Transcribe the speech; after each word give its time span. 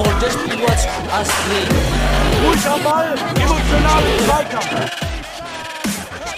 Holt 0.00 0.22
das 0.22 0.32
Spiel 0.32 0.62
was 0.62 0.86
Astrid. 1.12 1.68
Ruhig 2.46 2.66
am 2.66 2.82
Ball, 2.82 3.14
emotional 3.36 4.02
Zweikampf. 4.24 4.90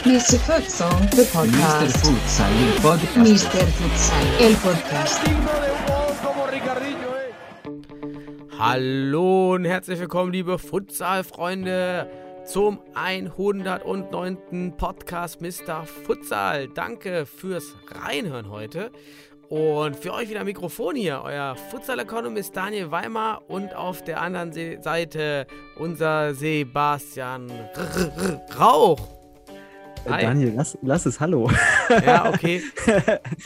Mr. 0.04 0.38
Futsal, 0.40 0.90
the 1.12 1.24
podcast. 1.32 1.96
Futsal, 1.98 2.50
il 2.60 2.80
podcast. 2.80 3.16
Mr. 3.16 3.66
Futsal, 3.68 4.26
el 4.40 4.54
podcast. 4.54 5.20
Hallo 8.58 9.54
und 9.54 9.64
herzlich 9.64 10.00
willkommen, 10.00 10.32
liebe 10.32 10.58
Futsal-Freunde, 10.58 12.10
zum 12.52 12.80
109. 12.92 14.76
Podcast 14.76 15.40
Mr. 15.40 15.86
Futsal. 15.86 16.68
Danke 16.68 17.24
fürs 17.24 17.74
Reinhören 17.88 18.50
heute. 18.50 18.92
Und 19.48 19.96
für 19.96 20.12
euch 20.12 20.28
wieder 20.28 20.44
Mikrofon 20.44 20.94
hier, 20.94 21.22
euer 21.24 21.56
Futsal-Economist 21.70 22.54
Daniel 22.54 22.90
Weimar 22.90 23.48
und 23.48 23.74
auf 23.74 24.04
der 24.04 24.20
anderen 24.20 24.52
Se 24.52 24.76
Seite 24.82 25.46
unser 25.78 26.34
Sebastian 26.34 27.50
Rauch. 28.60 29.21
Hi. 30.08 30.20
Äh, 30.20 30.22
Daniel, 30.26 30.52
lass, 30.56 30.76
lass 30.82 31.06
es 31.06 31.20
Hallo. 31.20 31.50
Ja, 31.88 32.28
okay. 32.32 32.62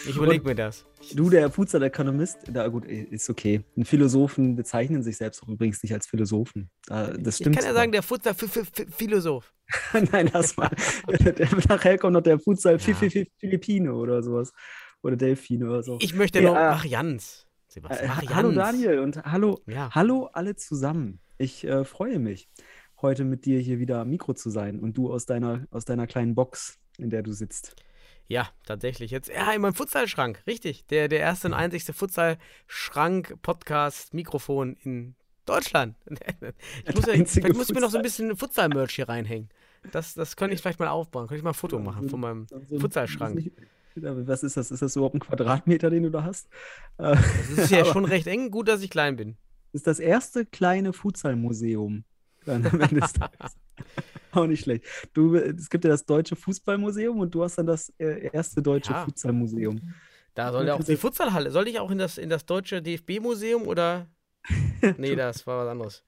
Ich 0.09 0.17
überlege 0.17 0.45
mir 0.45 0.55
das. 0.55 0.87
Du, 1.15 1.29
der 1.29 1.51
Futsal-Ökonomist, 1.51 2.39
da 2.49 2.67
gut, 2.69 2.87
ist 2.87 3.29
okay. 3.29 3.63
Ein 3.77 3.85
Philosophen 3.85 4.57
bezeichnen 4.57 5.03
sich 5.03 5.17
selbst 5.19 5.43
auch 5.43 5.49
übrigens 5.49 5.83
nicht 5.83 5.93
als 5.93 6.07
Philosophen. 6.07 6.71
Da- 6.87 7.09
Das 7.13 7.35
Ich 7.37 7.45
stimmt. 7.45 7.57
kann 7.57 7.65
ja 7.67 7.75
sagen, 7.75 7.93
der 7.93 8.03
Futsal-Philosoph. 8.03 9.53
Nein, 10.13 10.31
lass 10.33 10.57
mal. 10.57 10.71
Der- 11.09 11.49
Nachher 11.69 11.99
kommt 11.99 12.15
noch 12.15 12.23
der 12.23 12.39
Futsal 12.41 12.75
Ja. 12.75 12.79
Fi- 12.79 12.95
Fi- 12.95 13.11
Fi- 13.11 13.31
Philippine 13.39 13.93
oder 13.95 14.23
sowas. 14.23 14.53
Oder 15.03 15.17
Delfine 15.17 15.67
oder 15.69 15.83
so. 15.83 15.99
Ich 16.01 16.15
möchte 16.15 16.41
noch 16.41 16.57
äh, 16.57 16.71
Marians. 16.71 17.47
Sebastian, 17.69 18.05
Äh, 18.05 18.09
Marians. 18.15 18.35
hallo 18.35 18.53
Daniel 18.53 18.99
und 19.01 19.23
hallo, 19.25 19.61
Ja. 19.67 19.91
hallo 19.93 20.31
alle 20.33 20.57
zusammen. 20.57 21.21
Ich 21.39 21.65
äh, 21.67 21.85
freue 21.85 22.19
mich, 22.19 22.49
heute 23.03 23.25
mit 23.25 23.45
dir 23.45 23.61
hier 23.61 23.79
wieder 23.79 24.01
am 24.01 24.09
Mikro 24.11 24.33
zu 24.35 24.51
sein 24.51 24.79
und 24.81 24.97
du 24.97 25.13
aus 25.13 25.27
deiner, 25.27 25.67
aus 25.71 25.85
deiner 25.85 26.07
kleinen 26.07 26.35
Box, 26.35 26.79
in 26.99 27.11
der 27.11 27.23
du 27.23 27.33
sitzt. 27.33 27.77
Ja, 28.29 28.49
tatsächlich. 28.65 29.11
Jetzt, 29.13 29.29
ja, 29.29 29.53
in 29.53 29.61
meinem 29.61 29.75
Futsalschrank, 29.75 30.43
richtig. 30.47 30.87
Der, 30.87 31.09
der 31.09 31.21
erste 31.21 31.49
und 31.49 31.55
einzigste 31.55 31.93
Futsalschrank-Podcast-Mikrofon 31.93 34.77
in 34.83 35.15
Deutschland. 35.45 35.97
Ich 36.87 36.95
muss, 36.95 37.07
ja, 37.07 37.13
vielleicht 37.25 37.57
muss 37.57 37.69
ich 37.69 37.75
mir 37.75 37.81
noch 37.81 37.91
so 37.91 37.99
ein 37.99 38.03
bisschen 38.03 38.37
Futsal-Merch 38.37 38.95
hier 38.95 39.09
reinhängen. 39.09 39.49
Das, 39.93 40.15
das 40.15 40.35
könnte 40.37 40.55
ich 40.55 40.61
vielleicht 40.63 40.81
mal 40.81 40.89
aufbauen. 40.89 41.27
Könnte 41.29 41.39
ich 41.39 41.45
mal 41.45 41.51
ein 41.51 41.55
Foto 41.55 41.79
machen 41.79 42.09
von 42.09 42.19
meinem 42.21 42.47
Also, 42.53 42.81
Futsalschrank. 42.81 43.53
das 43.95 44.27
Was 44.27 44.43
ist 44.43 44.57
das? 44.57 44.71
Ist 44.73 44.83
das 44.83 44.97
überhaupt 44.97 45.15
ein 45.15 45.21
Quadratmeter, 45.21 45.91
den 45.91 46.03
du 46.05 46.11
da 46.11 46.25
hast? 46.25 46.49
Das 46.97 47.49
ist 47.51 47.71
ja 47.71 47.85
schon 47.85 48.05
recht 48.05 48.27
eng. 48.27 48.51
Gut, 48.51 48.67
dass 48.69 48.83
ich 48.83 48.91
klein 48.91 49.15
bin. 49.17 49.37
ist 49.73 49.87
das 49.87 50.01
erste 50.01 50.45
kleine 50.47 50.93
Futsalmuseum. 50.93 52.05
Dann 52.47 52.65
am 52.67 52.81
Ende 52.81 53.01
des 53.01 53.13
Tages. 53.13 53.57
Auch 54.33 54.47
nicht 54.47 54.63
schlecht. 54.63 54.85
Du, 55.13 55.35
es 55.37 55.69
gibt 55.69 55.85
ja 55.85 55.91
das 55.91 56.05
Deutsche 56.07 56.37
Fußballmuseum 56.37 57.19
und 57.19 57.35
du 57.35 57.43
hast 57.43 57.57
dann 57.59 57.67
das 57.67 57.93
äh, 57.99 58.31
erste 58.33 58.63
deutsche 58.63 58.93
Ja. 58.93 59.05
Futsalmuseum. 59.05 59.81
Da 60.35 60.53
soll 60.53 60.67
ja 60.67 60.75
auch 60.75 60.85
die 60.85 60.97
Futsalhalle. 60.97 61.51
Soll 61.51 61.67
ich 61.69 61.79
auch 61.81 61.91
in 61.91 61.99
das, 61.99 62.19
in 62.19 62.29
das 62.31 62.45
deutsche 62.47 62.83
DFB-Museum 62.83 63.67
oder? 63.67 64.07
Nee, 64.99 65.17
das 65.17 65.47
war 65.47 65.65
was 65.65 65.71
anderes. 65.71 66.05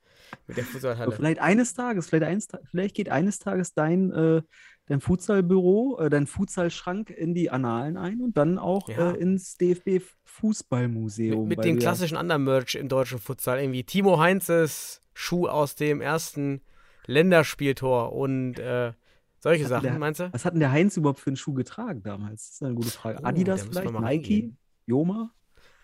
Mit 0.47 0.57
der 0.59 0.65
Aber 0.65 0.73
Futsalhalle. 0.73 1.13
vielleicht 1.13 1.41
eines 1.41 1.75
Tages, 1.75 2.09
vielleicht, 2.09 2.25
eines, 2.25 2.49
vielleicht 2.71 2.95
geht 2.95 3.09
eines 3.09 3.39
Tages 3.39 3.73
dein, 3.73 4.13
äh, 4.13 4.43
dein 4.89 5.01
Futsalbüro, 5.01 5.99
äh, 6.01 6.11
dein 6.11 6.27
Futsalschrank 6.27 7.11
in 7.11 7.35
die 7.35 7.51
Annalen 7.51 7.97
ein 7.97 8.21
und 8.21 8.37
dann 8.37 8.59
auch 8.59 8.89
Ja. 8.89 9.13
äh, 9.13 9.17
ins 9.19 9.57
DFB 9.57 9.87
Mit, 9.95 10.03
Fußballmuseum. 10.25 11.47
mit 11.49 11.65
du 11.65 11.75
ja- 11.75 11.81
klassischen 11.81 12.17
anderen 12.17 12.45
Merch 12.45 12.75
im 12.75 12.89
deutschen 12.89 13.19
Futsal. 13.19 13.61
Irgendwie 13.61 13.85
Timo 13.85 14.19
Heinzes 14.19 15.03
Schuh 15.15 15.47
aus 15.49 15.75
dem 15.75 16.01
ersten 16.01 16.61
Länderspieltor 17.07 18.13
und 18.13 18.59
äh, 18.59 18.93
solche 19.41 19.67
Sachen, 19.67 19.85
der- 19.85 19.99
meinst 19.99 20.21
du? 20.21 20.33
Was 20.33 20.45
hat 20.45 20.53
denn 20.55 20.61
der 20.61 20.73
Heinz 20.73 20.97
überhaupt 20.97 21.21
für 21.21 21.31
einen 21.31 21.37
Schuh 21.37 21.55
getragen 21.55 22.03
damals? 22.03 22.47
Das 22.47 22.55
ist 22.55 22.63
eine 22.63 22.75
gute 22.75 22.91
Frage. 22.91 23.19
Oh, 23.23 23.27
Adidas 23.27 23.63
vielleicht? 23.65 23.91
Nike? 24.01 24.55
Joma? 24.87 25.33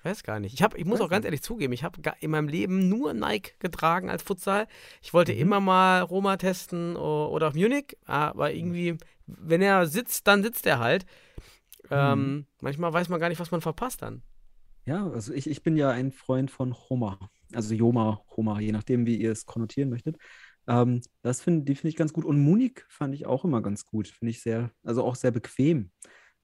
Weiß 0.05 0.23
gar 0.23 0.39
nicht. 0.39 0.53
Ich, 0.55 0.63
hab, 0.63 0.77
ich 0.77 0.85
muss 0.85 1.01
auch 1.01 1.09
ganz 1.09 1.25
ehrlich 1.25 1.43
zugeben, 1.43 1.73
ich 1.73 1.83
habe 1.83 2.01
in 2.21 2.31
meinem 2.31 2.49
Leben 2.49 2.89
nur 2.91 3.15
Nike 3.15 3.55
getragen 3.59 4.11
als 4.11 4.23
Futsal. 4.23 4.69
Ich 5.03 5.15
wollte 5.15 5.33
Mhm. 5.33 5.39
immer 5.39 5.61
mal 5.61 6.03
Roma 6.03 6.37
testen 6.37 6.97
oder 6.97 7.49
auch 7.49 7.55
Munich, 7.55 7.97
aber 8.05 8.53
irgendwie, 8.53 8.99
wenn 9.27 9.63
er 9.63 9.87
sitzt, 9.87 10.27
dann 10.27 10.43
sitzt 10.43 10.67
er 10.67 10.79
halt. 10.79 11.07
Ähm, 11.91 12.37
Mhm. 12.37 12.47
Manchmal 12.61 12.93
weiß 12.93 13.09
man 13.11 13.21
gar 13.21 13.29
nicht, 13.31 13.41
was 13.41 13.51
man 13.53 13.63
verpasst 13.63 14.03
dann. 14.03 14.23
Ja, 14.87 15.11
also 15.11 15.33
ich, 15.33 15.49
ich 15.49 15.63
bin 15.63 15.77
ja 15.77 15.91
ein 15.91 16.13
Freund 16.13 16.51
von 16.51 16.75
Homa. 16.75 17.19
Also 17.55 17.75
Joma, 17.75 18.23
Homa, 18.37 18.61
je 18.61 18.73
nachdem, 18.73 19.07
wie 19.07 19.17
ihr 19.17 19.33
es 19.33 19.47
konnotieren 19.47 19.91
möchtet. 19.91 20.17
Ähm, 20.67 21.01
das 21.23 21.41
finde 21.41 21.73
ich 21.73 21.97
ganz 21.97 22.13
gut. 22.13 22.25
Und 22.25 22.39
Munich 22.41 22.85
fand 22.89 23.15
ich 23.15 23.27
auch 23.27 23.45
immer 23.45 23.63
ganz 23.63 23.87
gut. 23.87 24.09
Finde 24.09 24.31
ich 24.31 24.43
sehr, 24.43 24.71
also 24.83 25.03
auch 25.05 25.15
sehr 25.17 25.31
bequem. 25.31 25.91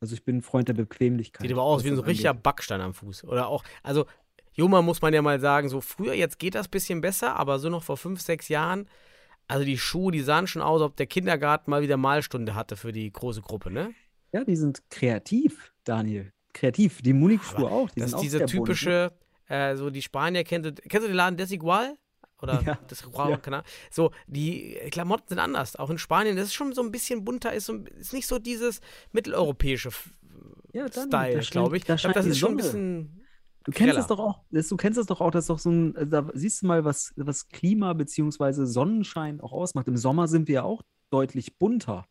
Also 0.01 0.15
ich 0.15 0.25
bin 0.25 0.39
ein 0.39 0.43
Freund 0.43 0.69
der 0.69 0.75
Bequemlichkeit. 0.75 1.43
Sieht 1.43 1.53
aber 1.53 1.63
aus 1.63 1.85
wie 1.85 1.89
ein 1.89 1.97
so 1.97 2.03
richtiger. 2.03 2.33
Backstein 2.35 2.81
am 2.81 2.95
Fuß. 2.95 3.25
Oder 3.25 3.49
auch, 3.49 3.63
also 3.83 4.07
Joma 4.55 4.83
muss 4.83 5.03
man 5.03 5.13
ja 5.13 5.23
mal 5.23 5.41
sagen, 5.41 5.69
so 5.69 5.81
früher, 5.81 6.15
jetzt 6.15 6.39
geht 6.39 6.55
das 6.55 6.69
bisschen 6.69 7.01
besser, 7.01 7.37
aber 7.37 7.59
so 7.59 7.69
noch 7.69 7.83
vor 7.83 7.97
fünf, 7.97 8.21
sechs 8.21 8.49
Jahren, 8.49 8.89
also 9.47 9.65
die 9.65 9.79
Schuhe, 9.79 10.13
die 10.13 10.21
sahen 10.21 10.47
schon 10.47 10.63
aus, 10.63 10.81
ob 10.81 10.97
der 10.97 11.07
Kindergarten 11.07 11.71
mal 11.71 11.83
wieder 11.83 11.97
Malstunde 11.97 12.55
hatte 12.55 12.77
für 12.77 12.93
die 12.93 13.13
große 13.13 13.43
Gruppe, 13.43 13.71
ne? 13.71 13.93
Ja, 14.33 14.45
die 14.45 14.57
sind 14.57 14.83
kreativ, 14.91 15.73
Daniel. 15.85 16.33
Kreativ. 16.53 17.03
Die 17.03 17.13
Munich-Schuhe 17.13 17.71
auch. 17.71 17.91
Die 17.91 18.01
Das 18.01 18.11
ist 18.11 18.15
auch 18.15 18.21
diese 18.21 18.39
ne? 18.39 18.47
typische, 18.47 19.13
äh, 19.49 19.77
so 19.77 19.91
die 19.91 20.03
Spanier, 20.03 20.45
kennst 20.45 20.69
du, 20.69 20.75
kennst 20.75 21.05
du 21.05 21.09
den 21.09 21.17
Laden 21.17 21.37
Desigual? 21.37 21.97
Oder 22.43 22.63
Ja, 22.63 22.75
Desigual, 22.91 23.31
ja. 23.31 23.37
keine 23.37 23.57
Ahnung. 23.59 23.69
So, 23.91 24.11
die 24.27 24.79
Klamotten 24.91 25.29
sind 25.29 25.39
anders. 25.39 25.77
Auch 25.77 25.91
in 25.91 25.99
Spanien, 25.99 26.37
das 26.37 26.47
ist 26.47 26.55
schon 26.55 26.73
so 26.73 26.83
ein 26.83 26.91
bisschen 26.91 27.25
bunter, 27.25 27.53
ist, 27.53 27.67
so, 27.67 27.75
ist 27.99 28.13
nicht 28.13 28.27
so 28.27 28.39
dieses 28.39 28.81
mitteleuropäische 29.13 29.91
Ja, 30.73 30.89
dann, 30.89 31.09
Style, 31.09 31.41
glaube 31.51 31.77
ich. 31.77 31.85
da 31.85 31.95
Ich 31.95 32.01
glaube, 32.03 32.15
scheint 32.15 32.17
das 32.17 32.27
ist 32.27 32.39
schon 32.39 32.53
ein 32.53 32.57
bisschen. 32.57 33.17
Du 33.65 33.73
kennst 33.73 33.95
das 33.97 34.07
greller. 34.07 34.17
doch 34.17 34.25
auch, 34.25 34.41
das, 34.51 34.69
du 34.69 34.77
kennst 34.79 34.99
das 34.99 35.07
doch 35.07 35.21
auch, 35.21 35.31
das 35.31 35.45
ist 35.45 35.51
doch 35.51 35.59
so 35.59 35.71
ein, 35.71 35.95
da 36.11 36.27
siehst 36.33 36.63
du 36.63 36.67
mal, 36.67 36.85
was, 36.87 37.13
was 37.17 37.47
Klima 37.49 37.93
bzw. 37.93 38.65
Sonnenschein 38.65 39.39
auch 39.43 39.53
ausmacht. 39.53 39.87
Im 39.87 39.99
Sommer 39.99 40.29
sind 40.29 40.49
wir 40.49 40.55
ja 40.55 40.63
auch 40.63 40.81
deutlich 41.11 41.59
bunter. 41.59 42.07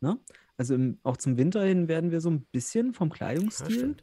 Ne? 0.00 0.18
Also 0.56 0.74
im, 0.76 1.00
auch 1.02 1.16
zum 1.16 1.36
Winter 1.38 1.64
hin 1.64 1.88
werden 1.88 2.12
wir 2.12 2.20
so 2.20 2.30
ein 2.30 2.44
bisschen 2.52 2.94
vom 2.94 3.08
Ja, 3.08 3.16
Kleidungsstil, 3.16 3.96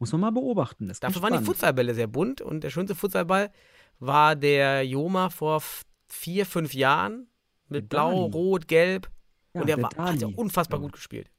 muss 0.00 0.10
man 0.10 0.22
mal 0.22 0.32
beobachten. 0.32 0.88
Das 0.88 0.98
Dafür 0.98 1.22
waren 1.22 1.38
die. 1.38 1.44
Futsalbälle 1.44 1.94
sehr 1.94 2.08
bunt 2.08 2.40
und 2.40 2.64
der 2.64 2.70
schönste 2.70 2.96
Futsalball 2.96 3.52
war 4.00 4.34
der 4.34 4.84
Joma 4.84 5.30
vor 5.30 5.62
vier, 6.08 6.46
fünf 6.46 6.74
Jahren 6.74 7.28
mit 7.68 7.88
Blau. 7.88 8.24
Rot, 8.26 8.66
Gelb. 8.66 9.08
Ja, 9.54 9.60
und 9.60 9.68
der, 9.68 9.76
der 9.76 9.84
war, 9.96 10.10
hat 10.10 10.20
ja 10.20 10.28
unfassbar 10.34 10.78
Ja. 10.78 10.82
gut 10.82 10.92
gespielt. 10.92 11.30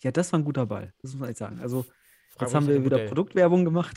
Ja, 0.00 0.10
das 0.10 0.32
war 0.32 0.38
ein 0.38 0.44
guter 0.44 0.66
Ball, 0.66 0.92
das 1.02 1.12
muss 1.12 1.20
man 1.20 1.28
echt 1.30 1.38
sagen. 1.38 1.58
Also 1.60 1.84
Frag 2.30 2.42
jetzt 2.42 2.54
haben 2.54 2.66
wir 2.66 2.84
wieder 2.84 2.96
Modell. 2.98 3.08
Produktwerbung 3.08 3.64
gemacht. 3.64 3.96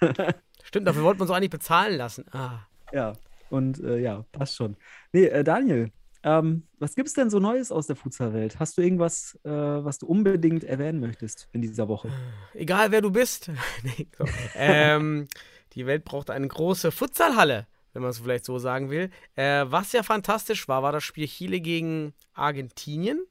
Stimmt, 0.62 0.88
dafür 0.88 1.02
wollten 1.04 1.20
wir 1.20 1.22
uns 1.22 1.30
auch 1.30 1.36
eigentlich 1.36 1.50
bezahlen 1.50 1.96
lassen. 1.96 2.24
Ah. 2.32 2.66
Ja, 2.92 3.12
und 3.50 3.80
äh, 3.80 3.98
ja, 3.98 4.24
passt 4.32 4.56
schon. 4.56 4.76
Nee, 5.12 5.26
äh, 5.26 5.44
Daniel, 5.44 5.92
ähm, 6.24 6.64
was 6.80 6.96
gibt 6.96 7.06
es 7.06 7.14
denn 7.14 7.30
so 7.30 7.38
Neues 7.38 7.70
aus 7.70 7.86
der 7.86 7.94
Futsalwelt? 7.94 8.58
Hast 8.58 8.76
du 8.76 8.82
irgendwas, 8.82 9.38
äh, 9.44 9.50
was 9.50 9.98
du 9.98 10.06
unbedingt 10.06 10.64
erwähnen 10.64 10.98
möchtest 10.98 11.48
in 11.52 11.62
dieser 11.62 11.86
Woche? 11.86 12.10
Egal 12.52 12.90
wer 12.90 13.00
du 13.00 13.12
bist. 13.12 13.50
nee, 13.84 14.08
ähm, 14.56 15.28
die 15.76 15.86
Welt 15.86 16.04
braucht 16.04 16.30
eine 16.30 16.48
große 16.48 16.90
Futsalhalle, 16.90 17.66
wenn 17.92 18.02
man 18.02 18.10
es 18.10 18.18
vielleicht 18.18 18.46
so 18.46 18.58
sagen 18.58 18.90
will. 18.90 19.10
Äh, 19.36 19.66
was 19.66 19.92
ja 19.92 20.02
fantastisch 20.02 20.66
war, 20.68 20.82
war 20.82 20.90
das 20.90 21.04
Spiel 21.04 21.28
Chile 21.28 21.60
gegen 21.60 22.14
Argentinien 22.32 23.24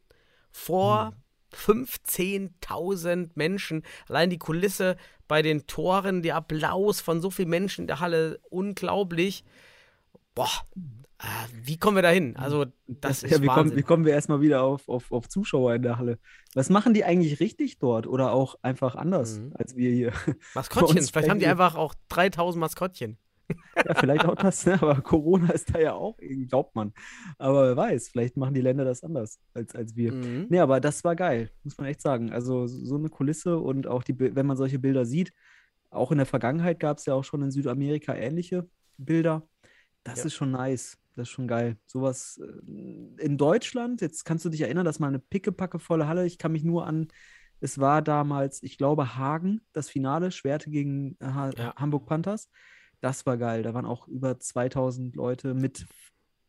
vor 0.52 1.14
15.000 1.54 3.32
Menschen. 3.34 3.84
Allein 4.08 4.30
die 4.30 4.38
Kulisse 4.38 4.96
bei 5.28 5.42
den 5.42 5.66
Toren, 5.66 6.22
der 6.22 6.36
Applaus 6.36 7.02
von 7.02 7.20
so 7.20 7.32
vielen 7.32 7.50
Menschen 7.50 7.82
in 7.82 7.88
der 7.88 8.00
Halle, 8.00 8.40
unglaublich. 8.50 9.44
Boah, 10.36 10.52
äh, 11.20 11.26
wie 11.64 11.78
kommen 11.78 11.96
wir 11.98 12.02
da 12.02 12.10
hin? 12.10 12.36
Also, 12.36 12.66
das 12.88 13.24
ist 13.24 13.32
ja, 13.32 13.42
wie, 13.42 13.46
kommen, 13.48 13.58
Wahnsinn. 13.58 13.78
wie 13.78 13.84
kommen 13.84 14.06
wir 14.06 14.14
erstmal 14.14 14.42
wieder 14.42 14.64
auf, 14.64 14.88
auf, 14.90 15.12
auf 15.12 15.28
Zuschauer 15.30 15.76
in 15.76 15.82
der 15.82 15.98
Halle? 15.98 16.20
Was 16.54 16.70
machen 16.70 16.94
die 16.94 17.04
eigentlich 17.06 17.40
richtig 17.40 17.80
dort 17.80 18.06
oder 18.08 18.32
auch 18.32 18.56
einfach 18.62 18.96
anders 18.96 19.40
Mhm. 19.40 19.54
als 19.58 19.76
wir 19.76 19.92
hier? 19.92 20.12
Maskottchen, 20.54 21.02
vielleicht 21.04 21.30
haben 21.30 21.40
die 21.40 21.48
einfach 21.48 21.76
auch 21.76 21.94
3000 22.10 22.60
Maskottchen. 22.60 23.18
Ja, 23.86 23.94
vielleicht 23.94 24.26
auch 24.26 24.34
das, 24.36 24.66
ne? 24.66 24.74
aber 24.82 25.00
Corona 25.02 25.52
ist 25.52 25.74
da 25.74 25.80
ja 25.80 25.94
auch, 25.94 26.18
glaubt 26.50 26.76
man. 26.76 26.94
Aber 27.38 27.68
wer 27.68 27.78
weiß, 27.78 28.10
vielleicht 28.10 28.38
machen 28.38 28.56
die 28.56 28.62
Länder 28.62 28.86
das 28.86 29.04
anders 29.04 29.40
als, 29.54 29.76
als 29.76 29.96
wir. 29.96 30.14
Mhm. 30.14 30.48
Nee, 30.50 30.60
aber 30.60 30.80
das 30.80 31.04
war 31.04 31.16
geil, 31.16 31.52
muss 31.64 31.78
man 31.78 31.86
echt 31.88 32.02
sagen. 32.02 32.32
Also 32.32 32.66
so 32.66 32.96
eine 32.96 33.10
Kulisse 33.10 33.60
und 33.60 33.86
auch 33.86 34.02
die, 34.04 34.18
wenn 34.18 34.46
man 34.48 34.58
solche 34.58 34.80
Bilder 34.80 35.06
sieht, 35.06 35.32
auch 35.92 36.12
in 36.12 36.18
der 36.18 36.26
Vergangenheit 36.26 36.80
gab 36.80 36.98
es 36.98 37.06
ja 37.06 37.14
auch 37.14 37.24
schon 37.24 37.44
in 37.44 37.52
Südamerika 37.52 38.16
ähnliche 38.16 38.68
Bilder. 38.98 39.48
Das 40.04 40.20
Ja. 40.20 40.26
ist 40.26 40.34
schon 40.34 40.50
nice, 40.52 40.98
das 41.16 41.28
ist 41.28 41.30
schon 41.34 41.48
geil. 41.48 41.78
Sowas 41.86 42.40
äh, 42.44 43.22
in 43.22 43.38
Deutschland, 43.38 44.02
jetzt 44.02 44.26
kannst 44.26 44.46
du 44.46 44.50
dich 44.50 44.62
erinnern, 44.62 44.86
dass 44.86 45.00
mal 45.00 45.08
eine 45.08 45.20
pickepackevolle 45.20 46.08
Halle, 46.08 46.26
ich 46.26 46.38
kann 46.38 46.52
mich 46.52 46.64
nur 46.64 46.86
an 46.86 47.08
Es 47.62 47.80
war 47.80 48.02
damals, 48.02 48.62
ich 48.64 48.78
glaube, 48.78 49.16
Hagen, 49.18 49.62
das 49.74 49.90
Finale, 49.90 50.32
Schwerte 50.32 50.70
gegen 50.70 51.16
äh, 51.20 51.26
ha 51.26 51.52
Ja. 51.58 51.74
Hamburg 51.78 52.06
Panthers. 52.06 52.50
Das 53.02 53.26
war 53.26 53.38
geil. 53.38 53.64
Da 53.64 53.74
waren 53.74 53.86
auch 53.86 54.08
über 54.08 54.40
2000 54.40 55.16
Leute 55.16 55.54
mit 55.54 55.86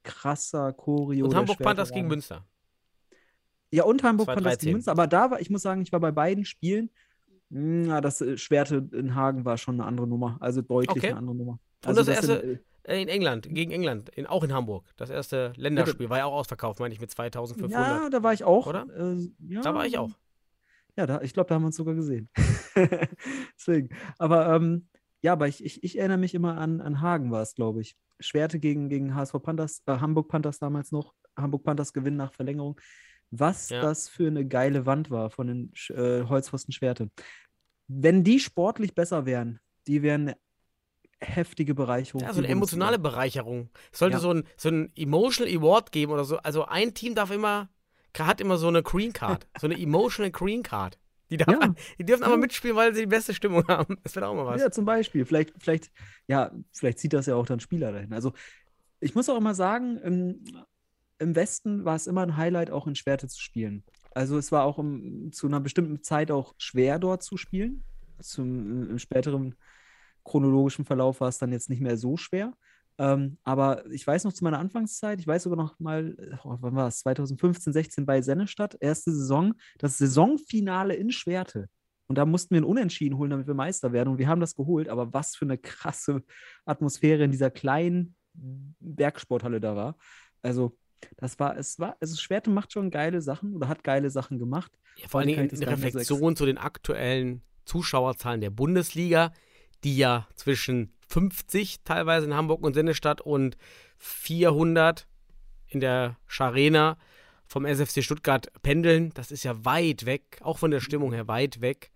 krasser 0.03 0.73
Choreo. 0.73 1.27
Und 1.27 1.35
Hamburg 1.35 1.59
Panthers 1.59 1.93
gegen. 1.93 2.09
Münster. 2.09 2.45
Ja, 3.71 3.85
und 3.85 4.03
Hamburg 4.03 4.27
Panthers 4.27 4.43
2013. 4.59 4.67
gegen 4.67 4.73
Münster. 4.77 4.93
Aber 4.93 5.07
da 5.07 5.31
war, 5.31 5.41
ich 5.41 5.51
muss 5.51 5.63
sagen, 5.63 5.83
ich 5.83 5.93
war 5.93 6.01
bei 6.01 6.13
beiden 6.13 6.45
Spielen. 6.45 6.91
Na, 7.49 8.01
das 8.01 8.21
äh, 8.21 8.37
Schwerte 8.39 8.89
in 8.93 9.15
Hagen 9.15 9.45
war 9.45 9.59
schon 9.59 9.77
eine 9.77 9.85
andere 9.85 10.07
Nummer. 10.07 10.37
Also 10.41 10.63
deutlich 10.63 10.91
Okay. 10.97 11.09
eine 11.11 11.19
andere 11.19 11.37
Nummer. 11.37 11.53
Und 11.53 11.87
Also 11.89 12.01
das 12.03 12.09
erste- 12.09 12.41
sind, 12.47 12.61
In 12.89 13.09
England, 13.09 13.49
gegen 13.51 13.73
England, 13.73 14.09
in, 14.11 14.27
auch 14.27 14.45
in 14.45 14.53
Hamburg. 14.53 14.87
Das 14.97 15.11
erste 15.11 15.53
Länderspiel 15.57 16.09
war 16.09 16.19
ja 16.19 16.25
auch 16.27 16.35
ausverkauft, 16.35 16.79
meine 16.79 16.95
ich, 16.95 17.01
mit 17.01 17.11
2500. 17.11 17.71
Ja, 17.73 18.11
da 18.11 18.23
war 18.23 18.33
ich 18.33 18.45
auch. 18.45 18.67
Oder? 18.67 18.87
Äh, 18.97 19.29
ja, 19.49 19.61
Da 19.61 19.75
war 19.75 19.87
ich 19.87 19.99
auch. 19.99 20.11
Ja, 20.97 21.07
da, 21.07 21.21
ich 21.21 21.35
glaube, 21.35 21.49
da 21.49 21.57
haben 21.57 21.63
wir 21.63 21.67
uns 21.67 21.77
sogar 21.77 21.95
gesehen. 21.95 22.29
Deswegen. 23.59 23.91
Aber 24.19 24.55
ähm, 24.55 24.89
ja, 25.21 25.33
aber 25.33 25.49
ich, 25.49 25.65
ich, 25.65 25.83
ich 25.83 25.99
erinnere 25.99 26.19
mich 26.19 26.35
immer 26.35 26.59
an, 26.59 26.81
an 26.81 27.01
Hagen 27.01 27.31
war 27.31 27.43
es, 27.43 27.55
glaube 27.55 27.81
ich. 27.81 27.97
Schwerte 28.21 28.59
gegen, 28.59 28.89
gegen 28.89 29.15
HSV 29.15 29.35
Panthers, 29.43 29.83
äh, 29.87 29.99
Hamburg 29.99 30.29
Panthers 30.29 30.59
damals 30.59 30.93
noch. 30.93 31.13
Hamburg 31.37 31.65
Panthers 31.65 31.93
gewinnen 31.93 32.17
nach 32.17 32.33
Verlängerung. 32.33 32.81
Was 33.31 33.69
Ja. 33.69 33.81
das 33.83 34.09
für 34.09 34.29
eine 34.29 34.47
geile 34.47 34.87
Wand 34.87 35.11
war 35.11 35.31
von 35.31 35.49
den 35.49 35.73
äh, 35.91 36.23
Holzpfosten 36.25 36.73
Schwerte. 36.73 37.11
Wenn 37.89 38.25
die 38.25 38.39
sportlich 38.41 38.95
besser 38.95 39.27
wären, 39.27 39.59
die 39.87 40.03
wären 40.03 40.23
eine 40.29 40.37
heftige 41.21 41.75
Bereicherung. 41.75 42.23
Ja, 42.23 42.33
so 42.33 42.39
eine 42.41 42.49
emotionale 42.49 42.99
Bundesliga. 42.99 43.17
Bereicherung. 43.43 43.71
Es 43.93 43.99
sollte 43.99 44.17
Ja. 44.17 44.21
so, 44.21 44.33
ein, 44.33 44.45
so 44.57 44.69
ein 44.69 44.93
Emotional 44.97 45.55
Award 45.55 45.93
geben 45.93 46.13
oder 46.13 46.25
so. 46.25 46.37
Also 46.39 46.67
ein 46.67 46.95
Team 46.95 47.15
darf 47.15 47.31
immer, 47.31 47.69
hat 48.19 48.41
immer 48.41 48.59
so 48.59 48.69
eine 48.69 48.83
Green 48.83 49.13
Card. 49.13 49.47
So 49.61 49.67
eine 49.67 49.79
Emotional 49.79 50.31
Green 50.31 50.63
Card. 50.63 50.99
Die, 51.31 51.39
darf, 51.39 51.49
Ja. 51.49 51.75
die 51.99 52.05
dürfen 52.05 52.23
aber 52.23 52.37
mitspielen, 52.37 52.77
weil 52.77 52.95
sie 52.95 53.01
die 53.03 53.07
beste 53.07 53.35
Stimmung 53.35 53.67
haben. 53.69 53.97
Das 54.03 54.15
wäre 54.15 54.29
auch 54.29 54.35
mal 54.35 54.47
was. 54.47 54.61
Ja, 54.61 54.71
zum 54.71 54.85
Beispiel. 54.85 55.25
Vielleicht, 55.25 55.53
vielleicht, 55.59 55.91
ja, 56.29 56.53
vielleicht 56.73 56.99
zieht 56.99 57.13
das 57.13 57.27
ja 57.27 57.35
auch 57.35 57.47
dann 57.47 57.61
Spieler 57.61 57.93
dahin. 57.93 58.13
Also, 58.13 58.33
ich 59.01 59.15
muss 59.15 59.29
auch 59.29 59.37
immer 59.37 59.55
sagen, 59.55 59.97
im, 59.99 60.45
im 61.19 61.35
Westen 61.35 61.85
war 61.85 61.97
es 61.97 62.07
immer 62.07 62.23
ein 62.23 62.37
Highlight, 62.37 62.71
auch 62.71 62.87
in 62.87 62.95
Schwerte 62.95 63.27
zu 63.27 63.41
spielen. 63.41 63.83
Also, 64.15 64.39
es 64.39 64.53
war 64.53 64.65
auch 64.65 64.79
im, 64.79 65.33
zu 65.33 65.47
einer 65.49 65.61
bestimmten 65.61 66.03
Zeit 66.03 66.31
auch 66.31 66.55
schwer, 66.59 66.99
dort 66.99 67.23
zu 67.23 67.37
spielen. 67.37 67.83
Zum, 68.21 68.89
Im 68.91 68.99
späteren 68.99 69.57
chronologischen 70.27 70.85
Verlauf 70.85 71.21
war 71.21 71.29
es 71.29 71.39
dann 71.39 71.53
jetzt 71.53 71.71
nicht 71.71 71.81
mehr 71.81 71.97
so 71.97 72.17
schwer. 72.17 72.53
Ähm, 72.99 73.39
aber 73.45 73.85
ich 73.91 74.07
weiß 74.07 74.25
noch 74.25 74.33
zu 74.33 74.43
meiner 74.43 74.59
Anfangszeit, 74.59 75.21
ich 75.21 75.27
weiß 75.27 75.43
sogar 75.43 75.59
noch 75.59 75.79
mal, 75.79 76.17
oh, 76.45 76.57
wann 76.61 76.75
war 76.75 76.89
es? 76.89 77.01
2015, 77.01 77.73
16 77.73 78.07
bei 78.07 78.23
Sennestadt, 78.23 78.77
erste 78.81 79.13
Saison, 79.13 79.55
das 79.79 79.99
Saisonfinale 79.99 80.95
in 80.95 81.11
Schwerte. 81.11 81.69
Und 82.09 82.17
da 82.17 82.25
mussten 82.25 82.55
wir 82.55 82.59
einen 82.59 82.67
Unentschieden 82.67 83.19
holen, 83.19 83.31
damit 83.31 83.47
wir 83.47 83.55
Meister 83.55 83.93
werden. 83.93 84.11
Und 84.11 84.19
wir 84.19 84.29
haben 84.29 84.41
das 84.41 84.55
geholt. 84.55 84.89
Aber 84.89 85.13
was 85.13 85.35
für 85.35 85.45
eine 85.45 85.59
krasse 85.59 86.23
Atmosphäre 86.65 87.25
in 87.25 87.33
dieser 87.33 87.51
kleinen 87.51 88.15
Bergsporthalle 88.81 89.61
da 89.61 89.77
war. 89.77 89.97
Also, 90.43 90.77
das 91.17 91.39
war, 91.39 91.57
es 91.57 91.79
war, 91.79 91.97
also 92.01 92.17
Schwerte 92.17 92.51
macht 92.51 92.73
schon 92.73 92.91
geile 92.91 93.21
Sachen 93.21 93.55
oder 93.55 93.69
hat 93.69 93.85
geile 93.85 94.11
Sachen 94.11 94.39
gemacht. 94.39 94.73
Ja, 94.97 95.09
vor 95.09 95.21
allen 95.21 95.29
Dingen 95.29 95.49
Kann 95.49 95.57
ich 95.57 95.63
in 95.63 95.69
Reflexion 95.69 96.37
zu 96.37 96.47
den 96.47 96.59
aktuellen 96.59 97.43
Zuschauerzahlen 97.65 98.41
der 98.41 98.51
Bundesliga, 98.51 99.33
die 99.87 99.97
ja 99.97 100.27
zwischen 100.35 100.93
50 101.09 101.83
teilweise 101.85 102.27
in 102.27 102.35
Hamburg 102.35 102.63
und 102.65 102.75
Sennestadt 102.75 103.21
und 103.21 103.57
400 103.99 105.07
in 105.69 105.81
der 105.81 106.17
Scharena 106.27 106.97
vom 107.47 107.65
SFC 107.65 108.03
Stuttgart 108.03 108.49
pendeln. 108.63 109.13
Das 109.15 109.31
ist 109.31 109.45
ja 109.45 109.65
weit 109.65 110.05
weg, 110.07 110.39
auch 110.43 110.59
von 110.59 110.73
der 110.73 110.81
Stimmung 110.81 111.13
her 111.13 111.29
weit 111.29 111.61
weg 111.61 111.93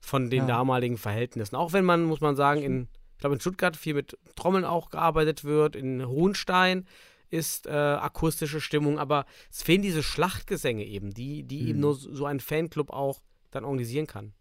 von 0.00 0.30
den 0.30 0.40
Ja. 0.40 0.46
damaligen 0.46 0.98
Verhältnissen. 0.98 1.54
Auch 1.54 1.72
wenn 1.72 1.84
man, 1.84 2.02
muss 2.04 2.20
man 2.20 2.34
sagen, 2.34 2.62
in, 2.62 2.88
ich 3.12 3.18
glaube 3.18 3.34
in 3.36 3.40
Stuttgart 3.40 3.76
viel 3.76 3.94
mit 3.94 4.18
Trommeln 4.34 4.64
auch 4.64 4.90
gearbeitet 4.90 5.44
wird, 5.44 5.76
in 5.76 6.06
Hohenstein 6.08 6.86
ist 7.28 7.66
äh, 7.66 7.70
akustische 7.70 8.60
Stimmung, 8.60 8.98
aber 8.98 9.24
es 9.52 9.62
fehlen 9.62 9.82
diese 9.82 10.02
Schlachtgesänge 10.02 10.84
eben, 10.84 11.14
die, 11.14 11.44
die 11.44 11.68
eben 11.68 11.74
Mhm. 11.78 11.80
nur 11.80 11.94
so 11.94 12.12
so 12.12 12.24
ein 12.26 12.40
Fanclub 12.40 12.90
auch 12.90 13.20
dann 13.52 13.64
organisieren 13.64 14.08
kann. 14.08 14.32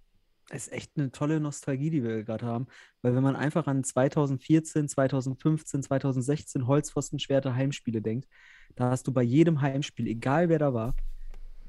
Es 0.50 0.68
ist 0.68 0.74
echt 0.74 0.92
eine 0.98 1.12
tolle 1.12 1.40
Nostalgie, 1.40 1.90
die 1.90 2.04
wir 2.04 2.24
gerade 2.24 2.46
haben. 2.46 2.68
Weil 3.02 3.16
wenn 3.16 3.24
man 3.24 3.36
einfach 3.36 3.68
an 3.68 3.84
2014, 3.84 4.88
2015, 4.90 5.84
2016 5.84 6.68
Holzpfostenschwerte 6.68 7.54
Heimspiele 7.54 8.02
denkt, 8.02 8.28
da 8.76 8.90
hast 8.90 9.08
du 9.08 9.12
bei 9.12 9.24
jedem 9.24 9.62
Heimspiel, 9.62 10.08
egal 10.08 10.50
wer 10.50 10.60
da 10.60 10.74
war, 10.74 10.96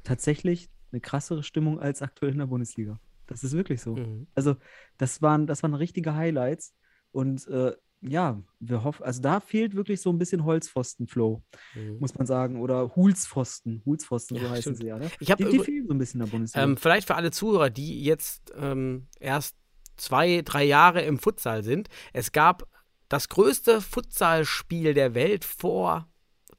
tatsächlich 0.03 0.71
eine 0.93 1.01
krassere 1.01 1.43
Stimmung 1.43 1.79
als 1.79 2.03
aktuell 2.03 2.33
in 2.33 2.39
der 2.39 2.47
Bundesliga. 2.47 2.99
Das 3.27 3.45
ist 3.45 3.53
wirklich 3.53 3.81
so. 3.81 3.97
Mhm. 3.97 4.27
Also, 4.35 4.57
das 4.97 5.23
waren, 5.23 5.47
das 5.47 5.63
waren 5.63 5.75
richtige 5.75 6.15
Highlights. 6.15 6.75
Und 7.13 7.47
äh, 7.49 7.75
ja, 8.03 8.43
wir 8.61 8.83
hoffen, 8.85 9.03
also 9.05 9.21
da 9.21 9.41
fehlt 9.41 9.75
wirklich 9.75 10.01
so 10.01 10.11
ein 10.11 10.19
bisschen 10.19 10.45
Holzpfosten-Flow, 10.45 11.43
Mhm. 11.75 11.99
muss 11.99 12.15
man 12.15 12.27
sagen. 12.27 12.61
Oder 12.61 12.95
Hulspfosten. 12.97 13.83
Hulspfosten, 13.85 14.39
so 14.39 14.43
Ja, 14.45 14.51
heißen 14.51 14.63
stimmt. 14.63 14.77
sie 14.79 14.87
ja. 14.87 14.99
Ne? 14.99 15.11
Ich 15.21 15.29
Die, 15.35 15.45
die 15.45 15.59
fehlen 15.61 15.87
so 15.87 15.93
ein 15.95 15.99
bisschen 15.99 16.21
in 16.21 16.27
der 16.27 16.31
Bundesliga. 16.33 16.65
Ähm, 16.65 16.77
vielleicht 16.77 17.07
für 17.07 17.15
alle 17.15 17.31
Zuhörer, 17.31 17.71
die 17.71 18.03
jetzt 18.03 18.53
ähm, 18.57 19.07
erst 19.19 19.57
zwei, 19.97 20.41
drei 20.43 20.65
Jahre 20.65 21.03
im 21.03 21.19
Futsal 21.19 21.63
sind. 21.63 21.89
Es 22.15 22.33
gab 22.33 22.67
das 23.09 23.29
größte 23.29 23.81
Futsalspiel 23.81 24.95
der 24.95 25.15
Welt 25.15 25.45
vor, 25.45 26.07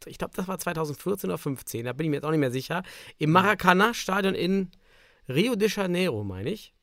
ich 0.06 0.18
glaube, 0.18 0.34
das 0.36 0.48
war 0.48 0.58
2014 0.60 1.30
oder 1.30 1.38
15, 1.38 1.86
da 1.86 1.94
bin 1.94 2.06
ich 2.06 2.10
mir 2.10 2.18
jetzt 2.18 2.26
auch 2.26 2.32
nicht 2.32 2.40
mehr 2.40 2.52
sicher, 2.52 2.84
im 3.18 3.32
Maracanã-Stadion 3.32 4.36
in 4.36 4.70
Rio 5.30 5.56
de 5.56 5.70
Janeiro, 5.70 6.24
meine 6.24 6.50
ich. 6.52 6.74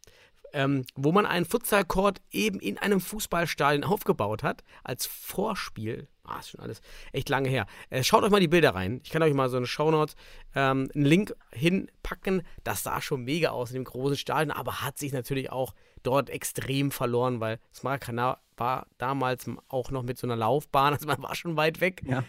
Ähm, 0.59 0.85
wo 0.97 1.13
man 1.13 1.25
einen 1.25 1.45
Futsalcourt 1.47 2.21
eben 2.33 2.59
in 2.59 2.79
einem 2.79 3.01
Fußballstadion 3.01 3.85
aufgebaut 3.85 4.43
hat, 4.43 4.65
als 4.83 5.07
Vorspiel. 5.07 6.09
Ah, 6.25 6.41
ist 6.41 6.51
schon 6.51 6.61
alles 6.61 6.81
echt 7.13 7.29
lange 7.29 7.49
her. 7.49 7.67
Äh, 7.91 8.03
schaut 8.03 8.25
euch 8.25 8.31
mal 8.31 8.41
die 8.41 8.49
Bilder 8.49 8.75
rein. 8.75 9.01
Ich 9.05 9.11
kann 9.11 9.23
euch 9.23 9.35
mal 9.35 9.49
so 9.49 9.57
eine 9.57 9.67
Shownote, 9.67 10.15
ähm, 10.57 10.91
einen 10.95 11.05
Link 11.05 11.33
hinpacken. 11.53 12.43
Das 12.65 12.83
sah 12.83 13.01
schon 13.01 13.23
mega 13.23 13.51
aus 13.51 13.71
in 13.71 13.75
dem 13.75 13.85
großen 13.85 14.17
Stadion, 14.17 14.51
aber 14.51 14.83
hat 14.83 14.99
sich 14.99 15.13
natürlich 15.13 15.53
auch 15.53 15.75
dort 16.03 16.29
extrem 16.29 16.91
verloren, 16.91 17.39
weil 17.41 17.61
das 17.73 17.85
Maracanã 17.85 18.39
war 18.57 18.89
damals 18.99 19.49
auch 19.69 19.93
noch 19.93 20.03
mit 20.03 20.19
so 20.19 20.27
einer 20.27 20.37
Laufbahn, 20.37 20.93
also 20.95 21.07
man 21.07 21.23
war 21.23 21.37
schon 21.37 21.57
weit 21.57 21.81
weg. 21.81 22.03
Ja, 22.05 22.25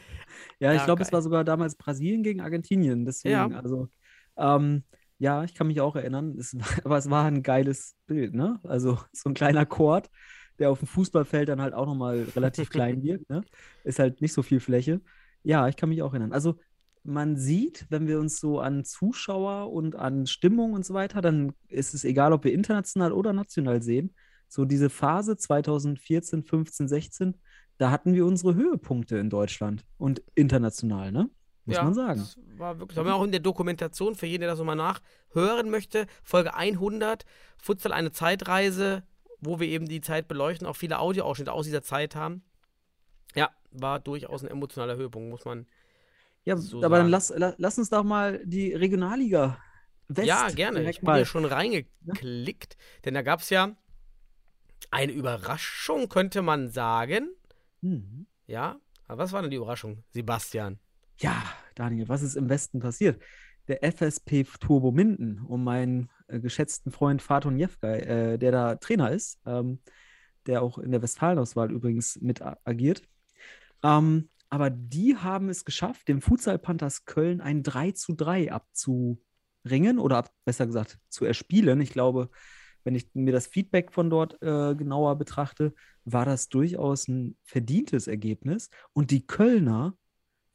ja, 0.59 0.73
ich 0.73 0.81
Ja, 0.81 0.85
glaube, 0.85 1.01
es 1.01 1.11
war 1.11 1.23
sogar 1.23 1.43
damals 1.43 1.75
Brasilien 1.75 2.21
gegen 2.21 2.41
Argentinien. 2.41 3.05
Deswegen, 3.05 3.33
Ja. 3.33 3.47
also, 3.57 3.89
ähm, 4.37 4.83
ja, 5.19 5.43
ich 5.43 5.53
kann 5.53 5.67
mich 5.67 5.81
auch 5.81 5.95
erinnern. 5.95 6.35
Es 6.39 6.57
war, 6.57 6.65
aber 6.85 6.97
es 6.97 7.09
war 7.09 7.25
ein 7.25 7.43
geiles 7.43 7.95
Bild, 8.07 8.33
ne? 8.33 8.59
Also 8.63 8.97
so 9.13 9.29
ein 9.29 9.35
kleiner 9.35 9.65
Chord, 9.65 10.09
der 10.57 10.71
auf 10.71 10.79
dem 10.79 10.87
Fußballfeld 10.87 11.49
dann 11.49 11.61
halt 11.61 11.73
auch 11.73 11.85
nochmal 11.85 12.23
relativ 12.35 12.69
klein 12.71 13.03
wirkt, 13.03 13.29
ne? 13.29 13.43
Ist 13.83 13.99
halt 13.99 14.21
nicht 14.21 14.33
so 14.33 14.41
viel 14.41 14.59
Fläche. 14.59 15.01
Ja, 15.43 15.67
ich 15.67 15.75
kann 15.75 15.89
mich 15.89 16.01
auch 16.01 16.13
erinnern. 16.13 16.33
Also 16.33 16.59
man 17.03 17.37
sieht, 17.37 17.85
wenn 17.89 18.07
wir 18.07 18.19
uns 18.19 18.39
so 18.39 18.59
an 18.59 18.83
Zuschauer 18.83 19.71
und 19.71 19.95
an 19.95 20.27
Stimmung 20.27 20.73
und 20.73 20.85
so 20.85 20.93
weiter, 20.93 21.21
dann 21.21 21.53
ist 21.69 21.93
es 21.93 22.03
egal, 22.03 22.33
ob 22.33 22.43
wir 22.43 22.53
international 22.53 23.13
oder 23.13 23.31
national 23.31 23.81
sehen. 23.81 24.13
So 24.47 24.65
diese 24.65 24.89
Phase 24.89 25.37
2014, 25.37 26.43
15, 26.43 26.87
16, 26.87 27.35
da 27.77 27.91
hatten 27.91 28.13
wir 28.13 28.25
unsere 28.25 28.55
Höhepunkte 28.55 29.17
in 29.17 29.29
Deutschland 29.29 29.85
und 29.97 30.21
international, 30.35 31.11
ne? 31.11 31.29
Muss 31.69 31.77
ja, 31.77 31.83
man 31.83 31.93
sagen. 31.93 32.19
Das 32.19 32.37
war 32.57 32.79
wirklich, 32.79 32.97
haben 32.97 33.05
wir 33.05 33.15
auch 33.15 33.23
in 33.23 33.31
der 33.31 33.39
Dokumentation 33.39 34.15
für 34.15 34.25
jeden, 34.25 34.41
der 34.41 34.49
das 34.49 34.59
nochmal 34.59 34.75
nachhören 34.75 35.69
möchte, 35.69 36.07
Folge 36.23 36.55
100, 36.55 37.25
Futsal 37.57 37.93
eine 37.93 38.11
Zeitreise, 38.11 39.03
wo 39.39 39.59
wir 39.59 39.67
eben 39.67 39.87
die 39.87 40.01
Zeit 40.01 40.27
beleuchten, 40.27 40.67
auch 40.67 40.75
viele 40.75 40.99
Audioausschnitte 40.99 41.53
aus 41.53 41.65
dieser 41.65 41.83
Zeit 41.83 42.15
haben. 42.15 42.43
Ja, 43.35 43.51
war 43.71 43.99
durchaus 43.99 44.43
ein 44.43 44.49
emotionaler 44.49 44.95
Höhepunkt, 44.95 45.29
muss 45.29 45.45
man. 45.45 45.67
Ja, 46.43 46.57
so 46.57 46.77
aber 46.83 46.97
dann 46.97 47.05
sagen. 47.05 47.09
lass, 47.11 47.29
la- 47.29 47.55
lass 47.57 47.77
uns 47.77 47.89
doch 47.89 48.03
mal 48.03 48.41
die 48.43 48.73
Regionalliga 48.73 49.59
West 50.07 50.27
ja, 50.27 50.49
gerne. 50.49 50.89
Ich 50.89 51.01
bin 51.01 51.13
hier 51.13 51.25
schon 51.25 51.45
reingeklickt, 51.45 52.77
denn 53.05 53.13
da 53.13 53.21
gab 53.21 53.41
es 53.41 53.51
ja 53.51 53.75
eine 54.89 55.11
Überraschung, 55.11 56.09
könnte 56.09 56.41
man 56.41 56.69
sagen. 56.69 57.29
Mhm. 57.81 58.25
Ja, 58.47 58.79
aber 59.07 59.23
was 59.23 59.31
war 59.33 59.43
denn 59.43 59.51
die 59.51 59.57
Überraschung, 59.57 60.03
Sebastian? 60.09 60.79
Ja, 61.21 61.43
Daniel, 61.75 62.07
was 62.07 62.21
ist 62.21 62.35
im 62.35 62.47
Westen 62.47 62.79
passiert? 62.79 63.21
Der 63.67 63.83
FSP 63.83 64.45
Turbo 64.61 64.91
Minden 64.91 65.39
um 65.45 65.65
meinen 65.65 66.09
äh, 66.27 66.39
geschätzten 66.39 66.93
Freund 66.93 67.21
Faton 67.21 67.57
Jefgay, 67.57 67.99
äh, 67.99 68.37
der 68.37 68.51
da 68.53 68.75
Trainer 68.75 69.11
ist, 69.11 69.37
ähm, 69.45 69.79
der 70.45 70.61
auch 70.61 70.77
in 70.77 70.91
der 70.91 71.01
Westfalenauswahl 71.01 71.71
übrigens 71.71 72.19
mit 72.21 72.41
agiert. 72.41 73.03
Ähm, 73.83 74.29
aber 74.49 74.69
die 74.69 75.17
haben 75.17 75.49
es 75.49 75.65
geschafft, 75.65 76.07
dem 76.07 76.21
Futsal 76.21 76.57
Panthers 76.57 77.03
Köln 77.03 77.41
ein 77.41 77.63
3 77.63 77.91
zu 77.91 78.13
3 78.13 78.53
abzuringen 78.53 79.99
oder 79.99 80.17
ab, 80.19 80.31
besser 80.45 80.67
gesagt 80.67 80.99
zu 81.09 81.25
erspielen. 81.25 81.81
Ich 81.81 81.91
glaube, 81.91 82.29
wenn 82.85 82.95
ich 82.95 83.13
mir 83.13 83.33
das 83.33 83.47
Feedback 83.47 83.91
von 83.91 84.09
dort 84.09 84.41
äh, 84.41 84.73
genauer 84.73 85.17
betrachte, 85.17 85.73
war 86.05 86.23
das 86.23 86.47
durchaus 86.47 87.09
ein 87.09 87.37
verdientes 87.43 88.07
Ergebnis. 88.07 88.69
Und 88.93 89.11
die 89.11 89.27
Kölner 89.27 89.95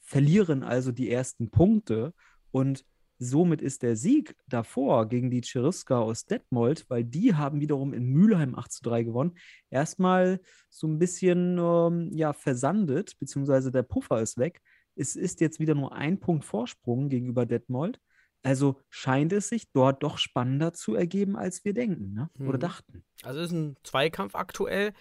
verlieren 0.05 0.63
also 0.63 0.93
die 0.93 1.11
ersten 1.11 1.51
Punkte 1.51 2.13
und 2.51 2.85
somit 3.19 3.63
ist 3.63 3.83
der 3.83 3.97
Sieg 3.97 4.37
davor 4.49 5.09
gegen 5.09 5.31
die 5.31 5.41
Cheruska 5.41 5.99
aus 5.99 6.27
Detmold, 6.27 6.85
weil 6.91 7.05
die 7.05 7.35
haben 7.35 7.61
wiederum 7.61 7.95
in 7.95 8.05
Mülheim 8.07 8.55
8 8.55 8.71
zu 8.71 8.83
3 8.83 9.05
gewonnen, 9.05 9.37
erstmal 9.71 10.41
so 10.69 10.87
ein 10.87 10.99
bisschen 10.99 11.59
ähm, 11.59 12.11
ja, 12.13 12.33
versandet, 12.33 13.19
beziehungsweise 13.19 13.71
der 13.71 13.83
Puffer 13.83 14.21
ist 14.21 14.37
weg. 14.37 14.61
Es 14.95 15.17
ist 15.17 15.41
jetzt 15.41 15.59
wieder 15.59 15.75
nur 15.75 15.93
ein 15.95 16.21
Punkt 16.21 16.45
Vorsprung 16.45 17.09
gegenüber 17.09 17.47
Detmold. 17.47 17.99
Also 18.43 18.81
scheint 18.91 19.33
es 19.33 19.49
sich 19.49 19.73
dort 19.73 20.03
doch 20.03 20.19
spannender 20.19 20.75
zu 20.75 20.95
ergeben, 20.95 21.35
als 21.35 21.65
wir 21.65 21.73
denken 21.73 22.13
ne? 22.13 22.31
oder 22.41 22.59
Mhm. 22.59 22.61
dachten. 22.61 23.05
Also 23.23 23.41
es 23.41 23.47
ist 23.47 23.53
ein 23.53 23.77
Zweikampf 23.85 24.35
aktuell. 24.35 24.93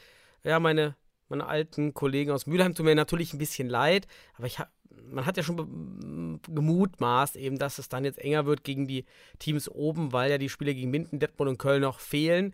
Ja, 0.44 0.60
meine, 0.62 0.96
meine 1.28 1.46
alten 1.46 1.94
Kollegen 1.94 2.32
aus 2.32 2.48
Mülheim 2.48 2.74
tun 2.74 2.86
mir 2.86 2.96
natürlich 2.96 3.34
ein 3.34 3.40
bisschen 3.40 3.68
leid, 3.68 4.08
aber 4.36 4.48
ich 4.48 4.60
hab, 4.60 4.72
man 5.10 5.26
hat 5.26 5.38
ja 5.38 5.44
schon 5.44 6.40
gemutmaßt, 6.48 7.36
eben, 7.38 7.58
dass 7.58 7.78
es 7.78 7.90
dann 7.90 8.06
jetzt 8.06 8.20
enger 8.20 8.46
wird 8.46 8.64
gegen 8.64 8.88
die 8.88 9.06
Teams 9.40 9.70
oben, 9.70 10.12
weil 10.12 10.32
ja 10.32 10.38
die 10.38 10.50
Spiele 10.50 10.74
gegen 10.74 10.92
Minden, 10.92 11.20
Detmold 11.20 11.50
und 11.50 11.58
Köln 11.58 11.82
noch 11.82 12.00
fehlen. 12.00 12.54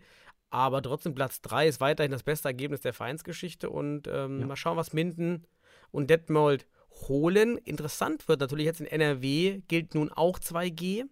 Aber 0.50 0.82
trotzdem 0.82 1.14
Platz 1.14 1.40
3 1.42 1.68
ist 1.68 1.80
weiterhin 1.80 2.10
das 2.12 2.22
beste 2.22 2.48
Ergebnis 2.48 2.80
der 2.80 2.92
Vereinsgeschichte 2.92 3.70
und 3.70 4.08
ähm, 4.08 4.40
Ja. 4.40 4.46
mal 4.46 4.56
schauen, 4.56 4.76
was 4.76 4.92
Minden 4.92 5.46
und 5.90 6.10
Detmold 6.10 6.66
holen. 7.08 7.56
Interessant 7.58 8.28
wird 8.28 8.40
natürlich 8.40 8.66
jetzt 8.66 8.80
in 8.80 8.86
NRW 8.86 9.62
gilt 9.68 9.94
nun 9.94 10.10
auch 10.10 10.38
2G 10.38 11.04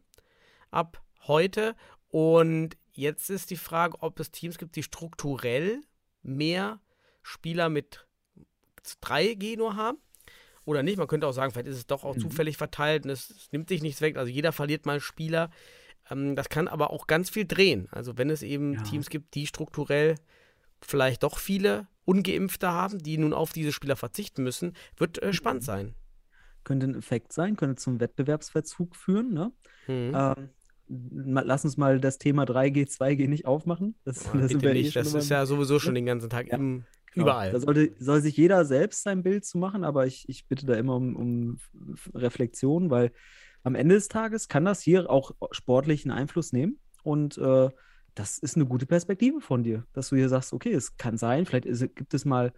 ab 0.71 1.03
heute 1.27 1.77
und 2.09 2.77
jetzt 2.93 3.31
ist 3.31 3.51
die 3.51 3.57
Frage, 3.57 3.97
ob 4.01 4.19
es 4.19 4.31
Teams 4.33 4.59
gibt, 4.59 4.75
die 4.77 4.83
strukturell 4.83 5.83
mehr 6.23 6.81
Spieler 7.23 7.69
mit 7.69 8.07
3G 9.03 9.57
nur 9.57 9.77
haben 9.77 9.99
oder 10.69 10.83
nicht. 10.83 10.99
Man 10.99 11.07
könnte 11.09 11.27
auch 11.27 11.33
sagen, 11.33 11.51
vielleicht 11.53 11.69
ist 11.69 11.77
es 11.77 11.87
doch 11.87 12.05
auch 12.05 12.15
Mhm. 12.17 12.21
zufällig 12.21 12.57
verteilt 12.57 13.05
und 13.05 13.11
es, 13.11 13.31
es 13.31 13.53
nimmt 13.53 13.69
sich 13.69 13.83
nichts 13.83 14.01
weg. 14.01 14.17
Also 14.17 14.31
jeder 14.31 14.53
verliert 14.53 14.87
mal 14.87 14.93
einen 14.93 15.01
Spieler. 15.01 15.51
Ähm, 16.11 16.37
das 16.37 16.49
kann 16.49 16.69
aber 16.69 16.91
auch 16.91 17.07
ganz 17.07 17.31
viel 17.31 17.47
drehen. 17.47 17.89
Also 17.91 18.17
wenn 18.19 18.31
es 18.31 18.43
eben 18.43 18.75
Ja. 18.75 18.83
Teams 18.83 19.09
gibt, 19.11 19.35
die 19.35 19.47
strukturell 19.47 20.15
vielleicht 20.81 21.23
doch 21.23 21.39
viele 21.39 21.89
Ungeimpfte 22.05 22.69
haben, 22.71 22.99
die 22.99 23.19
nun 23.19 23.33
auf 23.33 23.53
diese 23.53 23.73
Spieler 23.73 23.97
verzichten 23.97 24.43
müssen, 24.43 24.73
wird 24.97 25.21
äh, 25.23 25.33
spannend 25.33 25.65
sein. 25.65 25.95
Könnte 26.65 26.87
ein 26.87 26.95
Effekt 26.95 27.33
sein, 27.33 27.57
könnte 27.57 27.77
zum 27.77 27.99
Wettbewerbsverzug 28.01 28.95
führen. 28.97 29.33
Ne? 29.33 29.53
Mhm. 29.87 30.13
Ähm, 30.15 30.49
lass 30.89 31.65
uns 31.65 31.77
mal 31.77 32.01
das 32.01 32.19
Thema 32.19 32.45
3G, 32.45 32.87
2G 32.89 33.27
nicht 33.29 33.47
aufmachen. 33.47 33.95
Das, 34.05 34.25
Ja, 34.25 34.33
da 34.33 34.39
sind 34.49 34.61
bitte 34.61 34.63
wir 34.63 34.71
eh 34.81 34.83
nicht. 34.83 34.97
Das 34.97 35.13
ist 35.15 35.29
ja 35.29 35.45
sowieso 35.47 35.79
schon 35.79 35.95
den 35.95 36.07
ganzen 36.07 36.31
Tag 36.31 36.49
Ja. 36.49 36.57
im. 36.57 36.85
Überall. 37.23 37.53
Da 37.53 37.61
sollte, 37.61 37.93
soll 37.99 38.21
sich 38.21 38.37
jeder 38.37 38.65
selbst 38.65 39.03
sein 39.03 39.23
Bild 39.23 39.45
zu 39.45 39.59
machen, 39.59 39.85
aber 39.85 40.07
ich, 40.07 40.29
ich 40.29 40.47
bitte 40.47 40.67
da 40.67 40.75
immer 40.75 40.97
um, 40.97 41.17
um 41.17 41.59
Reflexion, 42.15 42.91
weil 42.91 43.13
am 43.63 43.75
Ende 43.75 43.95
des 43.95 44.09
Tages 44.09 44.49
kann 44.49 44.65
das 44.65 44.81
hier 44.81 45.11
auch 45.11 45.33
sportlichen 45.51 46.11
Einfluss 46.11 46.53
nehmen. 46.53 46.79
Und 47.03 47.39
äh, 47.39 47.71
das 48.15 48.39
ist 48.39 48.57
eine 48.57 48.67
gute 48.67 48.87
Perspektive 48.87 49.41
von 49.41 49.63
dir, 49.63 49.85
dass 49.93 50.09
du 50.09 50.17
hier 50.17 50.29
sagst, 50.29 50.53
okay, 50.53 50.73
es 50.73 50.97
kann 50.97 51.19
sein, 51.19 51.47
vielleicht 51.47 51.67
ist, 51.67 51.95
gibt 51.95 52.15
es 52.15 52.25
mal 52.25 52.53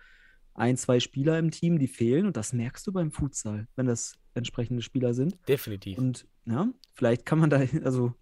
ein, 0.55 0.77
zwei 0.77 1.01
Spieler 1.01 1.39
im 1.39 1.51
Team, 1.51 1.79
die 1.79 1.89
fehlen. 1.89 2.27
Und 2.27 2.37
das 2.37 2.53
merkst 2.53 2.87
du 2.87 2.93
beim 2.93 3.13
Futsal, 3.13 3.67
wenn 3.77 3.87
das 3.87 4.19
entsprechende 4.35 4.83
Spieler 4.83 5.15
sind. 5.15 5.39
Definitiv. 5.49 5.99
Und 5.99 6.27
ja, 6.45 6.69
vielleicht 6.95 7.27
kann 7.27 7.39
man 7.39 7.51
da, 7.51 7.63
also 7.85 8.15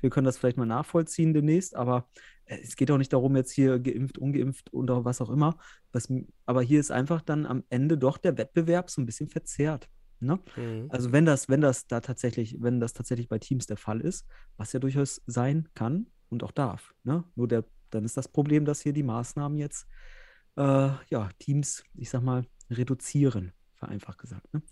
wir 0.00 0.10
können 0.10 0.24
das 0.24 0.38
vielleicht 0.38 0.56
mal 0.56 0.66
nachvollziehen 0.66 1.34
demnächst, 1.34 1.74
aber 1.74 2.08
es 2.48 2.76
geht 2.76 2.90
auch 2.90 2.98
nicht 2.98 3.12
darum, 3.12 3.36
jetzt 3.36 3.52
hier 3.52 3.78
geimpft, 3.78 4.18
ungeimpft 4.18 4.72
oder 4.72 5.04
was 5.04 5.20
auch 5.20 5.30
immer. 5.30 5.56
Was, 5.92 6.12
aber 6.46 6.62
hier 6.62 6.80
ist 6.80 6.90
einfach 6.90 7.20
dann 7.20 7.46
am 7.46 7.64
Ende 7.68 7.98
doch 7.98 8.18
der 8.18 8.38
Wettbewerb 8.38 8.90
so 8.90 9.00
ein 9.00 9.06
bisschen 9.06 9.28
verzerrt. 9.28 9.88
Ne? 10.20 10.40
Mhm. 10.56 10.86
Also 10.88 11.12
wenn 11.12 11.24
das, 11.24 11.48
wenn 11.48 11.60
das 11.60 11.86
da 11.86 12.00
tatsächlich, 12.00 12.56
wenn 12.60 12.80
das 12.80 12.92
tatsächlich 12.92 13.28
bei 13.28 13.38
Teams 13.38 13.66
der 13.66 13.76
Fall 13.76 14.00
ist, 14.00 14.26
was 14.56 14.72
ja 14.72 14.80
durchaus 14.80 15.22
sein 15.26 15.68
kann 15.74 16.06
und 16.28 16.42
auch 16.42 16.52
darf. 16.52 16.94
Ne? 17.04 17.24
Nur 17.36 17.48
der, 17.48 17.64
dann 17.90 18.04
ist 18.04 18.16
das 18.16 18.28
Problem, 18.28 18.64
dass 18.64 18.80
hier 18.80 18.92
die 18.92 19.02
Maßnahmen 19.02 19.58
jetzt 19.58 19.86
äh, 20.56 20.90
ja, 21.10 21.28
Teams, 21.38 21.84
ich 21.94 22.10
sag 22.10 22.22
mal, 22.22 22.44
reduzieren, 22.70 23.52
vereinfacht 23.76 24.18
gesagt. 24.18 24.52
Ne? 24.52 24.62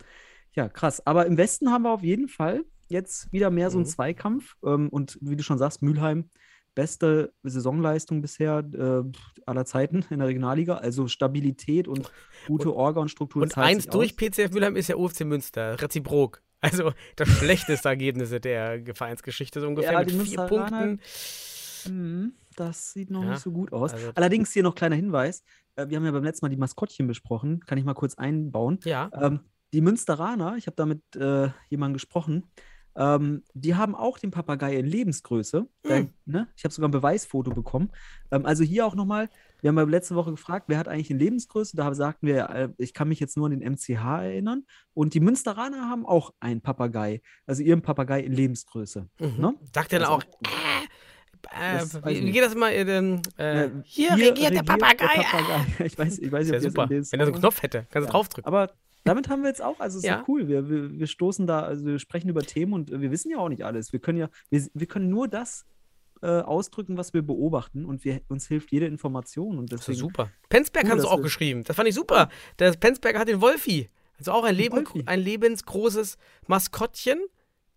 Ja, 0.52 0.68
krass. 0.68 1.06
Aber 1.06 1.26
im 1.26 1.36
Westen 1.36 1.70
haben 1.70 1.82
wir 1.82 1.92
auf 1.92 2.02
jeden 2.02 2.28
Fall 2.28 2.64
jetzt 2.88 3.32
wieder 3.32 3.50
mehr 3.50 3.70
so 3.70 3.78
einen 3.78 3.86
Mhm. 3.86 3.90
Zweikampf. 3.90 4.56
Ähm, 4.64 4.88
und 4.88 5.18
wie 5.20 5.36
du 5.36 5.42
schon 5.42 5.58
sagst, 5.58 5.82
Mülheim, 5.82 6.30
beste 6.76 7.32
Saisonleistung 7.42 8.20
bisher 8.22 8.58
äh, 8.72 9.02
aller 9.46 9.64
Zeiten 9.64 10.04
in 10.10 10.20
der 10.20 10.28
Regionalliga. 10.28 10.76
Also 10.76 11.08
Stabilität 11.08 11.88
und 11.88 12.08
gute 12.46 12.72
Orga 12.72 13.00
und 13.00 13.08
Struktur. 13.08 13.42
Und 13.42 13.58
eins 13.58 13.86
durch 13.88 14.12
aus. 14.12 14.16
PCF 14.16 14.52
Mülheim 14.52 14.76
ist 14.76 14.88
ja 14.88 14.94
UFC 14.96 15.22
Münster, 15.24 15.82
reziprok. 15.82 16.42
Also 16.60 16.92
das 17.16 17.28
schlechteste 17.38 17.88
Ergebnis 17.88 18.30
der 18.30 18.82
Vereinsgeschichte, 18.94 19.60
so 19.60 19.66
ungefähr 19.66 19.92
Ja, 19.92 19.98
mit 20.00 20.12
vier 20.12 20.38
Punkten. 20.42 21.00
Mhm, 21.88 22.32
Das 22.56 22.92
sieht 22.92 23.10
noch 23.10 23.22
Ja, 23.24 23.30
nicht 23.32 23.40
so 23.42 23.50
gut 23.52 23.72
aus. 23.72 23.92
also- 23.92 24.12
Allerdings 24.14 24.52
hier 24.52 24.62
noch 24.62 24.74
kleiner 24.74 24.96
Hinweis. 24.96 25.42
Äh, 25.76 25.88
Wir 25.88 25.96
haben 25.98 26.04
ja 26.04 26.10
beim 26.12 26.24
letzten 26.24 26.44
Mal 26.46 26.50
die 26.50 26.56
Maskottchen 26.56 27.06
besprochen. 27.06 27.60
Kann 27.66 27.78
ich 27.78 27.84
mal 27.84 27.94
kurz 27.94 28.14
einbauen. 28.16 28.78
Ja, 28.84 29.10
Ähm, 29.14 29.40
die 29.72 29.80
Münsteraner, 29.80 30.56
ich 30.56 30.66
habe 30.66 30.76
da 30.76 30.86
mit 30.86 31.02
äh, 31.16 31.48
jemandem 31.68 31.94
gesprochen, 31.94 32.44
ähm, 32.96 33.42
die 33.54 33.74
haben 33.74 33.94
auch 33.94 34.18
den 34.18 34.30
Papagei 34.30 34.76
in 34.76 34.86
Lebensgröße. 34.86 35.66
Da, 35.82 35.96
Hm. 35.96 36.10
ne? 36.24 36.48
Ich 36.56 36.64
habe 36.64 36.72
sogar 36.74 36.88
ein 36.88 36.92
Beweisfoto 36.92 37.50
bekommen. 37.52 37.90
Ähm, 38.30 38.46
also 38.46 38.64
hier 38.64 38.86
auch 38.86 38.94
nochmal, 38.94 39.28
wir 39.60 39.68
haben 39.68 39.76
ja 39.78 39.84
letzte 39.84 40.14
Woche 40.16 40.30
gefragt, 40.30 40.64
wer 40.68 40.78
hat 40.78 40.88
eigentlich 40.88 41.10
in 41.10 41.18
Lebensgröße? 41.18 41.76
Da 41.76 41.92
sagten 41.94 42.26
wir, 42.26 42.48
äh, 42.50 42.68
ich 42.78 42.94
kann 42.94 43.08
mich 43.08 43.20
jetzt 43.20 43.36
nur 43.36 43.46
an 43.46 43.58
den 43.58 43.62
MCH 43.72 43.90
erinnern. 44.22 44.64
Und 44.94 45.14
die 45.14 45.20
Münsteraner 45.20 45.88
haben 45.90 46.06
auch 46.06 46.32
einen 46.40 46.60
Papagei, 46.60 47.20
also 47.46 47.62
ihren 47.62 47.82
Papagei 47.82 48.20
in 48.20 48.32
Lebensgröße. 48.32 49.08
mhm. 49.20 49.34
ne? 49.38 49.54
sagt 49.74 49.92
er 49.92 50.00
dann 50.00 50.08
Also- 50.08 50.26
auch, 50.26 50.40
äh, 51.52 51.78
äh, 51.78 51.84
wie, 52.06 52.26
wie 52.26 52.32
geht 52.32 52.42
das 52.42 52.54
immer? 52.54 52.70
Äh, 52.72 52.82
äh, 52.82 53.20
Äh, 53.36 53.70
hier, 53.84 54.12
regiert 54.16 54.54
der 54.54 54.62
Papagei. 54.62 55.06
Papagei. 55.06 55.64
Ich 55.86 55.98
weiß, 55.98 56.18
ich 56.18 56.32
weiß 56.32 56.46
nicht, 56.46 56.56
ob 56.56 56.62
das 56.62 56.72
super, 56.72 56.88
wenn 56.88 56.98
er 56.98 57.04
so 57.04 57.16
einen 57.16 57.40
Knopf 57.40 57.62
hätte. 57.62 57.86
Kannst 57.90 58.08
du 58.08 58.08
Ja. 58.08 58.12
draufdrücken. 58.12 58.46
Aber 58.48 58.72
damit 59.08 59.28
haben 59.28 59.42
wir 59.42 59.48
jetzt 59.48 59.62
auch, 59.62 59.80
also 59.80 59.98
es 59.98 60.04
ist 60.04 60.08
Ja. 60.08 60.16
ja 60.18 60.24
cool. 60.28 60.48
Wir, 60.48 60.68
wir, 60.68 60.98
wir 60.98 61.06
stoßen 61.06 61.46
da, 61.46 61.62
also 61.62 61.84
wir 61.84 61.98
sprechen 61.98 62.28
über 62.28 62.42
Themen 62.42 62.72
und 62.72 62.90
äh, 62.90 63.00
wir 63.00 63.10
wissen 63.10 63.30
ja 63.30 63.38
auch 63.38 63.48
nicht 63.48 63.64
alles. 63.64 63.92
Wir 63.92 64.00
können 64.00 64.18
ja, 64.18 64.28
wir, 64.50 64.66
wir 64.74 64.86
können 64.86 65.08
nur 65.08 65.28
das 65.28 65.64
äh, 66.22 66.26
ausdrücken, 66.28 66.96
was 66.96 67.12
wir 67.14 67.22
beobachten 67.22 67.84
und 67.84 68.04
wir, 68.04 68.20
uns 68.28 68.46
hilft 68.48 68.72
jede 68.72 68.86
Information 68.86 69.58
und 69.58 69.70
Das 69.72 69.80
ist 69.80 69.88
deswegen. 69.88 70.00
super. 70.00 70.30
Penzberg 70.48 70.84
Cool, 70.84 70.90
hat 70.92 70.98
es 70.98 71.04
dass 71.04 71.12
auch 71.12 71.22
geschrieben. 71.22 71.62
Das 71.64 71.76
fand 71.76 71.88
ich 71.88 71.94
super. 71.94 72.28
Der 72.58 72.72
Penzberger 72.72 73.18
hat 73.18 73.28
den 73.28 73.40
Wolfi. 73.40 73.90
Also 74.18 74.32
auch 74.32 74.44
ein, 74.44 74.54
Leben, 74.54 74.82
ein 75.04 75.20
lebensgroßes 75.20 76.16
Maskottchen. 76.46 77.18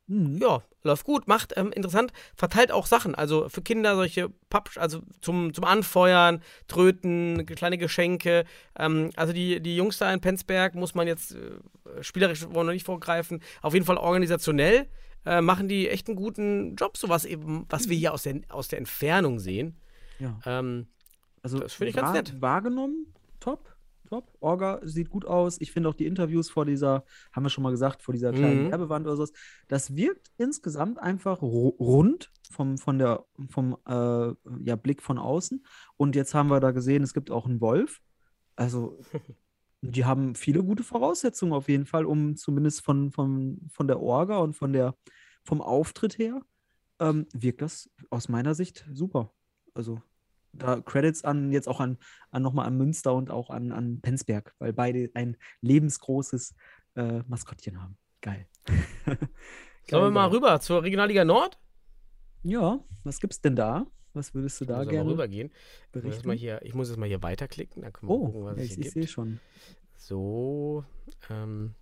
Mhm. 0.09 0.39
Ja, 0.41 0.63
läuft 0.83 1.05
gut, 1.05 1.27
macht 1.27 1.53
ähm, 1.55 1.71
interessant, 1.71 2.11
verteilt 2.35 2.71
auch 2.71 2.87
Sachen. 2.87 3.13
Also 3.13 3.47
für 3.47 3.61
Kinder 3.61 3.95
solche 3.95 4.29
Papp, 4.49 4.71
also 4.75 5.01
zum, 5.21 5.53
zum 5.53 5.63
Anfeuern, 5.63 6.41
Tröten, 6.67 7.45
kleine 7.45 7.77
Geschenke. 7.77 8.43
Ähm, 8.77 9.11
also 9.15 9.33
die, 9.33 9.61
die 9.61 9.75
Jungs 9.75 9.99
da 9.99 10.11
in 10.11 10.19
Penzberg 10.19 10.73
muss 10.73 10.95
man 10.95 11.07
jetzt 11.07 11.35
äh, 11.35 12.01
spielerisch 12.01 12.43
wollen 12.43 12.55
wir 12.55 12.63
noch 12.63 12.73
nicht 12.73 12.85
vorgreifen. 12.85 13.41
Auf 13.61 13.73
jeden 13.73 13.85
Fall 13.85 13.97
organisationell 13.97 14.87
äh, 15.25 15.41
machen 15.41 15.67
die 15.67 15.87
echt 15.89 16.07
einen 16.07 16.17
guten 16.17 16.75
Job, 16.75 16.97
sowas 16.97 17.23
eben, 17.25 17.65
was 17.69 17.87
wir 17.87 17.95
hier 17.97 18.13
aus 18.13 18.23
der, 18.23 18.41
aus 18.49 18.67
der 18.67 18.79
Entfernung 18.79 19.39
sehen. 19.39 19.77
Ja. 20.17 20.39
Ähm, 20.45 20.87
Also 21.43 21.59
Das 21.59 21.73
finde 21.73 21.89
ich 21.91 21.95
ganz 21.95 22.13
nett. 22.13 22.41
Wahrgenommen, 22.41 23.13
top, 23.39 23.75
top. 24.09 24.31
Orga 24.39 24.79
sieht 24.83 25.09
gut 25.09 25.25
aus. 25.25 25.59
Ich 25.61 25.71
finde 25.71 25.89
auch 25.89 25.93
die 25.95 26.05
Interviews 26.07 26.49
vor 26.49 26.65
dieser, 26.65 27.03
haben 27.31 27.43
wir 27.43 27.49
schon 27.49 27.63
mal 27.63 27.71
gesagt, 27.71 28.01
vor 28.03 28.13
dieser 28.13 28.33
kleinen 28.33 28.63
Mhm. 28.65 28.71
Werbewand 28.71 29.05
oder 29.07 29.15
sowas, 29.17 29.33
das 29.67 29.95
wirkt 29.95 30.31
insgesamt 30.37 30.99
einfach 30.99 31.41
ru- 31.41 31.77
rund 31.77 32.31
vom, 32.51 32.77
von 32.77 32.97
der, 32.99 33.25
vom 33.49 33.77
äh, 33.87 34.33
ja, 34.63 34.75
Blick 34.75 35.01
von 35.01 35.17
außen. 35.17 35.65
Und 35.97 36.15
jetzt 36.15 36.33
haben 36.33 36.49
wir 36.49 36.59
da 36.59 36.71
gesehen, 36.71 37.03
es 37.03 37.13
gibt 37.13 37.31
auch 37.31 37.45
einen 37.45 37.61
Wolf. 37.61 38.01
Also, 38.55 38.99
die 39.81 40.05
haben 40.05 40.35
viele 40.35 40.63
gute 40.63 40.83
Voraussetzungen 40.83 41.53
auf 41.53 41.69
jeden 41.69 41.85
Fall, 41.85 42.05
um 42.05 42.35
zumindest 42.35 42.81
von, 42.81 43.11
von, 43.11 43.59
von 43.71 43.87
der 43.87 44.01
Orga 44.01 44.37
und 44.39 44.53
von 44.55 44.73
der, 44.73 44.95
vom 45.45 45.61
Auftritt 45.61 46.17
her, 46.17 46.41
ähm, 46.99 47.27
wirkt 47.33 47.61
das 47.61 47.89
aus 48.09 48.27
meiner 48.27 48.55
Sicht 48.55 48.85
super. 48.93 49.33
Also, 49.73 50.01
da 50.53 50.82
Credits 50.82 51.24
an, 51.24 51.51
jetzt 51.51 51.68
auch 51.68 51.79
an, 51.79 51.98
an 52.32 52.41
nochmal 52.41 52.68
an 52.68 52.77
Münster 52.77 53.13
und 53.13 53.32
auch 53.32 53.50
an, 53.50 53.72
an 53.72 54.01
Penzberg, 54.01 54.56
weil 54.60 54.74
beide 54.74 55.10
ein 55.13 55.38
lebensgroßes 55.62 56.56
äh, 56.96 57.22
Maskottchen 57.27 57.82
haben. 57.82 57.98
Geil. 58.22 58.48
sollen 59.89 60.03
wir 60.03 60.12
mal 60.12 60.29
rüber 60.29 60.60
zur 60.60 60.84
Regionalliga 60.84 61.24
Nord? 61.24 61.60
Ja, 62.44 62.79
was 63.03 63.20
gibt's 63.20 63.41
denn 63.41 63.56
da? 63.56 63.86
Was 64.13 64.34
würdest 64.34 64.60
du 64.60 64.65
da 64.65 64.84
gerne 64.86 65.10
rübergehen? 65.12 65.51
Ich 65.94 66.03
muss, 66.03 66.15
jetzt 66.15 66.25
mal 66.25 66.32
berichten? 66.32 66.39
hier, 66.39 66.62
ich 66.63 66.74
muss 66.74 66.89
jetzt 66.89 66.98
mal 66.98 67.08
hier 67.08 67.22
weiterklicken, 67.22 67.84
dann 67.84 67.94
können 67.94 68.10
wir 68.10 68.18
gucken, 68.18 68.41
Oh, 68.41 68.46
was 68.46 68.58
ja, 68.58 68.63
es 68.63 68.70
ich, 68.72 68.75
hier 68.75 68.86
ich 68.86 68.91
sehe 68.91 69.01
gibt. 69.03 69.13
schon. 69.13 69.39
So, 69.98 70.84
ähm, 71.29 71.75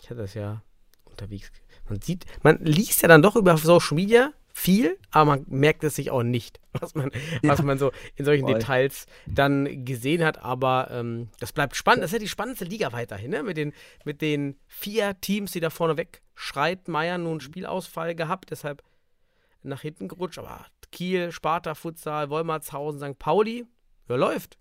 ich 0.00 0.08
hatte 0.08 0.20
das 0.20 0.34
ja 0.34 0.62
unterwegs. 1.04 1.52
Man 1.88 2.00
sieht, 2.00 2.24
man 2.42 2.58
liest 2.64 3.02
ja 3.02 3.08
dann 3.08 3.22
doch 3.22 3.36
über 3.36 3.56
Social 3.56 3.96
Media 3.96 4.32
viel, 4.60 4.98
aber 5.10 5.24
man 5.36 5.46
merkt 5.48 5.82
es 5.84 5.96
sich 5.96 6.10
auch 6.10 6.22
nicht, 6.22 6.60
was 6.80 6.94
man, 6.94 7.10
Ja. 7.42 7.50
was 7.50 7.62
man 7.62 7.78
so 7.78 7.92
in 8.16 8.24
solchen 8.24 8.44
Voll. 8.44 8.54
Details 8.54 9.06
dann 9.26 9.84
gesehen 9.84 10.22
hat. 10.24 10.38
Aber 10.42 10.88
ähm, 10.90 11.28
das 11.40 11.52
bleibt 11.52 11.76
spannend. 11.76 12.02
Das 12.02 12.10
ist 12.10 12.14
ja 12.14 12.18
die 12.18 12.28
spannendste 12.28 12.64
Liga 12.66 12.92
weiterhin, 12.92 13.30
ne? 13.30 13.42
Mit 13.42 13.56
den, 13.56 13.72
mit 14.04 14.20
den 14.20 14.56
vier 14.66 15.18
Teams, 15.20 15.52
die 15.52 15.60
da 15.60 15.70
vorne 15.70 15.96
weg 15.96 16.20
schreiten. 16.34 16.92
Meier 16.92 17.16
nun 17.18 17.40
Spielausfall 17.40 18.14
gehabt, 18.14 18.50
deshalb 18.50 18.82
nach 19.62 19.80
hinten 19.82 20.08
gerutscht. 20.08 20.38
Aber 20.38 20.66
Kiel, 20.92 21.32
Sparta, 21.32 21.74
Futsal, 21.74 22.30
Wolmertshausen, 22.30 23.12
St. 23.12 23.18
Pauli, 23.18 23.66
ja, 24.08 24.16
läuft. 24.16 24.58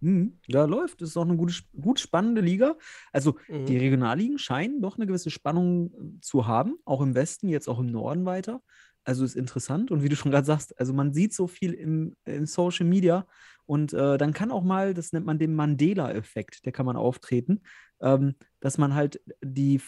Mhm. 0.00 0.38
Ja, 0.46 0.64
läuft. 0.64 1.02
Das 1.02 1.10
ist 1.10 1.16
auch 1.18 1.26
eine 1.26 1.36
gute, 1.36 1.54
gut 1.78 2.00
spannende 2.00 2.40
Liga. 2.40 2.76
Also 3.12 3.36
Mhm. 3.48 3.66
die 3.66 3.76
Regionalligen 3.76 4.38
scheinen 4.38 4.80
doch 4.80 4.96
eine 4.96 5.06
gewisse 5.06 5.30
Spannung 5.30 5.92
äh, 5.92 6.20
zu 6.22 6.46
haben, 6.46 6.76
auch 6.86 7.02
im 7.02 7.14
Westen, 7.14 7.48
jetzt 7.48 7.68
auch 7.68 7.78
im 7.78 7.86
Norden 7.86 8.24
weiter. 8.24 8.62
Also 9.10 9.24
ist 9.24 9.34
interessant. 9.34 9.90
Und 9.90 10.04
wie 10.04 10.08
du 10.08 10.14
schon 10.14 10.30
gerade 10.30 10.46
sagst, 10.46 10.78
also 10.78 10.92
man 10.92 11.12
sieht 11.12 11.34
so 11.34 11.48
viel 11.48 11.72
im, 11.72 12.14
im 12.26 12.46
Social 12.46 12.86
Media 12.86 13.26
und 13.66 13.92
äh, 13.92 14.16
dann 14.18 14.32
kann 14.32 14.52
auch 14.52 14.62
mal, 14.62 14.94
das 14.94 15.12
nennt 15.12 15.26
man 15.26 15.36
den 15.36 15.52
Mandela-Effekt, 15.56 16.64
der 16.64 16.70
kann 16.70 16.86
man 16.86 16.94
auftreten, 16.96 17.60
ähm, 18.00 18.36
dass 18.60 18.78
man 18.78 18.94
halt 18.94 19.20
die, 19.42 19.80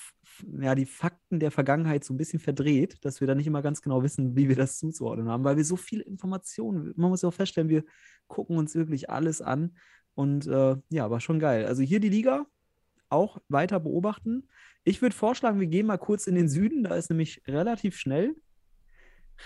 ja, 0.60 0.74
die 0.74 0.86
Fakten 0.86 1.38
der 1.38 1.52
Vergangenheit 1.52 2.02
so 2.02 2.12
ein 2.12 2.16
bisschen 2.16 2.40
verdreht, 2.40 2.96
dass 3.04 3.20
wir 3.20 3.28
da 3.28 3.36
nicht 3.36 3.46
immer 3.46 3.62
ganz 3.62 3.80
genau 3.80 4.02
wissen, 4.02 4.34
wie 4.34 4.48
wir 4.48 4.56
das 4.56 4.76
zuzuordnen 4.78 5.28
haben, 5.28 5.44
weil 5.44 5.56
wir 5.56 5.64
so 5.64 5.76
viele 5.76 6.02
Informationen, 6.02 6.92
man 6.96 7.10
muss 7.10 7.22
ja 7.22 7.28
auch 7.28 7.34
feststellen, 7.34 7.70
wir 7.70 7.84
gucken 8.26 8.56
uns 8.58 8.74
wirklich 8.74 9.08
alles 9.08 9.40
an 9.40 9.76
und 10.14 10.48
äh, 10.48 10.74
ja, 10.88 11.10
war 11.12 11.20
schon 11.20 11.38
geil. 11.38 11.66
Also 11.66 11.84
hier 11.84 12.00
die 12.00 12.08
Liga 12.08 12.44
auch 13.08 13.38
weiter 13.46 13.78
beobachten. 13.78 14.48
Ich 14.82 15.00
würde 15.00 15.14
vorschlagen, 15.14 15.60
wir 15.60 15.68
gehen 15.68 15.86
mal 15.86 15.96
kurz 15.98 16.26
in 16.26 16.34
den 16.34 16.48
Süden. 16.48 16.82
Da 16.82 16.96
ist 16.96 17.08
nämlich 17.08 17.40
relativ 17.46 17.96
schnell. 17.96 18.34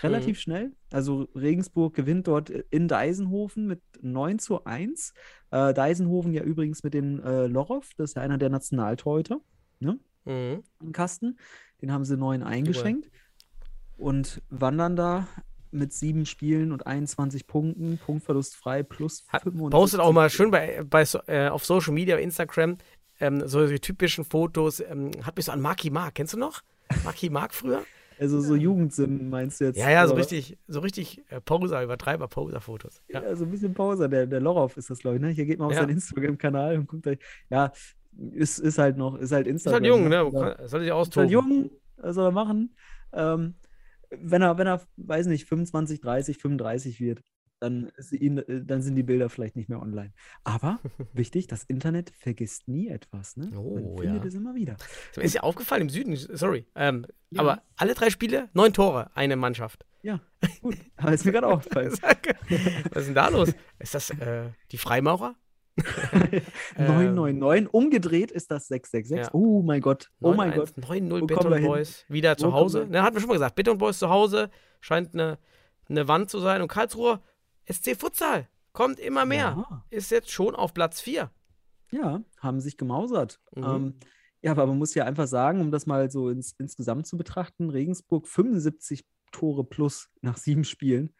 Relativ 0.03 0.39
schnell. 0.39 0.71
Also 0.91 1.27
Regensburg 1.35 1.93
gewinnt 1.95 2.27
dort 2.27 2.49
in 2.49 2.87
Deisenhofen 2.87 3.67
mit 3.67 3.81
9 4.01 4.39
zu 4.39 4.63
1. 4.65 5.13
Äh, 5.51 5.73
Deisenhofen 5.73 6.33
ja 6.33 6.43
übrigens 6.43 6.83
mit 6.83 6.93
dem 6.93 7.21
äh, 7.23 7.47
Lorow, 7.47 7.87
das 7.97 8.11
ist 8.11 8.15
ja 8.15 8.21
einer 8.21 8.37
der 8.37 8.49
Nationaltorhüter 8.49 9.39
Mhm. 9.79 10.63
im 10.81 10.91
Kasten. 10.91 11.37
Den 11.81 11.91
haben 11.91 12.03
sie 12.03 12.17
neun 12.17 12.43
eingeschenkt 12.43 13.09
und 13.97 14.41
wandern 14.49 14.95
da 14.95 15.27
mit 15.71 15.93
sieben 15.93 16.25
Spielen 16.25 16.71
und 16.71 16.85
21 16.87 17.45
Punkten, 17.47 17.97
Punktverlust 17.97 18.55
frei 18.55 18.83
plus 18.83 19.25
Hat, 19.29 19.43
75. 19.43 19.71
postet 19.71 19.99
auch 19.99 20.11
mal 20.13 20.29
schön 20.29 20.49
bei, 20.51 20.83
bei 20.83 21.05
so- 21.05 21.19
äh, 21.27 21.49
auf 21.49 21.65
Social 21.65 21.93
Media, 21.93 22.17
Instagram, 22.17 22.77
ähm, 23.19 23.47
solche 23.47 23.79
typischen 23.79 24.23
Fotos. 24.23 24.79
Ähm, 24.79 25.11
hat 25.23 25.35
mich 25.35 25.45
so 25.45 25.51
an 25.51 25.61
Marky 25.61 25.89
Mark. 25.89 26.15
Kennst 26.15 26.33
du 26.33 26.37
noch? 26.37 26.61
Marky 27.03 27.29
Mark 27.29 27.53
früher? 27.53 27.83
Also 28.19 28.41
so 28.41 28.55
Jugendsinn 28.55 29.29
meinst 29.29 29.59
du 29.61 29.65
jetzt? 29.65 29.77
Ja, 29.77 29.89
ja, 29.89 30.05
so 30.07 30.13
oder? 30.13 30.21
richtig, 30.21 30.57
so 30.67 30.79
richtig 30.79 31.23
äh, 31.29 31.39
Poser, 31.41 31.83
Übertreiber, 31.83 32.27
Poser-Fotos. 32.27 33.01
Ja. 33.09 33.21
Ja, 33.21 33.35
so 33.35 33.45
ein 33.45 33.51
bisschen 33.51 33.73
Pauser. 33.73 34.07
Der, 34.09 34.25
der 34.27 34.39
Lorow 34.39 34.75
ist 34.75 34.89
das, 34.89 34.99
glaube 34.99 35.17
ich. 35.17 35.21
Ne? 35.21 35.29
Hier 35.29 35.45
geht 35.45 35.59
mal 35.59 35.65
auf 35.67 35.73
Ja. 35.73 35.79
seinen 35.81 35.89
Instagram-Kanal 35.91 36.77
und 36.77 36.87
guckt 36.87 37.05
euch. 37.07 37.19
Ja, 37.49 37.71
ist, 38.33 38.59
ist 38.59 38.77
halt 38.79 38.97
noch, 38.97 39.15
ist 39.19 39.31
halt 39.31 39.45
Ist 39.47 39.51
Instagram. 39.65 39.83
halt 39.83 39.85
jung, 39.85 40.09
ne? 40.09 40.17
Aber- 40.19 40.55
Kann- 40.55 40.67
Soll 40.67 40.79
sich 40.79 40.89
Ist 40.89 40.93
austoben. 40.95 41.21
halt 41.23 41.31
jung, 41.31 41.71
was 41.97 42.15
soll 42.15 42.25
er 42.25 42.31
machen? 42.31 42.75
Ähm, 43.13 43.55
wenn 44.09 44.41
er, 44.41 44.57
wenn 44.57 44.67
er, 44.67 44.81
weiß 44.97 45.27
nicht, 45.27 45.45
25, 45.45 45.99
30, 46.01 46.37
35 46.37 46.99
wird, 46.99 47.21
dann, 47.59 47.91
ihn, 48.11 48.37
äh, 48.37 48.63
dann 48.63 48.81
sind 48.81 48.95
die 48.95 49.03
Bilder 49.03 49.29
vielleicht 49.29 49.55
nicht 49.55 49.69
mehr 49.69 49.81
online. 49.81 50.13
Aber 50.43 50.79
wichtig, 51.13 51.47
das 51.47 51.63
Internet 51.63 52.11
vergisst 52.19 52.67
nie 52.67 52.87
etwas. 52.87 53.37
Ne? 53.37 53.47
Man 53.47 53.57
Oh, 53.57 53.97
findet 53.97 54.23
ja. 54.23 54.27
es 54.27 54.33
immer 54.35 54.55
wieder. 54.55 54.77
Mir 55.15 55.23
ist 55.23 55.33
ja 55.35 55.41
aufgefallen 55.43 55.83
im 55.83 55.89
Süden, 55.89 56.15
sorry. 56.15 56.65
Ähm, 56.75 57.05
Ja. 57.31 57.41
Aber 57.41 57.61
alle 57.75 57.93
drei 57.93 58.09
Spiele, 58.09 58.49
neun 58.53 58.73
Tore, 58.73 59.09
eine 59.15 59.35
Mannschaft. 59.35 59.85
Ja, 60.03 60.21
gut. 60.61 60.77
Aber 60.95 61.11
ist 61.13 61.25
mir 61.25 61.31
gerade 61.33 61.47
aufgefallen. 61.47 61.91
Was 62.91 63.01
ist 63.01 63.07
denn 63.07 63.15
da 63.15 63.27
los? 63.29 63.51
Ist 63.79 63.93
das 63.95 64.09
äh, 64.11 64.49
die 64.71 64.77
Freimaurer? 64.77 65.35
Ähm, 66.75 66.87
999. 66.87 67.73
Umgedreht 67.73 68.31
ist 68.31 68.49
das 68.51 68.67
666. 68.67 69.27
Ja. 69.27 69.29
Oh 69.33 69.61
mein 69.61 69.81
Gott. 69.81 70.09
Oh 70.21 70.33
mein 70.33 70.51
Gott. 70.53 70.69
9-1, 70.69 71.09
9-0 71.09 71.21
Wo 71.21 71.27
kommen 71.27 71.27
Beton? 71.27 71.63
Boys. 71.63 72.05
Wieder 72.07 72.31
Wo 72.31 72.35
zu 72.35 72.53
Hause. 72.53 72.87
Ne, 72.89 73.01
hatten 73.03 73.15
wir 73.15 73.19
schon 73.21 73.27
mal 73.29 73.33
gesagt. 73.35 73.55
Beton 73.55 73.77
Boys 73.77 73.99
zu 73.99 74.09
Hause 74.09 74.49
scheint 74.81 75.13
eine, 75.13 75.37
eine 75.89 76.07
Wand 76.07 76.29
zu 76.29 76.39
sein. 76.39 76.61
Und 76.61 76.67
Karlsruhe, 76.67 77.19
SC 77.71 77.95
Futsal, 77.97 78.47
kommt 78.73 78.99
immer 78.99 79.25
mehr. 79.25 79.65
Ja. 79.69 79.85
Ist 79.89 80.11
jetzt 80.11 80.31
schon 80.31 80.55
auf 80.55 80.73
Platz 80.73 81.01
4. 81.01 81.31
Ja, 81.91 82.23
haben 82.39 82.59
sich 82.59 82.77
gemausert. 82.77 83.39
Mhm. 83.55 83.63
Ähm, 83.63 83.99
ja, 84.41 84.51
aber 84.51 84.67
man 84.67 84.77
muss 84.77 84.93
ja 84.93 85.05
einfach 85.05 85.27
sagen, 85.27 85.61
um 85.61 85.71
das 85.71 85.85
mal 85.85 86.09
so 86.11 86.29
ins, 86.29 86.53
insgesamt 86.59 87.07
zu 87.07 87.17
betrachten, 87.17 87.69
Regensburg 87.69 88.27
75 88.27 89.05
Tore 89.31 89.63
plus 89.63 90.09
nach 90.21 90.37
sieben 90.37 90.63
Spielen. 90.63 91.13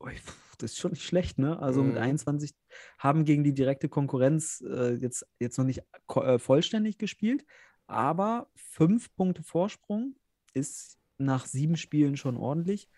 Ui, 0.00 0.12
das 0.58 0.72
ist 0.72 0.78
schon 0.78 0.92
nicht 0.92 1.04
schlecht, 1.04 1.38
ne? 1.38 1.58
Also 1.60 1.82
mit 1.82 1.94
Mhm. 1.94 2.02
21 2.02 2.54
haben 2.98 3.24
gegen 3.24 3.44
die 3.44 3.54
direkte 3.54 3.88
Konkurrenz 3.88 4.60
äh, 4.68 4.94
jetzt, 4.94 5.26
jetzt 5.38 5.58
noch 5.58 5.64
nicht 5.64 5.82
äh, 6.14 6.38
vollständig 6.38 6.98
gespielt, 6.98 7.44
aber 7.86 8.50
fünf 8.54 9.14
Punkte 9.14 9.42
Vorsprung 9.42 10.16
ist 10.54 10.98
nach 11.18 11.46
sieben 11.46 11.76
Spielen 11.76 12.16
schon 12.16 12.36
ordentlich. 12.36 12.88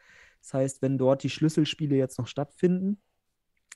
Das 0.41 0.55
heißt, 0.55 0.83
wenn 0.83 0.99
dort 0.99 1.23
die 1.23 1.31
Schlüsselspiele 1.31 1.97
jetzt 1.97 2.19
noch 2.19 2.27
stattfinden, 2.27 3.01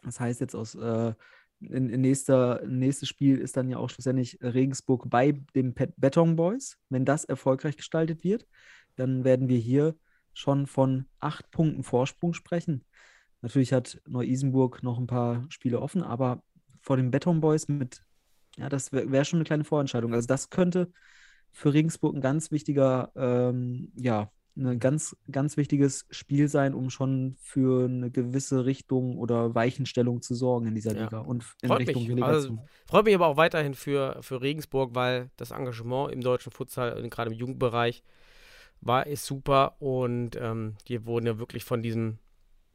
das 0.03 0.21
heißt 0.21 0.41
jetzt 0.41 0.55
aus 0.55 0.75
äh, 0.75 1.15
in, 1.61 1.89
in 1.89 2.01
nächster, 2.01 2.63
nächstes 2.67 3.09
Spiel 3.09 3.39
ist 3.39 3.57
dann 3.57 3.69
ja 3.69 3.79
auch 3.79 3.91
schlussendlich 3.91 4.39
Regensburg 4.43 5.09
bei 5.09 5.33
den 5.55 5.75
Beton 5.75 6.37
Boys. 6.37 6.79
Wenn 6.89 7.05
das 7.05 7.25
erfolgreich 7.25 7.77
gestaltet 7.77 8.25
wird, 8.25 8.47
dann 8.97 9.25
werden 9.25 9.49
wir 9.49 9.59
hier 9.59 9.97
schon 10.33 10.67
von 10.67 11.07
acht 11.21 11.51
Punkten 11.51 11.83
Vorsprung 11.83 12.35
sprechen. 12.35 12.85
Natürlich 13.41 13.73
hat 13.73 14.01
Neu-Isenburg 14.07 14.83
noch 14.83 14.99
ein 14.99 15.07
paar 15.07 15.47
Spiele 15.49 15.81
offen, 15.81 16.03
aber 16.03 16.43
vor 16.81 16.97
den 16.97 17.11
Beton 17.11 17.41
Boys 17.41 17.69
mit, 17.69 18.03
ja, 18.57 18.69
das 18.69 18.93
wäre 18.93 19.11
wär 19.11 19.25
schon 19.25 19.39
eine 19.39 19.45
kleine 19.45 19.65
Vorentscheidung. 19.65 20.13
Also 20.13 20.27
das 20.27 20.51
könnte 20.51 20.93
für 21.53 21.73
Regensburg 21.73 22.15
ein 22.15 22.21
ganz 22.21 22.51
wichtiger, 22.51 23.13
ähm, 23.17 23.93
ja, 23.97 24.31
ein 24.57 24.79
ganz, 24.79 25.17
ganz 25.31 25.57
wichtiges 25.57 26.07
Spiel 26.11 26.49
sein, 26.49 26.75
um 26.75 26.91
schon 26.91 27.37
für 27.41 27.87
eine 27.87 28.11
gewisse 28.11 28.65
Richtung 28.65 29.19
oder 29.19 29.55
Weichenstellung 29.55 30.23
zu 30.23 30.35
sorgen 30.35 30.67
in 30.69 30.75
dieser 30.75 30.95
Ja. 30.95 31.05
Liga 31.05 31.19
und 31.19 31.45
in 31.63 31.69
Freut 31.69 31.81
Richtung 31.81 32.07
mich. 32.07 32.23
Also, 32.23 32.59
freut 32.87 33.05
mich 33.05 33.15
aber 33.15 33.27
auch 33.27 33.37
weiterhin 33.37 33.75
für, 33.75 34.19
für 34.23 34.41
Regensburg, 34.41 34.95
weil 34.95 35.31
das 35.37 35.51
Engagement 35.51 36.13
im 36.13 36.21
deutschen 36.21 36.53
Futsal, 36.53 37.01
und 37.01 37.11
gerade 37.11 37.33
im 37.33 37.37
Jugendbereich, 37.37 38.05
war 38.81 39.07
ist 39.07 39.25
super. 39.27 39.77
Und 39.81 40.37
ähm, 40.37 40.77
die 40.89 41.05
wurden 41.07 41.27
ja 41.27 41.39
wirklich 41.39 41.65
von 41.65 41.83
diesem, 41.83 42.19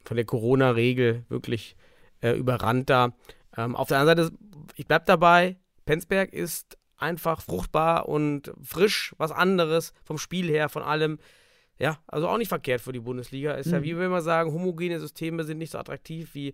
von 0.04 0.18
der 0.18 0.26
Corona-Regel 0.26 1.26
wirklich 1.30 1.78
äh, 2.22 2.32
überrannt 2.32 2.90
da. 2.90 3.14
Ähm, 3.56 3.76
auf 3.76 3.88
der 3.88 4.00
anderen 4.00 4.26
Seite, 4.26 4.38
ich 4.76 4.88
bleib 4.88 5.06
dabei, 5.06 5.58
Penzberg 5.86 6.34
ist 6.34 6.78
einfach 6.98 7.42
fruchtbar 7.42 8.10
und 8.10 8.52
frisch, 8.62 9.16
was 9.18 9.32
anderes 9.32 9.94
vom 10.04 10.18
Spiel 10.18 10.50
her, 10.50 10.68
von 10.68 10.84
allem. 10.84 11.20
Ja, 11.80 11.98
also 12.08 12.28
auch 12.28 12.38
nicht 12.38 12.50
verkehrt 12.50 12.82
für 12.82 12.92
die 12.92 13.00
Bundesliga. 13.00 13.54
Ist 13.54 13.72
ja, 13.72 13.80
Mhm. 13.80 13.84
wie 13.84 13.98
wir 13.98 14.06
immer 14.06 14.22
sagen, 14.22 14.52
homogene 14.54 15.00
Systeme 15.00 15.44
sind 15.46 15.58
nicht 15.60 15.72
so 15.72 15.78
attraktiv 15.78 16.34
wie, 16.36 16.54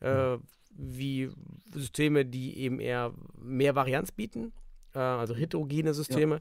äh, 0.00 0.36
wie 0.76 1.30
Systeme, 1.72 2.24
die 2.24 2.58
eben 2.58 2.80
eher 2.80 3.12
mehr 3.40 3.74
Varianz 3.76 4.10
bieten. 4.10 4.52
Äh, 4.94 4.98
also 4.98 5.34
heterogene 5.36 5.94
Systeme. 5.94 6.40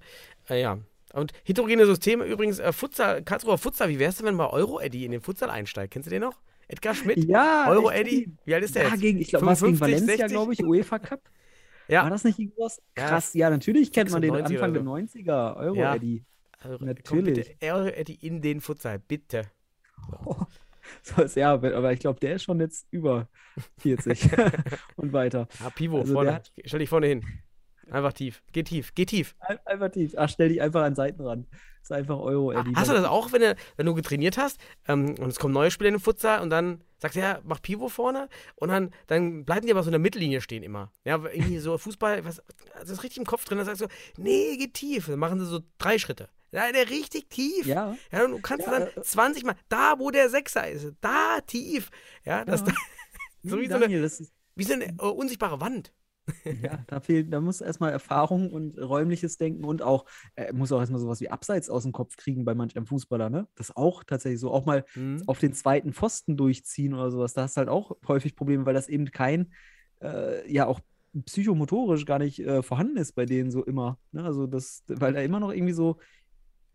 Ja. 0.50 0.56
Äh, 0.56 0.62
ja. 0.62 0.78
Und 1.14 1.32
heterogene 1.44 1.86
Systeme 1.86 2.26
übrigens, 2.26 2.58
äh, 2.58 2.74
Futsal, 2.74 3.22
Karlsruher 3.22 3.60
Futsal, 3.60 3.90
wie 3.90 4.00
wär's 4.00 4.18
denn, 4.18 4.26
wenn 4.26 4.34
mal 4.36 4.48
Euro-Eddy 4.48 5.06
in 5.06 5.12
den 5.12 5.22
Futsal 5.22 5.52
einsteigt? 5.52 5.94
Kennst 5.94 6.08
du 6.08 6.10
den 6.10 6.22
noch? 6.24 6.40
Edgar 6.68 6.96
Schmidt? 6.96 7.24
Ja, 7.26 7.70
Euro 7.70 7.92
ich 7.92 7.98
Eddy? 8.00 8.24
kenn 8.24 8.38
Wie 8.46 8.56
alt 8.56 8.64
ist 8.64 8.74
der 8.76 8.84
Ja, 8.86 8.90
jetzt? 8.90 9.02
gegen, 9.02 9.20
ich 9.20 9.28
glaube, 9.28 9.46
gegen 9.46 9.56
55, 9.58 9.82
Valencia, 9.82 10.18
60? 10.18 10.32
glaube 10.34 10.54
ich, 10.54 10.64
UEFA 10.66 10.98
Cup. 10.98 11.22
Ja. 11.88 12.04
War 12.04 12.10
das 12.10 12.24
nicht 12.24 12.40
irgendwas? 12.40 12.82
Ja, 12.98 13.10
Krass, 13.10 13.34
ja, 13.36 13.50
natürlich 13.52 13.92
kennt 13.92 14.10
man 14.10 14.22
den 14.24 14.32
96 14.34 14.58
Anfang 14.64 14.72
oder 14.72 14.98
der 14.98 15.54
90er, 15.54 15.58
Euro 15.58 15.76
Also, 16.64 16.78
komm 16.78 16.88
Natürlich. 16.88 17.58
Bitte, 17.60 17.96
Eddy 17.98 18.14
in 18.22 18.42
den 18.42 18.62
Futsal, 18.62 19.00
bitte. 19.00 19.44
So 21.02 21.22
ist, 21.22 21.38
ja, 21.38 21.54
aber 21.54 21.94
ich 21.94 22.00
glaube, 22.02 22.20
der 22.20 22.36
ist 22.36 22.44
schon 22.44 22.60
jetzt 22.60 22.88
über 22.92 23.30
40 23.80 24.30
und 24.98 25.14
weiter. 25.14 25.48
Ja, 25.62 25.70
Pivo, 25.70 26.00
Also 26.02 26.14
vorne. 26.14 26.34
hat- 26.36 26.52
Stell 26.66 26.80
dich 26.80 26.90
vorne 26.90 27.08
hin. 27.08 27.26
Einfach 27.90 28.12
tief. 28.12 28.44
Geh 28.52 28.64
tief. 28.64 28.94
Geh 28.94 29.06
tief. 29.06 29.34
Ein- 29.40 29.60
Einfach 29.66 29.90
tief. 29.92 30.14
Ach, 30.18 30.28
stell 30.30 30.50
dich 30.50 30.62
einfach 30.62 30.84
an 30.84 30.94
Seiten 30.96 31.22
ran. 31.22 31.48
ist 31.82 31.92
einfach 31.94 32.18
Euro 32.20 32.52
Ah, 32.52 32.60
Eddy. 32.60 32.74
Hast 32.76 32.90
du 32.90 32.94
das 32.96 33.06
auch, 33.06 33.32
wenn 33.32 33.42
du, 33.42 33.56
wenn 33.78 33.86
du 33.86 33.94
getrainiert 33.94 34.38
hast 34.38 34.60
ähm, 34.90 35.16
und 35.20 35.28
es 35.28 35.40
kommen 35.40 35.54
neue 35.54 35.72
Spieler 35.72 35.88
in 35.88 35.96
den 35.96 36.02
Futsal 36.02 36.42
und 36.42 36.50
dann 36.50 36.82
sagst 37.00 37.16
du, 37.16 37.22
ja, 37.22 37.40
mach 37.46 37.62
Pivo 37.62 37.88
vorne 37.88 38.28
und 38.56 38.68
dann, 38.68 38.92
dann 39.08 39.46
bleiben 39.46 39.66
die 39.66 39.72
aber 39.72 39.84
so 39.84 39.88
in 39.88 39.94
der 39.94 40.00
Mittellinie 40.00 40.42
stehen 40.42 40.64
immer. 40.64 40.92
Ja, 41.06 41.16
irgendwie 41.16 41.60
so 41.60 41.78
Fußball, 41.78 42.26
was, 42.26 42.42
das 42.74 42.90
ist 42.90 43.04
richtig 43.04 43.20
im 43.20 43.26
Kopf 43.26 43.46
drin, 43.46 43.58
dann 43.58 43.66
sagst 43.68 43.82
du, 43.82 43.88
nee, 44.18 44.58
geh 44.58 44.68
tief. 44.68 45.08
Dann 45.08 45.20
machen 45.20 45.40
sie 45.40 45.46
so 45.46 45.62
drei 45.78 45.98
Schritte. 45.98 46.28
Ja, 46.54 46.72
der 46.72 46.90
richtig 46.90 47.30
tief. 47.30 47.66
Ja, 47.66 47.98
Ja, 48.12 48.26
und 48.26 48.32
du 48.32 48.40
kannst 48.40 48.66
Ja, 48.68 48.80
dann 48.80 48.88
äh, 48.90 49.02
20 49.02 49.44
Mal, 49.44 49.56
da 49.70 49.96
wo 50.00 50.12
der 50.12 50.30
Sechser 50.30 50.70
ist, 50.70 50.94
da 51.02 51.42
tief. 51.42 51.90
Ja, 52.24 52.46
das 52.46 52.62
Ja. 52.62 52.68
so 53.44 53.60
wie 53.60 53.66
so 53.66 53.70
Daniel, 53.70 54.00
eine, 54.00 54.02
das 54.02 54.20
ist, 54.20 54.34
wie 54.56 54.64
so 54.64 54.74
eine 54.74 54.86
äh, 54.86 54.92
unsichtbare 55.06 55.60
Wand. 55.60 55.94
Ja, 56.62 56.80
da 56.88 57.02
fehlt, 57.02 57.34
da 57.34 57.42
muss 57.42 57.60
erstmal 57.60 57.92
Erfahrung 57.92 58.50
und 58.54 58.78
räumliches 58.78 59.38
Denken 59.38 59.66
und 59.66 59.82
auch, 59.82 60.06
er 60.36 60.54
muss 60.54 60.72
auch 60.72 60.80
erstmal 60.80 61.02
sowas 61.02 61.20
wie 61.20 61.30
Abseits 61.30 61.70
aus 61.70 61.84
dem 61.84 61.92
Kopf 61.92 62.16
kriegen 62.16 62.46
bei 62.46 62.56
manch 62.56 62.78
einem 62.78 62.86
Fußballer, 62.86 63.30
ne? 63.30 63.48
Das 63.56 63.76
auch 63.76 64.06
tatsächlich 64.06 64.40
so, 64.40 64.50
auch 64.52 64.66
mal 64.66 64.86
Mhm. 64.96 65.24
auf 65.28 65.40
den 65.40 65.52
zweiten 65.54 65.92
Pfosten 65.92 66.38
durchziehen 66.38 66.94
oder 66.94 67.12
sowas. 67.12 67.34
Da 67.34 67.42
hast 67.42 67.58
du 67.58 67.60
halt 67.60 67.70
auch 67.70 67.98
häufig 68.08 68.38
Probleme, 68.38 68.66
weil 68.66 68.74
das 68.74 68.88
eben 68.88 69.12
kein, 69.12 69.54
äh, 70.02 70.50
ja, 70.50 70.66
auch 70.66 70.80
psychomotorisch 71.26 72.06
gar 72.06 72.20
nicht 72.20 72.40
äh, 72.40 72.64
vorhanden 72.64 72.98
ist 72.98 73.14
bei 73.14 73.26
denen 73.26 73.52
so 73.52 73.64
immer. 73.66 74.00
Ne? 74.12 74.24
Also 74.24 74.48
das, 74.48 74.84
weil 74.88 75.14
da 75.14 75.22
immer 75.22 75.40
noch 75.42 75.52
irgendwie 75.52 75.74
so, 75.74 76.00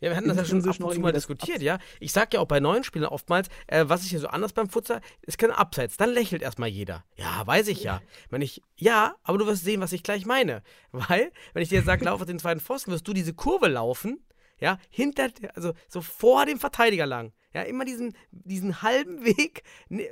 Ja, 0.01 0.11
wir 0.11 0.17
hatten 0.17 0.29
das 0.29 0.37
ja 0.37 0.45
schon 0.45 0.69
ab 0.69 0.81
und 0.81 0.95
zu 0.95 1.01
mal 1.01 1.13
diskutiert, 1.13 1.61
ja. 1.61 1.79
Ich 1.99 2.13
sag 2.13 2.33
ja 2.33 2.41
auch 2.41 2.47
bei 2.47 2.61
neuen 2.61 2.85
Spielern 2.85 3.09
oftmals, 3.09 3.49
äh, 3.67 3.85
was 3.89 4.03
ist 4.03 4.11
hier 4.11 4.21
so 4.21 4.29
anders 4.29 4.53
beim 4.53 4.69
Futsal? 4.69 5.01
Ist 5.23 5.39
kein 5.39 5.51
Abseits. 5.51 5.97
Dann 5.97 6.11
lächelt 6.11 6.43
erstmal 6.43 6.69
jeder. 6.69 7.05
Ja, 7.17 7.45
weiß 7.47 7.69
ich 7.69 7.83
ja. 7.83 8.01
Wenn 8.31 8.41
ich, 8.41 8.63
ja, 8.77 9.17
aber 9.25 9.39
du 9.39 9.47
wirst 9.47 9.65
sehen, 9.65 9.81
was 9.81 9.93
ich 9.93 10.05
gleich 10.05 10.25
meine. 10.25 10.63
Weil, 10.93 11.33
wenn 11.53 11.63
ich 11.63 11.69
dir 11.69 11.77
jetzt 11.77 11.87
sage, 11.87 12.05
lauf 12.05 12.21
auf 12.21 12.27
den 12.27 12.39
zweiten 12.39 12.61
Pfosten, 12.61 12.93
wirst 12.93 13.09
du 13.09 13.13
diese 13.13 13.35
Kurve 13.35 13.69
laufen, 13.69 14.25
ja, 14.61 14.79
hinter, 14.91 15.29
also 15.55 15.73
so 15.89 16.01
vor 16.01 16.47
dem 16.47 16.59
Verteidiger 16.59 17.07
lang. 17.07 17.33
Ja, 17.55 17.63
immer 17.63 17.85
diesen, 17.85 18.15
diesen 18.31 18.83
halben 18.83 19.25
Weg 19.25 19.63
ne, 19.89 20.09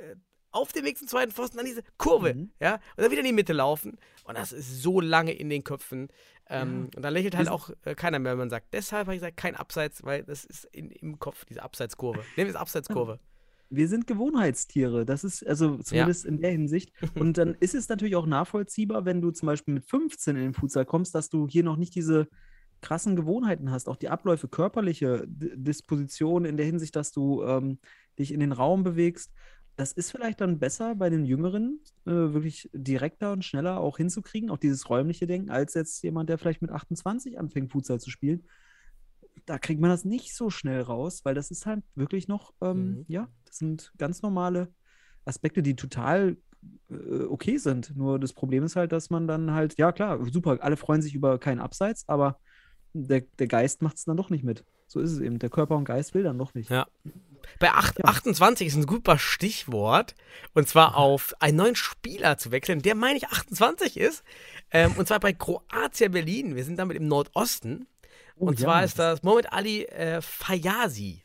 auf 0.51 0.71
dem 0.73 0.85
Weg 0.85 0.97
zum 0.97 1.07
zweiten 1.07 1.31
Pfosten, 1.31 1.57
dann 1.57 1.65
diese 1.65 1.83
Kurve, 1.97 2.33
Mhm. 2.33 2.51
ja, 2.59 2.75
und 2.75 2.81
dann 3.03 3.11
wieder 3.11 3.21
in 3.21 3.27
die 3.27 3.33
Mitte 3.33 3.53
laufen. 3.53 3.97
Und 4.23 4.37
das 4.37 4.51
ist 4.51 4.81
so 4.81 4.99
lange 5.01 5.31
in 5.33 5.49
den 5.49 5.63
Köpfen. 5.63 6.07
Ähm, 6.49 6.89
Und 6.95 7.03
dann 7.03 7.13
lächelt 7.13 7.35
halt 7.35 7.49
auch 7.49 7.69
äh, 7.83 7.93
keiner 7.95 8.19
mehr, 8.19 8.31
wenn 8.33 8.39
man 8.39 8.49
sagt. 8.49 8.73
Deshalb 8.73 9.07
habe 9.07 9.15
ich 9.15 9.21
gesagt, 9.21 9.37
kein 9.37 9.55
Abseits, 9.55 10.03
weil 10.03 10.23
das 10.23 10.45
ist 10.45 10.65
in, 10.71 10.91
im 10.91 11.19
Kopf, 11.19 11.45
diese 11.45 11.61
Abseitskurve. 11.61 12.19
Nehmen 12.37 12.47
wir 12.47 12.55
es 12.55 12.55
Abseitskurve. 12.55 13.19
wir 13.69 13.87
sind 13.89 14.07
Gewohnheitstiere. 14.07 15.05
Das 15.05 15.23
ist 15.25 15.45
also 15.45 15.77
zumindest 15.79 16.25
in 16.25 16.39
der 16.41 16.51
Hinsicht. 16.51 16.91
Und 17.15 17.37
dann 17.37 17.53
ist 17.59 17.75
es 17.75 17.89
natürlich 17.89 18.15
auch 18.15 18.25
nachvollziehbar, 18.25 19.03
wenn 19.05 19.21
du 19.21 19.31
zum 19.31 19.47
Beispiel 19.47 19.73
mit 19.73 19.85
15 19.85 20.35
in 20.37 20.41
den 20.43 20.53
Futsal 20.53 20.85
kommst, 20.85 21.13
dass 21.15 21.29
du 21.29 21.47
hier 21.47 21.63
noch 21.63 21.75
nicht 21.75 21.93
diese 21.95 22.27
krassen 22.81 23.15
Gewohnheiten 23.15 23.71
hast, 23.71 23.89
auch 23.89 23.95
die 23.97 24.07
Abläufe, 24.09 24.47
körperliche 24.47 25.23
D 25.27 25.51
Disposition 25.55 26.45
in 26.45 26.57
der 26.57 26.65
Hinsicht, 26.65 26.95
dass 26.95 27.11
du 27.11 27.43
ähm, 27.43 27.79
dich 28.19 28.31
in 28.31 28.39
den 28.39 28.51
Raum 28.51 28.83
bewegst. 28.83 29.33
Das 29.77 29.93
ist 29.93 30.11
vielleicht 30.11 30.41
dann 30.41 30.59
besser 30.59 30.95
bei 30.95 31.09
den 31.09 31.23
Jüngeren, 31.25 31.79
äh, 32.05 32.11
wirklich 32.11 32.69
direkter 32.73 33.31
und 33.31 33.45
schneller 33.45 33.79
auch 33.79 33.97
hinzukriegen, 33.97 34.49
auch 34.49 34.57
dieses 34.57 34.89
räumliche 34.89 35.27
Denken, 35.27 35.49
als 35.51 35.73
jetzt 35.75 36.03
jemand, 36.03 36.29
der 36.29 36.37
vielleicht 36.37 36.61
mit 36.61 36.71
28 36.71 37.39
anfängt, 37.39 37.71
Futsal 37.71 37.99
zu 37.99 38.09
spielen. 38.09 38.43
Da 39.45 39.57
kriegt 39.59 39.79
man 39.79 39.89
das 39.89 40.03
nicht 40.03 40.35
so 40.35 40.49
schnell 40.49 40.81
raus, 40.81 41.21
weil 41.23 41.35
das 41.35 41.51
ist 41.51 41.65
halt 41.65 41.83
wirklich 41.95 42.27
noch, 42.27 42.53
ähm, 42.59 42.89
Mhm. 42.89 43.05
ja, 43.07 43.29
das 43.45 43.57
sind 43.59 43.93
ganz 43.97 44.21
normale 44.21 44.67
Aspekte, 45.25 45.61
die 45.61 45.75
total 45.75 46.37
äh, 46.89 47.23
okay 47.25 47.57
sind. 47.57 47.95
Nur 47.95 48.19
das 48.19 48.33
Problem 48.33 48.63
ist 48.63 48.75
halt, 48.75 48.91
dass 48.91 49.09
man 49.09 49.27
dann 49.27 49.51
halt, 49.51 49.77
ja 49.77 49.91
klar, 49.91 50.19
super, 50.31 50.57
alle 50.61 50.75
freuen 50.75 51.01
sich 51.03 51.13
über 51.15 51.37
keinen 51.39 51.59
Abseits, 51.59 52.03
aber 52.09 52.39
der, 52.93 53.21
der 53.37 53.47
Geist 53.47 53.81
macht 53.83 53.97
es 53.97 54.05
dann 54.05 54.17
doch 54.17 54.31
nicht 54.31 54.43
mit. 54.43 54.65
So 54.87 54.99
ist 55.01 55.11
es 55.11 55.19
eben. 55.19 55.37
Der 55.37 55.49
Körper 55.49 55.75
und 55.77 55.83
Geist 55.85 56.13
will 56.13 56.23
dann 56.23 56.37
doch 56.37 56.53
nicht. 56.55 56.69
Ja. 56.71 56.87
Bei 57.59 57.71
acht, 57.71 57.97
Ja. 57.99 58.05
28 58.05 58.67
ist 58.67 58.75
ein 58.75 58.87
super 58.87 59.17
Stichwort. 59.17 60.15
Und 60.53 60.67
zwar 60.67 60.95
auf 60.97 61.33
einen 61.39 61.57
neuen 61.57 61.75
Spieler 61.75 62.37
zu 62.37 62.51
wechseln, 62.51 62.81
der, 62.81 62.95
meine 62.95 63.17
ich, 63.17 63.27
28 63.27 63.97
ist. 63.97 64.23
Ähm, 64.71 64.93
und 64.97 65.07
zwar 65.07 65.19
bei 65.19 65.33
Kroatia 65.33 66.09
Berlin. 66.09 66.55
Wir 66.55 66.63
sind 66.63 66.77
damit 66.77 66.97
im 66.97 67.07
Nordosten. 67.07 67.87
Oh, 68.35 68.47
und 68.47 68.59
ja, 68.59 68.65
zwar 68.65 68.83
ist 68.83 68.99
das 68.99 69.23
Mohamed 69.23 69.51
Ali 69.51 69.83
äh, 69.85 70.21
Fayazi. 70.21 71.23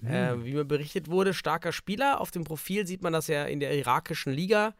Mhm. 0.00 0.08
Äh, 0.08 0.44
wie 0.44 0.52
mir 0.54 0.64
berichtet 0.64 1.08
wurde, 1.08 1.34
starker 1.34 1.72
Spieler. 1.72 2.20
Auf 2.20 2.30
dem 2.30 2.44
Profil 2.44 2.86
sieht 2.86 3.02
man, 3.02 3.12
dass 3.12 3.28
er 3.28 3.48
in 3.48 3.60
der 3.60 3.76
irakischen 3.76 4.32
Liga 4.32 4.74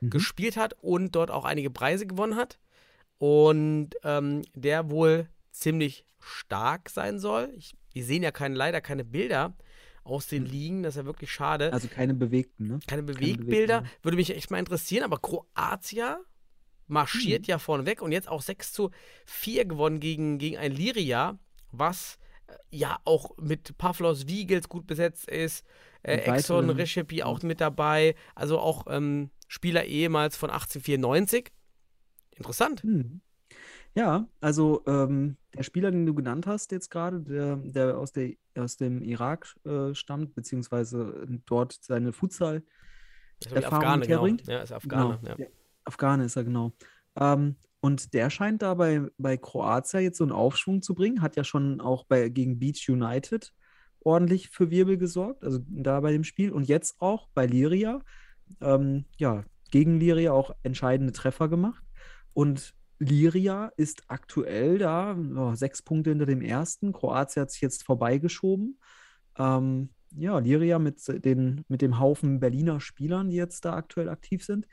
Mhm. 0.00 0.10
gespielt 0.10 0.56
hat 0.56 0.74
und 0.80 1.14
dort 1.14 1.30
auch 1.30 1.44
einige 1.44 1.70
Preise 1.70 2.06
gewonnen 2.08 2.34
hat. 2.34 2.58
Und 3.18 3.90
ähm, 4.02 4.42
der 4.54 4.90
wohl 4.90 5.28
ziemlich 5.52 6.04
stark 6.18 6.90
sein 6.90 7.20
soll. 7.20 7.52
Ich, 7.56 7.74
wir 7.92 8.04
sehen 8.04 8.22
ja 8.24 8.32
keine, 8.32 8.56
leider 8.56 8.80
keine 8.80 9.04
Bilder 9.04 9.54
aus 10.04 10.26
den 10.26 10.44
Ligen, 10.46 10.82
das 10.82 10.94
ist 10.94 11.02
ja 11.02 11.04
wirklich 11.06 11.30
schade. 11.30 11.72
Also 11.72 11.88
keine 11.88 12.14
bewegten, 12.14 12.66
ne? 12.66 12.80
keine 12.86 13.02
Bewegbilder. 13.02 13.80
Bilder. 13.80 13.84
Würde 14.02 14.16
mich 14.16 14.30
echt 14.34 14.50
mal 14.50 14.58
interessieren, 14.58 15.04
aber 15.04 15.18
Kroatia 15.18 16.20
marschiert 16.88 17.42
Mhm. 17.42 17.50
ja 17.50 17.58
vorne 17.58 17.86
weg 17.86 18.02
und 18.02 18.12
jetzt 18.12 18.28
auch 18.28 18.42
6 18.42 18.72
zu 18.72 18.90
4 19.26 19.64
gewonnen 19.64 20.00
gegen, 20.00 20.38
gegen 20.38 20.58
ein 20.58 20.72
Liria, 20.72 21.38
was 21.70 22.18
äh, 22.48 22.54
ja 22.70 22.98
auch 23.04 23.36
mit 23.38 23.78
Pavlos 23.78 24.26
Wiegels 24.26 24.68
gut 24.68 24.86
besetzt 24.86 25.28
ist. 25.28 25.64
Äh, 26.02 26.16
Exxon 26.16 26.68
Recipe 26.70 27.24
auch 27.24 27.42
mit 27.42 27.60
dabei. 27.60 28.14
Also 28.34 28.58
auch 28.58 28.86
ähm, 28.88 29.30
Spieler 29.46 29.84
ehemals 29.84 30.36
von 30.36 30.50
1894. 30.50 31.52
Interessant. 32.36 32.82
Hm. 32.82 33.20
Ja, 33.94 34.26
also 34.40 34.82
ähm, 34.86 35.36
der 35.54 35.62
Spieler, 35.62 35.90
den 35.90 36.06
du 36.06 36.14
genannt 36.14 36.46
hast 36.46 36.72
jetzt 36.72 36.90
gerade, 36.90 37.20
der, 37.20 37.56
der 37.56 37.98
aus, 37.98 38.12
der 38.12 38.32
aus 38.56 38.76
dem 38.76 39.02
Irak 39.02 39.54
äh, 39.64 39.94
stammt, 39.94 40.34
beziehungsweise 40.34 41.26
dort 41.46 41.78
seine 41.82 42.12
Futsal 42.12 42.62
Erfahrung 43.50 43.74
Afghane, 43.74 43.98
mit 43.98 44.08
genau. 44.08 44.18
herbringt? 44.20 44.46
Ja, 44.46 44.62
ist 44.62 44.72
Afghaner. 44.72 45.18
Genau. 45.18 45.36
Ja. 45.36 45.46
Afghane 45.84 46.24
ist 46.24 46.36
er, 46.36 46.44
genau. 46.44 46.72
Ähm, 47.16 47.56
und 47.80 48.14
der 48.14 48.30
scheint 48.30 48.62
da 48.62 48.74
bei, 48.74 49.02
bei 49.18 49.36
Kroatia 49.36 50.00
jetzt 50.00 50.18
so 50.18 50.24
einen 50.24 50.32
Aufschwung 50.32 50.82
zu 50.82 50.94
bringen, 50.94 51.20
hat 51.20 51.36
ja 51.36 51.44
schon 51.44 51.80
auch 51.80 52.04
bei, 52.04 52.28
gegen 52.28 52.58
Beach 52.58 52.88
United 52.88 53.52
ordentlich 54.04 54.48
für 54.50 54.70
Wirbel 54.70 54.98
gesorgt, 54.98 55.44
also 55.44 55.60
da 55.68 56.00
bei 56.00 56.12
dem 56.12 56.24
Spiel. 56.24 56.50
Und 56.50 56.68
jetzt 56.68 57.00
auch 57.00 57.28
bei 57.34 57.46
Liria, 57.46 58.00
ähm, 58.60 59.04
ja, 59.16 59.44
gegen 59.70 59.98
Liria 59.98 60.32
auch 60.32 60.54
entscheidende 60.62 61.12
Treffer 61.12 61.48
gemacht. 61.48 61.82
Und 62.34 62.74
Liria 63.02 63.72
ist 63.76 64.04
aktuell 64.06 64.78
da, 64.78 65.16
oh, 65.16 65.54
sechs 65.54 65.82
Punkte 65.82 66.10
hinter 66.10 66.26
dem 66.26 66.40
ersten. 66.40 66.92
Kroatien 66.92 67.42
hat 67.42 67.50
sich 67.50 67.60
jetzt 67.60 67.82
vorbeigeschoben. 67.82 68.78
Ähm, 69.36 69.90
ja, 70.16 70.38
Liria 70.38 70.78
mit, 70.78 71.00
den, 71.24 71.64
mit 71.68 71.82
dem 71.82 71.98
Haufen 71.98 72.38
Berliner 72.38 72.80
Spielern, 72.80 73.30
die 73.30 73.36
jetzt 73.36 73.64
da 73.64 73.74
aktuell 73.74 74.08
aktiv 74.08 74.44
sind, 74.44 74.68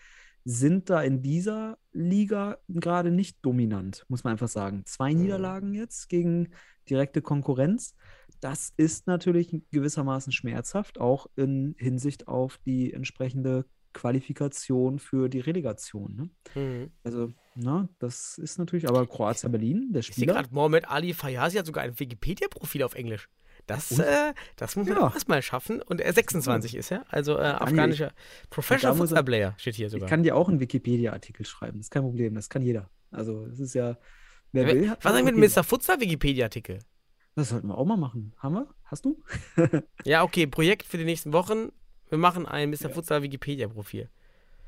sind 0.45 0.89
da 0.89 1.01
in 1.01 1.21
dieser 1.21 1.77
Liga 1.91 2.59
gerade 2.67 3.11
nicht 3.11 3.37
dominant, 3.41 4.05
muss 4.09 4.23
man 4.23 4.31
einfach 4.31 4.47
sagen. 4.47 4.83
Zwei. 4.85 5.13
Niederlagen 5.13 5.73
jetzt 5.73 6.07
gegen 6.07 6.49
direkte 6.89 7.21
Konkurrenz. 7.21 7.95
Das 8.41 8.73
ist 8.77 9.07
natürlich 9.07 9.55
gewissermaßen 9.71 10.31
schmerzhaft, 10.31 10.99
auch 10.99 11.27
in 11.35 11.75
Hinsicht 11.77 12.27
auf 12.27 12.57
die 12.59 12.93
entsprechende 12.93 13.65
Qualifikation 13.99 14.99
für 14.99 15.29
die 15.29 15.39
Relegation. 15.39 16.15
Ne? 16.55 16.62
Mhm. 16.62 16.91
Also, 17.03 17.33
na, 17.55 17.89
das 17.99 18.38
ist 18.38 18.57
natürlich, 18.57 18.88
aber 18.88 19.05
Kroatia 19.07 19.49
Berlin, 19.49 19.89
der 19.91 19.99
Ich 19.99 20.07
sehe 20.07 20.13
Spieler. 20.13 20.33
gerade, 20.35 20.49
Mohamed 20.53 20.88
Ali 20.89 21.13
Fayazi 21.13 21.57
hat 21.57 21.65
sogar 21.65 21.83
ein 21.83 21.99
Wikipedia-Profil 21.99 22.83
auf 22.83 22.95
Englisch. 22.95 23.27
Das, 23.67 23.99
äh, 23.99 24.33
das 24.55 24.75
muss 24.77 24.88
man 24.88 24.97
Ja. 24.97 25.07
auch 25.07 25.13
erstmal 25.13 25.41
schaffen. 25.41 25.81
Und 25.81 25.99
er 26.01 26.13
26 26.13 26.75
ist 26.75 26.91
er, 26.91 27.05
also 27.13 27.38
äh, 27.38 27.41
afghanischer 27.43 28.13
Professional 28.49 28.95
Football 28.97 29.23
Player 29.23 29.53
steht 29.57 29.75
hier 29.75 29.88
Ich 29.88 29.91
sogar. 29.91 30.07
kann 30.09 30.23
dir 30.23 30.35
auch 30.35 30.47
einen 30.49 30.59
Wikipedia-Artikel 30.59 31.45
schreiben, 31.45 31.77
das 31.77 31.88
ist 31.88 31.91
kein 31.91 32.03
Problem, 32.03 32.33
das 32.35 32.49
kann 32.49 32.62
jeder. 32.62 32.89
Also, 33.12 33.45
es 33.45 33.59
ist 33.59 33.73
ja, 33.75 33.97
wer 34.53 34.65
Wer- 34.65 34.75
will, 34.75 34.93
Was 35.01 35.13
eigentlich 35.13 35.35
mit. 35.35 35.55
Mr. 35.55 35.63
Futsal 35.63 35.99
Wikipedia-Artikel? 35.99 36.79
Das 37.35 37.49
sollten 37.49 37.67
wir 37.67 37.77
auch 37.77 37.85
mal 37.85 37.97
machen. 37.97 38.33
Haben 38.38 38.55
wir? 38.55 38.67
Hast 38.85 39.05
du? 39.05 39.21
Ja, 40.05 40.23
okay, 40.23 40.47
Projekt 40.47 40.83
für 40.88 40.97
die 40.97 41.05
nächsten 41.05 41.31
Wochen. 41.33 41.71
Wir 42.10 42.17
machen 42.17 42.45
ein 42.45 42.69
Mr. 42.69 42.84
Ja. 42.84 42.89
Futsal 42.89 43.22
Wikipedia-Profil. 43.24 44.10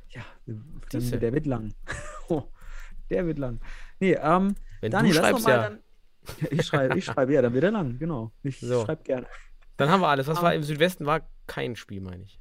Ja, 0.09 0.21
Siehste. 0.91 1.19
der 1.19 1.33
wird 1.33 1.45
lang. 1.45 1.73
Oh, 2.29 2.43
der 3.09 3.25
wird 3.25 3.39
lang. 3.39 3.59
Nee, 3.99 4.13
ähm, 4.13 4.55
Wenn 4.79 4.91
Daniel, 4.91 5.13
du 5.15 5.19
schreibst, 5.19 5.43
mal 5.45 5.51
ja. 5.51 5.61
dann. 5.63 5.79
Ich 6.51 6.65
schreibe, 6.65 6.97
ich 6.97 7.03
schreibe, 7.05 7.33
ja, 7.33 7.41
dann 7.41 7.53
wird 7.53 7.63
er 7.63 7.71
lang, 7.71 7.97
genau. 7.99 8.31
Ich 8.43 8.59
So. 8.59 8.85
schreibe 8.85 9.03
gerne. 9.03 9.27
Dann 9.77 9.89
haben 9.89 10.01
wir 10.01 10.07
alles. 10.07 10.27
Was 10.27 10.37
Ah. 10.37 10.43
war 10.43 10.53
im 10.55 10.63
Südwesten? 10.63 11.05
War 11.05 11.27
kein 11.47 11.75
Spiel, 11.75 11.99
meine 12.01 12.23
ich. 12.23 12.39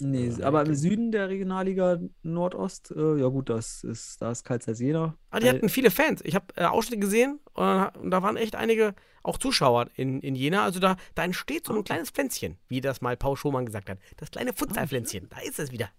Nee, 0.00 0.28
Ja, 0.28 0.46
aber 0.46 0.66
im. 0.66 0.74
Süden 0.74 1.12
der 1.12 1.28
Regionalliga 1.28 2.00
Nordost, 2.22 2.90
äh, 2.90 3.16
ja 3.16 3.28
gut, 3.28 3.48
das 3.48 3.84
ist, 3.84 4.20
da 4.22 4.30
ist 4.30 4.44
Karl 4.44 4.60
Jena. 4.66 5.16
Ah, 5.30 5.40
die 5.40 5.48
hatten 5.48 5.68
viele 5.68 5.90
Fans. 5.90 6.20
Ich 6.24 6.34
habe 6.34 6.46
äh, 6.56 6.64
Ausschnitte 6.64 7.00
gesehen 7.00 7.40
und, 7.54 7.96
und 7.96 8.10
da 8.10 8.22
waren 8.22 8.36
echt 8.36 8.56
einige 8.56 8.94
auch 9.22 9.38
Zuschauer 9.38 9.88
in, 9.94 10.20
in 10.20 10.34
Jena. 10.34 10.62
Also 10.64 10.80
da, 10.80 10.96
da 11.14 11.24
entsteht 11.24 11.66
so 11.66 11.74
ein 11.74 11.84
kleines 11.84 12.10
Pflänzchen, 12.10 12.56
wie 12.68 12.80
das 12.80 13.00
mal 13.00 13.16
Paul 13.16 13.36
Schumann 13.36 13.66
gesagt 13.66 13.90
hat. 13.90 13.98
Das 14.16 14.30
kleine 14.30 14.52
Futsalpflänzchen. 14.52 15.28
Da 15.28 15.38
ist 15.40 15.58
es 15.58 15.70
wieder. 15.72 15.90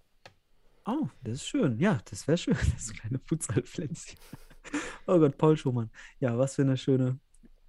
Oh, 0.84 1.08
das 1.22 1.34
ist 1.34 1.46
schön. 1.46 1.78
Ja, 1.78 2.00
das 2.10 2.26
wäre 2.26 2.38
schön. 2.38 2.56
Das 2.74 2.92
kleine 2.92 3.20
Futsalpflänzchen. 3.24 4.18
Oh 5.06 5.18
Gott, 5.18 5.38
Paul 5.38 5.56
Schumann. 5.56 5.90
Ja, 6.20 6.36
was 6.38 6.56
für 6.56 6.62
eine 6.62 6.76
schöne 6.76 7.18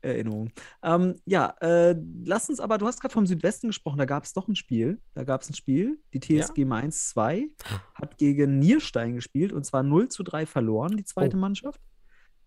Erinnerung. 0.04 0.52
Ähm, 0.84 1.16
ja, 1.26 1.56
äh, 1.62 1.96
lass 2.26 2.50
uns 2.50 2.60
aber, 2.60 2.78
du 2.78 2.86
hast 2.88 3.00
gerade 3.02 3.14
vom 3.14 3.26
Südwesten 3.26 3.68
gesprochen, 3.68 3.98
da 3.98 4.06
gab 4.06 4.24
es 4.24 4.34
doch 4.34 4.48
ein 4.48 4.56
Spiel. 4.56 5.00
Da 5.14 5.24
gab 5.24 5.42
es 5.42 5.50
ein 5.50 5.54
Spiel. 5.56 6.00
Die 6.14 6.20
TSG 6.20 6.66
Mainz 6.66 7.10
2 7.10 7.48
hat 7.96 8.18
gegen 8.18 8.60
Nierstein 8.60 9.16
gespielt 9.16 9.54
und 9.54 9.66
zwar 9.66 9.84
0 9.84 10.10
zu 10.10 10.24
3 10.24 10.46
verloren, 10.46 10.98
die 10.98 11.06
zweite 11.06 11.38
Oh. 11.38 11.40
Mannschaft. 11.40 11.82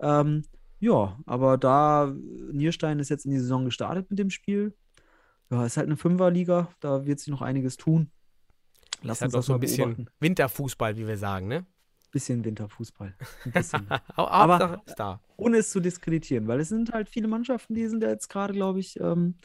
Ähm, 0.00 0.42
ja, 0.78 1.18
aber 1.24 1.56
da 1.56 2.14
Nierstein 2.52 2.98
ist 2.98 3.08
jetzt 3.08 3.24
in 3.24 3.30
die 3.30 3.38
Saison 3.38 3.64
gestartet 3.64 4.10
mit 4.10 4.18
dem 4.18 4.30
Spiel. 4.30 4.74
Ja, 5.50 5.64
ist 5.64 5.76
halt 5.76 5.86
eine 5.86 5.96
Fünferliga, 5.96 6.68
da 6.80 7.06
wird 7.06 7.20
sich 7.20 7.28
noch 7.28 7.40
einiges 7.42 7.76
tun. 7.76 8.10
Lass 9.02 9.18
ist 9.18 9.22
halt 9.22 9.28
uns 9.28 9.32
noch 9.34 9.38
das 9.40 9.46
so 9.46 9.54
ein 9.54 9.60
bisschen 9.60 9.84
beobachten. 9.94 10.06
Winterfußball, 10.20 10.96
wie 10.96 11.06
wir 11.06 11.16
sagen, 11.18 11.48
ne? 11.48 11.64
bisschen 12.12 12.44
Winterfußball. 12.44 13.14
Ein 13.44 13.52
bisschen. 13.52 13.86
Aber- 14.16 14.82
ist 14.86 14.94
da. 14.98 15.20
Ohne 15.36 15.58
es 15.58 15.70
zu 15.70 15.80
diskreditieren, 15.80 16.48
weil 16.48 16.60
es 16.60 16.68
sind 16.68 16.92
halt 16.92 17.08
viele 17.08 17.28
Mannschaften, 17.28 17.74
die 17.74 17.86
sind 17.86 18.02
ja 18.02 18.08
jetzt 18.08 18.28
gerade, 18.28 18.54
glaube 18.54 18.80
ich, 18.80 18.98
ähm, 19.00 19.36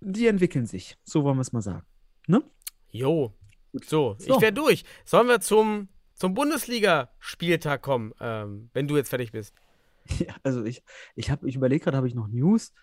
die 0.00 0.26
entwickeln 0.26 0.66
sich. 0.66 0.96
So 1.04 1.24
wollen 1.24 1.36
wir 1.36 1.42
es 1.42 1.52
mal 1.52 1.62
sagen. 1.62 1.86
Ne? 2.26 2.42
Jo. 2.90 3.34
So, 3.72 4.16
So. 4.18 4.34
ich 4.36 4.40
wäre 4.40 4.52
durch. 4.52 4.84
Sollen 5.04 5.28
wir 5.28 5.40
zum, 5.40 5.88
zum 6.14 6.34
Bundesliga-Spieltag 6.34 7.82
kommen, 7.82 8.12
ähm, 8.20 8.70
wenn 8.72 8.86
du 8.88 8.96
jetzt 8.96 9.08
fertig 9.10 9.32
bist? 9.32 9.54
Ja, 10.18 10.34
also 10.42 10.62
ich, 10.64 10.82
ich 11.16 11.30
habe, 11.30 11.48
ich 11.48 11.56
überlege 11.56 11.82
gerade, 11.82 11.96
habe 11.96 12.06
ich 12.06 12.14
noch 12.14 12.28
News? 12.28 12.74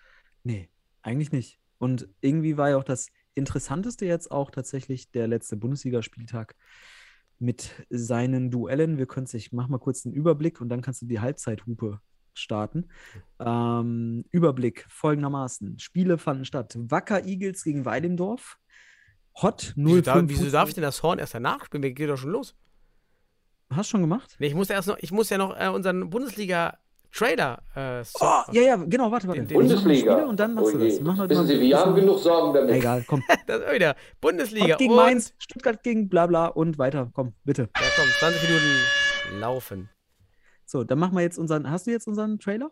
Nee, 0.44 0.70
eigentlich 1.04 1.32
nicht. 1.32 1.60
Und 1.78 2.10
irgendwie 2.20 2.58
war 2.58 2.72
ja 2.72 2.78
auch 2.78 2.84
das 2.84 3.10
Interessanteste 3.36 4.08
jetzt 4.08 4.32
auch 4.32 4.50
tatsächlich 4.50 5.12
der 5.12 5.28
letzte 5.28 5.56
Bundesligaspieltag 5.56 6.56
mit 7.42 7.86
seinen 7.90 8.52
Duellen. 8.52 8.98
Wir 8.98 9.08
können 9.08 9.28
ich 9.34 9.52
mach 9.52 9.68
mal 9.68 9.80
kurz 9.80 10.06
einen 10.06 10.14
Überblick 10.14 10.62
und 10.62 10.70
dann 10.70 10.82
kannst 10.82 11.02
du 11.02 11.06
die 11.06 11.20
Halbzeithupe 11.20 12.00
starten. 12.34 12.90
Ähm, 13.40 14.26
Überblick 14.32 14.86
folgendermaßen: 14.90 15.80
Spiele 15.80 16.18
fanden 16.18 16.46
statt. 16.46 16.76
Wacker 16.78 17.26
Eagles 17.26 17.64
gegen 17.64 17.86
Weidendorf. 17.86 18.58
Hot 19.42 19.74
05. 19.76 19.76
Wieso, 19.76 20.02
darf, 20.02 20.24
wieso 20.26 20.50
darf 20.50 20.70
ich 20.70 20.76
denn 20.76 20.84
das 20.84 21.04
Horn 21.04 21.20
erst 21.20 21.34
danach 21.34 21.66
spielen? 21.66 21.82
Mir 21.82 21.94
geht 21.94 22.10
doch 22.10 22.18
schon 22.18 22.32
los. 22.32 22.56
Hast 23.70 23.90
schon 23.90 24.02
gemacht? 24.02 24.36
Nee, 24.40 24.48
ich 24.48 24.56
muss 24.56 24.68
ja 24.68 24.76
erst 24.76 24.90
noch, 24.90 24.98
ich 25.00 25.12
muss 25.12 25.30
ja 25.30 25.38
noch 25.38 25.58
äh, 25.58 25.70
unseren 25.70 26.12
Bundesliga-Trailer 27.12 27.62
äh, 27.76 28.04
so- 28.04 28.20
Oh, 28.22 28.42
ja, 28.52 28.62
ja, 28.62 28.76
genau, 28.78 29.12
warte, 29.12 29.28
warte. 29.28 29.42
Den- 29.42 29.48
den- 29.48 29.56
Bundesliga. 29.58 30.24
Und 30.24 30.40
dann 30.40 30.54
machst 30.54 30.74
du 30.74 30.78
Oh 30.78 30.82
je. 30.84 30.90
das. 31.00 31.18
Heute 31.18 31.30
Wissen 31.30 31.42
mal- 31.42 31.48
Sie, 31.48 31.60
wir 31.62 31.78
haben 31.80 31.96
genug 31.96 32.20
Sorgen 32.20 32.54
damit. 32.54 32.76
Egal, 32.76 33.04
komm. 33.08 33.24
Das 33.48 33.62
ist 33.62 33.74
wieder 33.74 33.96
Bundesliga. 34.22 34.68
Gott 34.68 34.78
gegen 34.78 34.92
und, 34.92 34.98
Mainz, 34.98 35.34
Stuttgart 35.38 35.84
gegen 35.84 36.10
bla 36.10 36.28
bla 36.28 36.48
und 36.48 36.78
weiter. 36.78 37.12
Komm, 37.14 37.34
bitte. 37.44 37.70
Ja, 37.76 37.88
komm, 37.96 38.06
20 38.20 38.42
Minuten 38.44 39.40
laufen. 39.40 39.90
So, 40.66 40.84
dann 40.84 41.00
machen 41.00 41.16
wir 41.16 41.22
jetzt 41.22 41.38
unseren. 41.38 41.70
Hast 41.70 41.88
du 41.88 41.92
jetzt 41.92 42.08
unseren 42.08 42.40
Trailer? 42.40 42.72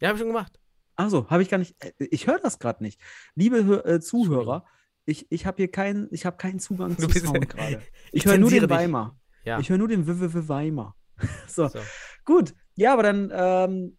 Ja, 0.00 0.08
hab 0.08 0.14
ich 0.16 0.20
schon 0.20 0.28
gemacht. 0.28 0.58
Achso, 0.96 1.28
habe 1.30 1.42
ich 1.42 1.48
gar 1.48 1.58
nicht. 1.58 1.76
äh, 1.84 1.92
Ich 2.10 2.26
höre 2.26 2.38
das 2.40 2.58
gerade 2.58 2.82
nicht. 2.82 3.00
Liebe 3.34 3.64
Hör- 3.64 3.86
äh, 3.86 4.00
Zuhörer, 4.00 4.64
ich, 5.04 5.30
ich 5.30 5.46
habe 5.46 5.56
hier 5.58 5.70
keinen, 5.70 6.08
ich 6.10 6.26
habe 6.26 6.36
keinen 6.36 6.58
Zugang 6.58 6.96
Du 6.96 7.06
zu 7.06 7.18
Sound 7.20 7.48
gerade. 7.48 7.80
Ich 8.12 8.24
Ich 8.24 8.26
höre 8.26 8.38
nur 8.38 8.50
den 8.50 8.60
dich. 8.62 8.70
Weimar. 8.70 9.16
Ja. 9.44 9.58
Ich 9.60 9.70
höre 9.70 9.78
nur 9.78 9.88
den 9.88 10.06
WWW 10.06 10.48
Weimar. 10.48 10.96
So, 11.46 11.68
So. 11.68 11.78
gut. 12.24 12.54
Ja, 12.80 12.94
aber 12.94 13.02
dann, 13.02 13.30
ähm, 13.34 13.98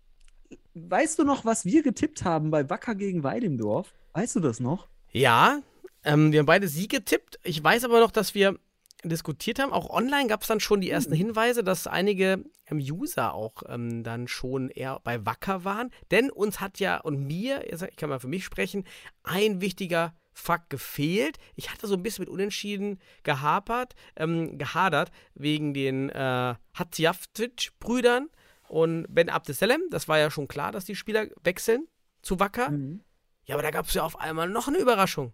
weißt 0.74 1.20
du 1.20 1.24
noch, 1.24 1.46
was 1.46 1.66
wir 1.66 1.84
getippt 1.84 2.24
haben 2.24 2.50
bei 2.50 2.68
Wacker 2.68 2.96
gegen 2.96 3.24
Weidemdorf? 3.24 3.94
Weißt 4.14 4.36
du 4.36 4.40
das 4.40 4.60
noch? 4.60 4.88
Ja, 5.12 5.60
ähm, 6.04 6.32
wir 6.32 6.40
haben 6.40 6.48
beide 6.48 6.68
Sieg 6.68 6.90
getippt. 6.90 7.40
Ich 7.44 7.64
weiß 7.64 7.84
aber 7.86 8.00
noch, 8.00 8.10
dass 8.10 8.34
wir 8.34 8.58
diskutiert 9.04 9.60
haben. 9.60 9.72
Auch 9.72 9.92
online 9.92 10.26
gab 10.28 10.42
es 10.42 10.48
dann 10.48 10.60
schon 10.60 10.82
die 10.82 10.88
Mhm. 10.88 10.94
ersten 10.94 11.14
Hinweise, 11.14 11.64
dass 11.64 11.86
einige 11.86 12.44
ähm, 12.72 12.80
User 12.80 13.36
auch 13.36 13.62
ähm, 13.68 14.02
dann 14.02 14.28
schon 14.28 14.70
eher 14.70 15.00
bei 15.04 15.24
Wacker 15.28 15.64
waren. 15.64 15.92
Denn 16.10 16.32
uns 16.32 16.60
hat 16.60 16.80
ja 16.80 16.98
und 17.02 17.28
mir, 17.28 17.72
ich 17.72 17.96
kann 17.98 18.10
mal 18.10 18.20
für 18.20 18.28
mich 18.28 18.46
sprechen, 18.46 18.86
ein 19.22 19.62
wichtiger 19.62 20.16
Fakt 20.34 20.72
gefehlt. 20.72 21.38
Ich 21.56 21.70
hatte 21.72 21.86
so 21.86 21.94
ein 21.94 22.02
bisschen 22.02 22.24
mit 22.24 22.30
Unentschieden 22.30 22.98
gehapert, 23.22 23.94
ähm, 24.16 24.58
gehadert 24.58 25.12
wegen 25.36 25.76
den 25.76 26.10
äh, 26.10 26.56
Hatziavtic-Brüdern 26.74 28.30
und 28.72 29.06
Ben 29.10 29.30
Abdeselem. 29.30 29.82
Das 29.90 30.08
war 30.08 30.18
ja 30.18 30.32
schon 30.32 30.48
klar, 30.48 30.72
dass 30.72 30.86
die 30.86 30.96
Spieler 30.96 31.28
wechseln 31.44 31.88
zu 32.22 32.40
Wacker. 32.40 32.72
Mhm. 32.72 33.02
Ja, 33.46 33.56
aber 33.56 33.64
da 33.64 33.72
gab 33.72 33.88
es 33.88 33.94
ja 33.94 34.04
auf 34.04 34.18
einmal 34.18 34.48
noch 34.48 34.70
eine 34.70 34.78
Überraschung. 34.78 35.34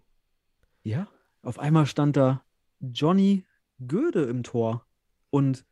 Ja, 0.82 1.08
auf 1.43 1.60
einmal 1.60 1.86
stand 1.86 2.17
da 2.17 2.43
Johnny 2.80 3.45
Göde 3.86 4.23
im 4.23 4.41
Tor. 4.41 4.88
Und 5.30 5.65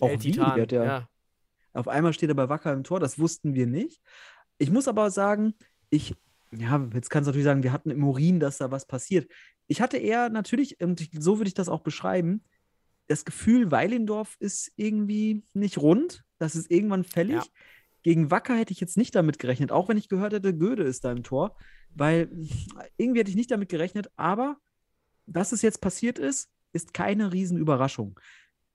auch 0.00 0.10
El 0.10 0.22
wie, 0.22 0.30
Titan, 0.30 0.54
der 0.54 0.62
hat 0.62 0.72
ja. 0.72 1.08
Auf 1.72 1.88
einmal 1.88 2.12
steht 2.12 2.28
er 2.28 2.36
bei 2.36 2.48
Wacker 2.48 2.72
im 2.72 2.84
Tor, 2.84 3.00
das 3.00 3.18
wussten 3.18 3.54
wir 3.54 3.66
nicht. 3.66 4.00
Ich 4.58 4.70
muss 4.70 4.86
aber 4.86 5.10
sagen, 5.10 5.54
ich, 5.90 6.14
ja, 6.52 6.88
jetzt 6.94 7.10
kannst 7.10 7.26
du 7.26 7.30
natürlich 7.30 7.44
sagen, 7.44 7.64
wir 7.64 7.72
hatten 7.72 7.90
im 7.90 8.04
Urin, 8.04 8.38
dass 8.38 8.58
da 8.58 8.70
was 8.70 8.86
passiert. 8.86 9.28
Ich 9.66 9.80
hatte 9.80 9.96
eher 9.96 10.30
natürlich, 10.30 10.80
und 10.80 11.08
so 11.18 11.38
würde 11.38 11.48
ich 11.48 11.54
das 11.54 11.68
auch 11.68 11.80
beschreiben, 11.80 12.44
das 13.08 13.24
Gefühl, 13.24 13.72
Weilendorf 13.72 14.36
ist 14.38 14.70
irgendwie 14.76 15.42
nicht 15.52 15.78
rund. 15.78 16.24
Das 16.38 16.56
ist 16.56 16.70
irgendwann 16.70 17.04
fällig. 17.04 17.36
Ja. 17.36 17.44
Gegen 18.02 18.30
Wacker 18.30 18.56
hätte 18.56 18.72
ich 18.72 18.80
jetzt 18.80 18.96
nicht 18.96 19.14
damit 19.14 19.38
gerechnet, 19.38 19.72
auch 19.72 19.88
wenn 19.88 19.96
ich 19.96 20.08
gehört 20.08 20.32
hätte, 20.32 20.56
Göde 20.56 20.84
ist 20.84 21.04
da 21.04 21.12
im 21.12 21.24
Tor, 21.24 21.56
weil 21.94 22.30
irgendwie 22.96 23.20
hätte 23.20 23.30
ich 23.30 23.36
nicht 23.36 23.50
damit 23.50 23.68
gerechnet, 23.68 24.10
aber 24.16 24.58
dass 25.26 25.52
es 25.52 25.62
jetzt 25.62 25.80
passiert 25.80 26.18
ist, 26.18 26.50
ist 26.72 26.94
keine 26.94 27.32
Riesenüberraschung. 27.32 28.18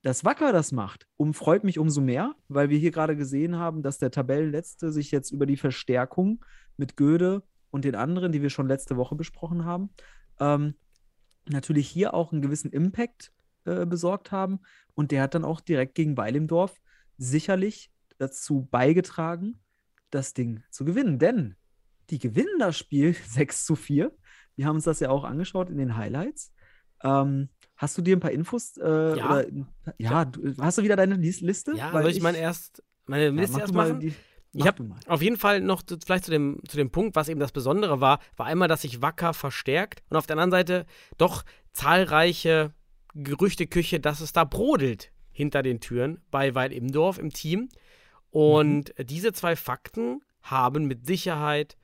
Dass 0.02 0.24
Wacker 0.24 0.52
das 0.52 0.70
macht, 0.72 1.06
um, 1.16 1.32
freut 1.32 1.64
mich 1.64 1.78
umso 1.78 2.02
mehr, 2.02 2.34
weil 2.48 2.68
wir 2.68 2.78
hier 2.78 2.90
gerade 2.90 3.16
gesehen 3.16 3.56
haben, 3.56 3.82
dass 3.82 3.98
der 3.98 4.10
Tabellenletzte 4.10 4.92
sich 4.92 5.10
jetzt 5.10 5.30
über 5.30 5.46
die 5.46 5.56
Verstärkung 5.56 6.44
mit 6.76 6.96
Göde 6.96 7.42
und 7.70 7.86
den 7.86 7.94
anderen, 7.94 8.30
die 8.30 8.42
wir 8.42 8.50
schon 8.50 8.68
letzte 8.68 8.96
Woche 8.96 9.14
besprochen 9.14 9.64
haben, 9.64 9.90
ähm, 10.38 10.74
natürlich 11.48 11.88
hier 11.88 12.12
auch 12.14 12.32
einen 12.32 12.42
gewissen 12.42 12.70
Impact 12.70 13.32
äh, 13.64 13.86
besorgt 13.86 14.30
haben. 14.30 14.60
Und 14.94 15.10
der 15.10 15.22
hat 15.22 15.34
dann 15.34 15.44
auch 15.44 15.60
direkt 15.60 15.94
gegen 15.94 16.16
Weilimdorf 16.16 16.80
sicherlich 17.16 17.90
dazu 18.18 18.68
beigetragen, 18.70 19.60
das 20.10 20.34
Ding 20.34 20.62
zu 20.70 20.84
gewinnen. 20.84 21.18
Denn 21.18 21.56
die 22.10 22.18
gewinnen 22.18 22.58
das 22.58 22.78
Spiel 22.78 23.14
6 23.28 23.64
zu 23.64 23.76
4. 23.76 24.12
Wir 24.56 24.66
haben 24.66 24.76
uns 24.76 24.84
das 24.84 25.00
ja 25.00 25.10
auch 25.10 25.24
angeschaut 25.24 25.68
in 25.70 25.78
den 25.78 25.96
Highlights. 25.96 26.52
Ähm, 27.02 27.48
hast 27.76 27.98
du 27.98 28.02
dir 28.02 28.16
ein 28.16 28.20
paar 28.20 28.30
Infos? 28.30 28.76
Äh, 28.76 29.16
Ja. 29.18 29.30
Oder, 29.30 29.46
ja, 29.98 30.24
du, 30.24 30.54
hast 30.58 30.78
du 30.78 30.82
wieder 30.82 30.96
deine 30.96 31.16
Lis- 31.16 31.40
Liste? 31.40 31.72
Ja, 31.76 31.90
soll 31.90 32.08
ich 32.10 32.22
meine 32.22 32.38
erst 32.38 32.82
meine 33.06 33.24
ja, 33.24 33.30
Liste 33.30 33.52
mach 33.54 33.60
erst 33.60 33.74
machen? 33.74 34.00
die, 34.00 34.08
Ich 34.08 34.14
mach 34.52 34.66
hab- 34.66 34.76
du 34.76 34.84
mal. 34.84 34.98
Auf 35.08 35.20
jeden 35.22 35.36
Fall 35.36 35.60
noch 35.60 35.82
zu, 35.82 35.98
vielleicht 36.02 36.24
zu 36.24 36.30
dem, 36.30 36.60
zu 36.68 36.76
dem 36.76 36.90
Punkt, 36.90 37.16
was 37.16 37.28
eben 37.28 37.40
das 37.40 37.50
Besondere 37.52 38.00
war, 38.00 38.20
war 38.36 38.46
einmal, 38.46 38.68
dass 38.68 38.82
sich 38.82 39.02
Wacker 39.02 39.34
verstärkt 39.34 40.02
und 40.08 40.16
auf 40.16 40.26
der 40.26 40.34
anderen 40.34 40.52
Seite 40.52 40.86
doch 41.18 41.44
zahlreiche 41.72 42.72
Gerüchteküche, 43.14 44.00
dass 44.00 44.20
es 44.20 44.32
da 44.32 44.44
brodelt 44.44 45.12
hinter 45.34 45.62
den 45.62 45.80
Türen 45.80 46.22
bei 46.30 46.54
Weil 46.54 46.72
im 46.72 46.90
Dorf 46.90 47.18
im 47.18 47.30
Team. 47.30 47.68
Und 48.30 48.94
diese 48.98 49.32
zwei 49.32 49.56
Fakten 49.56 50.22
haben 50.42 50.86
mit 50.86 51.06
Sicherheit 51.06 51.76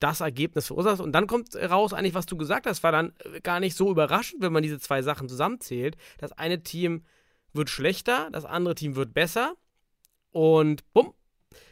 das 0.00 0.20
Ergebnis 0.20 0.66
verursacht. 0.66 1.00
Und 1.00 1.12
dann 1.12 1.26
kommt 1.26 1.54
raus, 1.56 1.92
eigentlich, 1.92 2.14
was 2.14 2.26
du 2.26 2.36
gesagt 2.36 2.66
hast, 2.66 2.82
war 2.82 2.92
dann 2.92 3.12
äh, 3.20 3.40
gar 3.40 3.60
nicht 3.60 3.76
so 3.76 3.90
überraschend, 3.90 4.42
wenn 4.42 4.52
man 4.52 4.62
diese 4.62 4.78
zwei 4.78 5.02
Sachen 5.02 5.28
zusammenzählt. 5.28 5.96
Das 6.18 6.32
eine 6.32 6.62
Team 6.62 7.04
wird 7.52 7.70
schlechter, 7.70 8.28
das 8.32 8.44
andere 8.44 8.74
Team 8.74 8.96
wird 8.96 9.14
besser. 9.14 9.54
Und 10.30 10.82
bumm, 10.92 11.14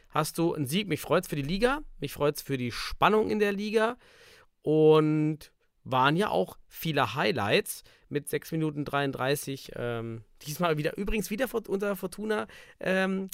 hast 0.09 0.39
du 0.39 0.55
einen 0.55 0.67
Sieg. 0.67 0.89
Mich 0.89 1.01
freut 1.01 1.25
es 1.25 1.29
für 1.29 1.37
die 1.37 1.43
Liga. 1.43 1.83
Mich 1.99 2.13
freut 2.13 2.37
es 2.37 2.43
für 2.43 2.57
die 2.57 2.73
Spannung 2.73 3.31
in 3.31 3.39
der 3.39 3.53
Liga. 3.53 3.97
Und 4.63 5.52
waren 5.85 6.17
ja 6.17 6.29
auch 6.29 6.57
viele 6.69 7.15
Highlights 7.15 7.83
mit 8.09 8.29
6 8.29 8.53
Minuten 8.53 8.85
33. 8.85 9.73
Ähm, 9.77 10.23
diesmal 10.47 10.77
wieder, 10.79 10.97
übrigens 10.97 11.31
wieder 11.31 11.47
unser 11.69 11.97
Fortuna. 11.97 12.47
Ähm, 12.81 13.29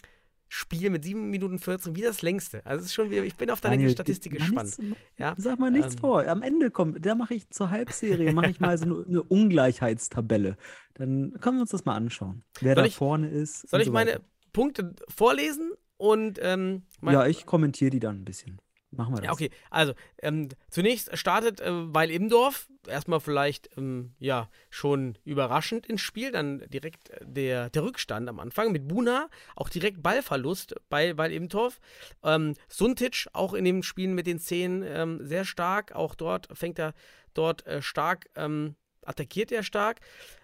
Spiel 0.50 0.88
mit 0.88 1.04
7 1.04 1.28
Minuten 1.28 1.58
14, 1.58 1.94
wie 1.94 2.00
das 2.00 2.22
längste. 2.22 2.64
Also 2.64 2.80
es 2.80 2.86
ist 2.86 2.94
schon 2.94 3.10
wieder, 3.10 3.22
ich 3.22 3.34
bin 3.36 3.50
auf 3.50 3.60
deine 3.60 3.74
Daniel, 3.76 3.90
Statistik 3.90 4.32
gespannt. 4.32 4.78
nichts- 4.78 4.96
Ja? 5.18 5.34
Sag 5.36 5.58
mal 5.58 5.70
nichts 5.70 5.92
Ähm, 5.96 6.00
vor. 6.00 6.26
Am 6.26 6.40
Ende 6.40 6.70
kommt, 6.70 7.04
da 7.04 7.14
mache 7.14 7.34
ich 7.34 7.50
zur 7.50 7.68
Halbserie, 7.68 8.32
mache 8.32 8.48
ich 8.50 8.58
mal 8.58 8.78
so 8.78 8.84
eine, 8.86 9.04
eine 9.08 9.22
Ungleichheitstabelle. 9.24 10.56
Dann 10.94 11.32
können 11.40 11.58
wir 11.58 11.60
uns 11.62 11.70
das 11.72 11.84
mal 11.84 11.96
anschauen. 11.96 12.44
Wer 12.60 12.74
da 12.76 12.84
ich- 12.86 12.96
vorne 12.96 13.28
ist. 13.28 13.68
Soll 13.68 13.80
ich 13.80 13.86
so 13.88 13.92
meine. 13.92 14.20
Punkte 14.54 14.94
vorlesen 15.14 15.72
und 15.98 16.38
ähm, 16.42 16.82
mein, 17.02 17.12
Ja, 17.12 17.26
ich 17.26 17.44
kommentiere 17.44 17.90
die 17.90 18.00
dann 18.00 18.22
ein 18.22 18.24
bisschen. 18.24 18.58
Machen 18.90 19.14
wir 19.14 19.16
das. 19.18 19.26
Ja, 19.26 19.32
okay. 19.32 19.50
Also, 19.70 19.92
ähm, 20.22 20.48
zunächst 20.70 21.16
startet 21.18 21.60
äh, 21.60 21.70
Weil 21.70 22.10
Imdorf 22.10 22.68
erstmal 22.86 23.20
vielleicht, 23.20 23.68
ähm, 23.76 24.14
ja, 24.18 24.48
schon 24.70 25.18
überraschend 25.24 25.86
ins 25.86 26.00
Spiel. 26.00 26.32
Dann 26.32 26.64
direkt 26.70 27.10
äh, 27.10 27.18
der, 27.22 27.70
der 27.70 27.82
Rückstand 27.82 28.28
am 28.28 28.40
Anfang 28.40 28.72
mit 28.72 28.88
Buna, 28.88 29.28
auch 29.56 29.68
direkt 29.68 30.02
Ballverlust 30.02 30.74
bei 30.88 31.16
Weil 31.18 31.32
Imdorf. 31.32 31.80
Ähm, 32.22 32.54
Suntic 32.68 33.26
auch 33.34 33.52
in 33.52 33.64
dem 33.64 33.82
Spielen 33.82 34.14
mit 34.14 34.26
den 34.26 34.38
Zehen 34.38 34.82
ähm, 34.86 35.20
sehr 35.22 35.44
stark. 35.44 35.92
Auch 35.92 36.14
dort 36.14 36.48
fängt 36.56 36.78
er 36.78 36.94
dort 37.34 37.66
äh, 37.66 37.82
stark, 37.82 38.30
ähm, 38.36 38.74
attackiert 39.04 39.52
er 39.52 39.62
stark. 39.62 40.00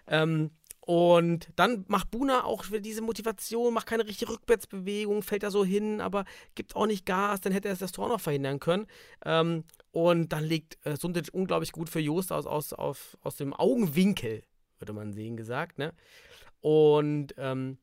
Ähm, 0.06 0.50
und 0.86 1.48
dann 1.56 1.86
macht 1.88 2.10
Buna 2.10 2.44
auch 2.44 2.66
diese 2.66 3.00
Motivation, 3.00 3.72
macht 3.72 3.86
keine 3.86 4.06
richtige 4.06 4.30
Rückwärtsbewegung, 4.30 5.22
fällt 5.22 5.42
da 5.42 5.50
so 5.50 5.64
hin, 5.64 6.02
aber 6.02 6.26
gibt 6.54 6.76
auch 6.76 6.84
nicht 6.84 7.06
Gas, 7.06 7.40
dann 7.40 7.54
hätte 7.54 7.68
er 7.68 7.76
das 7.76 7.92
Tor 7.92 8.08
noch 8.08 8.20
verhindern 8.20 8.60
können. 8.60 8.86
Ähm, 9.24 9.64
und 9.92 10.34
dann 10.34 10.44
legt 10.44 10.76
äh, 10.84 10.96
Sundic 10.96 11.28
unglaublich 11.32 11.72
gut 11.72 11.88
für 11.88 12.00
Joost 12.00 12.32
aus, 12.32 12.44
aus, 12.44 12.74
auf, 12.74 13.16
aus 13.22 13.36
dem 13.36 13.54
Augenwinkel, 13.54 14.42
würde 14.78 14.92
man 14.92 15.14
sehen, 15.14 15.38
gesagt. 15.38 15.78
Ne? 15.78 15.94
Und 16.60 17.34
ähm, 17.38 17.78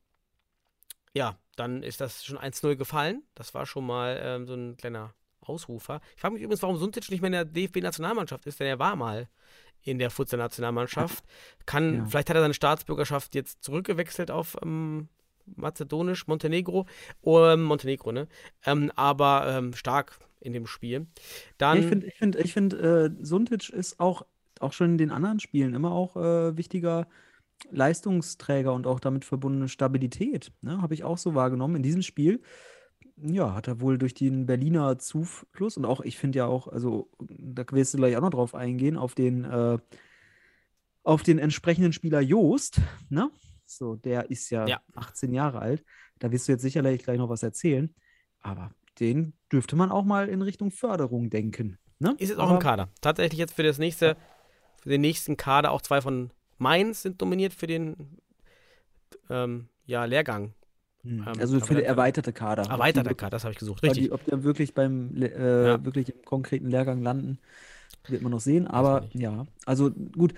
ja, 1.15 1.39
dann 1.55 1.81
ist 1.81 2.01
das 2.01 2.23
schon 2.23 2.37
1-0 2.37 2.75
gefallen. 2.75 3.23
Das 3.33 3.55
war 3.55 3.65
schon 3.65 3.87
mal 3.87 4.21
ähm, 4.23 4.45
so 4.45 4.53
ein 4.53 4.77
kleiner 4.77 5.15
Ausrufer. 5.39 6.01
Ich 6.13 6.21
frage 6.21 6.35
mich 6.35 6.43
übrigens, 6.43 6.61
warum 6.61 6.77
Sundic 6.77 7.09
nicht 7.09 7.21
mehr 7.21 7.29
in 7.29 7.31
der 7.31 7.45
DFB-Nationalmannschaft 7.45 8.45
ist, 8.45 8.59
denn 8.59 8.67
er 8.67 8.77
war 8.77 8.95
mal 8.95 9.27
in 9.83 9.99
der 9.99 10.09
Futsal-Nationalmannschaft. 10.09 11.23
Kann, 11.65 11.95
Ja. 11.95 12.05
vielleicht 12.05 12.29
hat 12.29 12.35
er 12.35 12.41
seine 12.41 12.53
Staatsbürgerschaft 12.53 13.35
jetzt 13.35 13.63
zurückgewechselt 13.63 14.31
auf, 14.31 14.57
ähm, 14.61 15.09
mazedonisch, 15.55 16.27
Montenegro, 16.27 16.85
ähm, 17.25 17.63
Montenegro, 17.63 18.11
ne? 18.11 18.27
Ähm, 18.65 18.91
aber 18.95 19.45
ähm, 19.47 19.73
stark 19.73 20.19
in 20.39 20.53
dem 20.53 20.67
Spiel. 20.67 21.07
Dann, 21.57 21.79
ich 21.79 21.85
finde, 21.85 22.07
ich 22.07 22.15
find, 22.15 22.35
ich 22.35 22.53
find, 22.53 22.73
äh, 22.73 23.09
Suntic 23.21 23.69
ist 23.69 23.99
auch, 23.99 24.25
auch 24.59 24.73
schon 24.73 24.91
in 24.91 24.97
den 24.97 25.11
anderen 25.11 25.39
Spielen 25.39 25.73
immer 25.73 25.91
auch 25.91 26.15
äh, 26.15 26.57
wichtiger 26.57 27.07
Leistungsträger 27.69 28.73
und 28.73 28.87
auch 28.87 28.99
damit 28.99 29.25
verbundene 29.25 29.67
Stabilität. 29.69 30.51
Ne? 30.61 30.81
Habe 30.81 30.93
ich 30.93 31.03
auch 31.03 31.17
so 31.17 31.35
wahrgenommen. 31.35 31.75
In 31.75 31.83
diesem 31.83 32.01
Spiel, 32.01 32.41
ja, 33.23 33.53
hat 33.53 33.67
er 33.67 33.81
wohl 33.81 33.97
durch 33.97 34.13
den 34.13 34.45
Berliner 34.45 34.97
Zufluss 34.99 35.77
und 35.77 35.85
auch, 35.85 36.01
ich 36.01 36.17
finde 36.17 36.39
ja 36.39 36.45
auch, 36.47 36.67
also 36.67 37.09
da 37.19 37.63
wirst 37.71 37.93
du 37.93 37.97
gleich 37.97 38.15
auch 38.17 38.21
noch 38.21 38.29
drauf 38.31 38.55
eingehen, 38.55 38.97
auf 38.97 39.15
den, 39.15 39.43
äh, 39.45 39.77
auf 41.03 41.23
den 41.23 41.39
entsprechenden 41.39 41.93
Spieler 41.93 42.21
Joost, 42.21 42.79
ne? 43.09 43.31
So, 43.65 43.95
der 43.95 44.29
ist 44.29 44.49
ja, 44.49 44.67
Ja. 44.67 44.81
18 44.95 45.33
Jahre 45.33 45.59
alt. 45.59 45.83
Da 46.19 46.31
wirst 46.31 46.47
du 46.47 46.51
jetzt 46.51 46.61
sicherlich 46.61 47.03
gleich 47.03 47.17
noch 47.17 47.29
was 47.29 47.41
erzählen. 47.41 47.93
Aber 48.41 48.71
den 48.99 49.33
dürfte 49.51 49.75
man 49.75 49.91
auch 49.91 50.03
mal 50.03 50.27
in 50.27 50.41
Richtung 50.41 50.71
Förderung 50.71 51.29
denken. 51.29 51.77
Ne? 51.99 52.15
ist 52.17 52.29
jetzt 52.29 52.39
auch 52.39 52.45
Aber- 52.45 52.53
im 52.55 52.59
Kader. 52.59 52.89
Tatsächlich 53.01 53.39
jetzt 53.39 53.53
für 53.53 53.63
das 53.63 53.77
nächste, 53.77 54.17
für 54.81 54.89
den 54.89 55.01
nächsten 55.01 55.37
Kader 55.37 55.71
auch 55.71 55.81
zwei 55.81 56.01
von 56.01 56.31
Mainz 56.57 57.01
sind 57.03 57.21
nominiert 57.21 57.53
für 57.53 57.67
den 57.67 57.95
ähm, 59.29 59.69
ja, 59.85 60.05
Lehrgang. 60.05 60.53
Hm. 61.03 61.19
Ähm, 61.19 61.25
Also 61.39 61.55
aber 61.57 61.65
für 61.65 61.73
den 61.73 61.83
dann- 61.83 61.89
erweiterte 61.91 62.33
Kader. 62.33 62.63
Erweiterter 62.69 63.15
Kader, 63.15 63.31
das 63.31 63.43
habe 63.43 63.53
ich 63.53 63.59
gesucht. 63.59 63.79
Ob 63.79 63.83
Richtig. 63.83 64.03
die, 64.05 64.11
ob 64.11 64.23
die 64.25 64.43
wirklich 64.43 64.73
beim 64.73 65.15
äh, 65.21 65.67
Ja. 65.67 65.85
wirklich 65.85 66.09
im 66.13 66.23
konkreten 66.25 66.69
Lehrgang 66.69 67.01
landen, 67.01 67.39
wird 68.07 68.21
man 68.21 68.31
noch 68.31 68.39
sehen. 68.39 68.67
Aber 68.67 69.05
ja, 69.13 69.45
also 69.65 69.91
gut. 69.91 70.33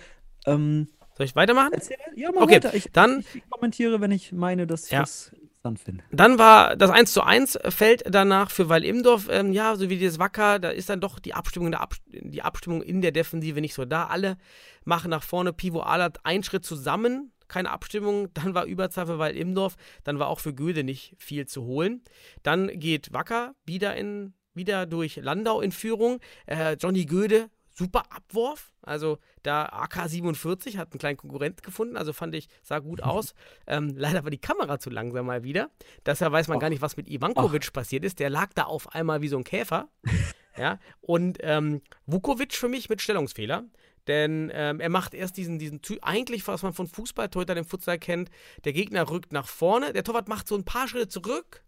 Ähm, 0.45 0.87
Soll 1.17 1.25
ich 1.25 1.35
weitermachen? 1.35 1.71
erzähl, 1.73 1.97
ja, 2.15 2.31
mal 2.31 2.43
Okay, 2.43 2.55
weiter. 2.55 2.73
Ich, 2.73 2.91
dann- 2.91 3.23
ich 3.33 3.43
kommentiere, 3.49 4.01
wenn 4.01 4.11
ich 4.11 4.31
meine, 4.31 4.65
dass 4.67 4.85
ich 4.85 4.91
Ja. 4.91 5.01
das 5.01 5.31
interessant 5.33 5.79
finde. 5.79 6.03
Dann 6.11 6.39
war 6.39 6.75
das 6.75 6.89
1 6.89 7.13
zu 7.13 7.21
1 7.23 7.57
fällt 7.69 8.03
danach 8.09 8.49
für 8.51 8.67
Weil 8.67 8.83
Imdorf, 8.83 9.27
ähm, 9.29 9.53
ja, 9.53 9.75
so 9.75 9.89
wie 9.89 9.97
dieses 9.97 10.17
Wacker, 10.19 10.59
da 10.59 10.69
ist 10.69 10.89
dann 10.89 10.99
doch 11.01 11.19
die 11.19 11.33
Abstimmung, 11.33 11.67
in 11.67 11.71
der 11.73 11.81
Ab 11.81 11.93
die 12.07 12.41
Abstimmung 12.41 12.81
in 12.81 13.01
der 13.01 13.11
Defensive 13.11 13.61
nicht 13.61 13.73
so 13.75 13.85
da. 13.85 14.07
Alle 14.07 14.37
machen 14.85 15.09
nach 15.11 15.23
vorne, 15.23 15.53
Pivo 15.53 15.81
Alert 15.81 16.19
einen 16.25 16.43
Schritt 16.43 16.65
zusammen, 16.65 17.31
keine 17.53 17.71
Abstimmung. 17.71 18.29
Dann 18.33 18.53
war 18.53 18.65
Überzahl 18.65 19.05
für 19.05 19.19
Weil 19.19 19.35
Imdorf, 19.35 19.75
dann 20.03 20.19
war 20.19 20.27
auch 20.27 20.39
für 20.39 20.53
Göde 20.53 20.83
nicht 20.83 21.15
viel 21.17 21.45
zu 21.45 21.63
holen. 21.63 22.01
Dann 22.41 22.67
geht 22.79 23.13
Wacker 23.13 23.55
wieder, 23.65 23.95
in, 23.95 24.33
wieder 24.53 24.85
durch 24.85 25.17
Landau 25.17 25.61
in 25.61 25.71
Führung. 25.71 26.19
Äh, 26.45 26.73
Johnny 26.73 27.05
Göde, 27.05 27.49
super 27.73 28.03
Abwurf. 28.09 28.73
Also 28.81 29.17
da 29.43 29.65
AK-47 29.65 30.77
hat 30.77 30.91
einen 30.91 30.99
kleinen 30.99 31.17
Konkurrent 31.17 31.63
gefunden, 31.63 31.95
also 31.95 32.13
fand 32.13 32.35
ich, 32.35 32.47
sah 32.61 32.79
gut 32.79 33.01
aus. 33.03 33.33
Ähm, 33.67 33.93
leider 33.95 34.23
war 34.23 34.31
die 34.31 34.37
Kamera 34.37 34.79
zu 34.79 34.89
langsam 34.89 35.25
mal 35.25 35.43
wieder. 35.43 35.69
Deshalb 36.05 36.33
weiß 36.33 36.47
man 36.47 36.59
gar 36.59 36.69
nicht, 36.69 36.81
was 36.81 36.97
mit 36.97 37.07
Ivankovic 37.07 37.71
passiert 37.73 38.03
ist. 38.03 38.19
Der 38.19 38.29
lag 38.29 38.51
da 38.55 38.63
auf 38.63 38.93
einmal 38.93 39.21
wie 39.21 39.27
so 39.27 39.37
ein 39.37 39.43
Käfer. 39.43 39.89
ja, 40.57 40.79
und 41.01 41.37
ähm, 41.41 41.81
Vukovic 42.05 42.53
für 42.53 42.69
mich 42.69 42.89
mit 42.89 43.01
Stellungsfehler. 43.01 43.65
Denn 44.07 44.51
ähm, 44.53 44.79
er 44.79 44.89
macht 44.89 45.13
erst 45.13 45.37
diesen, 45.37 45.59
diesen 45.59 45.79
eigentlich, 46.01 46.45
was 46.47 46.61
man 46.63 46.73
von 46.73 46.87
Fußballtorhütern 46.87 47.57
im 47.57 47.65
Futsal 47.65 47.97
kennt, 47.97 48.29
der 48.65 48.73
Gegner 48.73 49.09
rückt 49.09 49.31
nach 49.31 49.47
vorne, 49.47 49.93
der 49.93 50.03
Torwart 50.03 50.27
macht 50.27 50.47
so 50.47 50.55
ein 50.55 50.65
paar 50.65 50.87
Schritte 50.87 51.07
zurück 51.07 51.63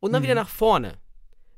und 0.00 0.12
dann 0.12 0.22
Mhm. 0.22 0.24
wieder 0.24 0.34
nach 0.34 0.48
vorne. 0.48 0.94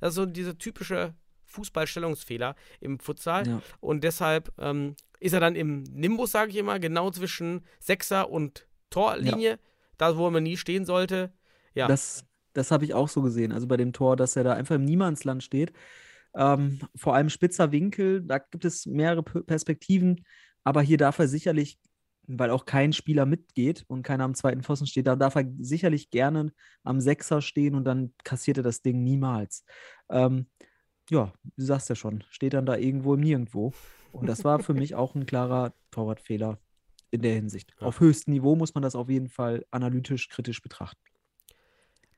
Das 0.01 0.11
ist 0.11 0.17
so 0.17 0.27
diese 0.27 0.59
typische 0.59 1.15
Fußballstellungsfehler 1.45 2.55
im 2.81 2.99
Futsal. 2.99 3.47
Ja. 3.47 3.63
Und 3.81 4.05
deshalb 4.05 4.53
ähm, 4.59 4.95
ist 5.21 5.33
er 5.33 5.41
dann 5.41 5.57
im 5.57 5.83
Nimbus, 5.85 6.33
sage 6.33 6.51
ich 6.51 6.57
immer, 6.57 6.79
genau 6.79 7.11
zwischen 7.11 7.65
Sechser 7.81 8.31
und 8.31 8.67
Torlinie, 8.91 9.59
da 9.97 10.17
wo 10.17 10.29
man 10.31 10.43
nie 10.43 10.57
stehen 10.57 10.85
sollte. 10.85 11.33
Ja, 11.75 11.87
Das, 11.89 12.25
das 12.53 12.71
habe 12.71 12.85
ich 12.85 12.95
auch 12.95 13.09
so 13.09 13.23
gesehen. 13.23 13.53
Also 13.53 13.67
bei 13.67 13.77
dem 13.77 13.93
Tor, 13.93 14.17
dass 14.17 14.37
er 14.37 14.45
da 14.45 14.53
einfach 14.55 14.75
im 14.75 14.85
Niemandsland 14.85 15.43
steht. 15.43 15.73
Ähm, 16.37 16.81
vor 16.95 17.15
allem 17.15 17.31
spitzer 17.31 17.73
Winkel, 17.73 18.23
da 18.23 18.39
gibt 18.39 18.65
es 18.65 18.87
mehrere 18.87 19.23
Perspektiven, 19.23 20.25
aber 20.65 20.83
hier 20.83 20.99
darf 20.99 21.19
er 21.19 21.29
sicherlich, 21.29 21.79
weil 22.29 22.51
auch 22.51 22.67
kein 22.67 22.93
Spieler 22.93 23.25
mitgeht 23.25 23.85
und 23.89 24.03
keiner 24.03 24.25
am 24.25 24.35
zweiten 24.35 24.63
Pfosten 24.63 24.87
steht, 24.87 25.07
da 25.07 25.17
darf 25.17 25.35
er 25.37 25.45
sicherlich 25.59 26.11
gerne 26.11 26.53
am 26.85 27.01
Sechser 27.01 27.41
stehen 27.41 27.75
und 27.75 27.85
dann 27.85 28.13
kassiert 28.23 28.59
er 28.59 28.63
das 28.63 28.83
Ding 28.83 29.03
niemals. 29.03 29.65
Ähm, 30.11 30.47
ja, 31.09 31.33
du 31.57 31.65
sagst 31.65 31.89
ja 31.89 31.95
schon, 31.95 32.25
steht 32.31 32.53
dann 32.55 32.67
da 32.67 32.77
irgendwo 32.77 33.15
im 33.15 33.21
Nirgendwo. 33.21 33.73
Und 34.13 34.27
das 34.27 34.45
war 34.45 34.61
für 34.61 34.75
mich 34.75 34.95
auch 34.95 35.15
ein 35.15 35.27
klarer 35.27 35.75
Torwartfehler 35.91 36.59
in 37.11 37.23
der 37.23 37.35
Hinsicht. 37.35 37.75
Ja. 37.81 37.87
Auf 37.87 38.01
höchstem 38.01 38.33
Niveau 38.33 38.57
muss 38.57 38.75
man 38.75 38.83
das 38.83 38.95
auf 38.95 39.09
jeden 39.09 39.29
Fall 39.29 39.65
analytisch 39.71 40.29
kritisch 40.29 40.63
betrachten. 40.63 41.01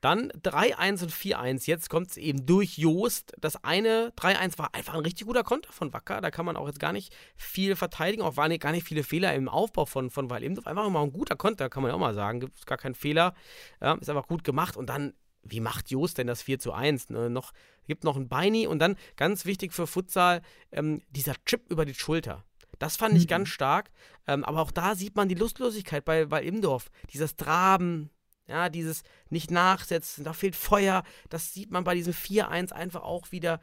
Dann 0.01 0.31
3-1 0.31 1.03
und 1.03 1.11
4-1. 1.11 1.67
Jetzt 1.67 1.89
kommt 1.89 2.09
es 2.11 2.17
eben 2.17 2.45
durch 2.45 2.77
Joost. 2.77 3.33
Das 3.39 3.63
eine 3.63 4.13
3-1 4.17 4.57
war 4.57 4.73
einfach 4.73 4.93
ein 4.93 5.01
richtig 5.01 5.27
guter 5.27 5.43
Konter 5.43 5.71
von 5.73 5.91
Wacker. 5.91 6.21
Da 6.21 6.31
kann 6.31 6.45
man 6.45 6.55
auch 6.55 6.67
jetzt 6.67 6.79
gar 6.79 6.93
nicht 6.93 7.13
viel 7.35 7.75
verteidigen. 7.75 8.21
Auch 8.21 8.37
waren 8.37 8.57
gar 8.59 8.71
nicht 8.71 8.87
viele 8.87 9.03
Fehler 9.03 9.33
im 9.33 9.49
Aufbau 9.49 9.85
von, 9.85 10.09
von 10.09 10.29
Weil 10.29 10.43
Imdorf. 10.43 10.67
Einfach 10.67 10.89
mal 10.89 11.03
ein 11.03 11.11
guter 11.11 11.35
Konter, 11.35 11.69
kann 11.69 11.83
man 11.83 11.89
ja 11.89 11.95
auch 11.95 11.99
mal 11.99 12.13
sagen. 12.13 12.39
Gibt 12.39 12.65
gar 12.65 12.77
keinen 12.77 12.95
Fehler. 12.95 13.33
Ja, 13.81 13.93
ist 13.95 14.09
einfach 14.09 14.27
gut 14.27 14.45
gemacht. 14.45 14.77
Und 14.77 14.87
dann, 14.89 15.13
wie 15.43 15.59
macht 15.59 15.91
Joost 15.91 16.17
denn 16.17 16.27
das 16.27 16.41
4 16.43 16.59
zu 16.59 16.71
1? 16.71 17.09
Ne? 17.09 17.29
Noch, 17.29 17.51
gibt 17.85 18.05
noch 18.05 18.15
ein 18.15 18.29
Beini. 18.29 18.67
Und 18.67 18.79
dann, 18.79 18.95
ganz 19.17 19.43
wichtig 19.45 19.73
für 19.73 19.85
Futsal, 19.85 20.41
ähm, 20.71 21.01
dieser 21.09 21.33
Chip 21.45 21.69
über 21.69 21.83
die 21.83 21.93
Schulter. 21.93 22.45
Das 22.77 22.95
fand 22.95 23.17
ich 23.17 23.23
Mhm. 23.23 23.27
ganz 23.27 23.49
stark. 23.49 23.91
Ähm, 24.27 24.45
aber 24.45 24.61
auch 24.61 24.71
da 24.71 24.95
sieht 24.95 25.17
man 25.17 25.27
die 25.27 25.35
Lustlosigkeit 25.35 26.05
bei, 26.05 26.25
bei 26.25 26.41
Imdorf. 26.41 26.89
Dieses 27.11 27.35
Traben, 27.35 28.09
ja, 28.49 28.69
dieses 28.69 29.03
nicht 29.29 29.51
nachsetzen, 29.51 30.23
da 30.23 30.33
fehlt 30.33 30.55
Feuer. 30.55 31.03
Das 31.29 31.53
sieht 31.53 31.71
man 31.71 31.83
bei 31.83 31.95
diesem 31.95 32.13
4-1 32.13 32.73
einfach 32.73 33.03
auch 33.03 33.31
wieder. 33.31 33.61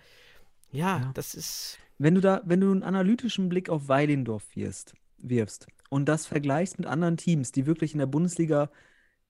Ja, 0.70 0.98
Ja. 0.98 1.10
das 1.14 1.34
ist. 1.34 1.78
Wenn 1.98 2.14
du 2.14 2.20
da, 2.20 2.42
wenn 2.44 2.60
du 2.60 2.70
einen 2.70 2.82
analytischen 2.82 3.48
Blick 3.48 3.68
auf 3.68 3.88
Weilendorf 3.88 4.44
wirfst, 4.54 4.94
wirfst 5.18 5.66
und 5.88 6.06
das 6.06 6.26
vergleichst 6.26 6.78
mit 6.78 6.86
anderen 6.86 7.16
Teams, 7.16 7.52
die 7.52 7.66
wirklich 7.66 7.92
in 7.92 7.98
der 7.98 8.06
Bundesliga 8.06 8.70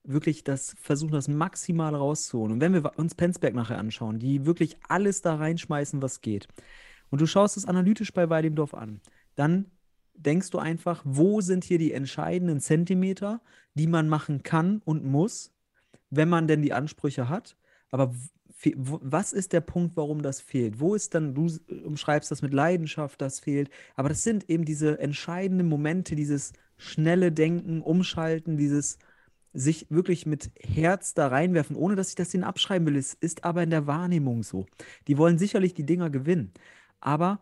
wirklich 0.03 0.45
das 0.45 0.77
versuchen, 0.81 1.13
das 1.13 1.29
maximal 1.29 1.95
rauszuholen. 1.95 2.53
Und 2.53 2.61
wenn 2.61 2.73
wir 2.75 2.99
uns 2.99 3.15
Penzberg 3.15 3.55
nachher 3.55 3.79
anschauen, 3.79 4.19
die 4.19 4.47
wirklich 4.47 4.77
alles 4.89 5.21
da 5.23 5.37
reinschmeißen, 5.37 6.03
was 6.03 6.21
geht, 6.21 6.49
und 7.11 7.21
du 7.21 7.27
schaust 7.27 7.57
es 7.57 7.67
analytisch 7.67 8.13
bei 8.13 8.29
Weilendorf 8.29 8.75
an, 8.75 9.01
dann 9.37 9.71
denkst 10.17 10.51
du 10.51 10.59
einfach, 10.59 11.03
wo 11.05 11.41
sind 11.41 11.65
hier 11.65 11.79
die 11.79 11.93
entscheidenden 11.93 12.61
Zentimeter, 12.61 13.41
die 13.75 13.87
man 13.87 14.09
machen 14.09 14.43
kann 14.43 14.83
und 14.85 15.05
muss, 15.05 15.53
wenn 16.11 16.29
man 16.29 16.47
denn 16.47 16.63
die 16.63 16.73
Ansprüche 16.73 17.29
hat. 17.29 17.57
Aber 17.91 18.15
was 18.75 19.33
ist 19.33 19.53
der 19.53 19.61
Punkt, 19.61 19.97
warum 19.97 20.23
das 20.23 20.41
fehlt? 20.41 20.81
Wo 20.81 20.95
ist 20.95 21.15
dann, 21.15 21.35
du 21.35 21.49
umschreibst 21.85 22.31
das 22.31 22.43
mit 22.43 22.55
Leidenschaft, 22.55 23.21
das 23.21 23.41
fehlt. 23.41 23.71
Aber 23.95 24.09
das 24.09 24.23
sind 24.23 24.49
eben 24.49 24.65
diese 24.65 24.99
entscheidenden 24.99 25.69
Momente, 25.69 26.17
dieses 26.17 26.53
schnelle 26.79 27.33
Denken, 27.33 27.83
Umschalten, 27.83 28.57
dieses 28.57 28.99
sich 29.53 29.87
wirklich 29.89 30.27
mit 30.27 30.51
Herz 30.59 31.15
da 31.15 31.29
reinwerfen, 31.29 31.77
ohne 31.77 31.97
dass 31.97 32.11
ich 32.11 32.15
das 32.15 32.31
denen 32.31 32.45
abschreiben 32.45 32.87
will. 32.87 32.97
Es 32.97 33.15
ist 33.15 33.45
aber 33.45 33.63
in 33.63 33.71
der 33.71 33.87
Wahrnehmung 33.87 34.43
so. 34.43 34.67
Die 35.07 35.17
wollen 35.17 35.39
sicherlich 35.39 35.73
die 35.75 35.87
Dinger 35.87 36.11
gewinnen, 36.11 36.53
aber 37.01 37.41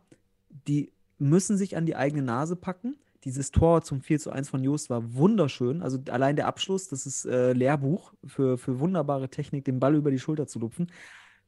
die 0.69 0.93
müssen 1.19 1.57
sich 1.57 1.77
an 1.77 1.87
die 1.87 1.97
eigene 1.97 2.23
Nase 2.23 2.57
packen. 2.57 2.97
Dieses 3.25 3.51
Tor 3.51 3.83
zum 3.83 4.03
4 4.03 4.19
zu 4.19 4.31
1 4.31 4.51
von 4.51 4.63
Jost 4.63 4.91
war 4.91 5.15
wunderschön. 5.15 5.83
Also 5.83 5.99
allein 6.11 6.37
der 6.37 6.47
Abschluss, 6.47 6.89
das 6.89 7.07
ist 7.07 7.25
äh, 7.25 7.53
Lehrbuch 7.53 8.13
für, 8.27 8.59
für 8.59 8.81
wunderbare 8.81 9.31
Technik, 9.31 9.65
den 9.65 9.81
Ball 9.81 9.95
über 9.95 10.11
die 10.11 10.19
Schulter 10.19 10.47
zu 10.47 10.59
lupfen. 10.59 10.89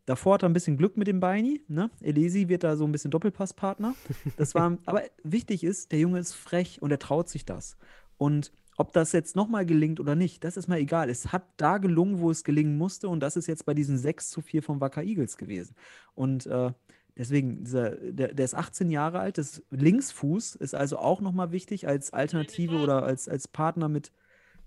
Davor 0.06 0.34
hat 0.34 0.44
er 0.44 0.48
ein 0.48 0.52
bisschen 0.52 0.76
Glück 0.76 0.96
mit 0.96 1.08
dem 1.08 1.20
Beini. 1.20 1.60
Ne? 1.68 1.90
Elesi 2.00 2.48
wird 2.48 2.64
da 2.64 2.76
so 2.76 2.84
ein 2.84 2.92
bisschen 2.92 3.10
Doppelpasspartner. 3.10 3.94
Das 4.36 4.54
war, 4.54 4.78
aber 4.86 5.02
wichtig 5.24 5.64
ist, 5.64 5.92
der 5.92 5.98
Junge 5.98 6.20
ist 6.20 6.32
frech 6.32 6.80
und 6.80 6.92
er 6.92 6.98
traut 6.98 7.28
sich 7.28 7.44
das. 7.44 7.76
Und 8.16 8.52
ob 8.78 8.92
das 8.92 9.12
jetzt 9.12 9.36
nochmal 9.36 9.66
gelingt 9.66 10.00
oder 10.00 10.14
nicht, 10.14 10.44
das 10.44 10.56
ist 10.56 10.68
mal 10.68 10.78
egal. 10.78 11.10
Es 11.10 11.32
hat 11.32 11.44
da 11.56 11.78
gelungen, 11.78 12.20
wo 12.20 12.30
es 12.30 12.44
gelingen 12.44 12.78
musste. 12.78 13.08
Und 13.08 13.20
das 13.20 13.36
ist 13.36 13.48
jetzt 13.48 13.66
bei 13.66 13.74
diesen 13.74 13.98
6 13.98 14.30
zu 14.30 14.42
4 14.42 14.62
von 14.62 14.80
Wacker 14.80 15.02
Eagles 15.02 15.36
gewesen. 15.36 15.74
Und 16.14 16.46
äh, 16.46 16.72
deswegen, 17.16 17.64
dieser, 17.64 17.90
der, 17.90 18.34
der 18.34 18.44
ist 18.44 18.54
18 18.54 18.90
Jahre 18.90 19.20
alt, 19.20 19.38
das 19.38 19.62
Linksfuß 19.70 20.56
ist 20.56 20.74
also 20.74 20.98
auch 20.98 21.20
nochmal 21.20 21.52
wichtig 21.52 21.88
als 21.88 22.12
Alternative 22.12 22.76
oder 22.76 23.02
als, 23.02 23.28
als 23.28 23.48
Partner 23.48 23.88
mit, 23.88 24.12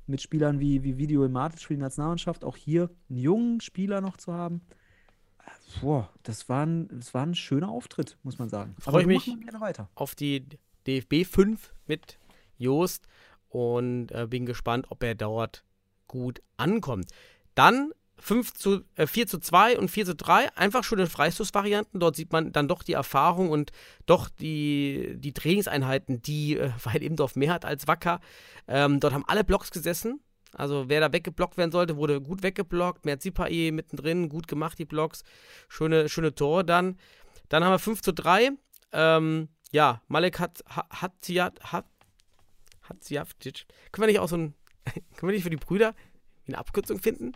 mit 0.07 0.21
Spielern 0.21 0.59
wie, 0.59 0.83
wie 0.83 0.97
Video 0.97 1.27
Matic 1.27 1.61
für 1.61 1.73
die 1.73 1.79
Nationalmannschaft. 1.79 2.43
Auch 2.43 2.57
hier 2.57 2.89
einen 3.09 3.19
jungen 3.19 3.61
Spieler 3.61 4.01
noch 4.01 4.17
zu 4.17 4.33
haben. 4.33 4.61
Boah, 5.81 6.09
das 6.23 6.49
war 6.49 6.65
ein, 6.65 6.87
das 6.89 7.13
war 7.13 7.25
ein 7.25 7.35
schöner 7.35 7.69
Auftritt, 7.69 8.17
muss 8.23 8.39
man 8.39 8.49
sagen. 8.49 8.75
Freu 8.79 9.01
ich 9.01 9.07
mich. 9.07 9.37
auf 9.95 10.15
die 10.15 10.45
DFB 10.87 11.25
5 11.25 11.73
mit 11.87 12.17
Joost 12.57 13.07
und 13.49 14.11
äh, 14.11 14.27
bin 14.27 14.45
gespannt, 14.45 14.87
ob 14.89 15.03
er 15.03 15.15
dort 15.15 15.63
gut 16.07 16.41
ankommt. 16.57 17.11
Dann 17.55 17.91
5 18.19 18.53
zu, 18.53 18.81
äh, 18.95 19.07
4 19.07 19.27
zu 19.27 19.39
2 19.39 19.77
und 19.77 19.89
4 19.89 20.05
zu 20.05 20.15
3, 20.15 20.55
einfach 20.55 20.83
schöne 20.83 21.07
Freistoßvarianten. 21.07 21.99
Dort 21.99 22.15
sieht 22.15 22.31
man 22.31 22.51
dann 22.51 22.67
doch 22.67 22.83
die 22.83 22.93
Erfahrung 22.93 23.49
und 23.49 23.71
doch 24.05 24.29
die, 24.29 25.15
die 25.17 25.33
Trainingseinheiten, 25.33 26.21
die 26.21 26.57
äh, 26.57 26.71
Weil 26.83 27.03
Imdorf 27.03 27.35
mehr 27.35 27.53
hat 27.53 27.65
als 27.65 27.87
Wacker. 27.87 28.19
Ähm, 28.67 28.99
dort 28.99 29.13
haben 29.13 29.25
alle 29.27 29.43
Blocks 29.43 29.71
gesessen. 29.71 30.21
Also 30.53 30.89
wer 30.89 30.99
da 30.99 31.13
weggeblockt 31.13 31.57
werden 31.57 31.71
sollte, 31.71 31.95
wurde 31.97 32.21
gut 32.21 32.43
weggeblockt. 32.43 33.05
Merzipae 33.05 33.71
mittendrin, 33.71 34.29
gut 34.29 34.47
gemacht, 34.47 34.79
die 34.79 34.85
Blocks. 34.85 35.23
Schöne, 35.67 36.09
schöne 36.09 36.33
Tore 36.33 36.65
dann. 36.65 36.97
Dann 37.49 37.63
haben 37.63 37.71
wir 37.71 37.79
5 37.79 38.01
zu 38.01 38.13
3. 38.13 38.51
Ähm, 38.91 39.49
ja, 39.71 40.01
Malek 40.07 40.39
hat 40.39 40.63
hat 40.67 41.13
hat 41.29 41.59
hat 41.63 41.85
Hatzjavcic. 42.81 43.65
Können 43.91 44.03
wir 44.03 44.07
nicht 44.07 44.19
auch 44.19 44.29
so 44.29 44.37
ein 44.37 44.55
können 45.15 45.29
wir 45.29 45.31
nicht 45.31 45.43
für 45.43 45.49
die 45.49 45.57
Brüder 45.57 45.93
eine 46.47 46.57
Abkürzung 46.57 46.99
finden? 46.99 47.33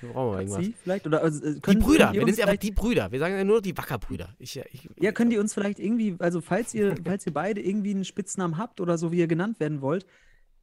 Wir 0.00 0.10
brauchen 0.10 0.32
wir 0.32 0.40
irgendwas. 0.40 0.64
Sie 0.64 0.74
vielleicht? 0.82 1.06
Oder, 1.06 1.22
also, 1.22 1.44
äh, 1.44 1.60
können, 1.60 1.80
die 1.80 1.86
Brüder, 1.86 2.12
wir 2.12 2.24
nennen 2.24 2.34
sie 2.34 2.42
einfach 2.42 2.56
die 2.56 2.70
Brüder. 2.70 3.12
Wir 3.12 3.18
sagen 3.18 3.34
ja 3.34 3.44
nur 3.44 3.62
die 3.62 3.76
Wackerbrüder. 3.76 4.34
Ich, 4.38 4.56
ich, 4.56 4.88
ja, 4.96 5.12
können 5.12 5.30
die 5.30 5.38
uns 5.38 5.54
vielleicht 5.54 5.78
irgendwie, 5.78 6.16
also 6.18 6.40
falls 6.40 6.74
ihr, 6.74 6.94
falls 7.04 7.26
ihr 7.26 7.32
beide 7.32 7.60
irgendwie 7.60 7.90
einen 7.90 8.04
Spitznamen 8.04 8.58
habt 8.58 8.80
oder 8.80 8.98
so, 8.98 9.12
wie 9.12 9.18
ihr 9.18 9.26
genannt 9.26 9.60
werden 9.60 9.80
wollt, 9.80 10.06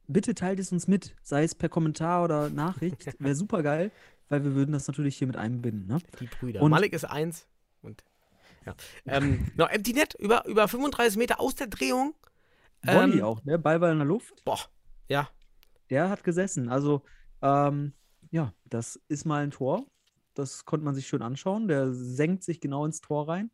bitte 0.06 0.34
teilt 0.34 0.58
es 0.58 0.72
uns 0.72 0.88
mit, 0.88 1.14
sei 1.22 1.44
es 1.44 1.54
per 1.54 1.68
Kommentar 1.68 2.24
oder 2.24 2.50
Nachricht. 2.50 3.06
Wäre 3.18 3.34
super 3.34 3.62
geil, 3.62 3.92
weil 4.28 4.44
wir 4.44 4.54
würden 4.54 4.72
das 4.72 4.88
natürlich 4.88 5.16
hier 5.16 5.26
mit 5.26 5.36
einbinden. 5.36 5.86
Ne? 5.86 5.98
Die 6.20 6.26
Brüder. 6.26 6.62
Und 6.62 6.70
Malik 6.70 6.92
ist 6.92 7.04
eins 7.04 7.46
und 7.82 8.04
ja. 8.66 8.74
Ähm, 9.06 9.50
no, 9.56 9.66
Empty 9.66 9.92
Net 9.92 10.14
über, 10.18 10.44
über 10.46 10.68
35 10.68 11.16
Meter 11.16 11.40
aus 11.40 11.54
der 11.54 11.68
Drehung. 11.68 12.14
Volley 12.82 13.18
ähm, 13.18 13.24
auch, 13.24 13.44
ne? 13.44 13.58
Ball 13.58 13.80
war 13.80 13.90
in 13.90 13.98
der 13.98 14.06
Luft. 14.06 14.44
Boah, 14.44 14.60
ja. 15.08 15.28
Der 15.90 16.10
hat 16.10 16.22
gesessen. 16.22 16.68
Also, 16.68 17.02
ähm, 17.42 17.92
ja, 18.30 18.54
das 18.64 19.00
ist 19.08 19.24
mal 19.24 19.42
ein 19.42 19.50
Tor. 19.50 19.86
Das 20.34 20.64
konnte 20.64 20.84
man 20.84 20.94
sich 20.94 21.06
schön 21.06 21.22
anschauen. 21.22 21.68
Der 21.68 21.92
senkt 21.92 22.44
sich 22.44 22.60
genau 22.60 22.84
ins 22.84 23.00
Tor 23.00 23.28
rein. 23.28 23.50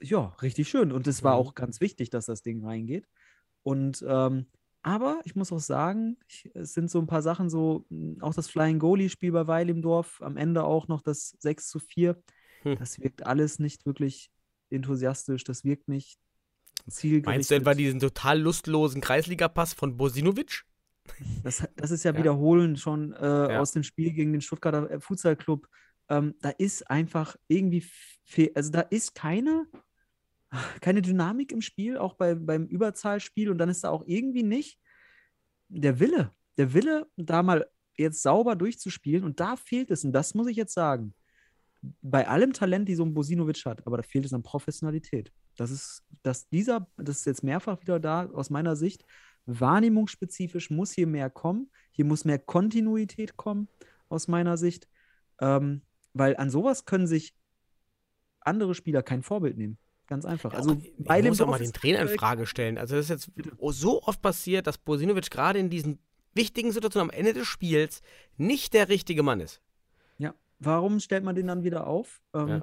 Ja, 0.00 0.34
richtig 0.42 0.68
schön. 0.68 0.92
Und 0.92 1.06
es 1.06 1.22
war 1.22 1.34
mhm. 1.34 1.40
auch 1.40 1.54
ganz 1.54 1.80
wichtig, 1.80 2.10
dass 2.10 2.26
das 2.26 2.42
Ding 2.42 2.64
reingeht. 2.64 3.08
Und 3.62 4.04
ähm, 4.06 4.46
aber 4.82 5.20
ich 5.24 5.34
muss 5.34 5.50
auch 5.50 5.58
sagen, 5.58 6.16
ich, 6.28 6.48
es 6.54 6.72
sind 6.72 6.92
so 6.92 7.00
ein 7.00 7.08
paar 7.08 7.22
Sachen, 7.22 7.50
so 7.50 7.84
hm, 7.90 8.18
auch 8.20 8.34
das 8.34 8.48
Flying 8.48 8.78
Goalie-Spiel 8.78 9.32
bei 9.32 9.48
Weil 9.48 9.68
im 9.68 9.82
Dorf, 9.82 10.22
am 10.22 10.36
Ende 10.36 10.62
auch 10.62 10.86
noch 10.86 11.02
das 11.02 11.36
6 11.40 11.68
zu 11.68 11.80
4. 11.80 12.22
Hm. 12.62 12.76
Das 12.76 13.00
wirkt 13.00 13.26
alles 13.26 13.58
nicht 13.58 13.84
wirklich 13.84 14.30
enthusiastisch, 14.70 15.42
das 15.42 15.64
wirkt 15.64 15.88
nicht 15.88 16.20
zielgerichtet. 16.88 17.26
Meinst 17.26 17.50
du 17.50 17.56
etwa 17.56 17.74
diesen 17.74 17.98
total 17.98 18.40
lustlosen 18.40 19.00
Kreisligapass 19.00 19.74
von 19.74 19.96
Bosinovic? 19.96 20.64
Das, 21.42 21.66
das 21.76 21.90
ist 21.90 22.04
ja, 22.04 22.12
ja. 22.14 22.18
wiederholend 22.18 22.78
schon 22.78 23.12
äh, 23.12 23.52
ja. 23.52 23.60
aus 23.60 23.72
dem 23.72 23.82
Spiel 23.82 24.12
gegen 24.12 24.32
den 24.32 24.40
Stuttgarter 24.40 24.90
äh, 24.90 25.00
Futsal 25.00 25.36
Club. 25.36 25.68
Ähm, 26.08 26.34
da 26.40 26.50
ist 26.50 26.88
einfach 26.90 27.36
irgendwie, 27.48 27.84
also 28.54 28.70
da 28.70 28.80
ist 28.80 29.14
keine, 29.14 29.66
keine 30.80 31.02
Dynamik 31.02 31.52
im 31.52 31.60
Spiel, 31.60 31.98
auch 31.98 32.14
bei, 32.14 32.34
beim 32.34 32.66
Überzahlspiel. 32.66 33.50
Und 33.50 33.58
dann 33.58 33.68
ist 33.68 33.84
da 33.84 33.90
auch 33.90 34.04
irgendwie 34.06 34.42
nicht 34.42 34.78
der 35.68 35.98
Wille, 35.98 36.32
der 36.58 36.72
Wille, 36.72 37.06
da 37.16 37.42
mal 37.42 37.66
jetzt 37.96 38.22
sauber 38.22 38.56
durchzuspielen. 38.56 39.24
Und 39.24 39.40
da 39.40 39.56
fehlt 39.56 39.90
es. 39.90 40.04
Und 40.04 40.12
das 40.12 40.34
muss 40.34 40.48
ich 40.48 40.56
jetzt 40.56 40.74
sagen. 40.74 41.14
Bei 42.02 42.26
allem 42.26 42.52
Talent, 42.52 42.88
die 42.88 42.94
so 42.94 43.04
ein 43.04 43.14
Bosinovic 43.14 43.64
hat, 43.64 43.86
aber 43.86 43.98
da 43.98 44.02
fehlt 44.02 44.24
es 44.24 44.32
an 44.32 44.42
Professionalität. 44.42 45.32
Das 45.56 45.70
ist, 45.70 46.04
dass 46.22 46.48
dieser, 46.48 46.88
das 46.96 47.18
ist 47.18 47.26
jetzt 47.26 47.42
mehrfach 47.42 47.80
wieder 47.80 48.00
da 48.00 48.26
aus 48.26 48.50
meiner 48.50 48.76
Sicht, 48.76 49.04
wahrnehmungsspezifisch 49.46 50.70
muss 50.70 50.92
hier 50.92 51.06
mehr 51.06 51.30
kommen. 51.30 51.70
Hier 51.90 52.04
muss 52.04 52.24
mehr 52.24 52.38
Kontinuität 52.38 53.36
kommen, 53.36 53.68
aus 54.08 54.28
meiner 54.28 54.56
Sicht. 54.56 54.88
Ähm, 55.40 55.82
weil 56.12 56.36
an 56.36 56.50
sowas 56.50 56.84
können 56.84 57.06
sich 57.06 57.34
andere 58.40 58.74
Spieler 58.74 59.02
kein 59.02 59.22
Vorbild 59.22 59.56
nehmen. 59.56 59.78
Ganz 60.06 60.24
einfach. 60.24 60.52
Ja, 60.52 60.58
also 60.58 60.80
bei 60.98 61.20
dem 61.20 61.30
muss 61.30 61.40
auch 61.40 61.48
mal 61.48 61.58
den 61.58 61.72
Trainer 61.72 62.02
in 62.02 62.08
Frage 62.08 62.46
stellen. 62.46 62.78
Also 62.78 62.94
das 62.94 63.10
ist 63.10 63.26
jetzt 63.26 63.30
so 63.70 64.02
oft 64.02 64.22
passiert, 64.22 64.66
dass 64.66 64.78
Bosinovic 64.78 65.30
gerade 65.30 65.58
in 65.58 65.68
diesen 65.68 65.98
wichtigen 66.32 66.70
Situationen 66.70 67.10
am 67.10 67.16
Ende 67.16 67.32
des 67.32 67.46
Spiels 67.46 68.02
nicht 68.36 68.72
der 68.72 68.88
richtige 68.88 69.22
Mann 69.22 69.40
ist. 69.40 69.62
Ja, 70.18 70.34
warum 70.60 71.00
stellt 71.00 71.24
man 71.24 71.34
den 71.34 71.48
dann 71.48 71.64
wieder 71.64 71.86
auf? 71.86 72.20
Ähm, 72.34 72.48
ja 72.48 72.62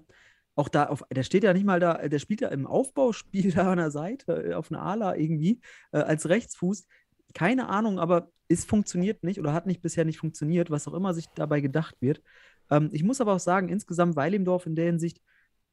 auch 0.55 0.69
da, 0.69 0.85
auf, 0.85 1.03
der 1.11 1.23
steht 1.23 1.43
ja 1.43 1.53
nicht 1.53 1.65
mal 1.65 1.79
da, 1.79 2.07
der 2.07 2.19
spielt 2.19 2.41
ja 2.41 2.49
im 2.49 2.67
Aufbauspiel 2.67 3.51
da 3.55 3.71
an 3.71 3.77
der 3.77 3.91
Seite, 3.91 4.51
äh, 4.51 4.53
auf 4.53 4.71
einer 4.71 4.81
Ala 4.81 5.15
irgendwie, 5.15 5.61
äh, 5.91 5.97
als 5.97 6.29
Rechtsfuß. 6.29 6.87
Keine 7.33 7.69
Ahnung, 7.69 7.99
aber 7.99 8.31
es 8.47 8.65
funktioniert 8.65 9.23
nicht 9.23 9.39
oder 9.39 9.53
hat 9.53 9.65
nicht 9.65 9.81
bisher 9.81 10.05
nicht 10.05 10.19
funktioniert, 10.19 10.69
was 10.69 10.87
auch 10.87 10.93
immer 10.93 11.13
sich 11.13 11.27
dabei 11.35 11.61
gedacht 11.61 11.95
wird. 11.99 12.21
Ähm, 12.69 12.89
ich 12.91 13.03
muss 13.03 13.21
aber 13.21 13.33
auch 13.33 13.39
sagen, 13.39 13.69
insgesamt 13.69 14.15
Weilimdorf 14.15 14.65
in 14.65 14.75
der 14.75 14.85
Hinsicht, 14.85 15.19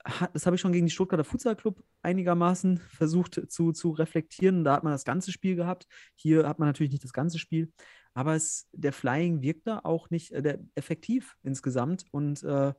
hat, 0.04 0.34
das 0.34 0.46
habe 0.46 0.56
ich 0.56 0.62
schon 0.62 0.72
gegen 0.72 0.86
die 0.86 0.92
Stuttgarter 0.92 1.24
Futsal 1.24 1.56
einigermaßen 2.02 2.78
versucht 2.88 3.40
zu, 3.48 3.72
zu 3.72 3.90
reflektieren. 3.90 4.64
Da 4.64 4.74
hat 4.74 4.84
man 4.84 4.92
das 4.92 5.04
ganze 5.04 5.32
Spiel 5.32 5.56
gehabt. 5.56 5.86
Hier 6.14 6.48
hat 6.48 6.58
man 6.58 6.68
natürlich 6.68 6.92
nicht 6.92 7.04
das 7.04 7.12
ganze 7.12 7.38
Spiel. 7.38 7.72
Aber 8.14 8.34
es, 8.34 8.68
der 8.72 8.92
Flying 8.92 9.42
wirkt 9.42 9.66
da 9.66 9.80
auch 9.84 10.10
nicht 10.10 10.32
äh, 10.32 10.58
effektiv 10.74 11.36
insgesamt. 11.42 12.04
Und 12.10 12.42
äh, 12.42 12.72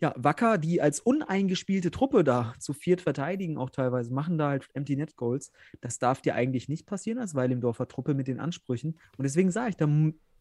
ja, 0.00 0.14
Wacker, 0.16 0.56
die 0.56 0.80
als 0.80 1.00
uneingespielte 1.00 1.90
Truppe 1.90 2.24
da 2.24 2.54
zu 2.58 2.72
viert 2.72 3.02
verteidigen, 3.02 3.58
auch 3.58 3.70
teilweise, 3.70 4.12
machen 4.12 4.38
da 4.38 4.48
halt 4.48 4.66
Empty 4.72 4.96
Net 4.96 5.16
Goals. 5.16 5.52
Das 5.82 5.98
darf 5.98 6.22
dir 6.22 6.34
eigentlich 6.34 6.68
nicht 6.68 6.86
passieren 6.86 7.18
als 7.18 7.34
Weilimdorfer 7.34 7.86
Truppe 7.86 8.14
mit 8.14 8.26
den 8.26 8.40
Ansprüchen. 8.40 8.98
Und 9.18 9.24
deswegen 9.24 9.50
sage 9.50 9.70
ich, 9.70 9.76
da, 9.76 9.86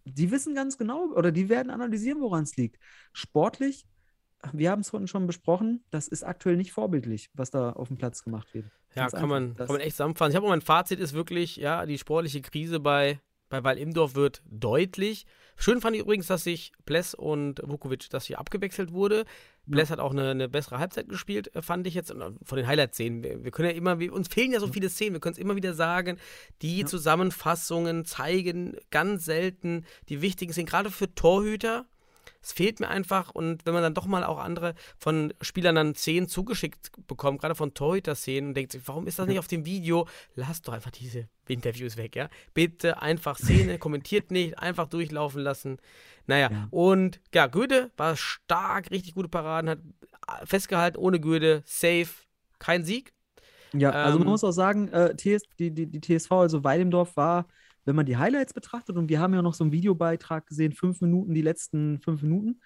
die 0.05 0.32
wissen 0.32 0.55
ganz 0.55 0.78
genau 0.78 1.10
oder 1.14 1.32
die 1.32 1.49
werden 1.49 1.72
analysieren, 1.72 2.22
woran 2.22 2.43
es 2.43 2.55
liegt. 2.55 2.80
Sportlich, 3.12 3.86
wir 4.53 4.72
haben 4.72 4.80
es 4.80 4.89
vorhin 4.89 5.07
schon 5.07 5.28
besprochen, 5.28 5.84
das 5.91 6.07
ist 6.07 6.24
aktuell 6.24 6.55
nicht 6.55 6.72
vorbildlich, 6.72 7.30
was 7.34 7.51
da 7.51 7.72
auf 7.74 7.89
dem 7.89 7.97
Platz 7.97 8.24
gemacht 8.24 8.53
wird. 8.53 8.66
Ja, 8.95 9.10
kann 9.10 9.28
man, 9.28 9.55
kann 9.55 9.68
man 9.68 9.82
echt 9.82 9.97
zusammenfassen. 9.97 10.32
Ich 10.32 10.38
habe 10.38 10.47
mein 10.47 10.62
Fazit 10.62 10.99
ist 10.99 11.14
wirklich, 11.14 11.57
ja, 11.57 11.86
die 11.86 11.97
sportliche 11.97 12.41
Krise 12.41 12.80
bei, 12.80 13.20
bei 13.50 13.64
Weil 13.64 13.78
Imdorf 13.78 14.16
wird 14.16 14.41
deutlich. 14.45 15.26
Schön 15.56 15.82
fand 15.82 15.95
ich 15.95 16.04
übrigens, 16.04 16.28
dass 16.28 16.43
sich 16.43 16.72
Bless 16.86 17.14
und 17.14 17.62
Vukovic, 17.66 18.10
dass 18.10 18.26
hier 18.26 18.39
abgewechselt 18.39 18.93
wurde. 18.93 19.26
Bless 19.66 19.89
hat 19.89 20.00
auch 20.00 20.12
eine, 20.12 20.32
eine, 20.32 20.47
bessere 20.47 20.80
Halbzeit 20.80 21.10
gespielt, 21.10 21.54
äh, 21.56 21.62
fand 21.62 21.86
ich 21.86 21.93
jetzt. 21.93 22.12
Und 22.12 22.39
von 22.43 22.56
den 22.56 22.66
Highlight-Szenen. 22.66 23.24
Wir, 23.24 23.43
wir, 23.43 23.52
können 23.52 23.70
ja 23.70 23.76
immer, 23.76 24.00
wir, 24.00 24.14
uns 24.14 24.28
fehlen 24.30 24.52
ja 24.52 24.60
so 24.60 24.68
viele 24.68 24.89
Szenen. 24.89 25.14
Wir 25.14 25.20
können 25.20 25.34
es 25.34 25.39
immer 25.39 25.56
wieder 25.56 25.74
sagen. 25.74 26.18
Die 26.62 26.80
ja. 26.80 26.86
Zusammenfassungen 26.86 28.06
zeigen 28.06 28.78
ganz 28.89 29.26
selten 29.26 29.86
die 30.08 30.22
wichtigen 30.22 30.54
Szenen, 30.54 30.68
gerade 30.68 30.91
für 30.91 31.14
Torhüter 31.14 31.86
es 32.42 32.52
fehlt 32.52 32.80
mir 32.80 32.88
einfach 32.88 33.32
und 33.32 33.66
wenn 33.66 33.74
man 33.74 33.84
dann 33.84 33.94
doch 33.94 34.06
mal 34.06 34.24
auch 34.24 34.40
andere 34.40 34.76
von 34.98 35.34
Spielern 35.42 35.76
dann 35.76 35.96
Szenen 35.96 36.28
zugeschickt 36.28 36.92
bekommt, 37.08 37.42
gerade 37.42 37.56
von 37.56 37.74
Torhüter-Szenen 37.74 38.50
und 38.50 38.54
denkt 38.56 38.72
sich, 38.72 38.82
warum 38.86 39.08
ist 39.08 39.20
das 39.20 39.28
nicht 39.28 39.40
auf 39.40 39.48
dem 39.48 39.66
Video? 39.66 40.08
Lasst 40.36 40.68
doch 40.68 40.74
einfach 40.74 40.92
diese 40.92 41.28
Interviews 41.48 41.98
weg, 41.98 42.16
ja? 42.16 42.30
Bitte 42.54 43.02
einfach 43.02 43.38
Szene, 43.38 43.78
kommentiert 43.80 44.32
nicht, 44.32 44.60
einfach 44.60 44.88
durchlaufen 44.88 45.42
lassen. 45.42 45.78
Naja, 46.28 46.50
ja. 46.52 46.68
und 46.72 47.20
ja, 47.34 47.48
Goethe 47.48 47.92
war 47.98 48.16
stark, 48.16 48.92
richtig 48.92 49.16
gute 49.16 49.30
Paraden, 49.30 49.70
hat 49.70 49.80
festgehalten, 50.46 50.98
ohne 50.98 51.20
Goethe, 51.20 51.64
safe, 51.66 52.10
kein 52.60 52.84
Sieg. 52.84 53.14
Ja, 53.74 53.92
also 53.92 54.18
man 54.18 54.28
ähm, 54.28 54.32
muss 54.32 54.44
auch 54.44 54.52
sagen, 54.52 54.88
äh, 54.90 55.16
TS, 55.16 55.44
die, 55.60 55.72
die, 55.72 55.88
die 55.88 56.02
TSV, 56.02 56.32
also 56.32 56.64
Weidemdorf 56.64 57.16
war 57.18 57.48
wenn 57.90 57.96
man 57.96 58.06
die 58.06 58.18
Highlights 58.18 58.54
betrachtet, 58.54 58.98
und 58.98 59.10
wir 59.10 59.20
haben 59.20 59.34
ja 59.34 59.42
noch 59.42 59.56
so 59.56 59.64
einen 59.64 59.72
Videobeitrag 59.72 60.46
gesehen, 60.46 60.74
fünf 60.74 61.02
Minuten, 61.02 61.34
die 61.34 61.42
letzten 61.42 62.00
fünf 62.02 62.22
Minuten, 62.22 62.62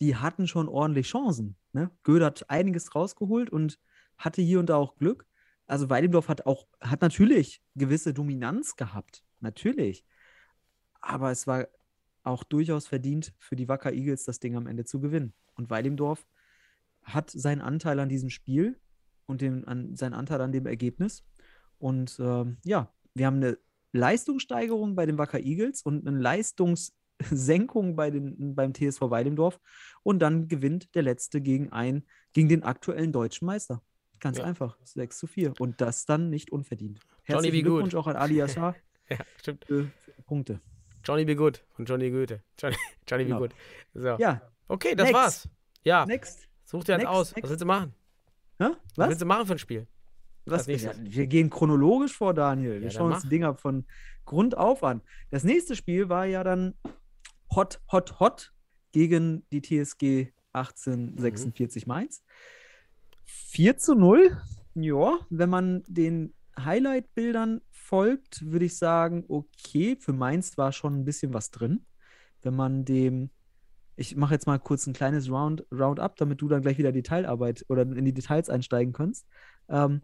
die 0.00 0.16
hatten 0.16 0.48
schon 0.48 0.68
ordentlich 0.68 1.06
Chancen. 1.06 1.54
Ne? 1.72 1.92
Göde 2.02 2.24
hat 2.24 2.50
einiges 2.50 2.92
rausgeholt 2.92 3.50
und 3.50 3.78
hatte 4.18 4.42
hier 4.42 4.58
und 4.58 4.68
da 4.68 4.74
auch 4.74 4.96
Glück. 4.96 5.26
Also 5.68 5.90
Weidendorf 5.90 6.28
hat 6.28 6.46
auch, 6.46 6.66
hat 6.80 7.02
natürlich 7.02 7.62
gewisse 7.76 8.12
Dominanz 8.12 8.74
gehabt. 8.74 9.22
Natürlich. 9.38 10.04
Aber 11.00 11.30
es 11.30 11.46
war 11.46 11.68
auch 12.24 12.42
durchaus 12.42 12.88
verdient 12.88 13.32
für 13.38 13.54
die 13.54 13.68
Wacker 13.68 13.92
Eagles, 13.92 14.24
das 14.24 14.40
Ding 14.40 14.56
am 14.56 14.66
Ende 14.66 14.84
zu 14.84 15.00
gewinnen. 15.00 15.34
Und 15.54 15.70
Weidendorf 15.70 16.26
hat 17.04 17.30
seinen 17.30 17.60
Anteil 17.60 18.00
an 18.00 18.08
diesem 18.08 18.28
Spiel 18.28 18.80
und 19.26 19.40
den, 19.40 19.64
an, 19.68 19.94
seinen 19.94 20.14
Anteil 20.14 20.40
an 20.40 20.50
dem 20.50 20.66
Ergebnis. 20.66 21.24
Und 21.78 22.18
ähm, 22.18 22.56
ja, 22.64 22.92
wir 23.14 23.26
haben 23.26 23.36
eine 23.36 23.56
Leistungssteigerung 23.94 24.96
bei 24.96 25.06
den 25.06 25.18
Wacker 25.18 25.40
Eagles 25.40 25.82
und 25.82 26.06
eine 26.06 26.18
Leistungssenkung 26.18 27.96
bei 27.96 28.10
den, 28.10 28.54
beim 28.54 28.74
TSV 28.74 29.02
Weidendorf. 29.02 29.60
Und 30.02 30.18
dann 30.18 30.48
gewinnt 30.48 30.94
der 30.94 31.02
Letzte 31.02 31.40
gegen, 31.40 31.72
ein, 31.72 32.04
gegen 32.32 32.48
den 32.48 32.64
aktuellen 32.64 33.12
deutschen 33.12 33.46
Meister. 33.46 33.82
Ganz 34.20 34.38
ja. 34.38 34.44
einfach. 34.44 34.76
6 34.82 35.18
zu 35.18 35.26
4. 35.26 35.54
Und 35.60 35.80
das 35.80 36.06
dann 36.06 36.28
nicht 36.28 36.50
unverdient. 36.50 37.00
Herzlichen 37.22 37.54
Johnny 37.54 37.62
Glückwunsch 37.62 37.94
auch 37.94 38.06
an 38.06 38.16
Ali 38.16 38.36
Yashar. 38.36 38.74
ja, 39.08 39.18
stimmt. 39.38 39.64
Für 39.64 39.90
Punkte. 40.26 40.60
Johnny 41.04 41.24
Be 41.24 41.36
Good 41.36 41.64
von 41.70 41.84
Johnny 41.84 42.10
Goethe. 42.10 42.42
Johnny, 42.58 42.76
Johnny 43.06 43.24
genau. 43.24 43.40
Be 43.40 43.48
Good. 43.48 43.54
So. 43.94 44.16
Ja. 44.18 44.42
Okay, 44.66 44.94
das 44.94 45.06
Next. 45.06 45.14
war's. 45.14 45.48
Ja. 45.84 46.06
Next. 46.06 46.48
Such 46.64 46.84
dir 46.84 46.96
eins 46.96 47.04
aus. 47.04 47.30
Next. 47.30 47.44
Was 47.44 47.50
willst 47.50 47.62
du 47.62 47.66
machen? 47.66 47.94
Hä? 48.58 48.64
Was? 48.64 48.78
Was 48.96 49.08
willst 49.08 49.22
du 49.22 49.26
machen 49.26 49.46
für 49.46 49.52
ein 49.52 49.58
Spiel? 49.58 49.86
Was, 50.46 50.66
ja, 50.66 50.92
wir 51.00 51.26
gehen 51.26 51.48
chronologisch 51.50 52.16
vor, 52.16 52.34
Daniel. 52.34 52.80
Wir 52.80 52.88
ja, 52.88 52.90
schauen 52.90 53.12
uns 53.12 53.22
die 53.22 53.28
Dinger 53.28 53.54
von 53.54 53.84
Grund 54.24 54.56
auf 54.56 54.84
an. 54.84 55.00
Das 55.30 55.44
nächste 55.44 55.74
Spiel 55.74 56.08
war 56.08 56.26
ja 56.26 56.44
dann 56.44 56.74
Hot, 57.54 57.80
Hot, 57.90 58.20
Hot 58.20 58.52
gegen 58.92 59.46
die 59.52 59.62
TSG 59.62 60.32
1846 60.52 61.86
mhm. 61.86 61.88
Mainz. 61.92 62.22
4 63.24 63.78
zu 63.78 63.94
0. 63.94 64.36
Ja, 64.74 65.18
wenn 65.30 65.48
man 65.48 65.82
den 65.86 66.34
Highlight-Bildern 66.58 67.60
verfolgt, 67.70 68.44
würde 68.44 68.64
ich 68.64 68.76
sagen, 68.76 69.24
okay, 69.28 69.96
für 70.00 70.12
Mainz 70.12 70.56
war 70.56 70.72
schon 70.72 70.94
ein 70.94 71.04
bisschen 71.04 71.34
was 71.34 71.50
drin. 71.50 71.84
Wenn 72.42 72.56
man 72.56 72.84
dem, 72.84 73.30
ich 73.96 74.16
mache 74.16 74.34
jetzt 74.34 74.46
mal 74.46 74.58
kurz 74.58 74.86
ein 74.86 74.94
kleines 74.94 75.30
Round, 75.30 75.64
Roundup, 75.70 76.16
damit 76.16 76.40
du 76.40 76.48
dann 76.48 76.62
gleich 76.62 76.78
wieder 76.78 76.92
Detailarbeit 76.92 77.64
oder 77.68 77.82
in 77.82 78.04
die 78.04 78.14
Details 78.14 78.48
einsteigen 78.48 78.92
kannst. 78.92 79.26
Ähm, 79.68 80.02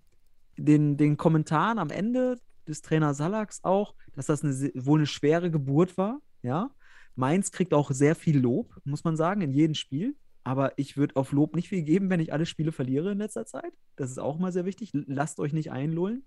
den, 0.56 0.96
den 0.96 1.16
Kommentaren 1.16 1.78
am 1.78 1.90
Ende 1.90 2.38
des 2.66 2.82
Trainer 2.82 3.14
Salaks 3.14 3.64
auch, 3.64 3.94
dass 4.14 4.26
das 4.26 4.44
eine, 4.44 4.54
wohl 4.74 5.00
eine 5.00 5.06
schwere 5.06 5.50
Geburt 5.50 5.96
war, 5.98 6.20
ja. 6.42 6.70
Mainz 7.16 7.50
kriegt 7.50 7.74
auch 7.74 7.90
sehr 7.90 8.14
viel 8.14 8.38
Lob, 8.38 8.80
muss 8.84 9.04
man 9.04 9.16
sagen, 9.16 9.40
in 9.42 9.52
jedem 9.52 9.74
Spiel. 9.74 10.16
Aber 10.42 10.72
ich 10.78 10.96
würde 10.96 11.16
auf 11.16 11.32
Lob 11.32 11.54
nicht 11.54 11.68
viel 11.68 11.82
geben, 11.82 12.08
wenn 12.08 12.20
ich 12.20 12.32
alle 12.32 12.46
Spiele 12.46 12.72
verliere 12.72 13.12
in 13.12 13.18
letzter 13.18 13.44
Zeit. 13.44 13.72
Das 13.96 14.10
ist 14.10 14.18
auch 14.18 14.38
mal 14.38 14.52
sehr 14.52 14.64
wichtig. 14.64 14.90
Lasst 14.92 15.38
euch 15.38 15.52
nicht 15.52 15.70
einlullen. 15.70 16.24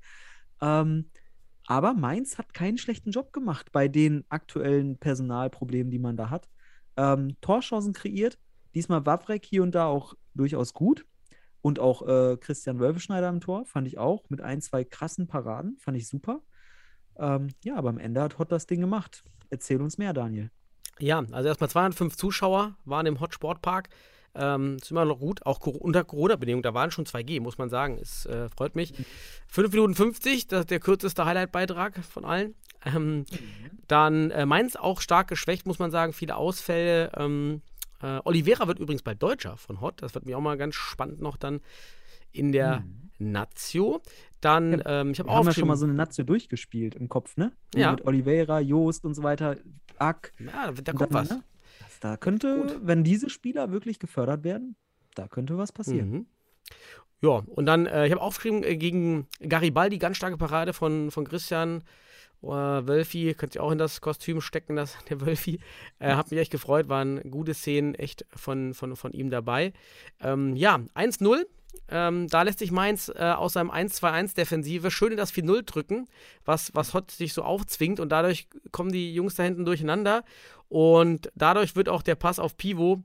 Ähm, 0.62 1.10
aber 1.66 1.94
Mainz 1.94 2.38
hat 2.38 2.54
keinen 2.54 2.78
schlechten 2.78 3.12
Job 3.12 3.34
gemacht 3.34 3.72
bei 3.72 3.88
den 3.88 4.26
aktuellen 4.30 4.98
Personalproblemen, 4.98 5.92
die 5.92 6.00
man 6.00 6.18
da 6.18 6.30
hat. 6.30 6.48
Ähm, 6.98 7.38
Torchancen 7.42 7.94
kreiert. 7.94 8.38
Diesmal 8.76 9.06
Wawrek 9.06 9.46
hier 9.46 9.64
und 9.64 9.74
da 9.74 9.86
auch 9.86 10.16
durchaus 10.36 10.74
gut. 10.74 11.06
Und 11.64 11.80
auch 11.80 12.06
äh, 12.06 12.36
Christian 12.36 12.80
Wölfeschneider 12.80 13.30
im 13.30 13.40
Tor, 13.40 13.64
fand 13.66 13.88
ich 13.88 13.98
auch. 13.98 14.30
Mit 14.30 14.42
ein, 14.42 14.60
zwei 14.60 14.84
krassen 14.84 15.28
Paraden. 15.28 15.78
Fand 15.80 15.96
ich 15.96 16.10
super. 16.10 16.42
Ähm, 17.18 17.52
ja, 17.64 17.78
aber 17.78 17.88
am 17.88 18.00
Ende 18.00 18.22
hat 18.22 18.38
Hot 18.38 18.52
das 18.52 18.68
Ding 18.68 18.82
gemacht. 18.82 19.24
Erzähl 19.50 19.82
uns 19.82 19.98
mehr, 19.98 20.12
Daniel. 20.12 20.52
Ja, 21.00 21.24
also 21.32 21.48
erstmal 21.48 21.70
205 21.70 22.18
Zuschauer 22.18 22.76
waren 22.84 23.06
im 23.06 23.22
Hot 23.22 23.34
Sportpark. 23.34 23.88
Ähm, 24.36 24.76
ist 24.82 24.92
immer 24.92 25.06
noch 25.06 25.20
gut, 25.20 25.46
auch 25.46 25.60
unter 25.66 26.04
Corona-Bedingungen, 26.04 26.64
da 26.64 26.74
waren 26.74 26.92
schon 26.92 27.06
2G, 27.06 27.40
muss 27.40 27.58
man 27.58 27.70
sagen. 27.70 27.98
Es 28.02 28.26
äh, 28.26 28.50
freut 28.50 28.76
mich. 28.76 28.94
5 29.48 29.72
Minuten 29.72 29.96
50, 29.96 30.48
das 30.48 30.62
ist 30.62 30.72
der 30.72 30.82
kürzeste 30.82 31.24
Highlight-Beitrag 31.24 32.04
von 32.04 32.26
allen. 32.26 32.56
Ähm, 32.86 33.20
mhm. 33.20 33.26
Dann 33.88 34.32
äh, 34.32 34.46
Mainz 34.46 34.76
auch 34.76 35.00
stark 35.00 35.30
geschwächt, 35.30 35.66
muss 35.66 35.80
man 35.80 35.92
sagen. 35.92 36.12
Viele 36.12 36.36
Ausfälle. 36.36 37.12
Ähm, 37.16 37.62
äh, 38.04 38.20
Oliveira 38.26 38.68
wird 38.68 38.80
übrigens 38.80 39.02
bald 39.02 39.24
Deutscher 39.24 39.58
von 39.58 39.82
Hot. 39.82 40.02
Das 40.02 40.14
wird 40.14 40.26
mir 40.26 40.38
auch 40.38 40.42
mal 40.42 40.58
ganz 40.58 40.76
spannend 40.76 41.22
noch 41.22 41.38
dann 41.38 41.62
in 42.32 42.52
der 42.52 42.82
mhm. 42.82 43.32
Nazio. 43.32 44.02
Dann, 44.42 44.80
ja, 44.80 45.02
ähm, 45.02 45.12
ich 45.12 45.20
habe 45.20 45.30
auch. 45.30 45.46
Wir 45.46 45.54
schon 45.54 45.68
mal 45.68 45.78
so 45.78 45.86
eine 45.86 45.94
Nazio 45.94 46.26
durchgespielt 46.26 46.96
im 46.96 47.08
Kopf, 47.08 47.38
ne? 47.38 47.54
Ja. 47.74 47.92
Mit 47.92 48.06
Oliveira, 48.06 48.60
Joost 48.60 49.06
und 49.06 49.14
so 49.14 49.24
weiter. 49.24 49.56
Ack. 49.98 50.34
Ja, 50.40 50.72
da 50.72 50.92
kommt 50.92 51.14
dann, 51.14 51.22
was. 51.22 51.30
Ne? 51.30 51.44
Da 52.02 52.18
könnte, 52.18 52.58
Gut. 52.58 52.80
wenn 52.84 53.06
diese 53.06 53.30
Spieler 53.30 53.72
wirklich 53.72 54.00
gefördert 54.00 54.44
werden, 54.44 54.76
da 55.16 55.28
könnte 55.28 55.58
was 55.58 55.72
passieren. 55.72 56.12
Mhm. 56.12 56.26
Ja, 57.22 57.42
und 57.46 57.66
dann, 57.66 57.86
äh, 57.86 58.06
ich 58.06 58.12
habe 58.12 58.22
aufgeschrieben, 58.22 58.64
äh, 58.64 58.76
gegen 58.76 59.28
Garibaldi, 59.40 59.98
ganz 59.98 60.18
starke 60.18 60.36
Parade 60.36 60.74
von, 60.74 61.10
von 61.12 61.24
Christian 61.24 61.84
äh, 62.44 62.88
Wölfi, 62.88 63.34
könnt 63.36 63.56
ihr 63.56 63.64
auch 63.64 63.72
in 63.72 63.78
das 63.78 64.02
Kostüm 64.02 64.42
stecken, 64.42 64.76
das, 64.76 64.98
der 65.10 65.22
Wölfi. 65.22 65.60
Äh, 66.00 66.16
hat 66.16 66.32
mich 66.32 66.40
echt 66.40 66.52
gefreut, 66.52 66.90
waren 66.90 67.22
gute 67.30 67.54
Szenen 67.54 67.96
echt 67.96 68.26
von, 68.36 68.74
von, 68.74 68.96
von 68.96 69.12
ihm 69.14 69.30
dabei. 69.30 69.74
Ähm, 70.20 70.56
ja, 70.56 70.80
1-0 70.96 71.46
ähm, 71.90 72.28
da 72.28 72.44
lässt 72.44 72.60
sich 72.60 72.72
Mainz 72.72 73.10
äh, 73.10 73.32
aus 73.32 73.54
seinem 73.54 73.72
1-2-1 73.72 74.36
Defensive 74.36 74.92
schön 74.92 75.12
in 75.12 75.18
das 75.18 75.34
4-0 75.34 75.64
drücken, 75.64 76.08
was, 76.46 76.74
was 76.76 76.94
Hott 76.94 77.12
sich 77.12 77.34
so 77.34 77.44
aufzwingt 77.44 78.00
und 78.00 78.10
dadurch 78.10 78.48
kommen 78.72 78.92
die 78.92 79.14
Jungs 79.14 79.36
da 79.36 79.44
hinten 79.44 79.66
durcheinander 79.66 80.24
und 80.70 81.32
dadurch 81.36 81.76
wird 81.76 81.90
auch 81.90 82.02
der 82.02 82.16
Pass 82.16 82.40
auf 82.40 82.58
Pivo 82.58 83.04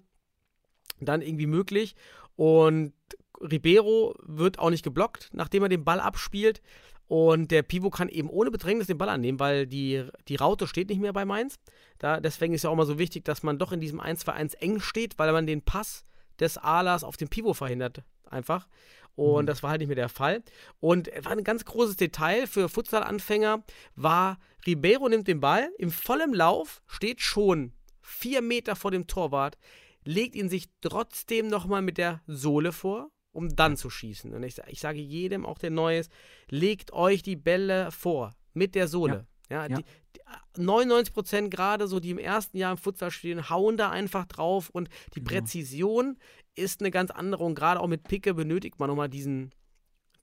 dann 1.00 1.22
irgendwie 1.22 1.46
möglich 1.46 1.96
und 2.36 2.92
Ribeiro 3.40 4.14
wird 4.22 4.58
auch 4.58 4.70
nicht 4.70 4.84
geblockt, 4.84 5.30
nachdem 5.32 5.62
er 5.62 5.68
den 5.68 5.84
Ball 5.84 6.00
abspielt 6.00 6.60
und 7.08 7.50
der 7.50 7.62
Pivo 7.62 7.88
kann 7.88 8.10
eben 8.10 8.28
ohne 8.28 8.50
Bedrängnis 8.50 8.86
den 8.86 8.98
Ball 8.98 9.08
annehmen, 9.08 9.40
weil 9.40 9.66
die, 9.66 10.04
die 10.28 10.36
Raute 10.36 10.66
steht 10.66 10.90
nicht 10.90 11.00
mehr 11.00 11.14
bei 11.14 11.24
Mainz. 11.24 11.58
Da, 11.98 12.20
deswegen 12.20 12.52
ist 12.52 12.64
ja 12.64 12.70
auch 12.70 12.76
mal 12.76 12.86
so 12.86 12.98
wichtig, 12.98 13.24
dass 13.24 13.42
man 13.42 13.58
doch 13.58 13.72
in 13.72 13.80
diesem 13.80 14.00
1-2-1 14.00 14.56
eng 14.58 14.80
steht, 14.80 15.18
weil 15.18 15.32
man 15.32 15.46
den 15.46 15.62
Pass 15.62 16.04
des 16.38 16.58
Alas 16.58 17.04
auf 17.04 17.16
den 17.16 17.28
Pivo 17.28 17.54
verhindert 17.54 18.02
einfach. 18.26 18.68
Und 19.16 19.44
mhm. 19.44 19.46
das 19.46 19.62
war 19.62 19.70
halt 19.70 19.80
nicht 19.80 19.88
mehr 19.88 19.96
der 19.96 20.10
Fall. 20.10 20.42
Und 20.80 21.10
war 21.22 21.32
ein 21.32 21.44
ganz 21.44 21.64
großes 21.64 21.96
Detail 21.96 22.46
für 22.46 22.68
Futsal-Anfänger 22.68 23.64
war, 23.96 24.38
Ribeiro 24.66 25.08
nimmt 25.08 25.28
den 25.28 25.40
Ball, 25.40 25.70
im 25.78 25.90
vollen 25.90 26.34
Lauf, 26.34 26.82
steht 26.86 27.22
schon 27.22 27.72
vier 28.02 28.42
Meter 28.42 28.76
vor 28.76 28.90
dem 28.90 29.06
Torwart, 29.06 29.56
legt 30.04 30.34
ihn 30.34 30.50
sich 30.50 30.68
trotzdem 30.82 31.48
nochmal 31.48 31.80
mit 31.80 31.96
der 31.96 32.20
Sohle 32.26 32.72
vor, 32.72 33.10
um 33.32 33.54
dann 33.54 33.76
zu 33.76 33.90
schießen. 33.90 34.34
Und 34.34 34.42
ich, 34.42 34.58
ich 34.66 34.80
sage 34.80 35.00
jedem, 35.00 35.46
auch 35.46 35.58
der 35.58 35.70
Neues, 35.70 36.08
legt 36.50 36.92
euch 36.92 37.22
die 37.22 37.36
Bälle 37.36 37.90
vor 37.90 38.34
mit 38.54 38.74
der 38.74 38.88
Sohle. 38.88 39.26
Ja, 39.50 39.66
ja, 39.66 39.70
ja. 39.70 39.76
Die, 39.76 39.84
die 40.16 40.62
99 40.62 41.14
Prozent 41.14 41.50
gerade 41.50 41.88
so, 41.88 42.00
die 42.00 42.10
im 42.10 42.18
ersten 42.18 42.56
Jahr 42.56 42.72
im 42.72 42.78
Futsal 42.78 43.10
spielen, 43.10 43.48
hauen 43.48 43.76
da 43.76 43.90
einfach 43.90 44.26
drauf 44.26 44.70
und 44.70 44.88
die 45.14 45.20
genau. 45.20 45.30
Präzision 45.30 46.18
ist 46.54 46.80
eine 46.80 46.90
ganz 46.90 47.10
andere 47.10 47.44
und 47.44 47.54
gerade 47.54 47.80
auch 47.80 47.86
mit 47.86 48.02
Picke 48.04 48.34
benötigt 48.34 48.78
man 48.78 48.88
nochmal 48.88 49.08
diesen, 49.08 49.54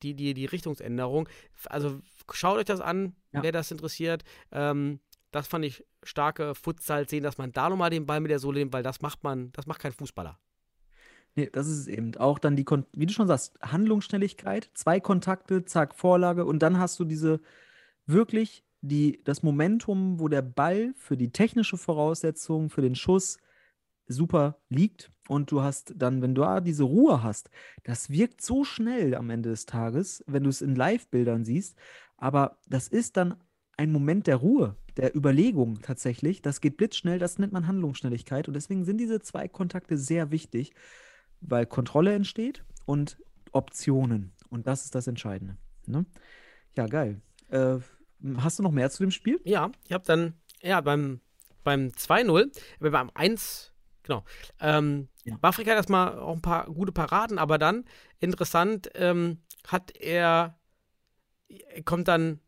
die, 0.03 0.14
die, 0.14 0.34
die 0.34 0.45
Richtungsänderung. 0.45 1.30
Also 1.66 2.01
schaut 2.32 2.58
euch 2.58 2.66
das 2.66 2.82
an, 2.82 3.16
ja. 3.34 3.41
wer 3.43 3.51
das 3.51 3.72
interessiert. 3.72 4.24
Ähm, 4.51 4.99
das 5.32 5.47
fand 5.47 5.66
ich 5.66 5.84
starke 6.03 6.56
Futsal 6.56 7.10
sehen, 7.10 7.24
dass 7.24 7.38
man 7.38 7.51
da 7.51 7.70
nochmal 7.70 7.89
den 7.89 8.06
Ball 8.06 8.20
mit 8.20 8.32
der 8.32 8.39
Sohle 8.39 8.60
nimmt, 8.60 8.74
weil 8.74 8.84
das 8.84 9.01
macht 9.01 9.24
man, 9.24 9.51
das 9.53 9.66
macht 9.66 9.82
kein 9.82 9.91
Fußballer. 9.91 10.39
Nee, 11.36 11.49
das 11.51 11.67
ist 11.67 11.79
es 11.79 11.88
eben. 11.88 12.15
Auch 12.15 12.39
dann 12.39 12.55
die, 12.55 12.65
wie 12.93 13.05
du 13.05 13.13
schon 13.13 13.27
sagst, 13.27 13.59
Handlungsschnelligkeit, 13.61 14.69
zwei 14.73 14.99
Kontakte, 14.99 15.65
zack, 15.65 15.95
Vorlage 15.95 16.45
und 16.45 16.59
dann 16.59 16.79
hast 16.79 16.99
du 16.99 17.03
diese 17.05 17.41
wirklich 18.05 18.63
die, 18.81 19.21
das 19.23 19.43
Momentum, 19.43 20.19
wo 20.19 20.27
der 20.27 20.41
Ball 20.41 20.93
für 20.95 21.17
die 21.17 21.31
technische 21.31 21.77
Voraussetzung, 21.77 22.69
für 22.69 22.81
den 22.81 22.95
Schuss 22.95 23.38
super 24.07 24.59
liegt 24.69 25.11
und 25.27 25.51
du 25.51 25.61
hast 25.61 25.93
dann, 25.97 26.21
wenn 26.21 26.36
du 26.36 26.41
da 26.43 26.61
diese 26.61 26.83
Ruhe 26.83 27.23
hast, 27.23 27.49
das 27.83 28.09
wirkt 28.09 28.41
so 28.41 28.63
schnell 28.63 29.15
am 29.15 29.29
Ende 29.29 29.49
des 29.49 29.65
Tages, 29.65 30.23
wenn 30.27 30.43
du 30.43 30.49
es 30.49 30.61
in 30.61 30.75
Live-Bildern 30.75 31.43
siehst, 31.43 31.75
aber 32.17 32.59
das 32.67 32.88
ist 32.88 33.17
dann 33.17 33.36
ein 33.77 33.91
Moment 33.91 34.27
der 34.27 34.38
Ruhe, 34.38 34.77
der 34.95 35.15
Überlegung 35.15 35.81
tatsächlich. 35.81 36.41
Das 36.41 36.61
geht 36.61 36.77
blitzschnell, 36.77 37.19
das 37.19 37.39
nennt 37.39 37.51
man 37.51 37.67
Handlungsschnelligkeit 37.67 38.47
und 38.47 38.53
deswegen 38.53 38.86
sind 38.86 38.99
diese 38.99 39.19
zwei 39.19 39.47
Kontakte 39.47 39.97
sehr 39.97 40.31
wichtig, 40.31 40.73
weil 41.49 41.65
Kontrolle 41.65 42.13
entsteht 42.13 42.63
und 42.85 43.17
Optionen 43.51 44.33
und 44.49 44.67
das 44.67 44.85
ist 44.85 44.95
das 44.95 45.07
Entscheidende. 45.07 45.57
Ne? 45.85 46.05
Ja, 46.75 46.87
geil. 46.87 47.21
Äh, 47.49 47.77
hast 48.37 48.59
du 48.59 48.63
noch 48.63 48.71
mehr 48.71 48.89
zu 48.89 49.03
dem 49.03 49.11
Spiel? 49.11 49.39
Ja, 49.43 49.71
ich 49.85 49.93
habe 49.93 50.05
dann, 50.05 50.33
ja, 50.61 50.81
beim, 50.81 51.21
beim 51.63 51.87
2-0, 51.89 52.51
beim 52.79 53.11
1 53.13 53.71
Genau. 54.05 54.23
Ähm, 54.59 55.07
ja. 55.23 55.35
Afrika 55.41 55.71
hat 55.71 55.77
erstmal 55.77 56.19
auch 56.19 56.35
ein 56.35 56.41
paar 56.41 56.65
gute 56.67 56.91
Paraden, 56.91 57.39
aber 57.39 57.57
dann, 57.57 57.85
interessant, 58.19 58.89
ähm, 58.93 59.39
hat 59.67 59.97
er, 59.97 60.59
kommt 61.85 62.07
dann 62.07 62.39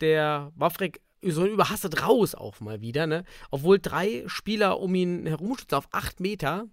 der 0.00 0.52
Wafrik 0.54 1.00
so 1.22 1.44
überhastet 1.46 2.06
raus 2.06 2.34
auch 2.34 2.60
mal 2.60 2.80
wieder, 2.80 3.06
ne? 3.06 3.24
Obwohl 3.50 3.80
drei 3.80 4.22
Spieler 4.26 4.78
um 4.78 4.94
ihn 4.94 5.26
herumstützen 5.26 5.76
auf 5.76 5.88
acht 5.90 6.20
Meter. 6.20 6.68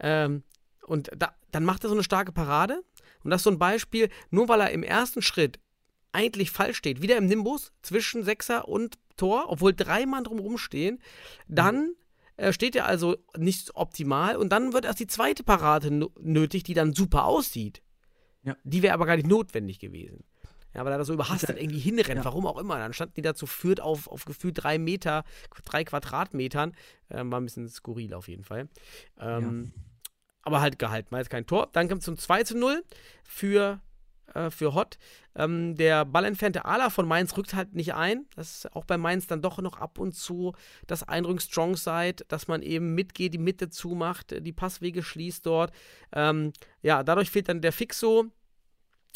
Ähm, 0.00 0.42
und 0.86 1.10
da, 1.16 1.34
dann 1.50 1.64
macht 1.64 1.84
er 1.84 1.88
so 1.88 1.94
eine 1.94 2.04
starke 2.04 2.32
Parade. 2.32 2.82
Und 3.22 3.30
das 3.30 3.40
ist 3.40 3.44
so 3.44 3.50
ein 3.50 3.58
Beispiel, 3.58 4.08
nur 4.30 4.48
weil 4.48 4.60
er 4.60 4.70
im 4.70 4.82
ersten 4.82 5.22
Schritt 5.22 5.58
eigentlich 6.12 6.50
falsch 6.50 6.78
steht, 6.78 7.02
wieder 7.02 7.16
im 7.16 7.26
Nimbus 7.26 7.72
zwischen 7.82 8.22
Sechser 8.22 8.68
und 8.68 8.98
Tor, 9.16 9.46
obwohl 9.48 9.74
drei 9.74 10.06
Mann 10.06 10.24
drumherum 10.24 10.58
stehen, 10.58 11.00
dann 11.48 11.94
äh, 12.36 12.52
steht 12.52 12.76
er 12.76 12.86
also 12.86 13.16
nicht 13.36 13.74
optimal 13.74 14.36
und 14.36 14.50
dann 14.50 14.72
wird 14.72 14.84
erst 14.84 15.00
die 15.00 15.06
zweite 15.06 15.42
Parade 15.42 16.08
nötig, 16.20 16.62
die 16.62 16.74
dann 16.74 16.94
super 16.94 17.24
aussieht. 17.24 17.82
Ja. 18.42 18.56
Die 18.62 18.82
wäre 18.82 18.94
aber 18.94 19.06
gar 19.06 19.16
nicht 19.16 19.28
notwendig 19.28 19.78
gewesen. 19.78 20.24
Ja, 20.74 20.84
weil 20.84 20.92
er 20.92 20.98
da 20.98 21.04
so 21.04 21.14
überhastet 21.14 21.58
irgendwie 21.58 21.78
hinrennt, 21.78 22.18
ja. 22.18 22.24
warum 22.24 22.46
auch 22.46 22.58
immer. 22.58 22.78
Dann 22.78 22.92
standen 22.92 23.14
die 23.14 23.22
dazu 23.22 23.46
führt 23.46 23.80
auf, 23.80 24.08
auf 24.08 24.26
gefühlt 24.26 24.62
drei 24.62 24.78
Meter, 24.78 25.24
drei 25.64 25.84
Quadratmetern. 25.84 26.74
Ähm, 27.08 27.32
war 27.32 27.40
ein 27.40 27.44
bisschen 27.44 27.68
skurril 27.68 28.12
auf 28.12 28.28
jeden 28.28 28.44
Fall. 28.44 28.68
Ähm, 29.18 29.72
ja. 29.74 29.82
Aber 30.46 30.60
halt 30.60 30.78
gehalten, 30.78 31.10
war 31.10 31.18
jetzt 31.18 31.28
kein 31.28 31.44
Tor. 31.44 31.68
Dann 31.72 31.88
kommt 31.88 32.04
zum 32.04 32.16
2 32.16 32.44
zu 32.44 32.56
0 32.56 32.84
für 33.24 33.80
äh, 34.32 34.48
für 34.48 34.74
Hott. 34.74 34.96
Ähm, 35.34 35.74
der 35.74 36.04
ballentfernte 36.04 36.64
Ala 36.64 36.88
von 36.88 37.08
Mainz 37.08 37.36
rückt 37.36 37.54
halt 37.54 37.74
nicht 37.74 37.94
ein. 37.94 38.26
Das 38.36 38.58
ist 38.58 38.76
auch 38.76 38.84
bei 38.84 38.96
Mainz 38.96 39.26
dann 39.26 39.42
doch 39.42 39.58
noch 39.58 39.80
ab 39.80 39.98
und 39.98 40.14
zu 40.14 40.54
das 40.86 41.02
Eindrücken 41.02 41.40
Strong 41.40 41.76
Side, 41.76 42.24
dass 42.28 42.46
man 42.46 42.62
eben 42.62 42.94
mitgeht, 42.94 43.34
die 43.34 43.38
Mitte 43.38 43.70
zumacht, 43.70 44.36
die 44.38 44.52
Passwege 44.52 45.02
schließt 45.02 45.44
dort. 45.44 45.72
Ähm, 46.12 46.52
ja, 46.80 47.02
dadurch 47.02 47.32
fehlt 47.32 47.48
dann 47.48 47.60
der 47.60 47.72
Fixo, 47.72 48.26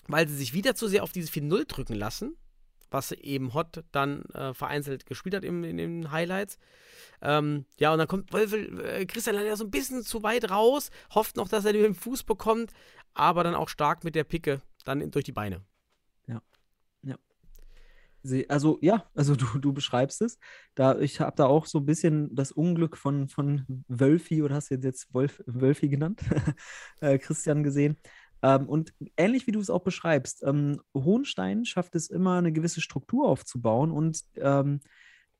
weil 0.08 0.26
sie 0.26 0.36
sich 0.36 0.52
wieder 0.52 0.74
zu 0.74 0.88
sehr 0.88 1.04
auf 1.04 1.12
dieses 1.12 1.30
4-0 1.30 1.68
drücken 1.68 1.94
lassen 1.94 2.36
was 2.90 3.12
eben 3.12 3.54
Hot 3.54 3.84
dann 3.92 4.24
äh, 4.34 4.54
vereinzelt 4.54 5.06
gespielt 5.06 5.34
hat 5.34 5.44
im, 5.44 5.64
in 5.64 5.76
den 5.76 6.10
Highlights. 6.10 6.58
Ähm, 7.22 7.66
ja, 7.78 7.92
und 7.92 7.98
dann 7.98 8.08
kommt 8.08 8.32
Wölfel, 8.32 8.80
äh, 8.80 9.06
Christian 9.06 9.36
leider 9.36 9.56
so 9.56 9.64
ein 9.64 9.70
bisschen 9.70 10.02
zu 10.02 10.22
weit 10.22 10.50
raus, 10.50 10.90
hofft 11.14 11.36
noch, 11.36 11.48
dass 11.48 11.64
er 11.64 11.72
den 11.72 11.94
Fuß 11.94 12.24
bekommt, 12.24 12.72
aber 13.14 13.44
dann 13.44 13.54
auch 13.54 13.68
stark 13.68 14.04
mit 14.04 14.14
der 14.14 14.24
Picke 14.24 14.62
dann 14.84 15.10
durch 15.10 15.24
die 15.24 15.32
Beine. 15.32 15.62
Ja. 16.26 16.42
Ja. 17.02 17.16
Also 18.48 18.78
ja, 18.80 19.10
also 19.14 19.34
du, 19.36 19.58
du 19.58 19.72
beschreibst 19.72 20.22
es. 20.22 20.38
Da, 20.74 20.98
ich 20.98 21.20
habe 21.20 21.36
da 21.36 21.46
auch 21.46 21.66
so 21.66 21.78
ein 21.78 21.86
bisschen 21.86 22.34
das 22.34 22.52
Unglück 22.52 22.96
von, 22.96 23.28
von 23.28 23.64
Wölfi, 23.88 24.42
oder 24.42 24.56
hast 24.56 24.70
du 24.70 24.76
jetzt 24.76 25.12
Wolf, 25.12 25.42
Wölfi 25.46 25.88
genannt, 25.88 26.22
äh, 27.00 27.18
Christian 27.18 27.62
gesehen. 27.62 27.98
Ähm, 28.42 28.68
und 28.68 28.92
ähnlich 29.16 29.46
wie 29.46 29.52
du 29.52 29.60
es 29.60 29.70
auch 29.70 29.82
beschreibst, 29.82 30.42
ähm, 30.44 30.80
Hohenstein 30.94 31.64
schafft 31.64 31.94
es 31.94 32.08
immer, 32.08 32.38
eine 32.38 32.52
gewisse 32.52 32.80
Struktur 32.80 33.28
aufzubauen 33.28 33.90
und 33.90 34.24
ähm, 34.36 34.80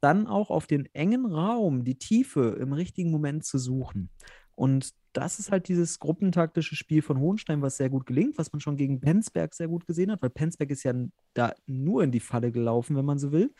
dann 0.01 0.27
auch 0.27 0.51
auf 0.51 0.67
den 0.67 0.87
engen 0.95 1.27
Raum 1.27 1.85
die 1.85 1.99
Tiefe 1.99 2.57
im 2.61 2.73
richtigen 2.73 3.11
Moment 3.11 3.45
zu 3.45 3.59
suchen. 3.59 4.11
Und 4.55 4.93
das 5.13 5.39
ist 5.39 5.51
halt 5.51 5.69
dieses 5.69 5.99
gruppentaktische 5.99 6.77
Spiel 6.77 7.03
von 7.03 7.19
Hohenstein, 7.19 7.63
was 7.63 7.77
sehr 7.77 7.91
gut 7.91 8.07
gelingt, 8.07 8.39
was 8.39 8.53
man 8.53 8.61
schon 8.61 8.77
gegen 8.77 9.01
Penzberg 9.01 9.55
sehr 9.55 9.69
gut 9.69 9.87
gesehen 9.87 10.11
hat, 10.13 10.23
weil 10.23 10.31
Penzberg 10.31 10.71
ist 10.71 10.85
ja 10.85 10.93
da 11.35 11.55
nur 11.67 12.05
in 12.05 12.13
die 12.13 12.21
Falle 12.21 12.53
gelaufen, 12.53 12.97
wenn 12.97 13.05
man 13.05 13.19
so 13.19 13.33
will. 13.33 13.53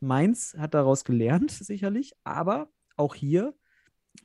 Mainz 0.00 0.56
hat 0.58 0.74
daraus 0.74 1.04
gelernt, 1.04 1.50
sicherlich, 1.60 2.12
aber 2.24 2.70
auch 2.96 3.14
hier 3.14 3.54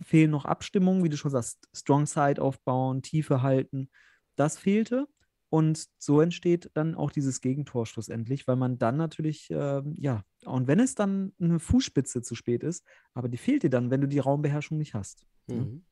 fehlen 0.01 0.31
noch 0.31 0.45
Abstimmungen, 0.45 1.03
wie 1.03 1.09
du 1.09 1.17
schon 1.17 1.31
sagst, 1.31 1.67
Strong 1.73 2.05
Side 2.05 2.41
aufbauen, 2.41 3.01
Tiefe 3.01 3.41
halten. 3.41 3.89
Das 4.35 4.57
fehlte. 4.57 5.07
Und 5.49 5.87
so 5.99 6.21
entsteht 6.21 6.71
dann 6.73 6.95
auch 6.95 7.11
dieses 7.11 7.39
Gegentor 7.39 7.85
schlussendlich, 7.85 8.47
weil 8.47 8.55
man 8.55 8.77
dann 8.77 8.97
natürlich, 8.97 9.49
äh, 9.51 9.81
ja, 9.93 10.25
und 10.43 10.67
wenn 10.67 10.79
es 10.79 10.95
dann 10.95 11.33
eine 11.39 11.59
Fußspitze 11.59 12.21
zu 12.21 12.35
spät 12.35 12.63
ist, 12.63 12.83
aber 13.13 13.29
die 13.29 13.37
fehlt 13.37 13.63
dir 13.63 13.69
dann, 13.69 13.89
wenn 13.89 14.01
du 14.01 14.07
die 14.07 14.19
Raumbeherrschung 14.19 14.77
nicht 14.77 14.95
hast. 14.95 15.25
Ne? 15.47 15.55
Mhm. 15.55 15.85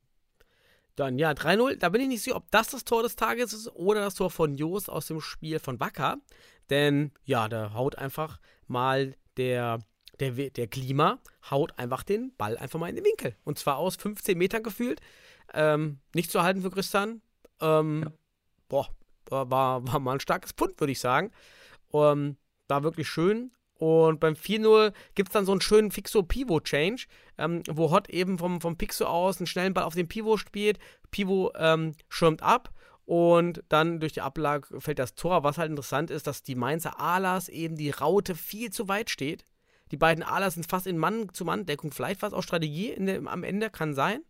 Dann 0.96 1.18
ja, 1.18 1.32
3-0. 1.32 1.78
Da 1.78 1.90
bin 1.90 2.02
ich 2.02 2.08
nicht 2.08 2.24
sicher, 2.24 2.36
ob 2.36 2.50
das 2.52 2.68
das 2.68 2.86
Tor 2.86 3.04
des 3.04 3.16
Tages 3.16 3.54
ist 3.54 3.68
oder 3.76 4.02
das 4.02 4.16
Tor 4.16 4.30
von 4.30 4.58
Jost 4.58 4.90
aus 4.90 5.08
dem 5.08 5.22
Spiel 5.22 5.60
von 5.60 5.80
Wacker. 5.80 6.18
Denn 6.70 7.12
ja, 7.24 7.48
da 7.48 7.74
haut 7.74 7.98
einfach 7.98 8.40
mal 8.68 9.16
der, 9.38 9.80
der, 10.20 10.32
der 10.32 10.68
Klima, 10.68 11.20
haut 11.50 11.78
einfach 11.80 12.04
den 12.04 12.36
Ball 12.38 12.58
einfach 12.58 12.80
mal 12.80 12.90
in 12.90 12.96
den 12.96 13.06
Winkel. 13.06 13.36
Und 13.44 13.58
zwar 13.58 13.78
aus 13.78 13.96
15 13.96 14.38
Metern 14.38 14.62
gefühlt. 14.62 15.02
Ähm, 15.54 16.00
nicht 16.14 16.32
zu 16.32 16.44
halten 16.44 16.62
für 16.62 16.70
Christian. 16.70 17.22
Ähm, 17.60 18.04
ja. 18.04 18.12
Boah, 18.70 18.90
war, 19.30 19.50
war 19.50 20.00
mal 20.00 20.14
ein 20.14 20.20
starkes 20.20 20.54
Pund, 20.54 20.80
würde 20.80 20.92
ich 20.92 21.00
sagen. 21.00 21.32
Ähm, 21.94 22.38
war 22.68 22.84
wirklich 22.84 23.08
schön. 23.08 23.52
Und 23.76 24.20
beim 24.20 24.36
4-0 24.36 24.94
gibt 25.16 25.30
es 25.30 25.34
dann 25.34 25.46
so 25.46 25.52
einen 25.52 25.62
schönen 25.62 25.92
Fixo-Pivot-Change, 25.92 27.06
ähm, 27.38 27.64
wo 27.70 27.92
Hot 27.92 28.10
eben 28.10 28.38
vom, 28.38 28.62
vom 28.62 28.78
Pixo 28.78 29.06
aus 29.06 29.40
einen 29.40 29.48
schnellen 29.48 29.74
Ball 29.74 29.84
auf 29.84 29.96
den 29.96 30.08
Pivot 30.08 30.40
spielt. 30.40 30.80
Pivot 31.12 31.54
ähm, 31.58 31.94
schirmt 32.08 32.42
ab 32.42 32.72
und 33.06 33.64
dann 33.70 34.00
durch 34.00 34.14
die 34.14 34.22
Ablage 34.22 34.80
fällt 34.80 35.00
das 35.00 35.16
Tor. 35.16 35.44
Was 35.44 35.58
halt 35.58 35.70
interessant 35.70 36.12
ist, 36.12 36.28
dass 36.28 36.44
die 36.44 36.56
Mainzer 36.56 37.00
Alas 37.00 37.50
eben 37.50 37.76
die 37.76 37.90
Raute 37.90 38.36
viel 38.36 38.72
zu 38.72 38.88
weit 38.88 39.10
steht. 39.10 39.46
Die 39.92 39.98
beiden 39.98 40.24
Alas 40.24 40.54
sind 40.54 40.70
fast 40.70 40.88
in 40.88 40.98
Mann-zu-Mann-Deckung. 40.98 41.92
Vielleicht 41.92 42.22
was 42.22 42.34
auch 42.34 42.44
Strategie 42.44 42.96
der, 42.98 43.22
am 43.28 43.44
Ende, 43.44 43.70
kann 43.70 43.94
sein. 43.94 44.24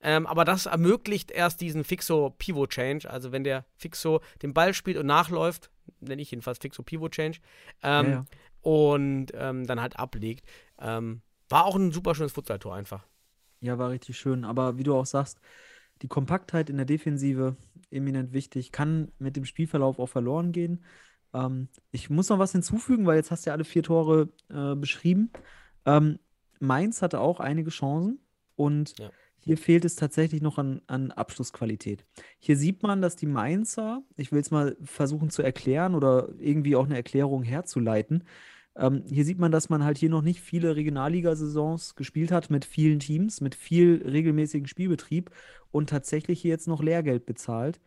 Ähm, 0.00 0.26
aber 0.26 0.44
das 0.44 0.66
ermöglicht 0.66 1.30
erst 1.30 1.60
diesen 1.60 1.84
Fixo-Pivot-Change. 1.84 3.10
Also 3.10 3.32
wenn 3.32 3.44
der 3.44 3.64
Fixo 3.76 4.20
den 4.42 4.54
Ball 4.54 4.74
spielt 4.74 4.96
und 4.96 5.06
nachläuft, 5.06 5.70
nenne 6.00 6.22
ich 6.22 6.30
jedenfalls 6.30 6.58
Fixo-Pivot-Change, 6.58 7.40
ähm, 7.82 8.06
ja, 8.06 8.12
ja 8.12 8.24
und 8.60 9.28
ähm, 9.34 9.66
dann 9.66 9.80
halt 9.80 9.98
ablegt. 9.98 10.46
Ähm, 10.78 11.22
war 11.48 11.64
auch 11.64 11.76
ein 11.76 11.92
super 11.92 12.14
schönes 12.14 12.32
Futsal-Tor 12.32 12.74
einfach. 12.74 13.06
Ja, 13.60 13.78
war 13.78 13.90
richtig 13.90 14.18
schön. 14.18 14.44
Aber 14.44 14.78
wie 14.78 14.82
du 14.82 14.94
auch 14.94 15.06
sagst, 15.06 15.40
die 16.02 16.08
Kompaktheit 16.08 16.70
in 16.70 16.76
der 16.76 16.86
Defensive 16.86 17.56
eminent 17.90 18.32
wichtig, 18.32 18.70
kann 18.70 19.10
mit 19.18 19.36
dem 19.36 19.44
Spielverlauf 19.44 19.98
auch 19.98 20.08
verloren 20.08 20.52
gehen. 20.52 20.84
Ähm, 21.34 21.68
ich 21.90 22.10
muss 22.10 22.28
noch 22.28 22.38
was 22.38 22.52
hinzufügen, 22.52 23.06
weil 23.06 23.16
jetzt 23.16 23.30
hast 23.30 23.46
du 23.46 23.50
ja 23.50 23.54
alle 23.54 23.64
vier 23.64 23.82
Tore 23.82 24.28
äh, 24.50 24.74
beschrieben. 24.74 25.30
Ähm, 25.86 26.18
Mainz 26.60 27.02
hatte 27.02 27.20
auch 27.20 27.40
einige 27.40 27.70
Chancen 27.70 28.20
und 28.56 28.98
ja. 28.98 29.10
Hier 29.48 29.56
fehlt 29.56 29.86
es 29.86 29.96
tatsächlich 29.96 30.42
noch 30.42 30.58
an, 30.58 30.82
an 30.88 31.10
Abschlussqualität. 31.10 32.04
Hier 32.38 32.54
sieht 32.54 32.82
man, 32.82 33.00
dass 33.00 33.16
die 33.16 33.24
Mainzer, 33.24 34.02
ich 34.18 34.30
will 34.30 34.42
es 34.42 34.50
mal 34.50 34.76
versuchen 34.82 35.30
zu 35.30 35.40
erklären 35.40 35.94
oder 35.94 36.28
irgendwie 36.38 36.76
auch 36.76 36.84
eine 36.84 36.96
Erklärung 36.96 37.42
herzuleiten, 37.44 38.24
ähm, 38.76 39.04
hier 39.10 39.24
sieht 39.24 39.38
man, 39.38 39.50
dass 39.50 39.70
man 39.70 39.84
halt 39.84 39.96
hier 39.96 40.10
noch 40.10 40.20
nicht 40.20 40.42
viele 40.42 40.76
Regionalliga-Saisons 40.76 41.94
gespielt 41.94 42.30
hat 42.30 42.50
mit 42.50 42.66
vielen 42.66 42.98
Teams, 42.98 43.40
mit 43.40 43.54
viel 43.54 44.02
regelmäßigen 44.06 44.68
Spielbetrieb 44.68 45.30
und 45.70 45.88
tatsächlich 45.88 46.42
hier 46.42 46.50
jetzt 46.50 46.68
noch 46.68 46.82
Lehrgeld 46.82 47.24
bezahlt. 47.24 47.80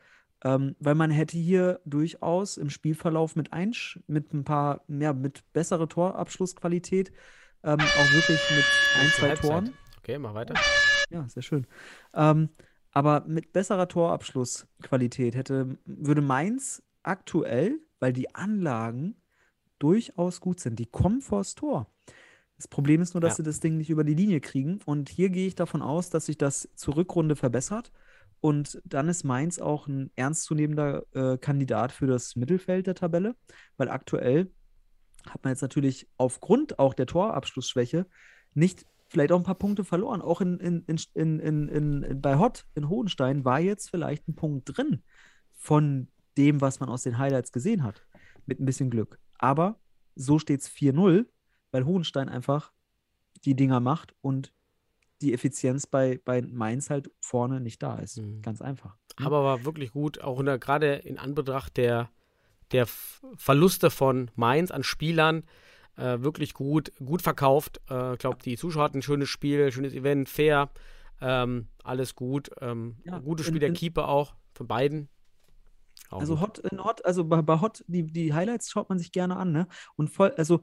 Ähm, 0.43 0.75
weil 0.79 0.95
man 0.95 1.11
hätte 1.11 1.37
hier 1.37 1.79
durchaus 1.85 2.57
im 2.57 2.71
Spielverlauf 2.71 3.35
mit, 3.35 3.53
ein, 3.53 3.75
mit 4.07 4.33
ein 4.33 4.43
paar, 4.43 4.81
ja, 4.87 5.13
mit 5.13 5.43
bessere 5.53 5.87
Torabschlussqualität 5.87 7.11
ähm, 7.63 7.79
auch 7.79 8.13
wirklich 8.13 8.39
mit 8.49 8.65
ein, 8.99 9.09
zwei. 9.09 9.35
Toren. 9.35 9.73
Okay, 9.99 10.17
mach 10.17 10.33
weiter. 10.33 10.55
Ja, 11.11 11.27
sehr 11.29 11.43
schön. 11.43 11.67
Ähm, 12.13 12.49
aber 12.91 13.25
mit 13.27 13.53
besserer 13.53 13.87
Torabschlussqualität 13.87 15.35
hätte, 15.35 15.77
würde 15.85 16.21
Mainz 16.21 16.83
aktuell, 17.03 17.79
weil 17.99 18.13
die 18.13 18.33
Anlagen 18.35 19.15
durchaus 19.79 20.41
gut 20.41 20.59
sind. 20.59 20.79
Die 20.79 20.85
kommen 20.85 21.21
vors 21.21 21.55
Tor. 21.55 21.87
Das 22.57 22.67
Problem 22.67 23.01
ist 23.01 23.15
nur, 23.15 23.21
dass 23.21 23.33
ja. 23.33 23.37
sie 23.37 23.43
das 23.43 23.59
Ding 23.59 23.77
nicht 23.77 23.89
über 23.89 24.03
die 24.03 24.13
Linie 24.13 24.39
kriegen. 24.39 24.79
Und 24.85 25.09
hier 25.09 25.29
gehe 25.29 25.47
ich 25.47 25.55
davon 25.55 25.81
aus, 25.81 26.09
dass 26.09 26.27
sich 26.27 26.37
das 26.37 26.69
zur 26.75 26.95
Rückrunde 26.95 27.35
verbessert. 27.35 27.91
Und 28.39 28.81
dann 28.85 29.07
ist 29.07 29.23
Mainz 29.23 29.59
auch 29.59 29.87
ein 29.87 30.11
ernstzunehmender 30.15 31.03
äh, 31.13 31.37
Kandidat 31.37 31.91
für 31.91 32.07
das 32.07 32.35
Mittelfeld 32.35 32.87
der 32.87 32.95
Tabelle, 32.95 33.35
weil 33.77 33.89
aktuell 33.89 34.51
hat 35.29 35.43
man 35.43 35.53
jetzt 35.53 35.61
natürlich 35.61 36.07
aufgrund 36.17 36.79
auch 36.79 36.95
der 36.95 37.05
Torabschlussschwäche 37.05 38.07
nicht 38.53 38.85
vielleicht 39.11 39.33
auch 39.33 39.37
ein 39.37 39.43
paar 39.43 39.55
Punkte 39.55 39.83
verloren. 39.83 40.21
Auch 40.21 40.39
in, 40.39 40.57
in, 40.59 40.85
in, 41.13 41.39
in, 41.39 41.67
in, 41.67 42.21
bei 42.21 42.37
Hott 42.37 42.65
in 42.75 42.87
Hohenstein 42.87 43.43
war 43.43 43.59
jetzt 43.59 43.89
vielleicht 43.89 44.27
ein 44.27 44.35
Punkt 44.35 44.77
drin 44.77 45.03
von 45.53 46.07
dem, 46.37 46.61
was 46.61 46.79
man 46.79 46.87
aus 46.87 47.03
den 47.03 47.17
Highlights 47.17 47.51
gesehen 47.51 47.83
hat. 47.83 48.05
Mit 48.45 48.59
ein 48.59 48.65
bisschen 48.65 48.89
Glück. 48.89 49.19
Aber 49.37 49.79
so 50.15 50.39
steht 50.39 50.61
es 50.61 50.69
4-0, 50.69 51.25
weil 51.71 51.85
Hohenstein 51.85 52.29
einfach 52.29 52.71
die 53.43 53.55
Dinger 53.55 53.81
macht 53.81 54.15
und 54.21 54.53
die 55.21 55.33
Effizienz 55.33 55.85
bei, 55.85 56.19
bei 56.23 56.41
Mainz 56.41 56.89
halt 56.89 57.11
vorne 57.19 57.59
nicht 57.59 57.83
da 57.83 57.99
ist. 57.99 58.17
Mhm. 58.17 58.41
Ganz 58.41 58.61
einfach. 58.61 58.95
Ne? 59.19 59.25
Aber 59.25 59.43
war 59.43 59.65
wirklich 59.65 59.91
gut, 59.91 60.21
auch 60.21 60.41
gerade 60.41 60.95
in 60.95 61.17
Anbetracht 61.17 61.75
der, 61.75 62.09
der 62.71 62.87
Verluste 63.35 63.89
von 63.89 64.31
Mainz 64.35 64.71
an 64.71 64.83
Spielern, 64.83 65.43
äh, 65.97 66.19
wirklich 66.21 66.53
gut, 66.53 66.91
gut 67.03 67.21
verkauft. 67.21 67.81
Ich 67.85 67.91
äh, 67.91 68.17
glaube, 68.17 68.37
die 68.43 68.57
Zuschauer 68.57 68.83
hatten 68.83 68.99
ein 68.99 69.03
schönes 69.03 69.29
Spiel, 69.29 69.71
schönes 69.71 69.93
Event, 69.93 70.29
fair, 70.29 70.69
ähm, 71.21 71.67
alles 71.83 72.15
gut. 72.15 72.49
Ähm, 72.59 72.97
ja, 73.05 73.19
gutes 73.19 73.45
Spiel 73.45 73.57
in, 73.57 73.61
der 73.61 73.73
Keeper 73.73 74.07
auch, 74.07 74.35
von 74.53 74.67
beiden. 74.67 75.09
Auch 76.09 76.19
also 76.19 76.41
Hot, 76.41 76.59
in 76.59 76.83
Hot, 76.83 77.05
also 77.05 77.23
bei, 77.25 77.41
bei 77.41 77.61
Hot, 77.61 77.83
die, 77.87 78.03
die 78.03 78.33
Highlights 78.33 78.69
schaut 78.69 78.89
man 78.89 78.99
sich 78.99 79.11
gerne 79.11 79.37
an, 79.37 79.51
ne? 79.51 79.67
Und 79.95 80.09
voll, 80.09 80.33
also 80.37 80.61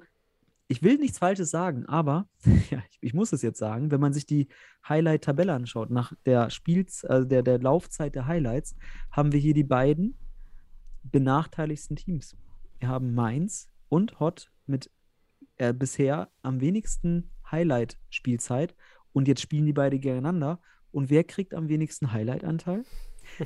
ich 0.71 0.83
will 0.83 0.99
nichts 0.99 1.19
Falsches 1.19 1.51
sagen, 1.51 1.87
aber 1.87 2.29
ja, 2.71 2.83
ich, 2.91 2.99
ich, 3.01 3.15
muss 3.15 3.33
es 3.33 3.41
jetzt 3.43 3.59
sagen, 3.59 3.91
wenn 3.91 4.01
man 4.01 4.13
sich 4.13 4.27
die 4.27 4.49
Highlight-Tabelle 4.87 5.53
anschaut, 5.53 5.91
nach 5.91 6.13
der 6.27 6.51
Spiels, 6.51 7.05
also 7.05 7.27
der, 7.27 7.43
der 7.43 7.59
Laufzeit 7.59 8.15
der 8.15 8.27
Highlights, 8.27 8.77
haben 9.11 9.33
wir 9.33 9.41
hier 9.41 9.55
die 9.55 9.65
beiden 9.65 10.19
benachteiligsten 11.03 11.97
Teams. 11.97 12.37
Wir 12.79 12.89
haben 12.89 13.15
Mainz 13.15 13.69
und 13.89 14.21
Hot 14.21 14.51
mit 14.67 14.91
äh, 15.59 15.73
bisher 15.73 16.31
am 16.43 16.61
wenigsten 16.61 17.31
Highlight-Spielzeit 17.51 18.75
und 19.13 19.29
jetzt 19.29 19.41
spielen 19.41 19.67
die 19.67 19.73
beide 19.73 19.99
gegeneinander. 19.99 20.61
Und 20.91 21.11
wer 21.11 21.25
kriegt 21.25 21.55
am 21.55 21.69
wenigsten 21.69 22.13
Highlight-Anteil? 22.13 22.85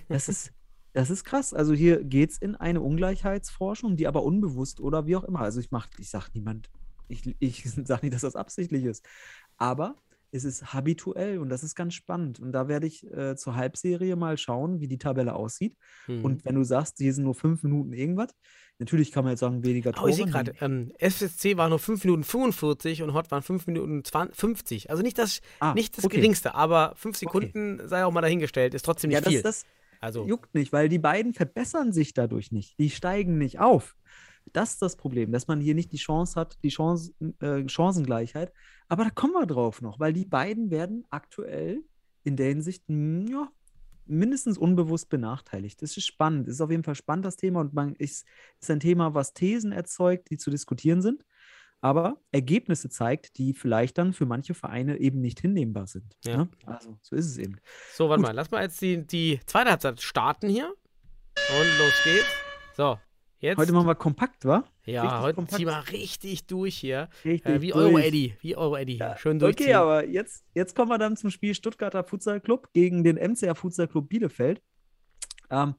Das 0.08 0.28
ist 0.28 0.52
das 0.92 1.10
ist 1.10 1.24
krass. 1.24 1.54
Also 1.54 1.72
hier 1.72 2.04
geht 2.04 2.30
es 2.30 2.38
in 2.38 2.54
eine 2.54 2.80
Ungleichheitsforschung, 2.80 3.96
die 3.96 4.06
aber 4.06 4.22
unbewusst 4.22 4.80
oder 4.80 5.06
wie 5.06 5.16
auch 5.16 5.24
immer. 5.24 5.40
Also 5.40 5.60
ich 5.60 5.70
mach, 5.70 5.88
ich 5.98 6.10
sage 6.10 6.26
niemand, 6.34 6.70
ich, 7.08 7.34
ich 7.38 7.64
sage 7.84 8.06
nicht, 8.06 8.14
dass 8.14 8.22
das 8.22 8.36
absichtlich 8.36 8.84
ist. 8.84 9.06
Aber 9.56 9.96
es 10.32 10.44
ist 10.44 10.72
habituell 10.72 11.38
und 11.38 11.50
das 11.50 11.62
ist 11.62 11.74
ganz 11.74 11.94
spannend. 11.94 12.40
Und 12.40 12.52
da 12.52 12.66
werde 12.66 12.86
ich 12.86 13.06
äh, 13.12 13.36
zur 13.36 13.54
Halbserie 13.54 14.16
mal 14.16 14.38
schauen, 14.38 14.80
wie 14.80 14.88
die 14.88 14.98
Tabelle 14.98 15.34
aussieht. 15.34 15.76
Mhm. 16.06 16.24
Und 16.24 16.44
wenn 16.44 16.54
du 16.54 16.64
sagst, 16.64 16.96
hier 16.98 17.12
sind 17.12 17.24
nur 17.24 17.34
fünf 17.34 17.62
Minuten 17.62 17.92
irgendwas, 17.92 18.34
natürlich 18.78 19.12
kann 19.12 19.24
man 19.24 19.32
jetzt 19.32 19.40
sagen, 19.40 19.62
weniger 19.62 19.92
Tore. 19.92 20.06
Oh, 20.06 20.08
ich 20.08 20.16
sehe 20.16 20.26
gerade, 20.26 20.54
ähm, 20.60 20.90
SSC 20.98 21.58
war 21.58 21.68
nur 21.68 21.78
fünf 21.78 22.02
Minuten 22.04 22.24
45 22.24 23.02
und 23.02 23.12
Hot 23.12 23.30
waren 23.30 23.42
fünf 23.42 23.66
Minuten 23.66 24.04
20, 24.04 24.34
50. 24.34 24.90
Also 24.90 25.02
nicht 25.02 25.18
das, 25.18 25.42
ah, 25.60 25.74
nicht 25.74 25.98
das 25.98 26.06
okay. 26.06 26.16
geringste, 26.16 26.54
aber 26.54 26.94
fünf 26.96 27.18
Sekunden 27.18 27.74
okay. 27.74 27.88
sei 27.88 28.04
auch 28.04 28.12
mal 28.12 28.22
dahingestellt, 28.22 28.72
ist 28.72 28.84
trotzdem 28.84 29.10
nicht 29.10 29.22
ja, 29.24 29.30
viel. 29.30 29.42
Das, 29.42 29.66
also 30.00 30.26
juckt 30.26 30.54
nicht, 30.54 30.72
weil 30.72 30.88
die 30.88 30.98
beiden 30.98 31.34
verbessern 31.34 31.92
sich 31.92 32.14
dadurch 32.14 32.52
nicht. 32.52 32.78
Die 32.78 32.90
steigen 32.90 33.36
nicht 33.36 33.60
auf. 33.60 33.96
Das 34.52 34.74
ist 34.74 34.82
das 34.82 34.96
Problem, 34.96 35.32
dass 35.32 35.48
man 35.48 35.60
hier 35.60 35.74
nicht 35.74 35.92
die 35.92 35.98
Chance 35.98 36.38
hat, 36.38 36.58
die 36.62 36.68
Chance, 36.68 37.12
äh, 37.40 37.66
Chancengleichheit. 37.68 38.52
Aber 38.88 39.04
da 39.04 39.10
kommen 39.10 39.32
wir 39.32 39.46
drauf 39.46 39.80
noch, 39.80 39.98
weil 39.98 40.12
die 40.12 40.26
beiden 40.26 40.70
werden 40.70 41.06
aktuell 41.10 41.82
in 42.24 42.36
der 42.36 42.48
Hinsicht, 42.48 42.86
hm, 42.88 43.26
ja, 43.28 43.50
mindestens 44.06 44.58
unbewusst 44.58 45.08
benachteiligt. 45.08 45.80
Das 45.80 45.96
ist 45.96 46.06
spannend. 46.06 46.46
Das 46.46 46.56
ist 46.56 46.60
auf 46.60 46.70
jeden 46.70 46.84
Fall 46.84 46.94
spannend, 46.94 47.24
das 47.24 47.36
Thema. 47.36 47.60
Und 47.60 47.72
man 47.72 47.94
ist, 47.94 48.26
ist 48.60 48.70
ein 48.70 48.80
Thema, 48.80 49.14
was 49.14 49.32
Thesen 49.32 49.72
erzeugt, 49.72 50.30
die 50.30 50.36
zu 50.36 50.50
diskutieren 50.50 51.02
sind, 51.02 51.24
aber 51.80 52.20
Ergebnisse 52.30 52.88
zeigt, 52.90 53.38
die 53.38 53.54
vielleicht 53.54 53.98
dann 53.98 54.12
für 54.12 54.26
manche 54.26 54.54
Vereine 54.54 54.98
eben 54.98 55.20
nicht 55.20 55.40
hinnehmbar 55.40 55.86
sind. 55.86 56.16
Ja. 56.24 56.38
Ne? 56.38 56.48
Also, 56.66 56.98
so 57.02 57.16
ist 57.16 57.26
es 57.26 57.38
eben. 57.38 57.56
So, 57.92 58.08
warte 58.08 58.22
Gut. 58.22 58.28
mal, 58.28 58.34
lass 58.34 58.50
mal 58.50 58.62
jetzt 58.62 58.80
die, 58.80 59.06
die 59.06 59.40
zweite 59.46 59.70
Halbzeit 59.70 60.00
starten 60.00 60.48
hier. 60.48 60.68
Und 60.68 61.78
los 61.78 61.94
geht's. 62.04 62.26
So, 62.76 62.98
jetzt. 63.42 63.58
Heute 63.58 63.72
machen 63.72 63.86
wir 63.86 63.94
kompakt, 63.94 64.44
wa? 64.44 64.64
ja, 64.84 65.02
richtig 65.02 65.20
heute 65.20 65.34
kompakt. 65.34 65.56
ziehen 65.56 65.66
wir 65.66 65.84
richtig 65.92 66.46
durch 66.46 66.76
hier. 66.76 67.08
Richtig. 67.24 67.52
Äh, 67.52 67.60
wie 67.60 67.70
durch. 67.70 67.84
Euro 67.84 67.98
Eddy. 67.98 68.34
Wie 68.40 68.56
Euro 68.56 68.76
Eddy 68.76 68.94
hier. 68.94 69.16
Schön 69.18 69.38
durchziehen. 69.38 69.66
Okay, 69.66 69.74
aber 69.74 70.06
jetzt, 70.06 70.44
jetzt 70.54 70.74
kommen 70.74 70.90
wir 70.90 70.98
dann 70.98 71.16
zum 71.16 71.30
Spiel 71.30 71.54
Stuttgarter 71.54 72.04
Futsal 72.04 72.40
Club 72.40 72.72
gegen 72.72 73.04
den 73.04 73.16
MCR 73.16 73.54
Futsal 73.54 73.88
Club 73.88 74.08
Bielefeld. 74.08 74.62
Ähm, 75.50 75.74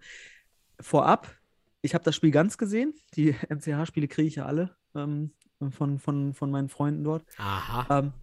vorab, 0.79 1.27
ich 1.81 1.93
habe 1.93 2.03
das 2.03 2.15
Spiel 2.15 2.31
ganz 2.31 2.57
gesehen. 2.57 2.93
Die 3.15 3.35
MCH-Spiele 3.49 4.07
kriege 4.07 4.27
ich 4.27 4.35
ja 4.35 4.45
alle 4.45 4.75
ähm, 4.95 5.31
von, 5.71 5.99
von, 5.99 6.33
von 6.33 6.51
meinen 6.51 6.69
Freunden 6.69 7.03
dort. 7.03 7.25
Aha. 7.37 7.99
Ähm, 7.99 8.13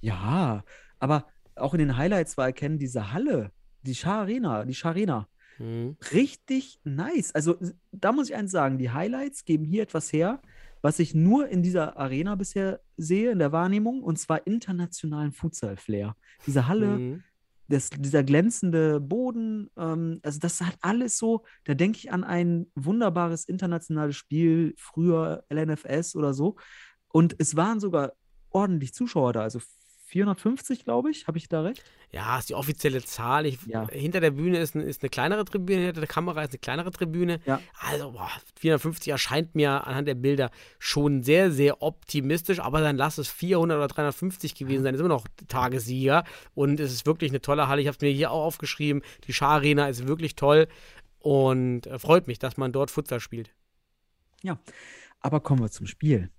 ja, 0.00 0.64
aber 0.98 1.26
auch 1.56 1.74
in 1.74 1.78
den 1.78 1.96
Highlights 1.96 2.36
war 2.36 2.46
erkennen, 2.46 2.78
diese 2.78 3.12
Halle, 3.12 3.50
die 3.82 3.94
Schar 3.94 4.20
Arena, 4.20 4.64
die 4.64 4.74
Schar 4.74 4.92
Arena, 5.58 5.68
Hm. 5.70 5.96
richtig 6.12 6.80
nice. 6.84 7.34
Also 7.34 7.56
da 7.92 8.12
muss 8.12 8.28
ich 8.30 8.36
eins 8.36 8.50
sagen, 8.50 8.78
die 8.78 8.90
Highlights 8.90 9.44
geben 9.44 9.64
hier 9.64 9.82
etwas 9.82 10.12
her, 10.12 10.40
was 10.82 10.98
ich 10.98 11.14
nur 11.14 11.48
in 11.48 11.62
dieser 11.62 11.96
Arena 11.96 12.34
bisher 12.36 12.80
sehe, 12.96 13.32
in 13.32 13.38
der 13.40 13.50
Wahrnehmung, 13.52 14.02
und 14.02 14.18
zwar 14.18 14.46
internationalen 14.46 15.32
Futsal-Flair. 15.32 16.16
Diese 16.46 16.68
Halle, 16.68 16.94
Hm. 16.96 17.22
das, 17.66 17.90
dieser 17.90 18.22
glänzende 18.22 19.00
Boden, 19.00 19.70
ähm, 19.76 20.20
also 20.22 20.38
das 20.38 20.60
hat 20.60 20.76
alles 20.80 21.18
so, 21.18 21.44
da 21.64 21.74
denke 21.74 21.98
ich 21.98 22.12
an 22.12 22.22
ein 22.24 22.70
wunderbares 22.76 23.44
internationales 23.44 24.16
Spiel, 24.16 24.74
früher 24.78 25.44
LNFS 25.48 26.14
oder 26.14 26.32
so. 26.32 26.56
Und 27.08 27.34
es 27.38 27.56
waren 27.56 27.80
sogar 27.80 28.12
ordentlich 28.50 28.94
Zuschauer 28.94 29.32
da, 29.32 29.40
also 29.42 29.58
450, 30.08 30.84
glaube 30.84 31.10
ich, 31.10 31.26
habe 31.26 31.36
ich 31.36 31.48
da 31.48 31.60
recht? 31.60 31.84
Ja, 32.10 32.38
ist 32.38 32.48
die 32.48 32.54
offizielle 32.54 33.04
Zahl. 33.04 33.44
Ich, 33.44 33.58
Ja. 33.66 33.86
Hinter 33.90 34.20
der 34.20 34.30
Bühne 34.30 34.58
ist, 34.58 34.74
ein, 34.74 34.80
ist 34.80 35.02
eine 35.02 35.10
kleinere 35.10 35.44
Tribüne, 35.44 35.84
hinter 35.84 36.00
der 36.00 36.08
Kamera 36.08 36.42
ist 36.42 36.50
eine 36.50 36.58
kleinere 36.58 36.90
Tribüne. 36.90 37.40
Ja. 37.44 37.60
Also, 37.78 38.12
boah, 38.12 38.30
450 38.58 39.12
erscheint 39.12 39.54
mir 39.54 39.86
anhand 39.86 40.08
der 40.08 40.14
Bilder 40.14 40.50
schon 40.78 41.22
sehr, 41.22 41.52
sehr 41.52 41.82
optimistisch, 41.82 42.60
aber 42.60 42.80
dann 42.80 42.96
lass 42.96 43.18
es 43.18 43.28
400 43.28 43.76
oder 43.76 43.88
350 43.88 44.54
gewesen 44.54 44.82
sein, 44.82 44.94
ist 44.94 45.00
immer 45.00 45.10
noch 45.10 45.26
Tagessieger 45.46 46.24
und 46.54 46.80
es 46.80 46.92
ist 46.92 47.04
wirklich 47.04 47.30
eine 47.30 47.42
tolle 47.42 47.68
Halle. 47.68 47.82
Ich 47.82 47.86
habe 47.86 47.96
es 47.96 48.00
mir 48.00 48.10
hier 48.10 48.30
auch 48.30 48.44
aufgeschrieben. 48.44 49.02
Die 49.26 49.34
Schar 49.34 49.56
Arena 49.56 49.88
ist 49.88 50.08
wirklich 50.08 50.36
toll 50.36 50.68
und 51.18 51.86
äh, 51.86 51.98
freut 51.98 52.26
mich, 52.26 52.38
dass 52.38 52.56
man 52.56 52.72
dort 52.72 52.90
Futsal 52.90 53.20
spielt. 53.20 53.50
Aber 55.20 55.40
kommen 55.40 55.60
wir 55.60 55.70
zum 55.70 55.86
Spiel. 55.86 56.30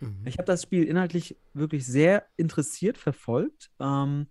Mhm. 0.00 0.22
Ich 0.24 0.38
habe 0.38 0.46
das 0.46 0.62
Spiel 0.62 0.84
inhaltlich 0.84 1.36
wirklich 1.54 1.86
sehr 1.86 2.26
interessiert 2.36 2.98
verfolgt. 2.98 3.70
Ähm, 3.80 4.26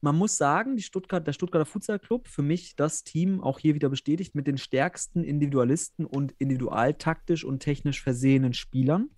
man 0.00 0.16
muss 0.16 0.36
sagen, 0.36 0.76
die 0.76 0.82
Stuttgart, 0.82 1.26
der 1.26 1.32
Stuttgarter 1.32 1.66
Futsal 1.66 1.98
Club, 1.98 2.28
für 2.28 2.42
mich 2.42 2.76
das 2.76 3.02
Team 3.02 3.40
auch 3.40 3.58
hier 3.58 3.74
wieder 3.74 3.88
bestätigt 3.88 4.34
mit 4.34 4.46
den 4.46 4.58
stärksten 4.58 5.24
Individualisten 5.24 6.06
und 6.06 6.34
individualtaktisch 6.38 7.44
und 7.44 7.60
technisch 7.60 8.00
versehenen 8.00 8.52
Spielern. 8.52 9.10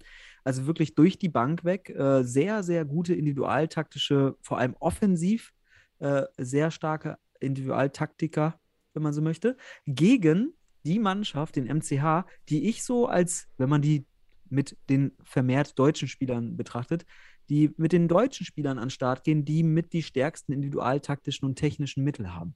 Also 0.42 0.66
wirklich 0.66 0.94
durch 0.94 1.18
die 1.18 1.28
Bank 1.28 1.64
weg. 1.64 1.90
Äh, 1.90 2.22
sehr, 2.24 2.62
sehr 2.62 2.86
gute 2.86 3.14
individualtaktische, 3.14 4.36
vor 4.40 4.58
allem 4.58 4.74
offensiv, 4.80 5.52
äh, 5.98 6.22
sehr 6.38 6.70
starke 6.70 7.18
Individualtaktiker, 7.40 8.58
wenn 8.94 9.02
man 9.02 9.12
so 9.12 9.20
möchte, 9.20 9.56
gegen 9.86 10.54
die 10.84 10.98
Mannschaft, 10.98 11.56
den 11.56 11.66
MCH, 11.66 12.24
die 12.48 12.68
ich 12.68 12.84
so 12.84 13.06
als, 13.06 13.48
wenn 13.58 13.68
man 13.68 13.82
die 13.82 14.06
mit 14.50 14.76
den 14.88 15.12
vermehrt 15.22 15.78
deutschen 15.78 16.08
Spielern 16.08 16.56
betrachtet, 16.56 17.04
die 17.48 17.74
mit 17.76 17.92
den 17.92 18.08
deutschen 18.08 18.46
Spielern 18.46 18.78
an 18.78 18.86
den 18.86 18.90
Start 18.90 19.24
gehen, 19.24 19.44
die 19.44 19.62
mit 19.62 19.92
die 19.92 20.02
stärksten 20.02 20.52
individualtaktischen 20.52 21.46
und 21.46 21.56
technischen 21.56 22.04
Mittel 22.04 22.32
haben. 22.34 22.54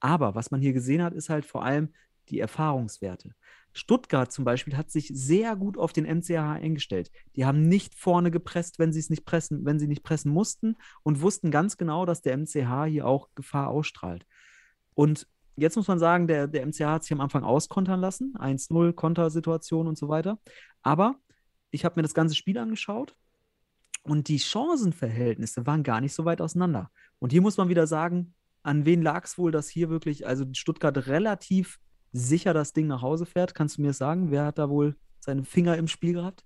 Aber 0.00 0.34
was 0.34 0.50
man 0.50 0.60
hier 0.60 0.72
gesehen 0.72 1.02
hat, 1.02 1.14
ist 1.14 1.30
halt 1.30 1.46
vor 1.46 1.64
allem 1.64 1.88
die 2.28 2.40
Erfahrungswerte. 2.40 3.34
Stuttgart 3.72 4.30
zum 4.30 4.44
Beispiel 4.44 4.76
hat 4.76 4.90
sich 4.90 5.10
sehr 5.12 5.56
gut 5.56 5.78
auf 5.78 5.92
den 5.92 6.04
MCH 6.04 6.38
eingestellt. 6.38 7.10
Die 7.34 7.44
haben 7.44 7.62
nicht 7.62 7.94
vorne 7.94 8.30
gepresst, 8.30 8.78
wenn 8.78 8.92
sie 8.92 9.00
es 9.00 9.10
nicht 9.10 9.24
pressen, 9.24 9.64
wenn 9.64 9.78
sie 9.78 9.88
nicht 9.88 10.04
pressen 10.04 10.32
mussten 10.32 10.76
und 11.02 11.22
wussten 11.22 11.50
ganz 11.50 11.76
genau, 11.76 12.06
dass 12.06 12.22
der 12.22 12.36
MCH 12.36 12.86
hier 12.86 13.06
auch 13.06 13.30
Gefahr 13.34 13.68
ausstrahlt. 13.68 14.26
Und 14.94 15.26
jetzt 15.56 15.76
muss 15.76 15.88
man 15.88 15.98
sagen, 15.98 16.28
der, 16.28 16.46
der 16.46 16.66
MCH 16.66 16.82
hat 16.82 17.02
sich 17.02 17.12
am 17.12 17.20
Anfang 17.20 17.42
auskontern 17.42 18.00
lassen, 18.00 18.34
1-0, 18.38 18.92
Kontersituation 18.92 19.88
und 19.88 19.98
so 19.98 20.08
weiter. 20.08 20.38
Aber 20.82 21.16
ich 21.74 21.84
habe 21.84 21.96
mir 21.96 22.02
das 22.02 22.14
ganze 22.14 22.34
Spiel 22.34 22.56
angeschaut 22.56 23.16
und 24.02 24.28
die 24.28 24.38
Chancenverhältnisse 24.38 25.66
waren 25.66 25.82
gar 25.82 26.00
nicht 26.00 26.14
so 26.14 26.24
weit 26.24 26.40
auseinander. 26.40 26.90
Und 27.18 27.32
hier 27.32 27.42
muss 27.42 27.56
man 27.56 27.68
wieder 27.68 27.86
sagen, 27.86 28.34
an 28.62 28.86
wen 28.86 29.02
lag 29.02 29.24
es 29.24 29.36
wohl, 29.38 29.50
dass 29.50 29.68
hier 29.68 29.90
wirklich, 29.90 30.26
also 30.26 30.44
Stuttgart 30.52 31.06
relativ 31.06 31.80
sicher 32.12 32.54
das 32.54 32.72
Ding 32.72 32.86
nach 32.86 33.02
Hause 33.02 33.26
fährt? 33.26 33.54
Kannst 33.54 33.78
du 33.78 33.82
mir 33.82 33.92
sagen, 33.92 34.30
wer 34.30 34.46
hat 34.46 34.58
da 34.58 34.70
wohl 34.70 34.96
seine 35.18 35.44
Finger 35.44 35.76
im 35.76 35.88
Spiel 35.88 36.14
gehabt? 36.14 36.44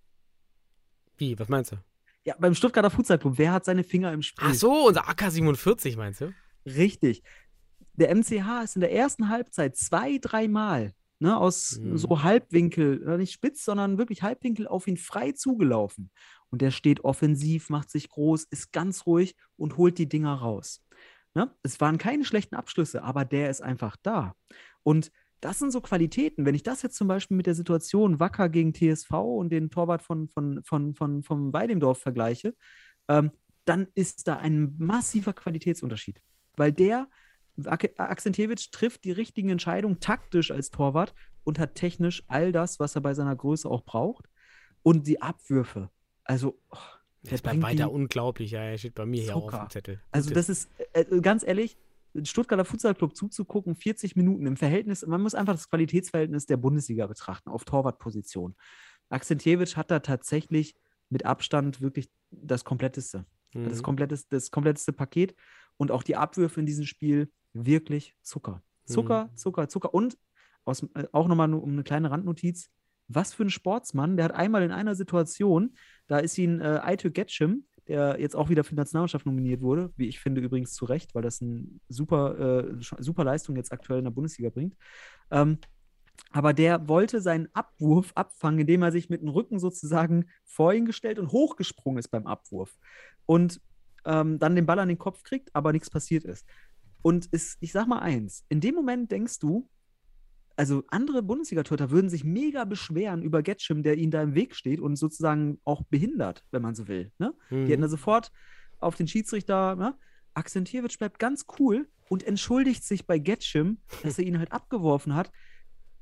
Wie, 1.19 1.39
was 1.39 1.49
meinst 1.49 1.73
du? 1.73 1.77
Ja, 2.25 2.35
beim 2.39 2.55
Stuttgarter 2.55 2.91
Futsal 2.91 3.19
Club, 3.19 3.35
wer 3.37 3.53
hat 3.53 3.65
seine 3.65 3.85
Finger 3.85 4.13
im 4.13 4.23
Spiel? 4.23 4.49
Ach 4.49 4.55
so, 4.55 4.89
unser 4.89 5.09
AK-47 5.09 5.97
meinst 5.97 6.21
du? 6.23 6.33
Richtig. 6.65 7.23
Der 7.95 8.15
MCH 8.15 8.65
ist 8.65 8.77
in 8.77 8.81
der 8.81 8.93
ersten 8.93 9.29
Halbzeit 9.29 9.77
zwei, 9.77 10.19
dreimal 10.19 10.95
ne, 11.19 11.37
aus 11.39 11.79
Mhm. 11.79 11.97
so 11.97 12.23
Halbwinkel, 12.23 13.03
äh, 13.07 13.17
nicht 13.19 13.33
spitz, 13.33 13.65
sondern 13.65 13.99
wirklich 13.99 14.23
Halbwinkel 14.23 14.67
auf 14.67 14.87
ihn 14.87 14.97
frei 14.97 15.33
zugelaufen. 15.33 16.11
Und 16.51 16.63
der 16.63 16.71
steht 16.71 17.05
offensiv, 17.05 17.69
macht 17.71 17.91
sich 17.91 18.09
groß, 18.09 18.45
ist 18.45 18.73
ganz 18.73 19.07
ruhig 19.07 19.37
und 19.57 19.77
holt 19.77 19.99
die 19.99 20.09
Dinger 20.09 20.35
raus. 20.35 20.83
Ne? 21.35 21.55
Es 21.63 21.81
waren 21.81 21.99
keine 21.99 22.25
schlechten 22.25 22.55
Abschlüsse, 22.55 23.03
aber 23.03 23.25
der 23.25 23.51
ist 23.51 23.63
einfach 23.63 23.97
da. 24.03 24.35
Und 24.83 25.13
das 25.41 25.59
sind 25.59 25.71
so 25.71 25.81
Qualitäten. 25.81 26.45
Wenn 26.47 26.55
ich 26.55 26.63
das 26.63 26.83
jetzt 26.83 26.97
zum 26.97 27.07
Beispiel 27.07 27.37
mit 27.37 27.47
der 27.47 27.55
Situation 27.55 28.19
Wacker 28.19 28.49
gegen 28.49 28.75
TSV 28.75 29.13
und 29.13 29.51
den 29.51 29.71
Torwart 29.71 30.03
von, 30.03 30.29
von, 30.29 30.63
von, 30.65 30.95
von, 30.95 31.23
vom 31.23 31.53
Weidemdorf 31.53 31.99
vergleiche, 32.01 32.55
ähm, 33.09 33.31
dann 33.65 33.87
ist 33.95 34.27
da 34.27 34.37
ein 34.37 34.75
massiver 34.79 35.33
Qualitätsunterschied. 35.33 36.21
Weil 36.57 36.73
der, 36.73 37.09
Ak- 37.65 37.99
Akzentjewitsch 37.99 38.71
trifft 38.71 39.05
die 39.05 39.13
richtigen 39.13 39.49
Entscheidungen 39.51 40.01
taktisch 40.01 40.51
als 40.51 40.71
Torwart 40.71 41.15
und 41.45 41.59
hat 41.59 41.75
technisch 41.75 42.23
all 42.29 42.53
das, 42.53 42.79
was 42.79 42.95
er 42.95 43.01
bei 43.01 43.15
seiner 43.15 43.35
Größe 43.35 43.69
auch 43.69 43.85
braucht. 43.85 44.27
Und 44.83 45.07
die 45.07 45.21
Abwürfe. 45.21 45.91
Also, 46.25 46.59
oh, 46.71 46.77
Das 47.23 47.31
der 47.31 47.33
ist 47.35 47.43
bei 47.43 47.61
weiter 47.63 47.91
unglaublich, 47.91 48.53
ja, 48.53 48.61
er 48.63 48.79
steht 48.79 48.95
bei 48.95 49.07
mir 49.07 49.23
hier 49.23 49.35
auch 49.37 49.45
auf 49.47 49.51
Zucker. 49.51 49.65
dem 49.67 49.71
Zettel. 49.71 50.01
also 50.13 50.33
das 50.33 50.49
ist, 50.49 50.71
äh, 50.93 51.01
äh, 51.01 51.21
ganz 51.21 51.43
ehrlich, 51.43 51.77
Stuttgarter 52.23 52.65
Futsalclub 52.65 53.15
zuzugucken, 53.17 53.75
40 53.77 54.17
Minuten 54.17 54.47
im 54.47 54.57
Verhältnis, 54.57 55.07
man 55.07 55.21
muss 55.21 55.35
einfach 55.35 55.53
das 55.55 55.69
Qualitätsverhältnis 55.69 56.47
der 56.47 56.57
Bundesliga 56.57 57.07
betrachten, 57.07 57.51
auf 57.51 57.65
Torwartposition. 57.65 58.55
Akzentjewitsch 59.11 59.77
hat 59.77 59.91
da 59.91 60.01
tatsächlich 60.01 60.75
mit 61.11 61.25
Abstand 61.25 61.81
wirklich 61.81 62.11
das 62.31 62.65
kompletteste, 62.65 63.25
das, 63.53 63.79
Mhm. 63.79 63.83
kompletteste, 63.83 64.29
das 64.31 64.51
kompletteste 64.51 64.93
Paket 64.93 65.35
und 65.77 65.91
auch 65.91 66.03
die 66.03 66.17
Abwürfe 66.17 66.61
in 66.61 66.67
diesem 66.67 66.85
Spiel 66.85 67.31
wirklich 67.67 68.15
Zucker. 68.23 68.63
Zucker, 68.85 69.31
Zucker, 69.35 69.69
Zucker 69.69 69.95
und 69.95 70.17
aus, 70.65 70.83
äh, 70.95 71.05
auch 71.13 71.29
nochmal 71.29 71.49
nur 71.49 71.63
um 71.63 71.73
eine 71.73 71.83
kleine 71.83 72.11
Randnotiz, 72.11 72.71
was 73.09 73.33
für 73.33 73.45
ein 73.45 73.51
Sportsmann, 73.51 74.17
der 74.17 74.27
hat 74.27 74.35
einmal 74.35 74.63
in 74.63 74.71
einer 74.71 74.95
Situation, 74.95 75.75
da 76.07 76.19
ist 76.19 76.37
ihn 76.39 76.61
äh, 76.61 76.81
Aito 76.83 77.11
Getschim, 77.11 77.65
der 77.87 78.21
jetzt 78.21 78.37
auch 78.37 78.51
wieder 78.51 78.65
für 78.65 78.75
die 78.75 78.77
Nationalmannschaft 78.77 79.25
nominiert 79.25 79.63
wurde, 79.63 79.91
wie 79.97 80.09
ich 80.09 80.21
finde 80.21 80.43
übrigens 80.43 80.75
zu 80.75 80.85
Recht, 80.85 81.15
weil 81.15 81.23
das 81.23 81.41
eine 81.41 81.67
super, 81.89 82.39
äh, 82.39 82.75
super 82.99 83.25
Leistung 83.25 83.57
jetzt 83.57 83.73
aktuell 83.73 84.01
in 84.01 84.05
der 84.05 84.11
Bundesliga 84.11 84.51
bringt. 84.51 84.77
Ähm, 85.31 85.59
aber 86.31 86.53
der 86.53 86.89
wollte 86.89 87.23
seinen 87.23 87.49
Abwurf 87.55 88.13
abfangen, 88.15 88.61
indem 88.61 88.83
er 88.83 88.93
sich 88.93 89.09
mit 89.09 89.23
dem 89.23 89.29
Rücken 89.29 89.59
sozusagen 89.59 90.27
vor 90.45 90.75
ihn 90.75 90.85
gestellt 90.85 91.19
und 91.19 91.33
hochgesprungen 91.33 91.99
ist 91.99 92.09
beim 92.09 92.27
Abwurf. 92.27 92.77
Und 93.25 93.61
ähm, 94.05 94.39
dann 94.39 94.55
den 94.55 94.67
Ball 94.67 94.79
an 94.79 94.89
den 94.89 94.99
Kopf 94.99 95.23
kriegt, 95.23 95.55
aber 95.55 95.73
nichts 95.73 95.89
passiert 95.89 96.25
ist. 96.25 96.47
Und 97.03 97.27
ist, 97.27 97.57
ich 97.61 97.73
sag 97.73 97.87
mal 97.87 98.01
eins, 98.01 98.45
in 98.49 98.61
dem 98.61 98.75
Moment 98.75 99.11
denkst 99.13 99.39
du, 99.39 99.69
also 100.57 100.83
andere 100.89 101.23
Bundesliga-Torhüter 101.23 101.91
würden 101.91 102.11
sich 102.11 102.25
mega 102.25 102.65
beschweren 102.65 103.23
über 103.23 103.43
Getschim, 103.43 103.85
der 103.85 103.97
ihnen 103.97 104.11
da 104.11 104.21
im 104.23 104.35
Weg 104.35 104.57
steht 104.57 104.81
und 104.81 104.97
sozusagen 104.97 105.61
auch 105.65 105.83
behindert, 105.85 106.45
wenn 106.51 106.63
man 106.63 106.75
so 106.75 106.89
will. 106.89 107.13
Ne? 107.19 107.33
Die 107.51 107.57
hätten 107.57 107.81
Mhm. 107.81 107.83
da 107.83 107.89
sofort 107.89 108.33
auf 108.79 108.97
den 108.97 109.07
Schiedsrichter, 109.07 109.77
ne? 109.77 109.95
Akzentjewitsch 110.35 110.99
bleibt 110.99 111.19
ganz 111.19 111.47
cool 111.59 111.89
und 112.09 112.23
entschuldigt 112.25 112.85
sich 112.85 113.07
bei 113.07 113.19
Getschim, 113.19 113.79
dass 114.03 114.19
er 114.19 114.25
ihn 114.25 114.39
halt 114.39 114.53
abgeworfen 114.53 115.15
hat. 115.15 115.31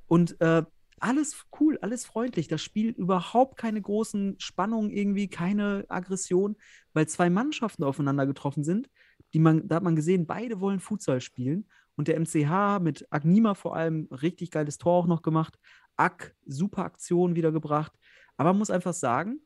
Und 0.07 0.40
äh, 0.40 0.62
alles 1.01 1.44
cool, 1.61 1.78
alles 1.82 2.07
freundlich. 2.07 2.49
Das 2.49 2.62
Spiel 2.62 2.90
überhaupt 2.90 3.59
keine 3.59 3.80
großen 3.82 4.36
Spannungen 4.38 4.90
irgendwie, 4.90 5.28
keine 5.28 5.84
Aggression, 5.88 6.57
weil 6.94 7.07
zwei 7.09 7.28
Mannschaften 7.28 7.84
aufeinander 7.84 8.26
getroffen 8.26 8.64
sind. 8.64 8.88
Die 9.33 9.39
man, 9.39 9.66
da 9.68 9.77
hat 9.77 9.83
man 9.83 9.97
gesehen, 9.97 10.27
beide 10.27 10.61
wollen 10.61 10.81
Futsal 10.81 11.20
spielen. 11.20 11.68
Und 11.97 12.09
der 12.09 12.20
MCH 12.20 12.81
mit 12.83 13.07
Agnima 13.11 13.55
vor 13.55 13.74
allem 13.74 14.07
richtig 14.11 14.51
geiles 14.51 14.79
Tor 14.79 14.95
auch 14.95 15.07
noch 15.07 15.22
gemacht. 15.22 15.59
Ack, 15.97 16.35
super 16.45 16.85
Aktion 16.85 17.37
wieder 17.37 17.53
gebracht. 17.53 17.93
Aber 18.37 18.51
man 18.51 18.59
muss 18.59 18.70
einfach 18.70 18.93
sagen, 18.93 19.41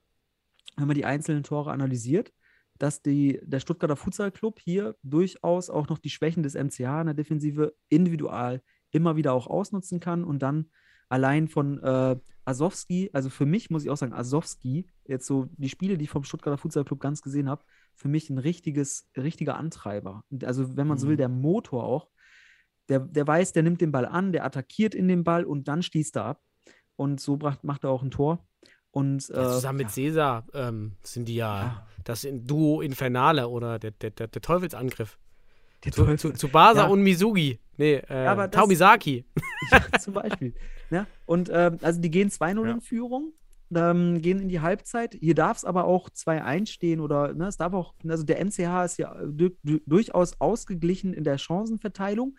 wenn 0.76 0.89
man 0.89 0.97
die 0.97 1.05
einzelnen 1.05 1.45
Tore 1.45 1.70
analysiert, 1.70 2.33
dass 2.78 3.03
die, 3.03 3.41
der 3.43 3.61
Stuttgarter 3.61 3.97
Futsal 3.97 4.33
Club 4.33 4.59
hier 4.59 4.97
durchaus 5.03 5.70
auch 5.70 5.89
noch 5.89 5.99
die 5.99 6.11
Schwächen 6.11 6.43
des 6.43 6.55
MCH 6.55 6.81
in 6.81 7.07
der 7.07 7.14
Defensive 7.14 7.74
individual 7.89 8.62
immer 8.91 9.16
wieder 9.16 9.33
auch 9.33 9.47
ausnutzen 9.47 10.01
kann 10.01 10.24
und 10.24 10.41
dann 10.41 10.70
allein 11.09 11.49
von 11.49 11.78
äh, 11.83 12.16
Asowski, 12.45 13.11
also 13.12 13.28
für 13.28 13.47
mich 13.47 13.70
muss 13.70 13.85
ich 13.85 13.91
auch 13.91 13.97
sagen, 13.97 14.14
Asowski, 14.14 14.87
jetzt 15.05 15.26
so 15.26 15.49
die 15.57 15.68
Spiele, 15.68 15.99
die 15.99 16.05
ich 16.05 16.11
vom 16.11 16.24
Stuttgarter 16.24 16.59
Futsal 16.59 16.85
Club 16.85 17.01
ganz 17.01 17.20
gesehen 17.20 17.49
habe, 17.49 17.64
für 17.95 18.09
mich 18.09 18.30
ein 18.30 18.38
richtiges, 18.38 19.09
richtiger 19.16 19.57
Antreiber. 19.57 20.24
Also, 20.45 20.76
wenn 20.76 20.86
man 20.86 20.99
so 20.99 21.07
will, 21.07 21.14
Mhm. 21.14 21.18
der 21.18 21.28
Motor 21.28 21.84
auch. 21.84 22.09
Der, 22.88 23.01
der 23.01 23.26
weiß, 23.26 23.53
der 23.53 23.62
nimmt 23.62 23.80
den 23.80 23.93
Ball 23.93 24.07
an, 24.07 24.32
der 24.32 24.45
attackiert 24.45 24.95
in 24.95 25.07
den 25.09 25.22
Ball 25.22 25.45
und 25.45 25.68
dann 25.68 25.82
schließt 25.82 26.16
er 26.16 26.24
ab. 26.24 26.43
Und 26.97 27.20
so 27.20 27.36
macht, 27.36 27.62
macht 27.64 27.84
er 27.84 27.91
auch 27.91 28.03
ein 28.03 28.11
Tor. 28.11 28.45
Und 28.91 29.28
Ja, 29.28 29.43
äh, 29.43 29.53
zusammen 29.55 29.78
mit 29.78 29.91
Cäsar 29.91 30.45
ähm, 30.55 30.97
sind 31.03 31.28
die 31.28 31.36
ja, 31.36 31.62
Ja. 31.62 31.86
das 32.05 32.24
in 32.24 32.45
Duo 32.47 32.80
Infernale 32.80 33.49
oder 33.49 33.78
der, 33.78 33.93
der, 33.93 34.11
der, 34.11 34.26
der 34.26 34.43
Teufelsangriff. 34.43 35.18
der 35.84 35.93
Zu, 35.93 36.03
Teufel- 36.03 36.18
zu, 36.18 36.32
zu 36.32 36.49
Basa 36.49 36.82
Ja. 36.82 36.86
und 36.88 37.01
Misugi. 37.03 37.61
Nee, 37.76 37.95
äh. 38.09 38.24
Ja, 38.24 38.30
zum 40.01 40.14
Beispiel. 40.14 40.55
Ja, 40.91 41.07
und 41.26 41.49
ähm, 41.53 41.78
also 41.82 42.01
die 42.01 42.11
gehen 42.11 42.28
2-0 42.30 42.66
Ja. 42.66 42.72
in 42.72 42.80
Führung, 42.80 43.32
ähm, 43.75 44.21
gehen 44.21 44.41
in 44.41 44.49
die 44.49 44.61
Halbzeit. 44.61 45.14
Hier 45.14 45.35
darf 45.35 45.59
es 45.59 45.64
aber 45.64 45.85
auch 45.85 46.09
2-1 46.11 46.66
stehen 46.66 47.01
oder 47.01 47.33
ne, 47.35 47.47
es 47.47 47.57
darf 47.57 47.73
auch, 47.73 47.95
also 48.07 48.25
der 48.25 48.45
MCH 48.45 48.85
ist 48.85 48.99
ja 48.99 49.14
du, 49.25 49.51
du, 49.62 49.81
durchaus 49.87 50.41
ausgeglichen 50.41 51.12
in 51.12 51.25
der 51.25 51.39
Chancenverteilung. 51.39 52.37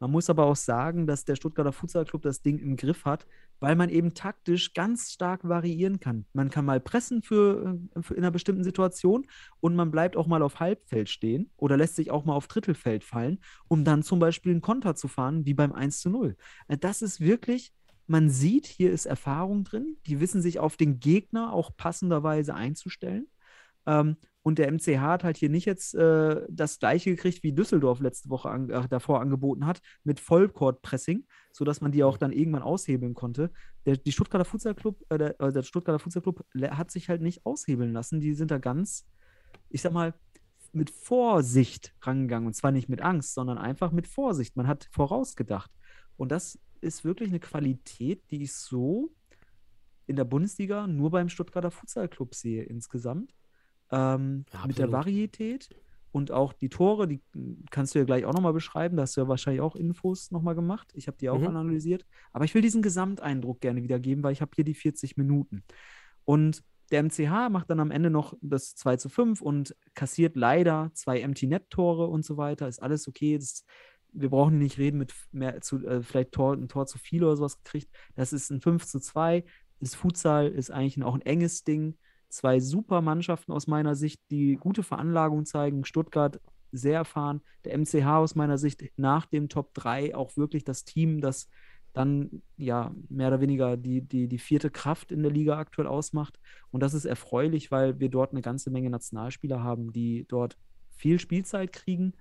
Man 0.00 0.10
muss 0.10 0.28
aber 0.28 0.44
auch 0.44 0.56
sagen, 0.56 1.06
dass 1.06 1.24
der 1.24 1.36
Stuttgarter 1.36 1.72
Futsal 1.72 2.04
Club 2.04 2.22
das 2.22 2.42
Ding 2.42 2.58
im 2.58 2.76
Griff 2.76 3.04
hat, 3.04 3.26
weil 3.60 3.76
man 3.76 3.88
eben 3.88 4.12
taktisch 4.12 4.74
ganz 4.74 5.12
stark 5.12 5.48
variieren 5.48 6.00
kann. 6.00 6.26
Man 6.32 6.50
kann 6.50 6.64
mal 6.64 6.80
pressen 6.80 7.22
für, 7.22 7.78
äh, 7.94 8.02
für 8.02 8.14
in 8.14 8.22
einer 8.22 8.30
bestimmten 8.30 8.64
Situation 8.64 9.26
und 9.60 9.76
man 9.76 9.90
bleibt 9.90 10.16
auch 10.16 10.26
mal 10.26 10.42
auf 10.42 10.60
Halbfeld 10.60 11.08
stehen 11.08 11.50
oder 11.56 11.76
lässt 11.76 11.96
sich 11.96 12.10
auch 12.10 12.24
mal 12.24 12.34
auf 12.34 12.48
Drittelfeld 12.48 13.04
fallen, 13.04 13.38
um 13.68 13.84
dann 13.84 14.02
zum 14.02 14.18
Beispiel 14.18 14.52
einen 14.52 14.60
Konter 14.60 14.94
zu 14.94 15.08
fahren, 15.08 15.46
wie 15.46 15.54
beim 15.54 15.72
1 15.72 16.00
zu 16.00 16.10
0. 16.10 16.36
Äh, 16.68 16.76
Das 16.76 17.00
ist 17.00 17.20
wirklich, 17.20 17.72
man 18.06 18.30
sieht, 18.30 18.66
hier 18.66 18.92
ist 18.92 19.06
Erfahrung 19.06 19.64
drin. 19.64 19.96
Die 20.06 20.20
wissen 20.20 20.42
sich 20.42 20.58
auf 20.58 20.76
den 20.76 21.00
Gegner 21.00 21.52
auch 21.52 21.76
passenderweise 21.76 22.54
einzustellen. 22.54 23.26
Ähm, 23.86 24.16
und 24.42 24.58
der 24.58 24.70
MCH 24.70 25.00
hat 25.00 25.24
halt 25.24 25.38
hier 25.38 25.48
nicht 25.48 25.64
jetzt 25.64 25.94
äh, 25.94 26.42
das 26.50 26.78
gleiche 26.78 27.10
gekriegt, 27.10 27.42
wie 27.42 27.52
Düsseldorf 27.54 28.00
letzte 28.00 28.28
Woche 28.28 28.50
an, 28.50 28.68
äh, 28.68 28.86
davor 28.88 29.22
angeboten 29.22 29.64
hat, 29.64 29.80
mit 30.04 30.20
Vollcourt-Pressing, 30.20 31.26
sodass 31.50 31.80
man 31.80 31.92
die 31.92 32.04
auch 32.04 32.18
dann 32.18 32.30
irgendwann 32.30 32.62
aushebeln 32.62 33.14
konnte. 33.14 33.50
Der, 33.86 33.96
die 33.96 34.12
Stuttgarter 34.12 34.44
Futsal 34.44 34.74
Club, 34.74 35.02
äh, 35.08 35.16
der, 35.16 35.40
äh, 35.40 35.50
der 35.50 35.62
Stuttgarter 35.62 35.98
Futsal 35.98 36.20
Club 36.20 36.44
le- 36.52 36.76
hat 36.76 36.90
sich 36.90 37.08
halt 37.08 37.22
nicht 37.22 37.46
aushebeln 37.46 37.94
lassen. 37.94 38.20
Die 38.20 38.34
sind 38.34 38.50
da 38.50 38.58
ganz, 38.58 39.06
ich 39.70 39.80
sag 39.80 39.92
mal, 39.94 40.12
mit 40.72 40.90
Vorsicht 40.90 41.94
rangegangen. 42.02 42.46
Und 42.46 42.54
zwar 42.54 42.70
nicht 42.70 42.90
mit 42.90 43.00
Angst, 43.00 43.32
sondern 43.32 43.56
einfach 43.56 43.92
mit 43.92 44.06
Vorsicht. 44.08 44.56
Man 44.56 44.66
hat 44.66 44.88
vorausgedacht. 44.90 45.70
Und 46.18 46.30
das 46.32 46.58
ist 46.84 47.04
wirklich 47.04 47.30
eine 47.30 47.40
Qualität, 47.40 48.22
die 48.30 48.42
ich 48.42 48.52
so 48.54 49.10
in 50.06 50.16
der 50.16 50.24
Bundesliga 50.24 50.86
nur 50.86 51.10
beim 51.10 51.28
Stuttgarter 51.28 51.70
Futsal 51.70 52.08
Club 52.08 52.34
sehe 52.34 52.62
insgesamt. 52.64 53.34
Ähm, 53.90 54.44
Ja, 54.52 54.66
mit 54.66 54.78
der. 54.78 54.92
Varietät 54.92 55.70
und 56.12 56.30
auch 56.30 56.52
die 56.52 56.68
Tore, 56.68 57.08
die 57.08 57.20
kannst 57.70 57.94
du 57.94 57.98
ja 57.98 58.04
gleich 58.04 58.24
auch 58.24 58.32
nochmal 58.32 58.52
beschreiben. 58.52 58.96
Da 58.96 59.02
hast 59.02 59.16
du 59.16 59.22
ja 59.22 59.28
wahrscheinlich 59.28 59.60
auch 59.62 59.74
Infos 59.76 60.30
nochmal 60.30 60.54
gemacht. 60.54 60.92
Ich 60.94 61.06
habe 61.08 61.16
die 61.18 61.28
auch 61.28 61.38
Mhm. 61.40 61.48
analysiert. 61.48 62.06
Aber 62.32 62.44
ich 62.44 62.54
will 62.54 62.62
diesen 62.62 62.82
Gesamteindruck 62.82 63.60
gerne 63.60 63.82
wiedergeben, 63.82 64.22
weil 64.22 64.32
ich 64.32 64.40
habe 64.40 64.52
hier 64.54 64.64
die 64.64 64.74
40 64.74 65.16
Minuten. 65.16 65.64
Und 66.24 66.62
der 66.92 67.02
MCH 67.02 67.48
macht 67.50 67.70
dann 67.70 67.80
am 67.80 67.90
Ende 67.90 68.10
noch 68.10 68.36
das 68.42 68.74
2 68.76 68.96
zu 68.98 69.08
5 69.08 69.40
und 69.40 69.74
kassiert 69.94 70.36
leider 70.36 70.90
zwei 70.94 71.20
Empty-Net-Tore 71.20 72.06
und 72.06 72.24
so 72.24 72.36
weiter. 72.36 72.68
Ist 72.68 72.82
alles 72.82 73.08
okay. 73.08 73.36
Das, 73.38 73.64
wir 74.14 74.30
brauchen 74.30 74.58
nicht 74.58 74.78
reden 74.78 74.98
mit 74.98 75.12
mehr 75.32 75.60
zu, 75.60 75.84
äh, 75.86 76.02
vielleicht 76.02 76.32
Tor, 76.32 76.54
ein 76.54 76.68
Tor 76.68 76.86
zu 76.86 76.98
viel 76.98 77.24
oder 77.24 77.36
sowas 77.36 77.62
gekriegt. 77.62 77.90
Das 78.14 78.32
ist 78.32 78.50
ein 78.50 78.60
5 78.60 78.86
zu 78.86 79.00
2. 79.00 79.44
Das 79.80 79.94
Futsal 79.94 80.48
ist 80.48 80.70
eigentlich 80.70 81.02
auch 81.04 81.14
ein 81.14 81.22
enges 81.22 81.64
Ding. 81.64 81.98
Zwei 82.28 82.60
super 82.60 83.00
Mannschaften 83.00 83.52
aus 83.52 83.66
meiner 83.66 83.94
Sicht, 83.94 84.20
die 84.30 84.56
gute 84.56 84.82
Veranlagung 84.82 85.44
zeigen. 85.44 85.84
Stuttgart 85.84 86.40
sehr 86.72 86.98
erfahren. 86.98 87.42
Der 87.64 87.76
MCH 87.78 88.06
aus 88.06 88.34
meiner 88.34 88.58
Sicht 88.58 88.82
nach 88.96 89.26
dem 89.26 89.48
Top 89.48 89.74
3 89.74 90.14
auch 90.14 90.36
wirklich 90.36 90.64
das 90.64 90.84
Team, 90.84 91.20
das 91.20 91.48
dann 91.92 92.42
ja 92.56 92.92
mehr 93.08 93.28
oder 93.28 93.40
weniger 93.40 93.76
die, 93.76 94.00
die, 94.00 94.26
die 94.26 94.38
vierte 94.38 94.70
Kraft 94.70 95.12
in 95.12 95.22
der 95.22 95.30
Liga 95.30 95.58
aktuell 95.58 95.86
ausmacht. 95.86 96.40
Und 96.70 96.82
das 96.82 96.94
ist 96.94 97.04
erfreulich, 97.04 97.70
weil 97.70 98.00
wir 98.00 98.08
dort 98.08 98.32
eine 98.32 98.42
ganze 98.42 98.70
Menge 98.70 98.90
Nationalspieler 98.90 99.62
haben, 99.62 99.92
die 99.92 100.26
dort 100.28 100.56
viel 100.96 101.20
Spielzeit 101.20 101.72
kriegen 101.72 102.14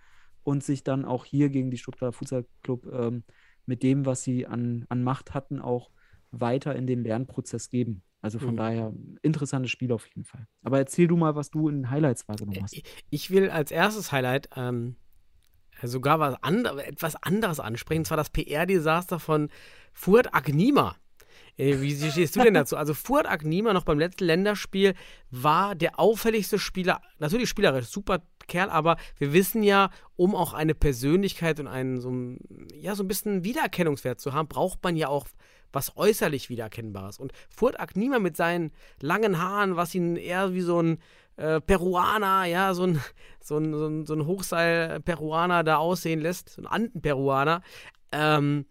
und 0.43 0.63
sich 0.63 0.83
dann 0.83 1.05
auch 1.05 1.25
hier 1.25 1.49
gegen 1.49 1.71
die 1.71 1.77
Stuttgarter 1.77 2.13
Futsal 2.13 2.45
Club 2.61 2.85
ähm, 2.91 3.23
mit 3.65 3.83
dem, 3.83 4.05
was 4.05 4.23
sie 4.23 4.45
an, 4.45 4.85
an 4.89 5.03
Macht 5.03 5.33
hatten, 5.33 5.59
auch 5.59 5.89
weiter 6.31 6.75
in 6.75 6.87
den 6.87 7.03
Lernprozess 7.03 7.69
geben. 7.69 8.03
Also 8.21 8.39
von 8.39 8.53
Mhm. 8.53 8.57
daher 8.57 8.93
interessantes 9.21 9.71
Spiel 9.71 9.91
auf 9.91 10.07
jeden 10.07 10.23
Fall. 10.23 10.47
Aber 10.63 10.77
erzähl 10.77 11.07
du 11.07 11.17
mal, 11.17 11.35
was 11.35 11.51
du 11.51 11.67
in 11.69 11.89
Highlights 11.89 12.27
wahrgenommen 12.27 12.63
hast. 12.63 12.81
Ich 13.09 13.31
will 13.31 13.49
als 13.49 13.69
erstes 13.71 14.11
Highlight 14.11 14.49
ähm, 14.55 14.95
sogar 15.81 16.19
was 16.19 16.41
andre, 16.41 16.85
etwas 16.85 17.15
anderes 17.21 17.59
ansprechen, 17.59 18.01
und 18.01 18.05
zwar 18.05 18.17
das 18.17 18.29
PR-Desaster 18.29 19.19
von 19.19 19.49
Fuad 19.93 20.33
Agnima. 20.33 20.95
Wie 21.55 22.11
stehst 22.11 22.35
du 22.35 22.41
denn 22.41 22.55
dazu? 22.55 22.77
Also 22.77 22.93
Fuad 22.95 23.27
Agnima 23.27 23.73
noch 23.73 23.83
beim 23.85 23.99
letzten 23.99 24.25
Länderspiel 24.25 24.95
war 25.29 25.75
der 25.75 25.99
auffälligste 25.99 26.57
Spieler, 26.57 26.99
natürlich 27.19 27.47
spielerisch, 27.49 27.85
super 27.87 28.23
Kerl, 28.47 28.69
aber 28.71 28.97
wir 29.17 29.33
wissen 29.33 29.61
ja, 29.63 29.89
um 30.15 30.35
auch 30.35 30.53
eine 30.53 30.73
Persönlichkeit 30.73 31.59
und 31.59 31.67
einen 31.67 32.01
so, 32.01 32.09
ein- 32.09 32.39
ja, 32.73 32.95
so 32.95 33.03
ein 33.03 33.07
bisschen 33.07 33.43
Wiedererkennungswert 33.43 34.19
zu 34.19 34.33
haben, 34.33 34.47
braucht 34.47 34.83
man 34.83 34.95
ja 34.95 35.07
auch 35.09 35.27
was 35.71 35.95
äußerlich 35.95 36.49
Wiedererkennbares. 36.49 37.19
Und 37.19 37.33
Fuad 37.49 37.79
Agnima 37.79 38.19
mit 38.19 38.35
seinen 38.35 38.71
langen 39.01 39.39
Haaren, 39.41 39.75
was 39.75 39.95
ihn 39.95 40.15
eher 40.15 40.53
wie 40.53 40.61
so 40.61 40.81
ein 40.81 40.97
äh, 41.35 41.61
Peruaner, 41.61 42.45
ja, 42.45 42.73
so 42.73 42.83
ein, 42.83 43.01
so 43.41 43.57
ein, 43.57 43.73
so 43.73 43.87
ein, 43.87 44.05
so 44.05 44.13
ein 44.13 44.25
Hochseil-Peruaner 44.25 45.63
da 45.63 45.77
aussehen 45.77 46.19
lässt, 46.19 46.49
so 46.49 46.61
ein 46.61 46.67
Anden-Peruaner, 46.67 47.61
ähm, 48.11 48.65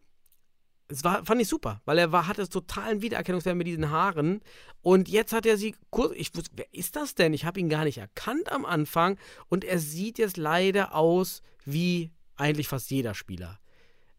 es 0.93 1.05
war, 1.05 1.25
fand 1.25 1.41
ich 1.41 1.49
super, 1.49 1.81
weil 1.85 1.99
er 1.99 2.13
war, 2.13 2.29
hatte 2.29 2.49
totalen 2.49 3.03
Wiedererkennungswert 3.03 3.57
mit 3.57 3.67
diesen 3.67 3.91
Haaren. 3.91 4.41
Und 4.83 5.09
jetzt 5.09 5.33
hat 5.33 5.47
er 5.47 5.57
sie 5.57 5.75
kurz. 5.91 6.13
Ich 6.17 6.35
wusste, 6.37 6.51
wer 6.57 6.73
ist 6.73 6.97
das 6.97 7.15
denn? 7.15 7.33
Ich 7.33 7.45
habe 7.45 7.59
ihn 7.59 7.69
gar 7.69 7.85
nicht 7.85 7.99
erkannt 7.99 8.53
am 8.53 8.65
Anfang. 8.65 9.19
Und 9.49 9.65
er 9.65 9.79
sieht 9.79 10.19
jetzt 10.19 10.37
leider 10.37 10.95
aus 10.95 11.43
wie 11.65 12.13
eigentlich 12.37 12.69
fast 12.69 12.91
jeder 12.91 13.15
Spieler. 13.15 13.59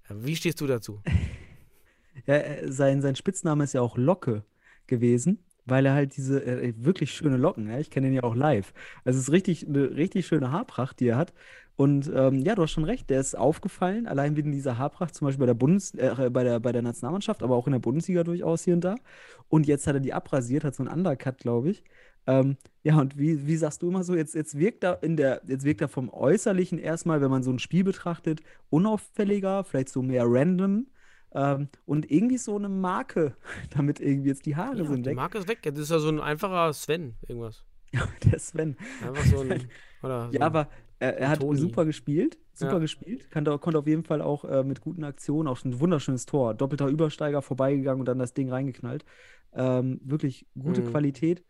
Wie 0.10 0.36
stehst 0.36 0.60
du 0.62 0.68
dazu? 0.68 1.02
Ja, 2.28 2.36
äh, 2.36 2.72
sein, 2.72 3.02
sein 3.02 3.16
Spitzname 3.16 3.64
ist 3.64 3.74
ja 3.74 3.82
auch 3.82 3.98
Locke 3.98 4.46
gewesen, 4.86 5.44
weil 5.66 5.86
er 5.86 5.94
halt 5.94 6.16
diese 6.16 6.46
äh, 6.46 6.74
wirklich 6.78 7.12
schöne 7.12 7.38
Locken, 7.38 7.68
ja, 7.68 7.80
ich 7.80 7.90
kenne 7.90 8.08
ihn 8.08 8.14
ja 8.14 8.24
auch 8.24 8.36
live. 8.36 8.72
Also 9.04 9.18
es 9.18 9.26
ist 9.26 9.32
richtig, 9.32 9.68
eine 9.68 9.96
richtig 9.96 10.28
schöne 10.28 10.52
Haarpracht, 10.52 11.00
die 11.00 11.08
er 11.08 11.18
hat. 11.18 11.34
Und 11.76 12.12
ähm, 12.14 12.40
ja, 12.40 12.54
du 12.56 12.62
hast 12.64 12.72
schon 12.72 12.84
recht, 12.84 13.10
der 13.10 13.20
ist 13.20 13.36
aufgefallen, 13.36 14.06
allein 14.08 14.36
wegen 14.36 14.52
dieser 14.52 14.78
Haarpracht, 14.78 15.16
zum 15.16 15.26
Beispiel 15.26 15.40
bei 15.42 15.46
der 15.48 15.54
Bundes, 15.56 15.94
äh, 15.96 16.30
bei 16.32 16.44
der, 16.44 16.60
bei 16.60 16.72
der 16.72 16.84
Nationalmannschaft, 16.84 17.42
aber 17.42 17.56
auch 17.56 17.66
in 17.68 17.74
der 17.74 17.80
Bundesliga 17.80 18.24
durchaus 18.24 18.64
hier 18.64 18.76
und 18.76 18.82
da. 18.82 18.96
Und 19.50 19.66
jetzt 19.68 19.88
hat 19.88 19.96
er 19.96 20.00
die 20.00 20.14
abrasiert, 20.14 20.64
hat 20.64 20.76
so 20.76 20.84
einen 20.84 20.94
Undercut, 20.94 21.40
glaube 21.40 21.72
ich. 21.72 21.84
Ähm, 22.28 22.58
ja, 22.84 23.00
und 23.00 23.18
wie, 23.18 23.48
wie 23.48 23.56
sagst 23.58 23.82
du 23.82 23.90
immer 23.90 24.04
so, 24.04 24.16
jetzt, 24.16 24.36
jetzt 24.36 24.58
wirkt 24.58 24.84
er 24.84 25.02
in 25.04 25.18
der, 25.18 25.42
jetzt 25.48 25.66
wirkt 25.66 25.82
er 25.82 25.88
vom 25.90 26.10
Äußerlichen 26.10 26.78
erstmal, 26.80 27.22
wenn 27.22 27.32
man 27.32 27.44
so 27.44 27.52
ein 27.52 27.60
Spiel 27.60 27.84
betrachtet, 27.84 28.42
unauffälliger, 28.70 29.64
vielleicht 29.64 29.90
so 29.90 30.02
mehr 30.02 30.24
random. 30.28 30.88
Ähm, 31.36 31.70
und 31.86 32.12
irgendwie 32.12 32.38
so 32.38 32.56
eine 32.56 32.70
Marke, 32.70 33.36
damit 33.76 34.00
irgendwie 34.00 34.30
jetzt 34.30 34.46
die 34.46 34.56
Haare 34.56 34.78
Ja, 34.78 34.86
sind 34.86 35.06
die 35.06 35.10
weg. 35.10 35.16
Marke 35.16 35.40
ist 35.40 35.48
weg. 35.48 35.60
Das 35.64 35.78
ist 35.80 35.90
ja 35.92 36.00
so 36.00 36.10
ein 36.10 36.20
einfacher 36.20 36.72
Sven, 36.74 37.16
irgendwas. 37.28 37.64
Der 38.32 38.40
Sven. 38.40 38.78
Einfach 39.06 39.26
so 39.26 39.42
ein. 39.42 39.68
Oder 40.04 40.28
so 40.28 40.38
Ja, 40.38 40.46
aber 40.46 40.68
er, 41.04 41.18
er 41.18 41.30
hat 41.30 41.40
Toni. 41.40 41.58
super 41.60 41.86
gespielt, 41.86 42.38
super 42.54 42.74
Ja. 42.74 42.80
gespielt, 42.80 43.30
kann, 43.32 43.46
konnte 43.60 43.80
auf 43.80 43.88
jeden 43.88 44.04
Fall 44.04 44.22
auch 44.22 44.46
äh, 44.46 44.64
mit 44.64 44.82
guten 44.82 45.04
Aktionen, 45.04 45.48
auch 45.48 45.58
schon 45.58 45.72
ein 45.72 45.80
wunderschönes 45.80 46.26
Tor, 46.26 46.54
doppelter 46.54 46.88
Übersteiger 46.88 47.42
vorbeigegangen 47.42 48.00
und 48.02 48.06
dann 48.08 48.20
das 48.20 48.34
Ding 48.34 48.50
reingeknallt. 48.50 49.06
Ähm, 49.54 50.00
wirklich 50.04 50.48
gute 50.58 50.82
Mhm. 50.82 50.86
Qualität. 50.86 51.44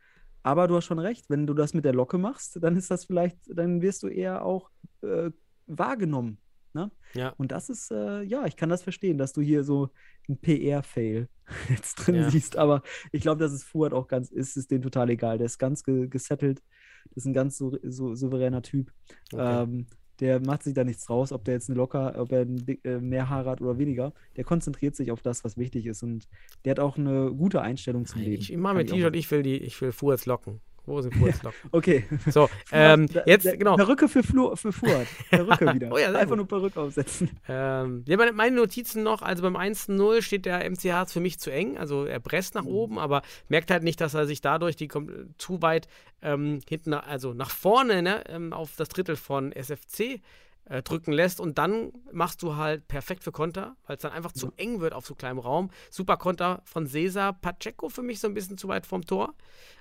Aber 0.44 0.68
du 0.68 0.76
hast 0.76 0.86
schon 0.86 1.00
recht, 1.00 1.30
wenn 1.30 1.48
du 1.48 1.54
das 1.54 1.74
mit 1.74 1.86
der 1.86 1.94
Locke 1.94 2.18
machst, 2.18 2.58
dann 2.62 2.76
ist 2.76 2.92
das 2.92 3.06
vielleicht, 3.06 3.38
dann 3.48 3.82
wirst 3.82 4.04
du 4.04 4.08
eher 4.08 4.44
auch 4.46 4.70
äh, 5.02 5.32
wahrgenommen. 5.68 6.38
Ne? 6.74 6.92
Ja. 7.16 7.34
Und 7.38 7.52
das 7.52 7.70
ist, 7.70 7.92
äh, 7.92 8.24
ja, 8.24 8.46
ich 8.46 8.56
kann 8.58 8.70
das 8.70 8.82
verstehen, 8.84 9.18
dass 9.18 9.32
du 9.32 9.42
hier 9.42 9.64
so 9.64 9.90
ein 10.28 10.38
PR-Fail 10.38 11.30
jetzt 11.70 11.96
drin 11.96 12.16
Ja. 12.16 12.30
siehst. 12.30 12.58
Aber 12.58 12.82
ich 13.12 13.22
glaube, 13.22 13.40
dass 13.40 13.54
es 13.54 13.64
Fuad 13.64 13.94
auch 13.94 14.08
ganz 14.08 14.32
ist, 14.32 14.58
ist 14.58 14.72
dem 14.72 14.82
total 14.82 15.10
egal. 15.12 15.38
Der 15.38 15.46
ist 15.46 15.60
ganz 15.60 15.84
ge 15.84 16.08
gesettelt. 16.08 16.62
Das 17.10 17.18
ist 17.18 17.26
ein 17.26 17.34
ganz 17.34 17.58
so, 17.58 17.78
so 17.84 18.16
souveräner 18.16 18.62
Typ. 18.62 18.92
Okay. 19.32 19.64
Ähm, 19.64 19.88
der 20.20 20.40
macht 20.40 20.64
sich 20.64 20.74
da 20.74 20.84
nichts 20.84 21.10
raus, 21.10 21.32
ob 21.32 21.44
der 21.44 21.56
jetzt 21.56 21.70
eine 21.70 21.78
locker, 21.78 22.14
ob 22.18 22.32
er 22.32 22.46
äh, 22.84 23.00
mehr 23.00 23.30
Haare 23.30 23.50
hat 23.50 23.62
oder 23.62 23.78
weniger. 23.78 24.14
Der 24.38 24.44
konzentriert 24.44 24.96
sich 24.96 25.12
auf 25.12 25.22
das, 25.22 25.44
was 25.44 25.58
wichtig 25.58 25.86
ist 25.86 26.04
und 26.04 26.28
der 26.64 26.72
hat 26.72 26.80
auch 26.80 26.98
eine 26.98 27.32
gute 27.34 27.62
Einstellung 27.62 28.06
zum 28.06 28.22
Leben. 28.22 28.42
Ich, 28.42 28.52
ich 28.52 28.58
mache 28.58 28.76
mir 28.76 28.82
auch 28.84 28.86
T-Shirt, 28.86 29.16
ich 29.16 29.30
will 29.32 29.44
die, 29.44 29.58
ich 29.58 29.82
will 29.82 29.92
Fuhrts 29.92 30.26
locken. 30.26 30.62
Wo 30.86 31.02
sind 31.02 31.16
Fuhrts 31.16 31.42
locken? 31.44 31.70
Okay. 31.72 32.06
So, 32.30 32.50
ähm, 32.72 33.08
jetzt, 33.26 33.44
genau. 33.58 33.76
Perücke 33.78 34.10
für, 34.10 34.22
Flu 34.22 34.56
für 34.56 34.74
Fuhrt. 34.74 35.08
Perücke 35.30 35.74
wieder. 35.76 35.92
Oh 35.92 35.98
ja, 35.98 36.08
Einfach 36.10 36.28
gut. 36.30 36.38
nur 36.38 36.48
Perücke 36.48 36.80
aufsetzen. 36.82 37.30
Ähm, 37.48 38.04
ja, 38.06 38.18
meine, 38.34 38.56
Notizen 38.56 39.02
noch, 39.04 39.22
also 39.22 39.44
beim 39.44 39.56
1-0 39.56 40.22
steht 40.22 40.46
der 40.46 40.70
MC 40.70 40.92
Harz 40.92 41.14
für 41.14 41.20
mich 41.22 41.40
zu 41.40 41.52
eng, 41.52 41.78
also 41.78 42.06
er 42.06 42.20
presst 42.20 42.56
nach 42.56 42.66
oben, 42.66 43.00
aber 43.00 43.22
merkt 43.48 43.72
halt 43.72 43.84
nicht, 43.84 44.02
dass 44.02 44.14
er 44.14 44.26
sich 44.28 44.42
dadurch 44.42 44.76
die 44.76 44.90
zu 45.38 45.62
weit 45.62 45.88
ähm, 46.22 46.60
hinten, 46.68 46.90
nach- 46.92 47.08
also 47.08 47.34
nach 47.34 47.50
vorne 47.50 48.02
ne, 48.02 48.24
ähm, 48.28 48.52
auf 48.54 48.72
das 48.76 48.90
Drittel 48.90 49.16
von 49.16 49.52
SFC 49.54 50.22
äh, 50.66 50.82
drücken 50.82 51.12
lässt 51.12 51.40
und 51.42 51.58
dann 51.58 51.92
machst 52.12 52.42
du 52.42 52.56
halt 52.56 52.88
perfekt 52.88 53.24
für 53.24 53.32
Konter, 53.34 53.76
weil 53.86 53.96
es 53.98 54.02
dann 54.02 54.12
einfach 54.14 54.32
zu 54.32 54.52
eng 54.58 54.80
wird 54.82 54.94
auf 54.94 55.06
so 55.06 55.16
kleinem 55.16 55.40
Raum. 55.40 55.72
Super 55.90 56.16
Konter 56.18 56.62
von 56.66 56.88
Cesar 56.88 57.34
Pacheco 57.34 57.90
für 57.90 58.02
mich 58.02 58.20
so 58.20 58.28
ein 58.28 58.34
bisschen 58.34 58.58
zu 58.58 58.68
weit 58.70 58.86
vom 58.86 59.06
Tor. 59.06 59.34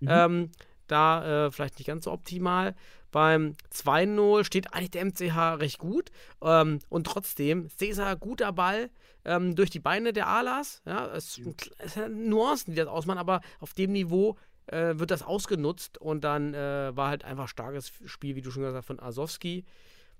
Ähm, 0.04 0.50
da 0.92 1.46
äh, 1.46 1.50
vielleicht 1.50 1.78
nicht 1.78 1.86
ganz 1.86 2.04
so 2.04 2.12
optimal. 2.12 2.74
Beim 3.10 3.54
2-0 3.72 4.44
steht 4.44 4.72
eigentlich 4.72 4.90
der 4.90 5.04
MCH 5.04 5.60
recht 5.60 5.78
gut. 5.78 6.10
Ähm, 6.42 6.78
und 6.88 7.06
trotzdem, 7.06 7.68
Cesar, 7.68 8.16
guter 8.16 8.52
Ball 8.52 8.90
ähm, 9.24 9.54
durch 9.54 9.70
die 9.70 9.80
Beine 9.80 10.12
der 10.12 10.28
Alas. 10.28 10.82
Ja, 10.86 11.06
es, 11.14 11.40
es 11.78 11.94
sind 11.94 12.28
Nuancen, 12.28 12.72
die 12.72 12.76
das 12.78 12.88
ausmachen, 12.88 13.18
aber 13.18 13.40
auf 13.60 13.74
dem 13.74 13.92
Niveau 13.92 14.36
äh, 14.66 14.94
wird 14.98 15.10
das 15.10 15.22
ausgenutzt. 15.22 15.98
Und 15.98 16.24
dann 16.24 16.54
äh, 16.54 16.96
war 16.96 17.08
halt 17.08 17.24
einfach 17.24 17.48
starkes 17.48 17.92
Spiel, 18.06 18.36
wie 18.36 18.42
du 18.42 18.50
schon 18.50 18.62
gesagt 18.62 18.78
hast, 18.78 18.86
von 18.86 19.00
Asowski. 19.00 19.64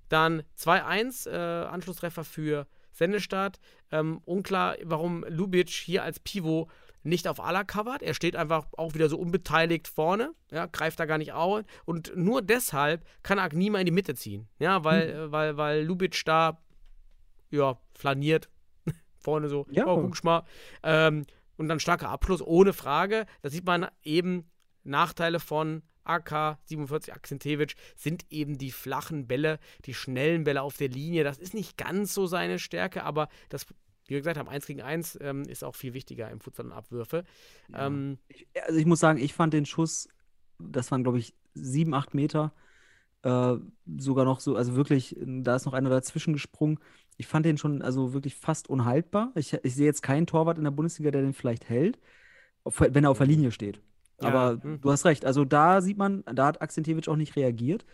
Dann 0.08 0.42
2-1, 0.58 1.30
äh, 1.30 1.66
Anschlusstreffer 1.66 2.24
für 2.24 2.66
Sendestadt. 2.92 3.58
Ähm, 3.90 4.20
unklar, 4.26 4.76
warum 4.82 5.24
Lubic 5.28 5.70
hier 5.70 6.02
als 6.02 6.20
Pivot 6.20 6.68
nicht 7.02 7.28
auf 7.28 7.40
Ala 7.40 7.64
covert. 7.64 8.02
Er 8.02 8.14
steht 8.14 8.36
einfach 8.36 8.66
auch 8.76 8.94
wieder 8.94 9.08
so 9.08 9.18
unbeteiligt 9.18 9.88
vorne, 9.88 10.32
ja, 10.50 10.66
greift 10.66 11.00
da 11.00 11.04
gar 11.06 11.18
nicht 11.18 11.32
auf. 11.32 11.62
Und 11.84 12.12
nur 12.16 12.42
deshalb 12.42 13.04
kann 13.22 13.38
Agnima 13.38 13.78
in 13.78 13.86
die 13.86 13.92
Mitte 13.92 14.14
ziehen. 14.14 14.48
Ja, 14.58 14.84
weil, 14.84 15.10
äh, 15.10 15.32
weil, 15.32 15.56
weil 15.56 15.84
Lubic 15.84 16.22
da 16.24 16.62
ja, 17.50 17.78
flaniert. 17.94 18.48
vorne 19.18 19.48
so, 19.48 19.66
Ja. 19.70 19.86
oh, 19.86 20.02
guck 20.02 20.24
mal. 20.24 20.44
Ähm, 20.82 21.24
und 21.56 21.68
dann 21.68 21.80
starker 21.80 22.08
Abschluss, 22.08 22.42
ohne 22.42 22.72
Frage. 22.72 23.26
Da 23.42 23.50
sieht 23.50 23.66
man 23.66 23.86
eben 24.02 24.50
Nachteile 24.84 25.38
von 25.38 25.82
AK 26.04 26.58
47 26.64 27.14
Akzentewitsch 27.14 27.74
sind 27.94 28.24
eben 28.30 28.58
die 28.58 28.72
flachen 28.72 29.28
Bälle, 29.28 29.58
die 29.84 29.94
schnellen 29.94 30.44
Bälle 30.44 30.62
auf 30.62 30.76
der 30.76 30.88
Linie. 30.88 31.24
Das 31.24 31.38
ist 31.38 31.54
nicht 31.54 31.76
ganz 31.76 32.14
so 32.14 32.26
seine 32.26 32.58
Stärke, 32.58 33.04
aber 33.04 33.28
das, 33.48 33.66
wie 34.06 34.14
wir 34.14 34.20
gesagt 34.20 34.38
haben, 34.38 34.48
1 34.48 34.66
gegen 34.66 34.82
1 34.82 35.18
ähm, 35.20 35.42
ist 35.42 35.64
auch 35.64 35.74
viel 35.74 35.94
wichtiger 35.94 36.30
im 36.30 36.40
Futsal 36.40 36.66
und 36.66 36.72
Abwürfe. 36.72 37.24
Ähm, 37.74 38.18
Ich, 38.28 38.46
also 38.66 38.78
ich 38.78 38.86
muss 38.86 39.00
sagen, 39.00 39.18
ich 39.18 39.34
fand 39.34 39.54
den 39.54 39.66
Schuss, 39.66 40.08
das 40.58 40.90
waren 40.90 41.02
glaube 41.02 41.18
ich 41.18 41.34
sieben, 41.54 41.94
acht 41.94 42.14
Meter, 42.14 42.52
äh, 43.22 43.56
sogar 43.98 44.24
noch 44.24 44.40
so, 44.40 44.56
also 44.56 44.74
wirklich, 44.74 45.16
da 45.20 45.56
ist 45.56 45.66
noch 45.66 45.74
einer 45.74 45.90
dazwischen 45.90 46.32
gesprungen. 46.32 46.78
Ich 47.16 47.26
fand 47.26 47.46
den 47.46 47.58
schon 47.58 47.82
also 47.82 48.12
wirklich 48.12 48.34
fast 48.36 48.68
unhaltbar. 48.68 49.32
Ich, 49.34 49.52
ich 49.62 49.74
sehe 49.74 49.86
jetzt 49.86 50.02
keinen 50.02 50.26
Torwart 50.26 50.58
in 50.58 50.64
der 50.64 50.70
Bundesliga, 50.72 51.10
der 51.10 51.22
den 51.22 51.34
vielleicht 51.34 51.68
hält, 51.68 51.98
wenn 52.64 53.04
er 53.04 53.10
auf 53.10 53.18
der 53.18 53.26
Linie 53.26 53.52
steht. 53.52 53.80
Ja, 54.20 54.28
Aber 54.28 54.62
hm. 54.62 54.80
du 54.80 54.90
hast 54.90 55.04
recht, 55.04 55.24
also 55.24 55.44
da 55.44 55.80
sieht 55.80 55.98
man, 55.98 56.24
da 56.24 56.46
hat 56.46 56.62
Akzentewitsch 56.62 57.08
auch 57.08 57.16
nicht 57.16 57.36
reagiert. 57.36 57.84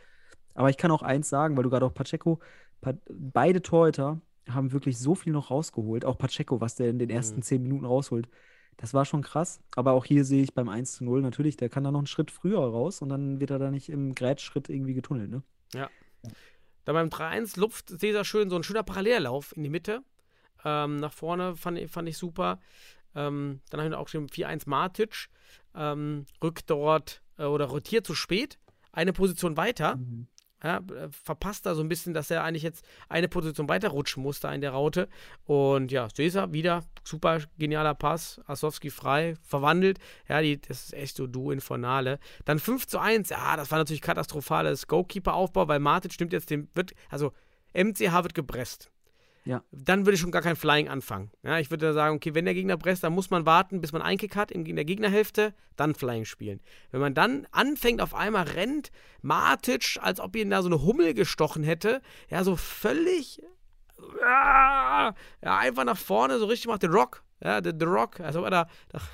Aber 0.55 0.71
ich 0.71 0.77
kann 0.77 0.91
auch 0.91 1.03
eins 1.03 1.29
sagen, 1.29 1.57
weil 1.57 1.65
du 1.65 1.71
gerade 1.71 1.87
auch 1.87 1.95
Pacheco, 1.95 2.41
pa 2.81 2.95
beide 3.09 3.63
Torhüter 3.63 4.21
haben 4.55 4.73
wirklich 4.73 4.99
so 4.99 5.15
viel 5.15 5.33
noch 5.33 5.51
rausgeholt. 5.51 6.05
Auch 6.05 6.19
Pacheco, 6.19 6.61
was 6.61 6.75
der 6.77 6.91
in 6.91 6.99
den 6.99 7.11
ersten 7.11 7.37
Mhm. 7.39 7.43
zehn 7.43 7.63
Minuten 7.63 7.85
rausholt. 7.85 8.29
Das 8.77 8.95
war 8.95 9.05
schon 9.05 9.23
krass. 9.23 9.61
Aber 9.75 9.93
auch 9.93 10.05
hier 10.05 10.25
sehe 10.25 10.43
ich 10.43 10.55
beim 10.55 10.69
1 10.69 10.93
zu 10.95 11.05
0 11.05 11.21
natürlich, 11.21 11.57
der 11.57 11.69
kann 11.69 11.83
da 11.85 11.91
noch 11.91 11.99
einen 11.99 12.07
Schritt 12.07 12.31
früher 12.31 12.61
raus 12.61 13.03
und 13.03 13.09
dann 13.09 13.41
wird 13.41 13.51
er 13.51 13.59
da 13.59 13.71
nicht 13.71 13.89
im 13.89 14.15
Grätschritt 14.15 14.69
irgendwie 14.69 14.95
getunnelt, 14.95 15.31
ne? 15.31 15.43
Dann 16.85 16.95
beim 16.95 17.09
3-1 17.11 17.59
lupft 17.59 17.89
Cesar 18.01 18.25
schön 18.25 18.49
so 18.49 18.57
ein 18.57 18.63
schöner 18.63 18.83
Parallellauf 18.83 19.55
in 19.57 19.63
die 19.63 19.69
Mitte. 19.69 20.03
Ähm, 20.65 20.97
nach 20.97 21.13
vorne 21.13 21.55
fand, 21.55 21.77
ich- 21.79 21.91
fand 21.91 22.09
ich 22.09 22.17
super. 22.17 22.61
Ähm, 23.15 23.61
dann 23.71 23.81
haben 23.81 23.91
wir 23.91 23.99
auch 23.99 24.09
schon 24.09 24.29
4-1 24.29 24.67
Matic. 24.67 25.29
Ähm, 25.75 26.25
rückt 26.43 26.71
dort 26.71 27.23
äh, 27.37 27.45
oder 27.45 27.67
rotiert 27.67 28.07
zu 28.07 28.15
spät. 28.15 28.59
Eine 28.93 29.13
Position 29.13 29.57
weiter. 29.57 29.99
Ja, 30.63 30.79
äh, 30.79 31.09
verpasst 31.11 31.67
da 31.67 31.75
so 31.75 31.83
ein 31.83 31.89
bisschen, 31.89 32.15
dass 32.15 32.31
er 32.31 32.43
eigentlich 32.43 32.65
jetzt 32.65 32.85
eine 33.09 33.29
Position 33.29 33.69
weiter 33.69 33.89
rutschen 33.89 34.23
musste 34.23 34.49
in 34.49 34.61
der 34.61 34.73
Raute. 34.73 35.09
Und 35.45 35.93
ja, 35.93 36.09
Cesar 36.09 36.53
wieder 36.53 36.85
super 37.05 37.41
genialer 37.59 37.95
Pass. 37.95 38.41
Asowski 38.47 38.91
frei, 38.91 39.35
verwandelt. 39.43 39.99
Ja, 40.29 40.41
die, 40.41 40.61
das 40.61 40.85
ist 40.85 40.95
echt 40.95 41.17
so 41.17 41.27
du 41.27 41.51
Infernale. 41.53 42.19
Dann 42.45 42.59
5 42.59 42.87
zu 42.87 42.99
1. 42.99 43.29
Ja, 43.31 43.57
das 43.57 43.71
war 43.71 43.79
natürlich 43.79 44.03
katastrophales 44.03 44.89
Goalkeeper-Aufbau, 44.89 45.69
weil 45.69 45.79
Martic 45.79 46.13
stimmt 46.13 46.33
jetzt 46.33 46.51
dem, 46.51 46.69
wird, 46.75 46.93
also 47.09 47.33
MCH 47.73 48.23
wird 48.25 48.35
gepresst. 48.35 48.91
Ja. 49.49 49.63
Dann 49.73 50.05
würde 50.05 50.17
ich 50.17 50.21
schon 50.21 50.31
gar 50.31 50.43
kein 50.43 50.57
Flying 50.57 50.91
anfangen. 50.91 51.31
Ja, 51.43 51.59
ich 51.59 51.71
würde 51.71 51.95
sagen, 51.95 52.17
okay, 52.17 52.35
wenn 52.35 52.45
der 52.45 52.53
Gegner 52.53 52.77
presst, 52.77 53.03
dann 53.03 53.15
muss 53.15 53.31
man 53.31 53.47
warten, 53.47 53.81
bis 53.81 53.93
man 53.93 54.03
einen 54.03 54.19
Kick 54.19 54.37
hat 54.37 54.51
in 54.51 54.63
der 54.77 54.85
Gegnerhälfte, 54.85 55.55
dann 55.75 55.95
Flying 55.95 56.27
spielen. 56.27 56.61
Wenn 56.91 57.01
man 57.01 57.15
dann 57.15 57.47
anfängt, 57.51 58.03
auf 58.03 58.15
einmal 58.15 58.45
rennt, 58.45 58.91
Matic, 59.23 59.97
als 60.03 60.21
ob 60.21 60.37
ihn 60.37 60.51
da 60.51 60.61
so 60.61 60.69
eine 60.69 60.83
Hummel 60.83 61.15
gestochen 61.15 61.63
hätte, 61.63 62.03
ja, 62.29 62.45
so 62.45 62.57
völlig, 62.57 63.43
ja, 64.21 65.15
einfach 65.41 65.85
nach 65.85 65.97
vorne, 65.97 66.39
so 66.39 66.45
richtig 66.45 66.67
macht 66.67 66.83
den 66.83 66.93
Rock, 66.93 67.23
ja, 67.43 67.63
The, 67.65 67.73
Rock, 67.87 68.21
also 68.21 68.45
er 68.45 68.51
da 68.51 68.69
nach 68.93 69.09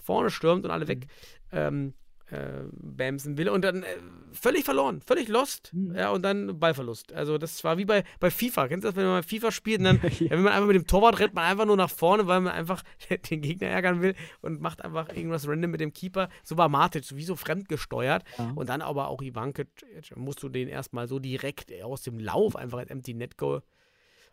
vorne 0.00 0.30
stürmt 0.30 0.64
und 0.64 0.70
alle 0.70 0.86
weg 0.86 1.08
ähm, 1.50 1.92
äh, 2.30 2.64
bamsen 2.72 3.38
will 3.38 3.48
und 3.48 3.62
dann 3.62 3.82
äh, 3.82 3.86
völlig 4.32 4.64
verloren, 4.64 5.00
völlig 5.00 5.28
lost, 5.28 5.72
ja, 5.94 6.10
und 6.10 6.22
dann 6.22 6.58
Ballverlust. 6.58 7.12
Also 7.12 7.38
das 7.38 7.62
war 7.62 7.78
wie 7.78 7.84
bei, 7.84 8.02
bei 8.18 8.30
FIFA, 8.30 8.66
kennst 8.66 8.84
du 8.84 8.88
das, 8.88 8.96
wenn 8.96 9.06
man 9.06 9.22
FIFA 9.22 9.52
spielt 9.52 9.78
und 9.78 9.84
dann, 9.84 10.00
ja, 10.18 10.30
wenn 10.30 10.42
man 10.42 10.52
einfach 10.52 10.66
mit 10.66 10.76
dem 10.76 10.86
Torwart 10.86 11.20
rennt, 11.20 11.34
man 11.34 11.44
einfach 11.44 11.66
nur 11.66 11.76
nach 11.76 11.90
vorne, 11.90 12.26
weil 12.26 12.40
man 12.40 12.52
einfach 12.52 12.82
den 13.30 13.42
Gegner 13.42 13.68
ärgern 13.68 14.02
will 14.02 14.14
und 14.40 14.60
macht 14.60 14.84
einfach 14.84 15.08
irgendwas 15.08 15.46
random 15.46 15.70
mit 15.70 15.80
dem 15.80 15.92
Keeper. 15.92 16.28
So 16.42 16.56
war 16.56 16.68
Matic, 16.68 17.04
so 17.04 17.16
wie 17.16 17.24
so 17.24 17.36
fremdgesteuert. 17.36 18.24
Ja. 18.38 18.52
Und 18.56 18.68
dann 18.68 18.82
aber 18.82 19.08
auch 19.08 19.22
Ivankic, 19.22 19.68
musst 20.16 20.42
du 20.42 20.48
den 20.48 20.68
erstmal 20.68 21.06
so 21.06 21.18
direkt 21.18 21.72
aus 21.82 22.02
dem 22.02 22.18
Lauf 22.18 22.56
einfach 22.56 22.78
als 22.78 22.90
Empty 22.90 23.14
Net 23.14 23.36
Goal 23.38 23.62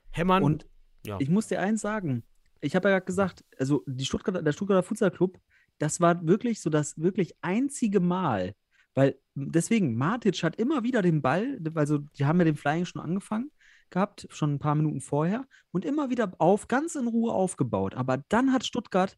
hämmern. 0.09 0.43
Und 0.43 0.65
ja. 1.05 1.17
ich 1.19 1.29
muss 1.29 1.47
dir 1.47 1.59
eins 1.59 1.81
sagen. 1.81 2.23
Ich 2.59 2.75
habe 2.75 2.87
ja 2.89 2.95
gerade 2.95 3.05
gesagt, 3.05 3.43
also 3.59 3.83
die 3.85 4.05
Stuttgarter, 4.05 4.41
der 4.41 4.53
Stuttgarter 4.53 4.83
Futsal 4.83 5.11
Club, 5.11 5.37
das 5.83 5.99
war 5.99 6.25
wirklich 6.25 6.61
so 6.61 6.69
das 6.69 6.97
wirklich 6.97 7.35
einzige 7.41 7.99
Mal, 7.99 8.55
weil 8.95 9.19
deswegen, 9.35 9.95
Matic 9.95 10.41
hat 10.43 10.55
immer 10.55 10.83
wieder 10.83 11.01
den 11.01 11.21
Ball, 11.21 11.59
also 11.75 11.97
die 11.97 12.25
haben 12.25 12.39
ja 12.39 12.45
den 12.45 12.55
Flying 12.55 12.85
schon 12.85 13.01
angefangen 13.01 13.51
gehabt, 13.89 14.25
schon 14.31 14.53
ein 14.53 14.59
paar 14.59 14.75
Minuten 14.75 15.01
vorher, 15.01 15.45
und 15.71 15.83
immer 15.83 16.09
wieder 16.09 16.33
auf, 16.39 16.67
ganz 16.67 16.95
in 16.95 17.07
Ruhe 17.07 17.33
aufgebaut. 17.33 17.95
Aber 17.95 18.23
dann 18.29 18.53
hat 18.53 18.65
Stuttgart 18.65 19.17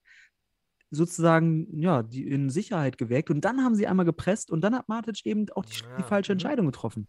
sozusagen, 0.89 1.67
ja, 1.79 2.01
die 2.01 2.27
in 2.27 2.49
Sicherheit 2.49 2.97
gewägt 2.97 3.29
und 3.29 3.45
dann 3.45 3.63
haben 3.63 3.75
sie 3.75 3.85
einmal 3.85 4.05
gepresst 4.05 4.49
und 4.49 4.61
dann 4.61 4.75
hat 4.75 4.89
Matic 4.89 5.25
eben 5.25 5.45
auch 5.51 5.65
die, 5.65 5.75
die 5.97 6.01
Ja, 6.01 6.03
falsche 6.03 6.31
mhm. 6.31 6.35
Entscheidung 6.35 6.65
getroffen. 6.65 7.07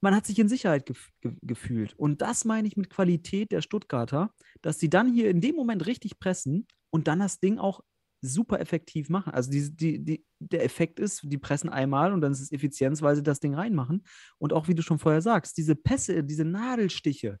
Man 0.00 0.14
hat 0.14 0.24
sich 0.24 0.38
in 0.38 0.48
Sicherheit 0.48 0.86
gef 0.86 1.10
ge 1.20 1.32
gefühlt. 1.42 1.94
Und 1.98 2.22
das 2.22 2.44
meine 2.44 2.68
ich 2.68 2.76
mit 2.76 2.90
Qualität 2.90 3.50
der 3.50 3.62
Stuttgarter, 3.62 4.32
dass 4.60 4.78
sie 4.78 4.90
dann 4.90 5.12
hier 5.12 5.30
in 5.30 5.40
dem 5.40 5.56
Moment 5.56 5.86
richtig 5.86 6.18
pressen 6.18 6.66
und 6.90 7.08
dann 7.08 7.18
das 7.18 7.40
Ding 7.40 7.58
auch 7.58 7.82
super 8.22 8.60
effektiv 8.60 9.08
machen. 9.08 9.34
Also 9.34 9.50
die, 9.50 9.76
die, 9.76 10.04
die, 10.04 10.24
der 10.38 10.64
Effekt 10.64 11.00
ist, 11.00 11.22
die 11.24 11.38
pressen 11.38 11.68
einmal 11.68 12.12
und 12.12 12.20
dann 12.20 12.32
ist 12.32 12.40
es 12.40 12.52
Effizienz, 12.52 13.02
weil 13.02 13.16
sie 13.16 13.22
das 13.22 13.40
Ding 13.40 13.54
reinmachen. 13.54 14.04
Und 14.38 14.52
auch 14.52 14.68
wie 14.68 14.74
du 14.74 14.82
schon 14.82 14.98
vorher 14.98 15.20
sagst, 15.20 15.56
diese 15.58 15.74
Pässe, 15.74 16.24
diese 16.24 16.44
Nadelstiche, 16.44 17.38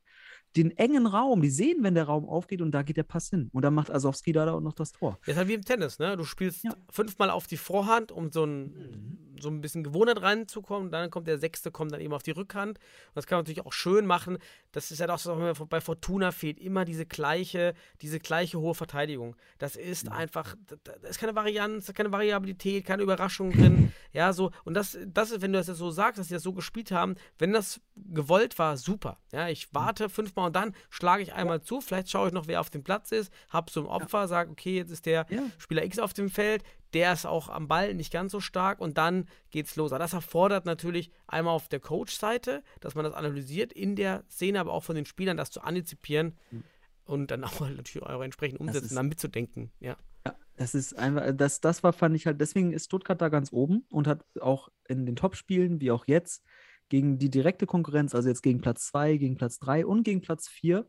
den 0.56 0.76
engen 0.76 1.06
Raum, 1.06 1.40
die 1.42 1.50
sehen, 1.50 1.78
wenn 1.82 1.94
der 1.94 2.04
Raum 2.04 2.28
aufgeht 2.28 2.60
und 2.60 2.72
da 2.72 2.82
geht 2.82 2.96
der 2.96 3.02
Pass 3.04 3.30
hin. 3.30 3.48
Und 3.52 3.62
dann 3.62 3.74
macht 3.74 3.90
Asowski 3.90 4.32
da 4.32 4.52
auch 4.52 4.60
noch 4.60 4.74
das 4.74 4.92
Tor. 4.92 5.18
Das 5.20 5.32
ist 5.34 5.36
halt 5.38 5.48
wie 5.48 5.54
im 5.54 5.64
Tennis, 5.64 5.98
ne? 5.98 6.16
Du 6.16 6.24
spielst 6.24 6.64
Ja. 6.64 6.74
fünfmal 6.90 7.30
auf 7.30 7.46
die 7.46 7.56
Vorhand, 7.56 8.12
um 8.12 8.30
so 8.30 8.44
ein, 8.44 9.18
so 9.40 9.48
ein 9.48 9.60
bisschen 9.60 9.82
Gewohnheit 9.82 10.20
reinzukommen. 10.22 10.90
Dann 10.90 11.10
kommt 11.10 11.26
der 11.26 11.38
sechste, 11.38 11.70
kommt 11.70 11.92
dann 11.92 12.00
eben 12.00 12.12
auf 12.12 12.22
die 12.22 12.30
Rückhand. 12.32 12.78
Und 12.78 13.14
das 13.16 13.26
kann 13.26 13.36
man 13.38 13.44
natürlich 13.44 13.64
auch 13.66 13.72
schön 13.72 14.06
machen. 14.06 14.38
Das 14.72 14.90
ist 14.90 14.98
ja 14.98 15.06
doch 15.06 15.18
so, 15.18 15.32
wenn 15.38 15.44
man 15.44 15.68
bei 15.68 15.80
Fortuna 15.80 16.32
fehlt, 16.32 16.60
immer 16.60 16.84
diese 16.84 17.06
gleiche, 17.06 17.74
diese 18.02 18.20
gleiche 18.20 18.58
hohe 18.60 18.74
Verteidigung. 18.74 19.36
Das 19.58 19.76
ist 19.76 20.10
einfach, 20.10 20.54
da 20.66 20.76
da 21.00 21.08
ist 21.08 21.18
keine 21.18 21.34
Varianz, 21.34 21.92
keine 21.94 22.12
Variabilität, 22.12 22.84
keine 22.84 23.02
Überraschung 23.02 23.52
drin. 23.52 23.92
Ja, 24.14 24.34
so, 24.34 24.50
und 24.64 24.74
das, 24.74 24.98
das 25.06 25.30
ist, 25.30 25.40
wenn 25.40 25.54
du 25.54 25.58
das 25.58 25.68
jetzt 25.68 25.78
so 25.78 25.90
sagst, 25.90 26.18
dass 26.18 26.28
sie 26.28 26.34
das 26.34 26.42
so 26.42 26.52
gespielt 26.52 26.90
haben, 26.92 27.14
wenn 27.38 27.50
das 27.54 27.80
gewollt 27.96 28.58
war, 28.58 28.76
super. 28.76 29.16
Ja, 29.32 29.48
ich 29.48 29.72
warte 29.72 30.10
fünfmal 30.10 30.41
und 30.46 30.56
dann 30.56 30.74
schlage 30.90 31.22
ich 31.22 31.32
einmal 31.32 31.62
zu. 31.62 31.80
Vielleicht 31.80 32.10
schaue 32.10 32.28
ich 32.28 32.34
noch, 32.34 32.46
wer 32.46 32.60
auf 32.60 32.70
dem 32.70 32.82
Platz 32.82 33.12
ist, 33.12 33.32
hab 33.48 33.70
so 33.70 33.80
ein 33.80 33.86
Opfer, 33.86 34.28
sage, 34.28 34.50
okay, 34.50 34.76
jetzt 34.76 34.90
ist 34.90 35.06
der 35.06 35.26
Ja. 35.28 35.42
Spieler 35.58 35.84
X 35.84 35.98
auf 35.98 36.12
dem 36.12 36.30
Feld, 36.30 36.62
der 36.94 37.12
ist 37.12 37.26
auch 37.26 37.48
am 37.48 37.68
Ball 37.68 37.94
nicht 37.94 38.12
ganz 38.12 38.32
so 38.32 38.40
stark 38.40 38.80
und 38.80 38.98
dann 38.98 39.26
geht's 39.50 39.76
los. 39.76 39.92
Aber 39.92 39.98
das 39.98 40.12
erfordert 40.12 40.66
natürlich 40.66 41.10
einmal 41.26 41.54
auf 41.54 41.68
der 41.68 41.80
Coach-Seite, 41.80 42.62
dass 42.80 42.94
man 42.94 43.04
das 43.04 43.14
analysiert 43.14 43.72
in 43.72 43.96
der 43.96 44.24
Szene, 44.28 44.60
aber 44.60 44.72
auch 44.72 44.84
von 44.84 44.96
den 44.96 45.06
Spielern, 45.06 45.36
das 45.36 45.50
zu 45.50 45.62
antizipieren 45.62 46.36
mhm. 46.50 46.64
und 47.04 47.30
dann 47.30 47.44
auch 47.44 47.60
natürlich 47.60 48.06
auch 48.06 48.22
entsprechend 48.22 48.60
umsetzen, 48.60 48.94
dann 48.94 49.08
mitzudenken. 49.08 49.70
Ja. 49.80 49.96
ja. 50.26 50.34
Das 50.56 50.74
ist 50.74 50.98
einfach, 50.98 51.32
das, 51.34 51.60
das 51.60 51.82
war, 51.82 51.92
fand 51.92 52.14
ich 52.14 52.26
halt, 52.26 52.40
deswegen 52.40 52.72
ist 52.72 52.86
Stuttgart 52.86 53.20
da 53.20 53.28
ganz 53.30 53.52
oben 53.52 53.84
und 53.90 54.06
hat 54.06 54.24
auch 54.40 54.68
in 54.86 55.06
den 55.06 55.16
Top-Spielen, 55.16 55.80
wie 55.80 55.90
auch 55.90 56.06
jetzt, 56.06 56.44
gegen 56.92 57.18
die 57.18 57.30
direkte 57.30 57.64
Konkurrenz, 57.64 58.14
also 58.14 58.28
jetzt 58.28 58.42
gegen 58.42 58.60
Platz 58.60 58.88
2, 58.88 59.16
gegen 59.16 59.34
Platz 59.34 59.58
3 59.60 59.86
und 59.86 60.02
gegen 60.02 60.20
Platz 60.20 60.46
4, 60.48 60.86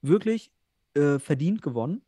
wirklich 0.00 0.50
äh, 0.94 1.20
verdient 1.20 1.62
gewonnen, 1.62 2.02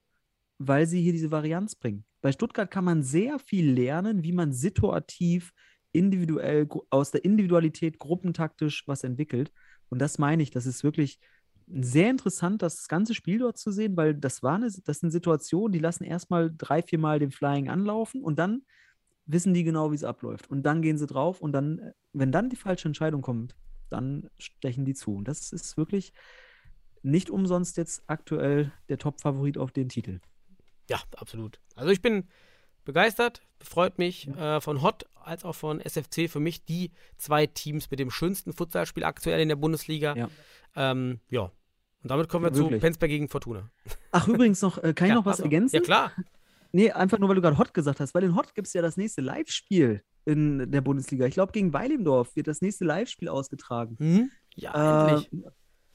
weil 0.58 0.88
sie 0.88 1.00
hier 1.00 1.12
diese 1.12 1.30
Varianz 1.30 1.76
bringen. 1.76 2.04
Bei 2.22 2.32
Stuttgart 2.32 2.72
kann 2.72 2.82
man 2.82 3.04
sehr 3.04 3.38
viel 3.38 3.70
lernen, 3.70 4.24
wie 4.24 4.32
man 4.32 4.52
situativ, 4.52 5.52
individuell, 5.92 6.68
aus 6.90 7.12
der 7.12 7.24
Individualität 7.24 8.00
gruppentaktisch 8.00 8.82
was 8.88 9.04
entwickelt. 9.04 9.52
Und 9.90 10.00
das 10.00 10.18
meine 10.18 10.42
ich, 10.42 10.50
das 10.50 10.66
ist 10.66 10.82
wirklich 10.82 11.20
sehr 11.68 12.10
interessant, 12.10 12.62
das 12.62 12.88
ganze 12.88 13.14
Spiel 13.14 13.38
dort 13.38 13.58
zu 13.58 13.70
sehen, 13.70 13.96
weil 13.96 14.16
das 14.16 14.42
war 14.42 14.56
eine, 14.56 14.72
das 14.84 14.98
sind 14.98 15.12
Situationen, 15.12 15.72
die 15.72 15.78
lassen 15.78 16.02
erstmal 16.02 16.52
drei, 16.52 16.82
vier 16.82 16.98
Mal 16.98 17.20
den 17.20 17.30
Flying 17.30 17.68
anlaufen 17.68 18.24
und 18.24 18.40
dann 18.40 18.62
wissen 19.26 19.54
die 19.54 19.64
genau, 19.64 19.90
wie 19.90 19.96
es 19.96 20.04
abläuft. 20.04 20.50
Und 20.50 20.62
dann 20.64 20.82
gehen 20.82 20.98
sie 20.98 21.06
drauf 21.06 21.40
und 21.40 21.52
dann, 21.52 21.92
wenn 22.12 22.32
dann 22.32 22.50
die 22.50 22.56
falsche 22.56 22.88
Entscheidung 22.88 23.22
kommt, 23.22 23.56
dann 23.90 24.30
stechen 24.38 24.84
die 24.84 24.94
zu. 24.94 25.16
Und 25.16 25.28
das 25.28 25.52
ist 25.52 25.76
wirklich 25.76 26.12
nicht 27.02 27.30
umsonst 27.30 27.76
jetzt 27.76 28.02
aktuell 28.06 28.72
der 28.88 28.98
Top-Favorit 28.98 29.58
auf 29.58 29.72
den 29.72 29.88
Titel. 29.88 30.20
Ja, 30.88 31.00
absolut. 31.16 31.60
Also 31.74 31.90
ich 31.90 32.02
bin 32.02 32.24
begeistert, 32.84 33.42
freut 33.60 33.98
mich 33.98 34.24
ja. 34.24 34.56
äh, 34.56 34.60
von 34.60 34.82
Hot 34.82 35.06
als 35.14 35.44
auch 35.44 35.54
von 35.54 35.80
SFC. 35.80 36.28
Für 36.28 36.40
mich 36.40 36.64
die 36.64 36.90
zwei 37.16 37.46
Teams 37.46 37.90
mit 37.90 38.00
dem 38.00 38.10
schönsten 38.10 38.52
Futsalspiel 38.52 39.04
aktuell 39.04 39.40
in 39.40 39.48
der 39.48 39.56
Bundesliga. 39.56 40.14
Ja. 40.16 40.28
Ähm, 40.76 41.20
ja. 41.30 41.50
Und 42.02 42.10
damit 42.10 42.28
kommen 42.28 42.44
wir 42.44 42.50
ja, 42.50 42.56
zu 42.56 42.78
Penzberg 42.78 43.10
gegen 43.10 43.28
Fortuna. 43.28 43.70
Ach, 44.10 44.28
übrigens 44.28 44.60
noch, 44.60 44.76
äh, 44.82 44.92
kann 44.92 45.08
ich 45.08 45.14
noch 45.14 45.24
was 45.24 45.36
also, 45.36 45.44
ergänzen? 45.44 45.76
Ja, 45.76 45.82
klar. 45.82 46.12
Nee, 46.74 46.90
einfach 46.90 47.20
nur, 47.20 47.28
weil 47.28 47.36
du 47.36 47.40
gerade 47.40 47.56
Hot 47.56 47.72
gesagt 47.72 48.00
hast, 48.00 48.14
weil 48.14 48.24
in 48.24 48.34
Hot 48.34 48.52
gibt 48.52 48.66
es 48.66 48.72
ja 48.72 48.82
das 48.82 48.96
nächste 48.96 49.20
Live-Spiel 49.20 50.02
in 50.24 50.72
der 50.72 50.80
Bundesliga. 50.80 51.24
Ich 51.24 51.34
glaube, 51.34 51.52
gegen 51.52 51.72
Weilimdorf 51.72 52.34
wird 52.34 52.48
das 52.48 52.62
nächste 52.62 52.84
Live-Spiel 52.84 53.28
ausgetragen. 53.28 53.94
Mhm. 54.00 54.30
Ja, 54.56 55.06
äh, 55.06 55.12
endlich. 55.12 55.44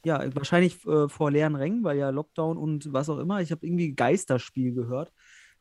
Ja, 0.06 0.34
wahrscheinlich 0.34 0.86
äh, 0.86 1.10
vor 1.10 1.32
leeren 1.32 1.58
Rängen, 1.58 1.84
weil 1.84 1.98
ja 1.98 2.12
Lockdown 2.12 2.58
und 2.58 2.94
was 2.94 3.10
auch 3.10 3.18
immer. 3.18 3.42
Ich 3.42 3.52
habe 3.52 3.68
irgendwie 3.68 3.94
Geisterspiel 3.94 4.74
gehört. 4.74 5.12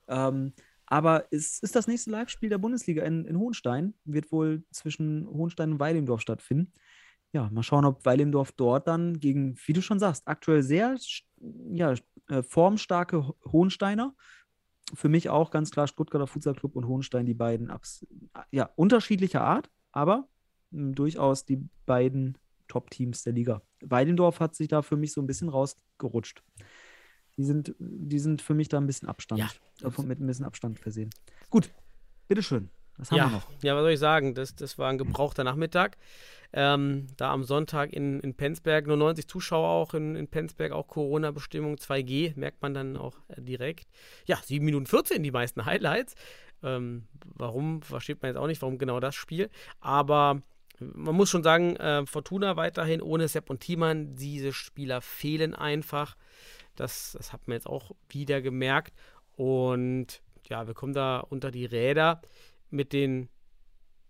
Ähm, 0.06 0.52
aber 0.86 1.24
es 1.32 1.58
ist 1.58 1.74
das 1.74 1.88
nächste 1.88 2.12
Live-Spiel 2.12 2.50
der 2.50 2.58
Bundesliga 2.58 3.02
in, 3.02 3.24
in 3.24 3.40
Hohenstein. 3.40 3.94
Wird 4.04 4.30
wohl 4.30 4.62
zwischen 4.70 5.26
Hohenstein 5.26 5.72
und 5.72 5.80
Weilimdorf 5.80 6.20
stattfinden. 6.20 6.72
Ja, 7.32 7.50
mal 7.50 7.64
schauen, 7.64 7.84
ob 7.84 8.06
Weilimdorf 8.06 8.52
dort 8.52 8.86
dann 8.86 9.18
gegen, 9.18 9.56
wie 9.66 9.72
du 9.72 9.82
schon 9.82 9.98
sagst, 9.98 10.22
aktuell 10.26 10.62
sehr 10.62 10.96
ja, 11.72 11.94
äh, 12.28 12.44
formstarke 12.44 13.34
Hohensteiner 13.46 14.14
für 14.94 15.08
mich 15.08 15.28
auch 15.28 15.50
ganz 15.50 15.70
klar 15.70 15.86
Stuttgarter 15.86 16.26
Futsal 16.26 16.54
Club 16.54 16.76
und 16.76 16.86
Hohenstein, 16.86 17.26
die 17.26 17.34
beiden 17.34 17.72
ja, 18.50 18.70
unterschiedlicher 18.76 19.42
Art, 19.42 19.70
aber 19.92 20.28
mh, 20.70 20.80
hm, 20.80 20.94
durchaus 20.94 21.44
die 21.44 21.68
beiden 21.86 22.38
Top-Teams 22.68 23.22
der 23.22 23.32
Liga. 23.32 23.62
Weidendorf 23.80 24.40
hat 24.40 24.54
sich 24.54 24.68
da 24.68 24.82
für 24.82 24.96
mich 24.96 25.12
so 25.12 25.20
ein 25.20 25.26
bisschen 25.26 25.48
rausgerutscht. 25.48 26.42
Die 27.36 27.44
sind, 27.44 27.74
die 27.78 28.18
sind 28.18 28.42
für 28.42 28.54
mich 28.54 28.68
da 28.68 28.78
ein 28.78 28.86
bisschen 28.86 29.08
Abstand, 29.08 29.40
ja. 29.80 29.88
äh, 29.88 30.02
mit 30.02 30.20
ein 30.20 30.26
bisschen 30.26 30.44
Abstand 30.44 30.78
versehen. 30.78 31.10
Gut, 31.50 31.70
bitteschön. 32.26 32.70
Was 32.98 33.10
haben 33.10 33.18
ja, 33.18 33.26
wir 33.26 33.32
noch? 33.32 33.48
Ja, 33.62 33.74
was 33.76 33.82
soll 33.82 33.92
ich 33.92 33.98
sagen? 33.98 34.34
Das, 34.34 34.54
das 34.54 34.78
war 34.78 34.90
ein 34.90 34.98
gebrauchter 34.98 35.44
Nachmittag. 35.44 35.96
Ähm, 36.52 37.08
da 37.16 37.32
am 37.32 37.44
Sonntag 37.44 37.92
in, 37.92 38.20
in 38.20 38.34
Penzberg 38.34 38.86
nur 38.86 38.96
90 38.96 39.28
Zuschauer 39.28 39.68
auch 39.68 39.92
in, 39.92 40.16
in 40.16 40.28
Penzberg, 40.28 40.72
auch 40.72 40.88
Corona-Bestimmung 40.88 41.76
2G, 41.76 42.38
merkt 42.38 42.62
man 42.62 42.72
dann 42.72 42.96
auch 42.96 43.16
äh, 43.28 43.42
direkt. 43.42 43.86
Ja, 44.26 44.38
7 44.42 44.64
Minuten 44.64 44.86
14 44.86 45.22
die 45.22 45.30
meisten 45.30 45.64
Highlights. 45.66 46.14
Ähm, 46.62 47.06
warum, 47.22 47.82
versteht 47.82 48.22
man 48.22 48.30
jetzt 48.30 48.38
auch 48.38 48.46
nicht, 48.46 48.62
warum 48.62 48.78
genau 48.78 48.98
das 48.98 49.14
Spiel. 49.14 49.50
Aber 49.80 50.42
man 50.80 51.14
muss 51.14 51.28
schon 51.28 51.42
sagen, 51.42 51.76
äh, 51.76 52.06
Fortuna 52.06 52.56
weiterhin 52.56 53.02
ohne 53.02 53.28
Sepp 53.28 53.50
und 53.50 53.60
Thiemann, 53.60 54.14
diese 54.16 54.52
Spieler 54.52 55.00
fehlen 55.00 55.54
einfach. 55.54 56.16
Das, 56.76 57.12
das 57.12 57.32
hat 57.32 57.46
man 57.46 57.56
jetzt 57.56 57.66
auch 57.66 57.92
wieder 58.08 58.40
gemerkt. 58.40 58.94
Und 59.36 60.22
ja, 60.48 60.66
wir 60.66 60.74
kommen 60.74 60.94
da 60.94 61.18
unter 61.20 61.50
die 61.50 61.66
Räder 61.66 62.22
mit 62.70 62.92
den, 62.92 63.28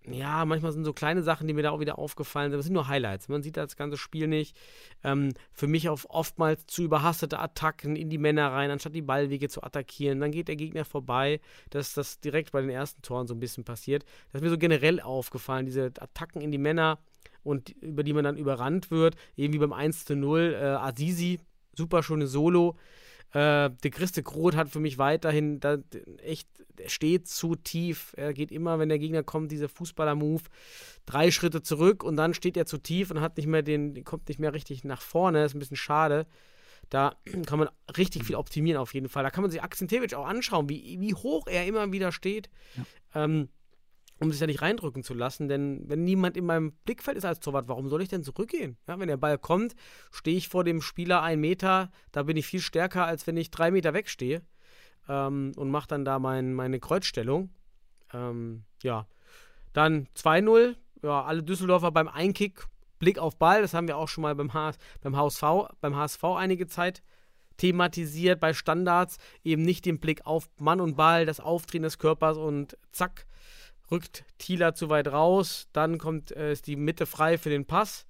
ja, 0.07 0.45
manchmal 0.45 0.73
sind 0.73 0.85
so 0.85 0.93
kleine 0.93 1.23
Sachen, 1.23 1.47
die 1.47 1.55
mir 1.55 1.63
da 1.63 1.71
auch 1.71 1.81
wieder 1.81 1.99
aufgefallen 1.99 2.51
sind. 2.51 2.59
Das 2.59 2.67
sind 2.67 2.75
nur 2.75 2.89
Highlights. 2.89 3.29
Man 3.29 3.43
sieht 3.43 3.57
das 3.57 3.77
ganze 3.77 3.97
Spiel 3.97 4.27
nicht. 4.27 4.57
Ähm, 5.05 5.33
für 5.53 5.67
mich 5.67 5.89
auf 5.89 6.07
oftmals 6.09 6.67
zu 6.67 6.83
überhastete 6.83 7.39
Attacken 7.39 7.97
in 7.97 8.09
die 8.09 8.19
Männer 8.19 8.53
rein, 8.53 8.71
anstatt 8.71 8.95
die 8.95 9.03
Ballwege 9.03 9.49
zu 9.49 9.63
attackieren. 9.63 10.21
Dann 10.21 10.31
geht 10.31 10.49
der 10.49 10.57
Gegner 10.57 10.85
vorbei. 10.85 11.41
Dass 11.71 11.95
das 11.95 12.21
direkt 12.21 12.53
bei 12.53 12.61
den 12.61 12.71
ersten 12.71 13.03
Toren 13.03 13.27
so 13.27 13.35
ein 13.35 13.41
bisschen 13.41 13.65
passiert. 13.65 14.05
Das 14.33 14.41
ist 14.41 14.45
mir 14.45 14.51
so 14.51 14.59
generell 14.59 15.01
aufgefallen, 15.01 15.67
diese 15.67 15.87
Attacken 15.99 16.41
in 16.41 16.53
die 16.53 16.59
Männer 16.59 16.99
und 17.43 17.71
über 17.83 18.03
die 18.03 18.13
man 18.13 18.25
dann 18.25 18.37
überrannt 18.37 18.91
wird. 18.91 19.17
Eben 19.37 19.53
wie 19.53 19.59
beim 19.59 19.73
1 19.73 20.05
zu 20.05 20.17
0. 20.17 20.55
Äh, 20.55 20.65
Azizi, 20.65 21.41
super 21.75 22.03
schöne 22.03 22.27
Solo. 22.27 22.77
Äh, 23.33 23.71
der 23.71 23.91
Christe 23.91 24.23
Groth 24.23 24.57
hat 24.57 24.71
für 24.71 24.81
mich 24.81 24.97
weiterhin 24.97 25.61
da, 25.61 25.79
echt, 26.23 26.49
er 26.79 26.89
steht 26.89 27.29
zu 27.29 27.57
tief. 27.57 28.15
Er 28.17 28.33
geht 28.33 28.51
immer, 28.51 28.79
wenn 28.79 28.89
der 28.89 28.99
Gegner 28.99 29.23
kommt, 29.23 29.53
dieser 29.53 29.69
Fußballer-Move, 29.69 30.45
drei 31.05 31.31
Schritte 31.31 31.63
zurück 31.63 32.03
und 32.05 32.17
dann 32.17 32.33
steht 32.35 32.57
er 32.57 32.67
zu 32.67 32.79
tief 32.79 33.11
und 33.11 33.21
hat 33.21 33.37
nicht 33.37 33.47
mehr 33.47 33.63
den, 33.63 34.03
kommt 34.05 34.29
nicht 34.29 34.41
mehr 34.41 34.55
richtig 34.55 34.85
nach 34.85 35.03
vorne. 35.03 35.43
Das 35.43 35.53
ist 35.53 35.57
ein 35.57 35.61
bisschen 35.61 35.77
schade. 35.77 36.27
Da 36.89 37.17
kann 37.45 37.59
man 37.59 37.69
richtig 37.99 38.25
viel 38.25 38.37
optimieren 38.37 38.81
auf 38.81 38.95
jeden 38.95 39.11
Fall. 39.11 39.23
Da 39.23 39.31
kann 39.31 39.43
man 39.43 39.51
sich 39.51 39.63
Akzentewitsch 39.63 40.15
auch 40.15 40.27
anschauen, 40.27 40.71
wie, 40.71 40.99
wie 41.01 41.13
hoch 41.13 41.47
er 41.47 41.67
immer 41.67 41.93
wieder 41.93 42.13
steht. 42.13 42.49
Ja. 42.77 43.25
Ähm, 43.25 43.49
um 44.21 44.31
sich 44.31 44.41
da 44.41 44.47
nicht 44.47 44.63
reindrücken 44.63 45.03
zu 45.03 45.15
lassen. 45.15 45.49
Denn 45.49 45.83
wenn 45.87 46.05
niemand 46.05 46.37
in 46.37 46.47
meinem 46.47 46.73
Blickfeld 46.85 47.17
ist 47.17 47.25
als 47.25 47.41
Torwart, 47.41 47.69
warum 47.69 47.89
soll 47.89 48.03
ich 48.03 48.09
denn 48.09 48.23
zurückgehen? 48.23 48.77
Ja, 48.87 48.99
wenn 48.99 49.09
der 49.09 49.17
Ball 49.17 49.39
kommt, 49.39 49.75
stehe 50.11 50.37
ich 50.37 50.49
vor 50.49 50.65
dem 50.65 50.83
Spieler 50.83 51.23
einen 51.23 51.41
Meter, 51.41 51.91
da 52.13 52.25
bin 52.25 52.37
ich 52.37 52.47
viel 52.47 52.61
stärker, 52.61 53.07
als 53.07 53.27
wenn 53.27 53.37
ich 53.37 53.51
drei 53.51 53.71
Meter 53.71 53.95
wegstehe 53.95 54.43
ähm, 55.09 55.53
und 55.57 55.71
mache 55.71 55.89
dann 55.89 56.05
da 56.05 56.19
mein, 56.19 56.55
meine 56.55 56.81
Kreuzstellung. 56.81 57.51
Ähm, 58.13 58.65
ja, 58.83 59.07
dann 59.73 60.09
2-0. 60.17 60.77
Ja, 61.03 61.23
alle 61.23 61.45
Düsseldorfer 61.45 61.93
beim 61.93 62.09
Einkick, 62.09 62.67
Blick 62.99 63.21
auf 63.21 63.39
Ball, 63.39 63.63
das 63.63 63.73
haben 63.73 63.87
wir 63.87 63.97
auch 63.97 64.09
schon 64.09 64.23
mal 64.23 64.35
beim, 64.35 64.53
H 64.53 64.73
beim, 65.01 65.17
HSV, 65.17 65.43
beim 65.81 65.95
HSV 65.95 66.25
einige 66.25 66.67
Zeit 66.67 67.03
thematisiert, 67.57 68.41
bei 68.41 68.53
Standards 68.53 69.19
eben 69.45 69.63
nicht 69.63 69.85
den 69.85 70.01
Blick 70.01 70.27
auf 70.27 70.49
Mann 70.59 70.81
und 70.81 70.97
Ball, 70.97 71.27
das 71.27 71.39
Aufdrehen 71.39 71.83
des 71.83 71.99
Körpers 71.99 72.37
und 72.37 72.77
zack, 72.91 73.27
rückt 73.91 74.25
Thieler 74.39 74.75
zu 74.75 74.89
weit 74.89 75.09
raus, 75.09 75.69
dann 75.73 75.99
kommt 75.99 76.33
äh, 76.33 76.53
ist 76.53 76.67
die 76.67 76.77
Mitte 76.77 77.07
frei 77.07 77.39
für 77.39 77.51
den 77.51 77.67
Pass. 77.67 78.07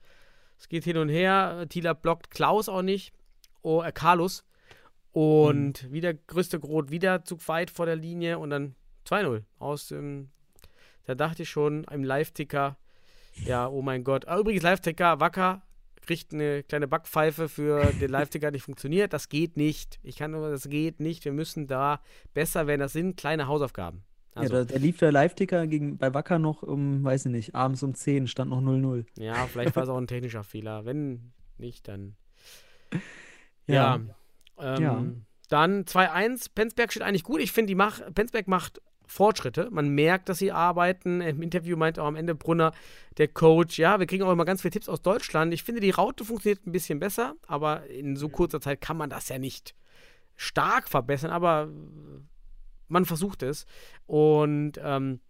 Es 0.59 0.69
geht 0.69 0.85
hin 0.85 0.97
und 0.97 1.09
her. 1.09 1.67
Thieler 1.69 1.95
blockt 1.95 2.31
Klaus 2.31 2.69
auch 2.69 2.83
nicht. 2.83 3.13
Oh, 3.63 3.83
äh, 3.83 3.93
Carlos. 3.93 4.45
Und 5.13 5.85
mhm. 5.85 5.93
wieder 5.93 6.15
größte 6.15 6.61
Grot 6.61 6.91
wieder 6.91 7.25
zu 7.25 7.39
weit 7.47 7.71
vor 7.71 7.87
der 7.87 7.97
Linie 7.97 8.39
und 8.39 8.51
dann 8.51 8.75
2-0 9.07 9.43
aus 9.59 9.89
dem. 9.89 10.31
Da 11.05 11.15
dachte 11.15 11.45
ich 11.45 11.49
schon, 11.49 11.85
im 11.85 12.05
Live-Ticker, 12.05 12.77
ja, 13.45 13.67
oh 13.67 13.81
mein 13.81 14.05
Gott. 14.05 14.29
Ah, 14.29 14.39
übrigens, 14.39 14.63
Live-Ticker, 14.63 15.21
Wacker 15.21 15.63
kriegt 16.03 16.33
eine 16.33 16.63
kleine 16.63 16.89
Backpfeife 16.89 17.49
für 17.49 17.85
den 18.01 18.11
Live-Ticker 18.11 18.51
nicht 18.51 18.63
funktioniert. 18.63 19.13
Das 19.13 19.29
geht 19.29 19.57
nicht. 19.57 19.99
Ich 20.03 20.17
kann 20.17 20.33
nur, 20.33 20.51
das 20.51 20.69
geht 20.69 21.01
nicht. 21.01 21.25
Wir 21.25 21.33
müssen 21.33 21.67
da 21.67 22.01
besser 22.35 22.67
werden. 22.67 22.81
Das 22.81 22.93
sind 22.93 23.17
kleine 23.17 23.47
Hausaufgaben. 23.47 24.05
Also, 24.39 24.57
ja, 24.57 24.65
da, 24.65 24.73
da, 24.73 24.79
lief 24.79 24.99
der 24.99 25.13
Live-Ticker 25.13 25.67
bei 25.67 26.15
Wacker 26.15 26.39
noch 26.39 26.63
um, 26.63 27.05
weiß 27.05 27.27
ich 27.27 27.33
nicht, 27.33 27.55
abends 27.55 27.83
um 27.83 27.95
10 27.95 28.27
stand 28.27 28.51
noch 28.51 28.61
0-0. 28.61 29.05
Ja, 29.19 29.47
vielleicht 29.47 29.77
war 29.77 29.83
es 29.83 29.89
auch 29.89 29.99
ein 29.99 30.07
technischer 30.07 30.45
Fehler. 30.45 30.85
Wenn 30.85 31.33
nicht, 31.59 31.89
dann. 31.89 32.17
Ja. 33.67 34.01
ja, 34.59 34.77
ähm, 34.77 34.83
ja. 34.83 35.05
Dann 35.49 35.85
2-1. 35.85 36.51
Penzberg 36.55 36.91
steht 36.91 37.03
eigentlich 37.03 37.25
gut. 37.25 37.41
Ich 37.41 37.53
finde, 37.53 37.75
mach, 37.75 38.01
Penzberg 38.15 38.49
macht 38.49 38.81
Fortschritte. 39.09 39.69
Man 39.71 39.89
merkt, 39.89 40.29
dass 40.29 40.39
sie 40.39 40.53
arbeiten. 40.53 41.21
Im 41.21 41.43
Interview 41.43 41.77
meint 41.77 41.99
auch 41.99 42.07
am 42.07 42.17
Ende 42.17 42.35
Brunner, 42.35 42.73
der 43.17 43.29
Coach, 43.29 43.79
ja, 43.79 43.99
wir 43.99 44.07
kriegen 44.07 44.23
auch 44.23 44.33
immer 44.33 44.45
ganz 44.45 44.61
viele 44.61 44.73
Tipps 44.73 44.89
aus 44.89 45.03
Deutschland. 45.03 45.53
Ich 45.55 45.65
finde, 45.65 45.81
die 45.81 45.91
Raute 45.91 46.25
funktioniert 46.25 46.67
ein 46.67 46.73
bisschen 46.73 47.01
besser, 47.01 47.35
aber 47.47 47.87
in 47.87 48.17
so 48.17 48.29
kurzer 48.29 48.61
Zeit 48.61 48.81
kann 48.81 48.97
man 48.97 49.11
das 49.11 49.29
ja 49.29 49.39
nicht 49.39 49.75
stark 50.37 50.89
verbessern. 50.89 51.31
Aber 51.31 51.69
man 52.89 53.05
versucht 53.05 53.43
es. 53.43 53.67
Und 54.07 54.81
ähm, 54.83 55.21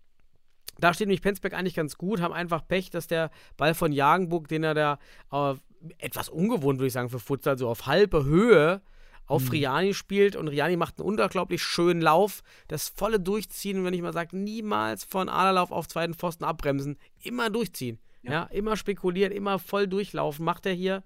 da 0.78 0.94
steht 0.94 1.08
nämlich 1.08 1.22
Penzberg 1.22 1.54
eigentlich 1.54 1.74
ganz 1.74 1.98
gut, 1.98 2.20
haben 2.20 2.34
einfach 2.34 2.66
Pech, 2.66 2.90
dass 2.90 3.06
der 3.06 3.30
Ball 3.56 3.74
von 3.74 3.92
Jagenburg, 3.92 4.48
den 4.48 4.64
er 4.64 4.74
da 4.74 4.98
äh, 5.32 5.54
etwas 5.98 6.28
ungewohnt, 6.28 6.78
würde 6.78 6.86
ich 6.86 6.92
sagen, 6.92 7.10
für 7.10 7.18
Futsal, 7.18 7.58
so 7.58 7.68
auf 7.68 7.86
halbe 7.86 8.24
Höhe 8.24 8.80
auf 9.26 9.44
Mhm. 9.44 9.50
Riani 9.50 9.94
spielt 9.94 10.36
und 10.36 10.48
Riani 10.48 10.76
macht 10.76 10.98
einen 10.98 11.08
unglaublich 11.08 11.62
schönen 11.62 12.00
Lauf, 12.00 12.42
das 12.66 12.88
volle 12.88 13.20
Durchziehen 13.20 13.84
wenn 13.84 13.94
ich 13.94 14.00
mal 14.00 14.12
sage, 14.12 14.36
niemals 14.36 15.04
von 15.04 15.28
Aderlauf 15.28 15.70
auf 15.70 15.86
zweiten 15.86 16.14
Pfosten 16.14 16.44
abbremsen, 16.44 16.96
immer 17.22 17.50
durchziehen. 17.50 17.98
Ja. 18.22 18.44
immer 18.44 18.76
spekulieren, 18.76 19.32
immer 19.32 19.58
voll 19.58 19.86
durchlaufen, 19.86 20.44
macht 20.44 20.66
er 20.66 20.72
hier 20.72 21.02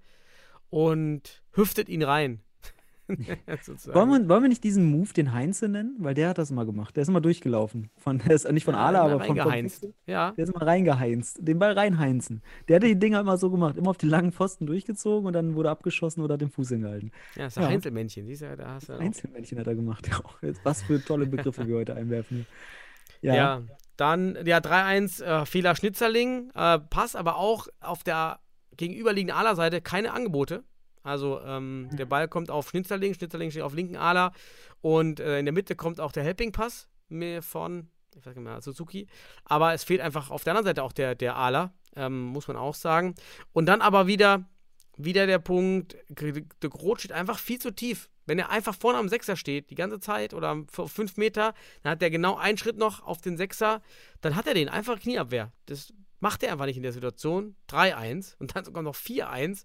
und 0.70 1.42
hüftet 1.52 1.88
ihn 1.88 2.02
rein. 2.02 2.40
Wollen 3.08 4.10
wir, 4.10 4.28
wollen 4.28 4.42
wir 4.42 4.48
nicht 4.48 4.64
diesen 4.64 4.84
Move 4.90 5.12
den 5.12 5.32
Heinze 5.32 5.68
nennen? 5.68 5.96
Weil 5.98 6.14
der 6.14 6.28
hat 6.30 6.38
das 6.38 6.50
immer 6.50 6.64
gemacht. 6.64 6.96
Der 6.96 7.02
ist 7.02 7.08
immer 7.08 7.20
durchgelaufen. 7.20 7.90
Von, 7.96 8.18
der 8.18 8.32
ist 8.32 8.50
nicht 8.50 8.64
von 8.64 8.74
Ja, 8.74 8.86
Ala, 8.86 9.00
aber 9.02 9.24
von, 9.24 9.36
von. 9.36 9.92
Ja, 10.06 10.30
Der 10.32 10.44
ist 10.44 10.50
immer 10.54 10.66
reingeheinzt. 10.66 11.38
Den 11.40 11.58
Ball 11.58 11.72
reinheinzen. 11.72 12.42
Der 12.68 12.76
hat 12.76 12.82
die 12.84 12.98
Dinger 12.98 13.20
immer 13.20 13.36
so 13.36 13.50
gemacht. 13.50 13.76
Immer 13.76 13.90
auf 13.90 13.98
die 13.98 14.06
langen 14.06 14.32
Pfosten 14.32 14.66
durchgezogen 14.66 15.26
und 15.26 15.32
dann 15.32 15.54
wurde 15.54 15.70
abgeschossen 15.70 16.22
oder 16.22 16.34
hat 16.34 16.40
den 16.40 16.50
Fuß 16.50 16.68
hingehalten. 16.70 17.10
ja, 17.36 17.46
ist 17.46 17.58
ein 17.58 17.64
Ja. 17.64 17.70
Heinzelmännchen, 17.70 18.26
siehst 18.26 18.42
du, 18.42 18.56
da 18.56 18.74
hast 18.74 18.88
du. 18.88 18.94
Einzelmännchen 18.94 19.58
hat 19.58 19.66
er 19.66 19.74
gemacht. 19.74 20.08
Was 20.62 20.82
für 20.82 21.04
tolle 21.04 21.26
Begriffe 21.26 21.66
wir 21.66 21.76
heute 21.76 21.94
einwerfen. 21.94 22.46
Ja. 23.20 23.34
Ja. 23.34 23.62
dann 23.96 24.38
ja 24.44 24.58
3-1 24.58 25.22
äh, 25.22 25.46
Fehler 25.46 25.76
Schnitzerling. 25.76 26.50
Äh, 26.54 26.78
Pass 26.78 27.14
aber 27.14 27.36
auch 27.36 27.68
auf 27.80 28.02
der 28.04 28.40
gegenüberliegenden 28.76 29.36
Ala-Seite 29.36 29.80
keine 29.80 30.12
Angebote. 30.12 30.64
Also 31.02 31.40
ähm, 31.42 31.88
der 31.92 32.06
Ball 32.06 32.28
kommt 32.28 32.50
auf 32.50 32.70
Schnitzerling, 32.70 33.14
Schnitzerling 33.14 33.50
steht 33.50 33.62
auf 33.62 33.74
linken 33.74 33.96
Ala 33.96 34.32
und 34.80 35.20
äh, 35.20 35.38
in 35.38 35.44
der 35.46 35.52
Mitte 35.52 35.74
kommt 35.76 36.00
auch 36.00 36.12
der 36.12 36.22
Helping-Pass 36.24 36.88
mir 37.08 37.42
von 37.42 37.88
ich 38.14 38.26
weiß 38.26 38.34
nicht 38.36 38.44
mehr, 38.44 38.60
Suzuki. 38.60 39.06
Aber 39.44 39.72
es 39.72 39.84
fehlt 39.84 40.02
einfach 40.02 40.30
auf 40.30 40.44
der 40.44 40.52
anderen 40.52 40.66
Seite 40.66 40.82
auch 40.82 40.92
der, 40.92 41.14
der 41.14 41.34
Ala, 41.36 41.72
ähm, 41.96 42.24
muss 42.26 42.46
man 42.46 42.58
auch 42.58 42.74
sagen. 42.74 43.14
Und 43.54 43.64
dann 43.64 43.80
aber 43.80 44.06
wieder, 44.06 44.44
wieder 44.98 45.26
der 45.26 45.38
Punkt, 45.38 45.96
de 46.10 46.44
Groot 46.68 46.98
steht 47.00 47.12
einfach 47.12 47.38
viel 47.38 47.58
zu 47.58 47.70
tief. 47.70 48.10
Wenn 48.26 48.38
er 48.38 48.50
einfach 48.50 48.74
vorne 48.74 48.98
am 48.98 49.08
Sechser 49.08 49.34
steht, 49.34 49.70
die 49.70 49.74
ganze 49.76 49.98
Zeit 49.98 50.34
oder 50.34 50.48
am 50.48 50.66
f- 50.70 50.92
fünf 50.92 51.16
Meter, 51.16 51.54
dann 51.82 51.92
hat 51.92 52.02
er 52.02 52.10
genau 52.10 52.36
einen 52.36 52.58
Schritt 52.58 52.76
noch 52.76 53.02
auf 53.02 53.22
den 53.22 53.38
Sechser, 53.38 53.80
dann 54.20 54.36
hat 54.36 54.46
er 54.46 54.52
den 54.52 54.68
einfach 54.68 55.00
Knieabwehr. 55.00 55.50
Das 55.64 55.94
macht 56.20 56.42
er 56.42 56.52
einfach 56.52 56.66
nicht 56.66 56.76
in 56.76 56.82
der 56.82 56.92
Situation. 56.92 57.56
3-1 57.70 58.36
und 58.38 58.54
dann 58.54 58.66
sogar 58.66 58.82
noch 58.82 58.94
4-1. 58.94 59.64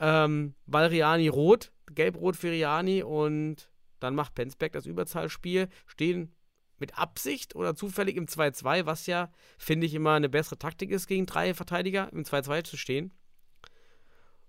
Ähm, 0.00 0.54
weil 0.66 0.86
Riani 0.86 1.28
rot, 1.28 1.72
gelb-rot 1.94 2.36
für 2.36 2.50
Riani 2.50 3.02
und 3.02 3.70
dann 4.00 4.14
macht 4.14 4.34
Penzberg 4.34 4.72
das 4.72 4.86
Überzahlspiel, 4.86 5.68
stehen 5.86 6.34
mit 6.78 6.98
Absicht 6.98 7.54
oder 7.54 7.76
zufällig 7.76 8.16
im 8.16 8.26
2-2, 8.26 8.86
was 8.86 9.06
ja, 9.06 9.30
finde 9.58 9.86
ich, 9.86 9.94
immer 9.94 10.14
eine 10.14 10.30
bessere 10.30 10.58
Taktik 10.58 10.90
ist, 10.90 11.06
gegen 11.06 11.26
drei 11.26 11.52
Verteidiger 11.52 12.10
im 12.12 12.24
2-2 12.24 12.64
zu 12.64 12.76
stehen. 12.78 13.12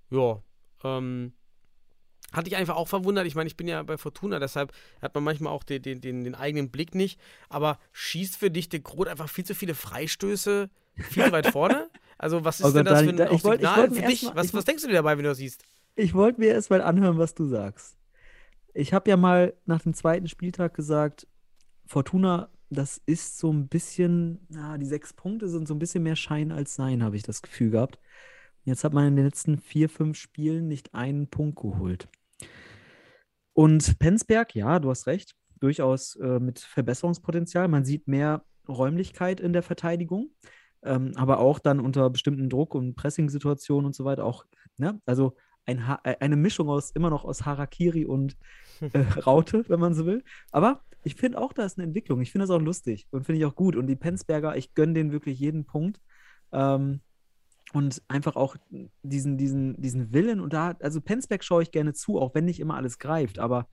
Ja, 0.10 0.42
ähm, 0.84 1.34
hatte 2.32 2.48
ich 2.48 2.56
einfach 2.56 2.76
auch 2.76 2.88
verwundert. 2.88 3.28
Ich 3.28 3.36
meine, 3.36 3.48
ich 3.48 3.58
bin 3.58 3.68
ja 3.68 3.84
bei 3.84 3.98
Fortuna, 3.98 4.40
deshalb 4.40 4.74
hat 5.02 5.14
man 5.14 5.24
manchmal 5.24 5.52
auch 5.52 5.64
den, 5.64 5.82
den, 5.82 6.00
den, 6.00 6.24
den 6.24 6.36
eigenen 6.36 6.72
Blick 6.72 6.96
nicht. 6.96 7.20
Aber 7.50 7.78
schießt 7.92 8.38
für 8.38 8.50
dich 8.50 8.70
der 8.70 8.80
Groth 8.80 9.08
einfach 9.08 9.30
viel 9.30 9.46
zu 9.46 9.54
viele 9.54 9.76
Freistöße 9.76 10.70
viel 10.96 11.26
zu 11.26 11.32
weit 11.32 11.48
vorne? 11.48 11.90
Also, 12.22 12.46
was 12.46 12.60
ist 12.60 12.66
Oh 12.68 12.72
denn 12.72 12.86
Gott, 12.86 12.92
das 12.94 13.00
da- 13.00 13.04
für 13.06 13.10
ein 13.10 13.18
da- 13.18 13.32
ich 13.32 13.44
wollt- 13.44 13.62
Signal 13.62 13.92
für 13.92 14.02
dich? 14.08 14.24
mal- 14.24 14.36
was, 14.36 14.46
ich 14.48 14.54
was 14.54 14.66
denkst 14.66 14.84
du 14.84 14.88
dir 14.90 14.94
dabei, 14.96 15.18
wenn 15.18 15.24
du 15.24 15.30
das 15.30 15.40
siehst? 15.40 15.64
Ich 15.96 16.14
wollte 16.14 16.40
mir 16.40 16.50
erst 16.54 16.70
mal 16.70 16.82
anhören, 16.82 17.18
was 17.18 17.34
du 17.34 17.46
sagst. 17.46 17.98
Ich 18.74 18.94
habe 18.94 19.10
ja 19.10 19.18
mal 19.18 19.54
nach 19.66 19.82
dem 19.82 19.94
zweiten 19.94 20.28
Spieltag 20.28 20.74
gesagt, 20.76 21.28
Fortuna, 21.88 22.50
das 22.70 23.02
ist 23.06 23.38
so 23.40 23.52
ein 23.52 23.68
bisschen, 23.68 24.46
na, 24.50 24.78
die 24.78 24.86
sechs 24.86 25.14
Punkte 25.14 25.50
sind 25.50 25.68
so 25.68 25.74
ein 25.74 25.80
bisschen 25.80 26.04
mehr 26.04 26.16
Schein 26.16 26.52
als 26.52 26.76
Sein, 26.76 27.04
habe 27.04 27.16
ich 27.18 27.24
das 27.24 27.42
Gefühl 27.42 27.72
gehabt. 27.72 28.00
Jetzt 28.64 28.84
hat 28.84 28.94
man 28.94 29.08
in 29.08 29.16
den 29.16 29.26
letzten 29.26 29.58
vier, 29.58 29.90
fünf 29.90 30.18
Spielen 30.18 30.68
nicht 30.68 30.94
einen 30.94 31.28
Punkt 31.28 31.60
geholt. 31.60 32.08
Und 33.54 34.00
Penzberg, 34.00 34.56
ja, 34.56 34.80
du 34.80 34.90
hast 34.90 35.08
recht, 35.08 35.36
durchaus 35.60 36.16
äh, 36.18 36.40
mit 36.40 36.60
Verbesserungspotenzial. 36.60 37.68
Man 37.68 37.84
sieht 37.84 38.08
mehr 38.08 38.46
Räumlichkeit 38.68 39.40
in 39.42 39.54
der 39.54 39.64
Verteidigung, 39.64 40.30
ähm, 40.84 41.12
aber 41.16 41.40
auch 41.40 41.60
dann 41.60 41.80
unter 41.80 42.10
bestimmten 42.10 42.50
Druck- 42.50 42.76
und 42.76 42.96
Pressing-Situationen 42.96 43.86
und 43.86 43.96
so 43.96 44.06
weiter 44.06 44.26
auch, 44.26 44.46
ne? 44.78 45.00
Also 45.06 45.36
ein 45.66 45.80
äh, 46.04 46.18
eine 46.20 46.36
Mischung 46.36 46.70
aus 46.70 46.92
immer 46.92 47.10
noch 47.10 47.24
aus 47.24 47.46
Harakiri 47.46 48.06
und 48.06 48.38
äh, 48.82 49.00
Raute, 49.26 49.66
wenn 49.68 49.80
man 49.80 49.94
so 49.94 50.06
will. 50.06 50.24
Aber 50.52 50.82
ich 51.04 51.16
finde 51.16 51.40
auch, 51.40 51.54
da 51.54 51.64
ist 51.66 51.78
eine 51.78 51.88
Entwicklung. 51.88 52.22
Ich 52.22 52.32
finde 52.32 52.44
das 52.44 52.56
auch 52.56 52.62
lustig 52.62 53.08
und 53.12 53.26
finde 53.26 53.40
ich 53.40 53.46
auch 53.46 53.56
gut. 53.56 53.76
Und 53.76 53.88
die 53.88 53.96
Penzberger, 53.96 54.56
ich 54.56 54.74
gönne 54.74 54.94
denen 54.94 55.12
wirklich 55.12 55.40
jeden 55.40 55.66
Punkt. 55.66 56.00
Ähm, 56.52 57.02
und 57.74 58.02
einfach 58.08 58.36
auch 58.36 58.58
diesen, 59.02 59.38
diesen, 59.38 59.82
diesen 59.82 60.14
Willen. 60.14 60.42
Und 60.42 60.54
da, 60.54 60.76
also 60.82 61.00
Penzberg 61.00 61.44
schaue 61.44 61.64
ich 61.64 61.72
gerne 61.72 61.94
zu, 61.94 62.20
auch 62.20 62.36
wenn 62.36 62.46
nicht 62.46 62.60
immer 62.60 62.76
alles 62.76 63.00
greift, 63.00 63.40
aber 63.40 63.68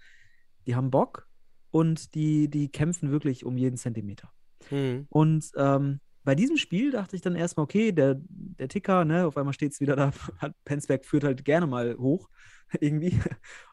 die 0.67 0.77
haben 0.77 0.91
Bock 0.91 1.27
und 1.71 2.15
die, 2.15 2.49
die 2.49 2.71
kämpfen 2.71 3.11
wirklich 3.11 3.45
um 3.45 3.57
jeden 3.57 3.77
Zentimeter. 3.77 4.31
Hm. 4.69 5.07
Und 5.09 5.51
ähm, 5.57 6.01
bei 6.29 6.35
diesem 6.35 6.59
Spiel 6.59 6.91
dachte 6.91 7.17
ich 7.17 7.23
dann 7.23 7.35
erstmal, 7.37 7.65
okay, 7.65 7.91
der, 7.91 8.21
der 8.21 8.69
Ticker, 8.69 9.07
ne, 9.07 9.27
auf 9.27 9.39
einmal 9.39 9.55
steht 9.55 9.73
es 9.73 9.81
wieder 9.81 9.97
da, 9.97 10.13
hat 10.41 10.53
Penzberg 10.67 11.07
führt 11.07 11.25
halt 11.25 11.43
gerne 11.43 11.67
mal 11.67 11.97
hoch, 11.97 12.29
irgendwie. 12.81 13.19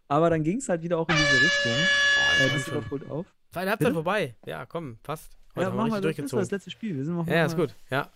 Aber 0.08 0.30
dann 0.30 0.42
ging 0.42 0.60
es 0.60 0.70
halt 0.70 0.82
wieder 0.82 0.98
auch 0.98 1.10
in 1.10 1.16
diese 1.18 1.44
Richtung. 1.44 1.72
Äh, 1.74 2.48
komm 2.48 2.54
das 2.54 2.66
schon. 2.66 2.90
holt 2.92 3.10
auf. 3.10 3.26
Zweite 3.52 3.70
Halbzeit 3.72 3.92
vorbei. 3.94 4.36
Ja, 4.46 4.66
komm, 4.66 5.00
passt. 5.04 5.38
Heute 5.54 5.60
Ja, 5.64 5.66
haben 5.68 5.74
wir 5.74 5.78
machen 5.84 6.02
wir 6.02 6.08
richtig 6.08 6.24
das, 6.24 6.32
das 6.32 6.34
war 6.34 6.40
das 6.40 6.48
durchgezogen. 6.50 6.56
letzte 6.56 6.72
Spiel. 6.72 6.96
Wir 6.96 7.04
sind 7.04 7.16
noch 7.16 7.28
Ja, 7.28 7.46
ist 7.46 7.58
mal- 7.58 7.66
gut. 7.68 7.76
Ja. 7.90 8.10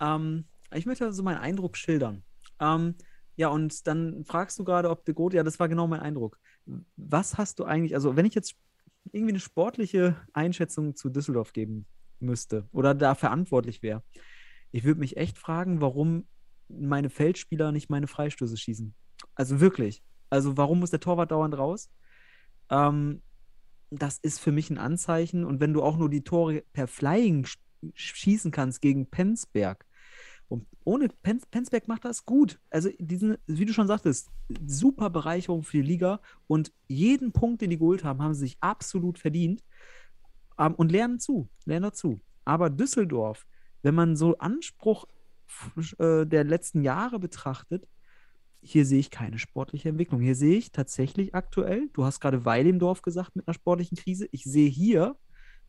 Ähm, 0.00 0.44
ich 0.74 0.84
möchte 0.84 1.12
so 1.12 1.22
meinen 1.22 1.38
Eindruck 1.38 1.76
schildern. 1.76 2.24
Ähm, 2.58 2.96
ja, 3.36 3.46
und 3.46 3.86
dann 3.86 4.24
fragst 4.24 4.58
du 4.58 4.64
gerade, 4.64 4.90
ob 4.90 5.04
de 5.04 5.14
Groot, 5.14 5.34
ja, 5.34 5.44
das 5.44 5.60
war 5.60 5.68
genau 5.68 5.86
mein 5.86 6.00
Eindruck. 6.00 6.40
Was 6.96 7.38
hast 7.38 7.60
du 7.60 7.64
eigentlich, 7.64 7.94
also 7.94 8.16
wenn 8.16 8.26
ich 8.26 8.34
jetzt 8.34 8.56
irgendwie 9.12 9.34
eine 9.34 9.40
sportliche 9.40 10.16
Einschätzung 10.32 10.96
zu 10.96 11.10
Düsseldorf 11.10 11.52
geben 11.52 11.86
müsste 12.20 12.68
oder 12.72 12.94
da 12.94 13.14
verantwortlich 13.14 13.82
wäre, 13.82 14.02
ich 14.70 14.84
würde 14.84 15.00
mich 15.00 15.16
echt 15.16 15.38
fragen, 15.38 15.80
warum 15.80 16.26
meine 16.68 17.10
Feldspieler 17.10 17.72
nicht 17.72 17.88
meine 17.88 18.06
Freistöße 18.06 18.56
schießen. 18.56 18.94
Also 19.34 19.60
wirklich. 19.60 20.02
Also 20.30 20.56
warum 20.56 20.80
muss 20.80 20.90
der 20.90 21.00
Torwart 21.00 21.30
dauernd 21.30 21.56
raus? 21.56 21.90
Ähm, 22.70 23.22
das 23.90 24.18
ist 24.18 24.38
für 24.40 24.52
mich 24.52 24.68
ein 24.68 24.78
Anzeichen. 24.78 25.44
Und 25.44 25.60
wenn 25.60 25.72
du 25.72 25.82
auch 25.82 25.96
nur 25.96 26.10
die 26.10 26.24
Tore 26.24 26.64
per 26.72 26.86
Flying 26.86 27.46
sch 27.46 27.58
schießen 27.94 28.50
kannst 28.50 28.82
gegen 28.82 29.06
Penzberg, 29.06 29.86
und 30.48 30.66
ohne 30.84 31.08
Pens 31.08 31.46
Penzberg 31.46 31.88
macht 31.88 32.04
das 32.04 32.24
gut. 32.24 32.58
Also, 32.70 32.88
diesen, 32.98 33.36
wie 33.46 33.66
du 33.66 33.74
schon 33.74 33.86
sagtest, 33.86 34.30
super 34.66 35.10
Bereicherung 35.10 35.62
für 35.62 35.76
die 35.76 35.88
Liga 35.88 36.20
und 36.46 36.72
jeden 36.88 37.32
Punkt, 37.32 37.60
den 37.60 37.70
die 37.70 37.78
geholt 37.78 38.02
haben, 38.02 38.22
haben 38.22 38.32
sie 38.34 38.40
sich 38.40 38.56
absolut 38.60 39.18
verdient 39.18 39.62
ähm, 40.58 40.74
und 40.74 40.92
lernen 40.92 41.20
zu, 41.20 41.48
lernen 41.64 41.84
dazu. 41.84 42.20
Aber 42.44 42.70
Düsseldorf, 42.70 43.46
wenn 43.82 43.94
man 43.94 44.16
so 44.16 44.36
Anspruch 44.38 45.06
äh, 45.98 46.26
der 46.26 46.44
letzten 46.44 46.82
Jahre 46.82 47.18
betrachtet, 47.18 47.86
hier 48.60 48.84
sehe 48.84 48.98
ich 48.98 49.10
keine 49.10 49.38
sportliche 49.38 49.88
Entwicklung. 49.88 50.20
Hier 50.20 50.34
sehe 50.34 50.58
ich 50.58 50.72
tatsächlich 50.72 51.34
aktuell, 51.34 51.88
du 51.92 52.04
hast 52.04 52.20
gerade 52.20 52.44
Weil 52.44 52.66
im 52.66 52.78
Dorf 52.78 53.02
gesagt 53.02 53.36
mit 53.36 53.46
einer 53.46 53.54
sportlichen 53.54 53.96
Krise, 53.96 54.28
ich 54.32 54.44
sehe 54.44 54.68
hier 54.68 55.16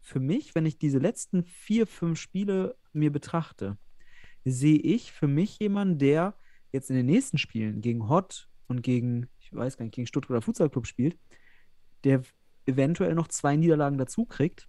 für 0.02 0.20
mich, 0.20 0.56
wenn 0.56 0.66
ich 0.66 0.78
diese 0.78 0.98
letzten 0.98 1.44
vier, 1.44 1.86
fünf 1.86 2.20
Spiele 2.20 2.76
mir 2.94 3.12
betrachte, 3.12 3.78
sehe 4.46 4.78
ich 4.78 5.12
für 5.12 5.28
mich 5.28 5.60
jemanden, 5.60 6.00
der 6.00 6.36
jetzt 6.72 6.90
in 6.90 6.96
den 6.96 7.06
nächsten 7.06 7.38
Spielen 7.38 7.82
gegen 7.82 8.10
Hott 8.10 8.50
und 8.68 8.82
gegen, 8.82 9.28
ich 9.40 9.54
weiß 9.54 9.78
gar 9.78 9.86
nicht, 9.86 9.96
gegen 9.96 10.08
Stuttgarter 10.08 10.42
Futsal 10.42 10.72
spielt, 10.84 11.18
der 12.04 12.24
eventuell 12.66 13.16
noch 13.16 13.28
zwei 13.28 13.56
Niederlagen 13.56 13.98
dazu 13.98 14.26
kriegt. 14.26 14.68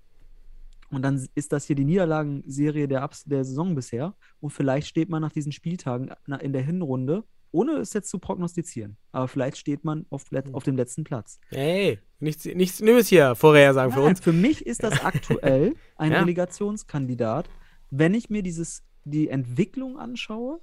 Und 0.91 1.03
dann 1.03 1.25
ist 1.35 1.53
das 1.53 1.67
hier 1.67 1.77
die 1.77 1.85
Niederlagenserie 1.85 2.89
der, 2.89 3.03
Abs 3.03 3.25
der 3.25 3.45
Saison 3.45 3.75
bisher. 3.75 4.15
Und 4.41 4.51
vielleicht 4.51 4.89
steht 4.89 5.09
man 5.09 5.23
nach 5.23 5.33
diesen 5.33 5.53
Spieltagen 5.53 6.11
in 6.41 6.53
der 6.53 6.63
Hinrunde, 6.63 7.25
ohne 7.53 7.73
es 7.79 7.93
jetzt 7.93 8.11
zu 8.11 8.19
prognostizieren, 8.21 8.97
aber 9.11 9.27
vielleicht 9.27 9.57
steht 9.57 9.83
man 9.85 10.07
auf, 10.11 10.31
let- 10.31 10.55
auf 10.55 10.63
dem 10.63 10.77
letzten 10.77 11.03
Platz. 11.03 11.41
Hey, 11.49 11.99
nichts, 12.21 12.45
nichts 12.45 12.81
Nimmes 12.81 13.09
hier 13.09 13.35
Vorhersagen 13.35 13.93
für 13.93 13.99
Nein, 14.01 14.11
uns. 14.11 14.21
Für 14.21 14.33
mich 14.33 14.65
ist 14.67 14.85
das 14.85 15.05
aktuell 15.05 15.75
ein 15.97 16.13
Ja. 16.13 16.21
Relegationskandidat, 16.21 17.49
wenn 17.91 18.15
ich 18.15 18.31
mir 18.31 18.43
dieses, 18.45 18.85
die 19.05 19.29
Entwicklung 19.29 19.99
anschaue 19.99 20.61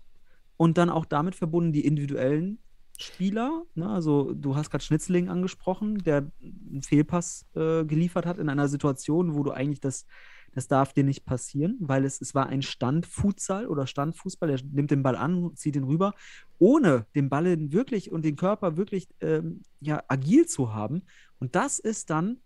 und 0.55 0.77
dann 0.77 0.89
auch 0.89 1.03
damit 1.05 1.35
verbunden 1.35 1.73
die 1.73 1.85
individuellen 1.85 2.59
Spieler. 2.97 3.63
Ne? 3.75 3.87
Also 3.87 4.33
du 4.33 4.55
hast 4.55 4.69
gerade 4.69 4.83
Schnitzling 4.83 5.29
angesprochen, 5.29 5.99
der 5.99 6.31
einen 6.41 6.81
Fehlpass 6.81 7.45
äh, 7.55 7.85
geliefert 7.85 8.25
hat 8.25 8.39
in 8.39 8.49
einer 8.49 8.67
Situation, 8.67 9.35
wo 9.35 9.43
du 9.43 9.51
eigentlich 9.51 9.79
das, 9.79 10.05
das 10.53 10.67
darf 10.67 10.93
dir 10.93 11.03
nicht 11.03 11.23
passieren, 11.25 11.77
weil 11.79 12.05
es, 12.05 12.19
es 12.19 12.33
war 12.33 12.47
ein 12.47 12.63
Standfutsal 12.63 13.67
oder 13.67 13.85
Standfußball. 13.85 14.49
Er 14.49 14.59
nimmt 14.63 14.91
den 14.91 15.03
Ball 15.03 15.15
an, 15.15 15.55
zieht 15.55 15.75
ihn 15.75 15.83
rüber, 15.83 16.13
ohne 16.57 17.05
den 17.15 17.29
Ball 17.29 17.71
wirklich 17.71 18.11
und 18.11 18.25
den 18.25 18.35
Körper 18.35 18.77
wirklich 18.77 19.07
ähm, 19.21 19.61
ja, 19.79 20.03
agil 20.07 20.47
zu 20.47 20.73
haben. 20.73 21.03
Und 21.39 21.55
das 21.55 21.77
ist 21.77 22.09
dann 22.09 22.39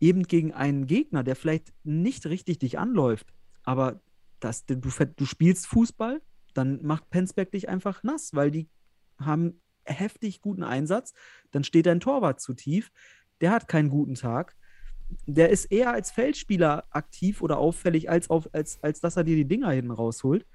eben 0.00 0.24
gegen 0.24 0.52
einen 0.52 0.86
Gegner, 0.86 1.24
der 1.24 1.34
vielleicht 1.34 1.72
nicht 1.82 2.26
richtig 2.26 2.58
dich 2.58 2.78
anläuft, 2.78 3.32
aber 3.62 4.00
das, 4.40 4.66
du, 4.66 4.76
du 4.76 5.24
spielst 5.24 5.66
Fußball, 5.66 6.20
dann 6.52 6.84
macht 6.84 7.08
Penzberg 7.10 7.50
dich 7.50 7.68
einfach 7.68 8.02
nass, 8.02 8.34
weil 8.34 8.50
die 8.50 8.68
haben 9.18 9.60
heftig 9.86 10.40
guten 10.40 10.62
Einsatz, 10.62 11.14
dann 11.50 11.64
steht 11.64 11.86
dein 11.86 12.00
Torwart 12.00 12.40
zu 12.40 12.54
tief. 12.54 12.90
der 13.40 13.50
hat 13.50 13.68
keinen 13.68 13.90
guten 13.90 14.14
Tag. 14.14 14.56
Der 15.26 15.50
ist 15.50 15.66
eher 15.66 15.90
als 15.92 16.10
Feldspieler 16.10 16.86
aktiv 16.90 17.42
oder 17.42 17.58
auffällig, 17.58 18.08
als, 18.08 18.30
auf, 18.30 18.48
als, 18.52 18.82
als 18.82 19.00
dass 19.00 19.16
er 19.16 19.24
dir 19.24 19.36
die 19.36 19.44
Dinger 19.46 19.70
hinten 19.70 19.90
rausholt. 19.90 20.46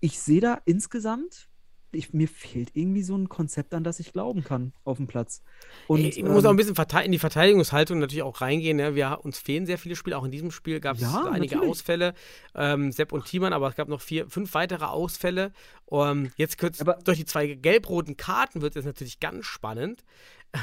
Ich 0.00 0.20
sehe 0.20 0.40
da 0.40 0.60
insgesamt 0.64 1.48
ich, 1.96 2.12
mir 2.12 2.28
fehlt 2.28 2.70
irgendwie 2.74 3.02
so 3.02 3.16
ein 3.16 3.28
Konzept, 3.28 3.74
an 3.74 3.84
das 3.84 4.00
ich 4.00 4.12
glauben 4.12 4.44
kann 4.44 4.72
auf 4.84 4.98
dem 4.98 5.06
Platz. 5.06 5.42
Und, 5.86 6.00
ich, 6.00 6.18
ich 6.18 6.18
ähm, 6.18 6.32
muss 6.32 6.44
auch 6.44 6.50
ein 6.50 6.56
bisschen 6.56 6.76
in 7.04 7.12
die 7.12 7.18
Verteidigungshaltung 7.18 7.98
natürlich 7.98 8.22
auch 8.22 8.40
reingehen. 8.40 8.78
Ja. 8.78 8.94
Wir, 8.94 9.20
uns 9.22 9.38
fehlen 9.38 9.66
sehr 9.66 9.78
viele 9.78 9.96
Spiele. 9.96 10.16
Auch 10.18 10.24
in 10.24 10.30
diesem 10.30 10.50
Spiel 10.50 10.80
gab 10.80 10.96
es 10.96 11.02
ja, 11.02 11.24
einige 11.30 11.56
natürlich. 11.56 11.70
Ausfälle. 11.70 12.14
Ähm, 12.54 12.92
Sepp 12.92 13.12
und 13.12 13.24
Thiemann, 13.24 13.52
aber 13.52 13.68
es 13.68 13.74
gab 13.76 13.88
noch 13.88 14.00
vier, 14.00 14.28
fünf 14.28 14.54
weitere 14.54 14.84
Ausfälle. 14.84 15.52
Um, 15.86 16.08
ähm, 16.08 16.32
jetzt 16.36 16.62
aber, 16.80 16.94
durch 17.04 17.18
die 17.18 17.24
zwei 17.24 17.46
gelb-roten 17.46 18.16
Karten 18.16 18.60
wird 18.60 18.76
es 18.76 18.84
natürlich 18.84 19.20
ganz 19.20 19.46
spannend. 19.46 20.04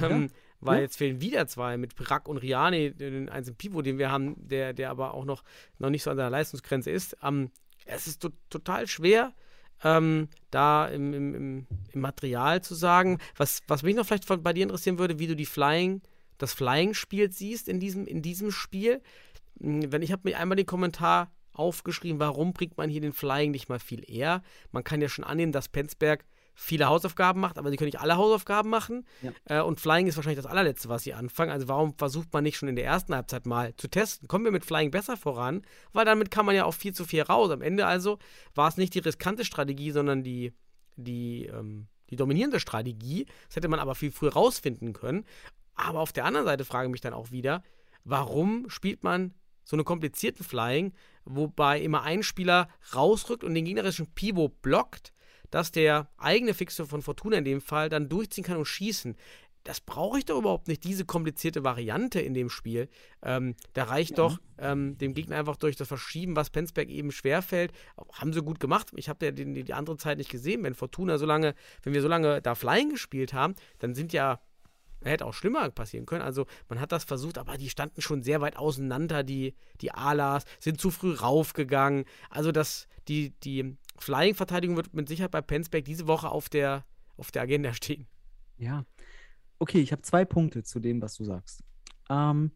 Ähm, 0.02 0.24
ja. 0.24 0.28
Weil 0.66 0.82
jetzt 0.82 0.98
fehlen 0.98 1.20
wieder 1.20 1.46
zwei 1.48 1.78
mit 1.78 1.96
Brack 1.96 2.28
und 2.28 2.38
Riani, 2.38 2.92
den 2.94 3.28
einzigen 3.28 3.58
Pivot, 3.58 3.86
den 3.86 3.98
wir 3.98 4.12
haben, 4.12 4.36
der, 4.48 4.74
der 4.74 4.90
aber 4.90 5.14
auch 5.14 5.26
noch, 5.26 5.44
noch 5.78 5.90
nicht 5.90 6.04
so 6.04 6.10
an 6.12 6.18
der 6.18 6.30
Leistungsgrenze 6.30 6.90
ist. 6.90 7.18
Ähm, 7.22 7.52
es 7.86 8.08
ist 8.08 8.22
to 8.22 8.30
total 8.50 8.88
schwer, 8.88 9.34
ähm, 9.84 10.30
da 10.52 10.88
im, 10.88 11.14
im, 11.14 11.68
im, 11.94 12.02
Material 12.02 12.62
zu 12.62 12.76
sagen. 12.76 13.20
Was, 13.36 13.62
was 13.68 13.84
mich 13.84 13.96
noch 13.96 14.06
vielleicht 14.06 14.26
von, 14.26 14.42
bei 14.42 14.54
dir 14.54 14.64
interessieren 14.64 14.98
würde, 14.98 15.20
wie 15.20 15.28
du 15.28 15.36
die 15.36 15.46
Flying, 15.46 16.02
das 16.38 16.54
Flying-Spiel 16.54 17.32
siehst 17.32 17.68
in 17.68 17.80
diesem, 17.80 18.08
in 18.08 18.22
diesem 18.22 18.52
Spiel. 18.52 19.02
Hm, 19.60 19.92
wenn 19.92 20.02
ich 20.02 20.12
habe 20.12 20.30
mir 20.30 20.40
einmal 20.40 20.56
den 20.56 20.66
Kommentar 20.66 21.32
aufgeschrieben, 21.52 22.20
warum 22.20 22.54
bringt 22.54 22.78
man 22.78 22.90
hier 22.90 23.02
den 23.02 23.14
Flying 23.14 23.52
nicht 23.52 23.70
mal 23.70 23.80
viel 23.80 24.04
eher? 24.10 24.42
Man 24.72 24.84
kann 24.84 25.02
ja 25.02 25.10
schon 25.10 25.26
annehmen, 25.26 25.52
dass 25.52 25.70
Penzberg 25.70 26.26
viele 26.56 26.88
Hausaufgaben 26.88 27.40
macht, 27.40 27.58
aber 27.58 27.70
sie 27.70 27.78
können 27.78 27.88
nicht 27.88 28.00
alle 28.00 28.18
Hausaufgaben 28.18 28.70
machen. 28.70 29.06
Ja. 29.22 29.32
Äh, 29.46 29.62
und 29.62 29.80
Flying 29.80 30.08
ist 30.08 30.16
wahrscheinlich 30.16 30.42
das 30.44 30.52
allerletzte, 30.52 30.90
was 30.90 31.04
sie 31.04 31.14
anfangen. 31.14 31.52
Also 31.52 31.68
warum 31.68 31.96
versucht 31.98 32.32
man 32.32 32.44
nicht 32.44 32.58
schon 32.58 32.70
in 32.70 32.76
der 32.76 32.86
ersten 32.86 33.16
Halbzeit 33.16 33.46
mal 33.46 33.76
zu 33.76 33.88
testen? 33.88 34.28
Kommen 34.28 34.46
wir 34.46 34.52
mit 34.52 34.66
Flying 34.66 34.92
besser 34.92 35.18
voran? 35.18 35.64
Weil 35.94 36.06
damit 36.06 36.32
kann 36.32 36.46
man 36.46 36.56
ja 36.56 36.66
auch 36.66 36.74
4 36.74 36.94
zu 36.94 37.06
4 37.06 37.28
raus. 37.28 37.50
Am 37.52 37.62
Ende 37.62 37.86
also 37.86 38.20
war 38.56 38.68
es 38.68 38.78
nicht 38.78 38.94
die 38.94 39.00
riskante 39.00 39.46
Strategie, 39.46 39.92
sondern 39.92 40.24
die, 40.24 40.54
die, 40.96 41.46
ähm, 41.46 41.88
die 42.10 42.16
dominierende 42.16 42.60
Strategie. 42.60 43.26
Das 43.48 43.56
hätte 43.56 43.68
man 43.68 43.80
aber 43.80 43.96
viel 43.96 44.12
früher 44.12 44.34
rausfinden 44.34 44.94
können. 44.94 45.26
Aber 45.76 46.00
auf 46.00 46.14
der 46.14 46.26
anderen 46.26 46.46
Seite 46.46 46.66
frage 46.66 46.88
ich 46.88 46.92
mich 46.92 47.02
dann 47.02 47.14
auch 47.14 47.32
wieder, 47.32 47.64
warum 48.04 48.70
spielt 48.70 49.04
man 49.04 49.34
so 49.64 49.76
eine 49.76 49.84
komplizierten 49.84 50.44
Flying, 50.44 50.94
wobei 51.26 51.82
immer 51.82 52.04
ein 52.04 52.24
Spieler 52.24 52.68
rausrückt 52.94 53.44
und 53.44 53.54
den 53.54 53.66
gegnerischen 53.66 54.08
Pivot 54.14 54.62
blockt, 54.62 55.13
dass 55.54 55.72
der 55.72 56.10
eigene 56.18 56.56
Fixer 56.56 56.88
von 56.88 57.04
Fortuna 57.04 57.38
in 57.38 57.46
dem 57.46 57.62
Fall 57.62 57.88
dann 57.88 58.10
durchziehen 58.10 58.44
kann 58.44 58.58
und 58.58 58.66
schießen. 58.66 59.16
Das 59.64 59.82
brauche 59.82 60.18
ich 60.18 60.26
doch 60.26 60.40
überhaupt 60.40 60.68
nicht, 60.68 60.84
diese 60.84 61.06
komplizierte 61.06 61.64
Variante 61.64 62.20
in 62.20 62.34
dem 62.34 62.50
Spiel. 62.50 62.90
Ähm, 63.22 63.56
da 63.74 63.84
reicht 63.84 64.12
ja. 64.12 64.16
doch 64.16 64.40
ähm, 64.58 64.98
dem 64.98 65.14
Gegner 65.14 65.38
einfach 65.38 65.56
durch 65.56 65.76
das 65.76 65.88
Verschieben, 65.88 66.36
was 66.36 66.50
Penzberg 66.50 66.90
eben 66.90 67.12
schwerfällt. 67.12 67.72
Haben 68.14 68.34
sie 68.34 68.42
gut 68.42 68.60
gemacht. 68.60 68.88
Ich 68.96 69.10
habe 69.10 69.28
ja 69.28 69.32
die, 69.32 69.64
die, 69.64 69.74
andere 69.74 69.98
Zeit 69.98 70.18
nicht 70.18 70.32
gesehen. 70.32 70.64
Wenn 70.64 70.74
Fortuna 70.74 71.20
so 71.20 71.28
lange, 71.28 71.54
wenn 71.84 71.94
wir 71.94 72.02
so 72.02 72.08
lange 72.08 72.42
da 72.42 72.56
Flying 72.56 72.90
gespielt 72.90 73.34
haben, 73.34 73.54
dann 73.78 73.94
sind 73.94 74.12
ja 74.12 74.42
hätte 75.04 75.26
auch 75.26 75.34
schlimmer 75.34 75.70
passieren 75.70 76.08
können. 76.08 76.24
Also 76.24 76.48
man 76.68 76.80
hat 76.80 76.92
das 76.92 77.04
versucht, 77.04 77.38
aber 77.38 77.58
die 77.58 77.70
standen 77.70 78.02
schon 78.02 78.24
sehr 78.24 78.42
weit 78.42 78.58
auseinander, 78.58 79.24
die, 79.24 79.54
die 79.82 79.92
Alas, 79.92 80.46
sind 80.60 80.82
zu 80.82 80.90
früh 80.90 81.14
raufgegangen. 81.14 82.06
Also 82.30 82.52
das, 82.52 82.88
die, 83.08 83.32
die 83.44 83.78
Flying-Verteidigung 84.00 84.76
wird 84.76 84.94
mit 84.94 85.08
Sicherheit 85.08 85.32
bei 85.32 85.42
Penzberg 85.42 85.86
diese 85.86 86.08
Woche 86.08 86.30
auf 86.30 86.50
der, 86.50 86.86
auf 87.18 87.32
der 87.32 87.44
Agenda 87.44 87.74
stehen. 87.74 88.08
Ja. 88.58 88.86
Okay, 89.60 89.80
ich 89.80 89.92
habe 89.92 90.02
zwei 90.02 90.26
Punkte 90.26 90.64
zu 90.64 90.80
dem, 90.80 91.02
was 91.02 91.16
du 91.16 91.24
sagst. 91.24 91.64
Ähm, 92.10 92.52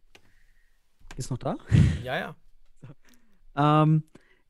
ist 1.16 1.30
noch 1.30 1.38
da? 1.38 1.56
Ja, 2.02 2.18
ja. 2.18 2.36
ähm, 3.82 4.04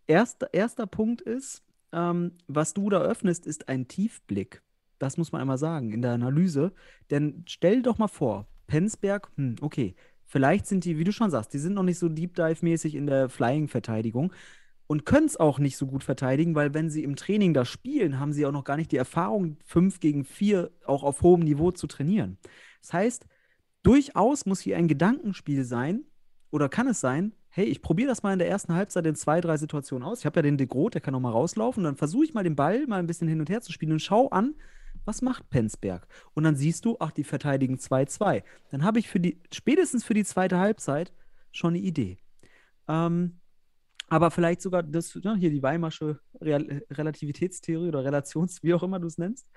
erster, 0.07 0.53
erster 0.53 0.87
Punkt 0.87 1.21
ist, 1.21 1.63
ähm, 1.93 2.33
was 2.47 2.75
du 2.75 2.91
da 2.91 3.01
öffnest, 3.01 3.47
ist 3.47 3.69
ein 3.69 3.89
Tiefblick. 3.89 4.63
Das 4.99 5.17
muss 5.17 5.33
man 5.33 5.41
einmal 5.41 5.59
sagen 5.59 5.93
in 5.93 6.03
der 6.03 6.13
Analyse. 6.13 6.73
Denn 7.11 7.45
stell 7.47 7.83
doch 7.83 7.99
mal 7.99 8.09
vor, 8.09 8.49
Penzberg, 8.67 9.31
hm, 9.37 9.57
okay, 9.61 9.95
vielleicht 10.25 10.67
sind 10.67 10.85
die, 10.85 10.99
wie 10.99 11.05
du 11.05 11.13
schon 11.13 11.31
sagst, 11.31 11.55
die 11.55 11.59
sind 11.59 11.75
noch 11.75 11.83
nicht 11.83 11.99
so 11.99 12.09
Deep 12.09 12.35
Dive-mäßig 12.35 12.95
in 12.95 13.07
der 13.07 13.29
Flying-Verteidigung 13.29 14.33
und 14.89 15.07
können 15.07 15.27
es 15.27 15.37
auch 15.37 15.61
nicht 15.61 15.77
so 15.77 15.87
gut 15.87 16.03
verteidigen, 16.03 16.57
weil 16.57 16.75
wenn 16.75 16.91
sie 16.91 17.05
im 17.05 17.15
Training 17.15 17.55
da 17.55 17.65
spielen, 17.65 18.19
haben 18.19 18.33
sie 18.33 18.45
auch 18.45 18.53
noch 18.53 18.65
gar 18.65 18.77
nicht 18.77 18.91
die 18.91 18.97
Erfahrung, 18.97 19.59
5 19.65 20.01
gegen 20.01 20.25
4 20.25 20.71
auch 20.87 21.05
auf 21.05 21.23
hohem 21.23 21.41
Niveau 21.41 21.71
zu 21.71 21.87
trainieren. 21.87 22.39
Das 22.81 22.93
heißt, 22.95 23.27
durchaus 23.85 24.47
muss 24.47 24.61
hier 24.61 24.77
ein 24.77 24.89
Gedankenspiel 24.89 25.63
sein, 25.63 26.05
oder 26.51 26.69
kann 26.69 26.89
es 26.89 27.01
sein, 27.01 27.35
hey, 27.51 27.67
ich 27.67 27.83
probiere 27.83 28.09
das 28.09 28.23
mal 28.23 28.33
in 28.33 28.39
der 28.39 28.49
ersten 28.49 28.75
Halbzeit 28.75 29.07
in 29.07 29.15
zwei, 29.15 29.41
drei 29.41 29.57
Situationen 29.57 30.07
aus. 30.07 30.21
Ich 30.21 30.27
habe 30.27 30.39
ja 30.39 30.43
den 30.43 30.57
De 30.57 30.67
Groot, 30.67 30.95
der 30.95 31.01
kann 31.01 31.13
noch 31.13 31.21
mal 31.21 31.31
rauslaufen. 31.31 31.85
dann 31.85 31.97
versuche 31.97 32.25
ich 32.25 32.35
mal 32.35 32.45
den 32.45 32.57
Ball 32.57 32.87
mal 32.87 32.99
ein 32.99 33.07
bisschen 33.07 33.29
hin 33.29 33.41
und 33.41 33.51
her 33.51 33.61
zu 33.61 33.73
spielen 33.73 33.93
und 33.93 34.01
schau 34.01 34.29
an, 34.29 34.55
was 35.05 35.23
macht 35.23 35.49
Penzberg? 35.51 36.07
Und 36.35 36.45
dann 36.45 36.57
siehst 36.57 36.85
du, 36.85 36.97
ach, 37.01 37.11
die 37.13 37.25
verteidigen 37.25 37.77
2-2. 37.77 38.43
Dann 38.71 38.85
habe 38.85 38.99
ich 38.99 39.09
für 39.09 39.21
die, 39.21 39.41
spätestens 39.53 40.05
für 40.05 40.15
die 40.15 40.25
zweite 40.25 40.59
Halbzeit 40.59 41.13
schon 41.53 41.75
eine 41.75 41.79
Idee. 41.79 42.19
Ähm, 42.89 43.41
aber 44.09 44.31
vielleicht 44.31 44.63
sogar 44.63 44.83
das, 44.83 45.15
ne, 45.17 45.37
hier 45.37 45.51
die 45.51 45.63
Weimarsche 45.63 46.19
Real 46.41 46.83
Relativitätstheorie 46.91 47.89
oder 47.89 48.05
Relations, 48.05 48.63
wie 48.63 48.75
auch 48.75 48.83
immer 48.83 48.99
du 48.99 49.07
es 49.07 49.19
nennst, 49.19 49.49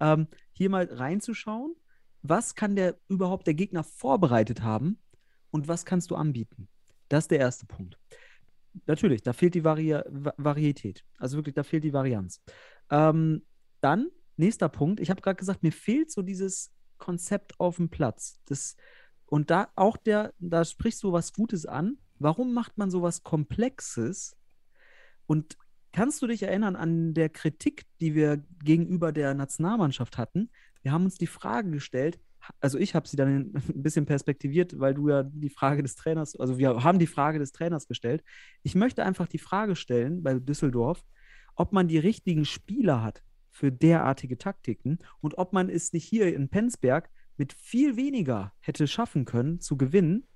ähm, 0.00 0.28
hier 0.52 0.70
mal 0.70 0.88
reinzuschauen, 0.90 1.74
was 2.22 2.54
kann 2.54 2.76
der 2.76 2.98
überhaupt 3.08 3.46
der 3.46 3.54
Gegner 3.54 3.84
vorbereitet 3.84 4.62
haben 4.62 4.98
und 5.50 5.68
was 5.68 5.84
kannst 5.84 6.10
du 6.10 6.16
anbieten? 6.16 6.68
Das 7.08 7.24
ist 7.24 7.30
der 7.30 7.38
erste 7.38 7.66
Punkt. 7.66 7.98
Natürlich, 8.86 9.22
da 9.22 9.32
fehlt 9.32 9.54
die 9.54 9.64
Vari 9.64 9.98
Varietät. 10.36 11.04
Also 11.16 11.36
wirklich, 11.38 11.54
da 11.54 11.62
fehlt 11.62 11.84
die 11.84 11.92
Varianz. 11.92 12.42
Ähm, 12.90 13.42
dann, 13.80 14.08
nächster 14.36 14.68
Punkt, 14.68 15.00
ich 15.00 15.10
habe 15.10 15.20
gerade 15.20 15.36
gesagt, 15.36 15.62
mir 15.62 15.72
fehlt 15.72 16.10
so 16.10 16.22
dieses 16.22 16.72
Konzept 16.98 17.58
auf 17.58 17.76
dem 17.76 17.88
Platz. 17.88 18.40
Das, 18.46 18.76
und 19.26 19.50
da 19.50 19.68
auch 19.74 19.96
der, 19.96 20.32
da 20.38 20.64
sprichst 20.64 21.02
du 21.02 21.12
was 21.12 21.32
Gutes 21.32 21.66
an, 21.66 21.98
Warum 22.18 22.54
macht 22.54 22.78
man 22.78 22.90
sowas 22.90 23.22
Komplexes? 23.22 24.36
Und 25.26 25.56
kannst 25.92 26.22
du 26.22 26.26
dich 26.26 26.42
erinnern 26.42 26.76
an 26.76 27.14
der 27.14 27.28
Kritik, 27.28 27.84
die 28.00 28.14
wir 28.14 28.44
gegenüber 28.64 29.12
der 29.12 29.34
Nationalmannschaft 29.34 30.18
hatten? 30.18 30.50
Wir 30.82 30.92
haben 30.92 31.04
uns 31.04 31.16
die 31.16 31.26
Frage 31.26 31.70
gestellt, 31.70 32.18
also 32.60 32.78
ich 32.78 32.94
habe 32.94 33.08
sie 33.08 33.16
dann 33.16 33.52
ein 33.54 33.82
bisschen 33.82 34.06
perspektiviert, 34.06 34.78
weil 34.78 34.94
du 34.94 35.08
ja 35.08 35.22
die 35.22 35.50
Frage 35.50 35.82
des 35.82 35.96
Trainers, 35.96 36.36
also 36.36 36.58
wir 36.58 36.82
haben 36.82 36.98
die 36.98 37.06
Frage 37.06 37.38
des 37.38 37.52
Trainers 37.52 37.86
gestellt. 37.86 38.22
Ich 38.62 38.74
möchte 38.74 39.04
einfach 39.04 39.26
die 39.26 39.38
Frage 39.38 39.76
stellen 39.76 40.22
bei 40.22 40.34
Düsseldorf, 40.34 41.04
ob 41.54 41.72
man 41.72 41.88
die 41.88 41.98
richtigen 41.98 42.44
Spieler 42.44 43.02
hat 43.02 43.22
für 43.50 43.72
derartige 43.72 44.38
Taktiken 44.38 44.98
und 45.20 45.36
ob 45.38 45.52
man 45.52 45.68
es 45.68 45.92
nicht 45.92 46.04
hier 46.04 46.34
in 46.34 46.48
Penzberg 46.48 47.10
mit 47.36 47.52
viel 47.52 47.96
weniger 47.96 48.52
hätte 48.60 48.86
schaffen 48.86 49.24
können 49.24 49.60
zu 49.60 49.76
gewinnen, 49.76 50.26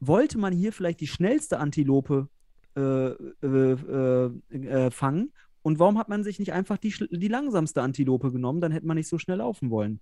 wollte 0.00 0.38
man 0.38 0.52
hier 0.52 0.72
vielleicht 0.72 1.00
die 1.00 1.06
schnellste 1.06 1.58
Antilope 1.58 2.28
äh, 2.76 2.80
äh, 2.80 4.30
äh, 4.50 4.90
fangen? 4.90 5.32
Und 5.62 5.78
warum 5.78 5.98
hat 5.98 6.08
man 6.08 6.24
sich 6.24 6.38
nicht 6.38 6.52
einfach 6.52 6.78
die, 6.78 6.94
die 7.10 7.28
langsamste 7.28 7.82
Antilope 7.82 8.32
genommen? 8.32 8.60
Dann 8.60 8.72
hätte 8.72 8.86
man 8.86 8.96
nicht 8.96 9.08
so 9.08 9.18
schnell 9.18 9.38
laufen 9.38 9.70
wollen. 9.70 10.00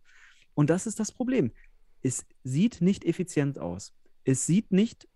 Und 0.55 0.71
das 0.71 0.87
ist 0.87 1.01
das 1.01 1.13
Problem. 1.13 1.53
Es 2.01 2.27
sieht 2.45 2.81
nicht 2.81 3.05
effizient 3.05 3.59
aus. 3.59 3.93
Es 4.25 4.47
sieht 4.47 4.71
nicht 4.71 5.09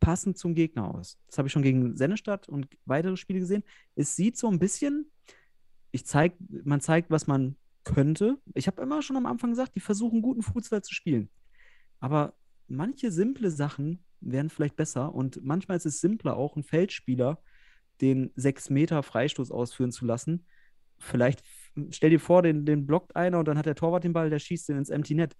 passend 0.00 0.36
zum 0.36 0.54
Gegner 0.54 0.94
aus. 0.94 1.18
Das 1.26 1.38
habe 1.38 1.48
ich 1.48 1.52
schon 1.52 1.62
gegen 1.62 1.96
Sennestadt 1.96 2.48
und 2.48 2.68
weitere 2.84 3.16
Spiele 3.16 3.40
gesehen. 3.40 3.62
Es 3.94 4.16
sieht 4.16 4.36
so 4.36 4.48
ein 4.48 4.58
bisschen, 4.58 5.10
ich 5.92 6.06
zeig, 6.06 6.34
man 6.64 6.80
zeigt, 6.80 7.10
was 7.10 7.26
man 7.26 7.56
könnte. 7.84 8.38
Ich 8.54 8.66
habe 8.66 8.82
immer 8.82 9.00
schon 9.02 9.16
am 9.16 9.26
Anfang 9.26 9.50
gesagt, 9.50 9.74
die 9.76 9.80
versuchen 9.80 10.22
guten 10.22 10.42
Fußball 10.42 10.82
zu 10.82 10.92
spielen. 10.92 11.28
Aber 12.00 12.34
manche 12.68 13.10
simple 13.10 13.50
Sachen 13.50 14.04
wären 14.20 14.50
vielleicht 14.50 14.76
besser 14.76 15.14
und 15.14 15.44
manchmal 15.44 15.76
ist 15.76 15.86
es 15.86 16.00
simpler, 16.00 16.36
auch 16.36 16.56
einen 16.56 16.64
Feldspieler 16.64 17.40
den 18.00 18.30
6 18.36 18.70
Meter 18.70 19.02
Freistoß 19.02 19.50
ausführen 19.50 19.92
zu 19.92 20.04
lassen. 20.04 20.46
Vielleicht 20.98 21.42
stell 21.90 22.10
dir 22.10 22.20
vor, 22.20 22.42
den, 22.42 22.64
den 22.64 22.86
blockt 22.86 23.16
einer 23.16 23.38
und 23.38 23.48
dann 23.48 23.58
hat 23.58 23.66
der 23.66 23.74
Torwart 23.74 24.04
den 24.04 24.12
Ball, 24.12 24.30
der 24.30 24.38
schießt 24.38 24.68
den 24.68 24.78
ins 24.78 24.90
Empty 24.90 25.14
Net. 25.14 25.36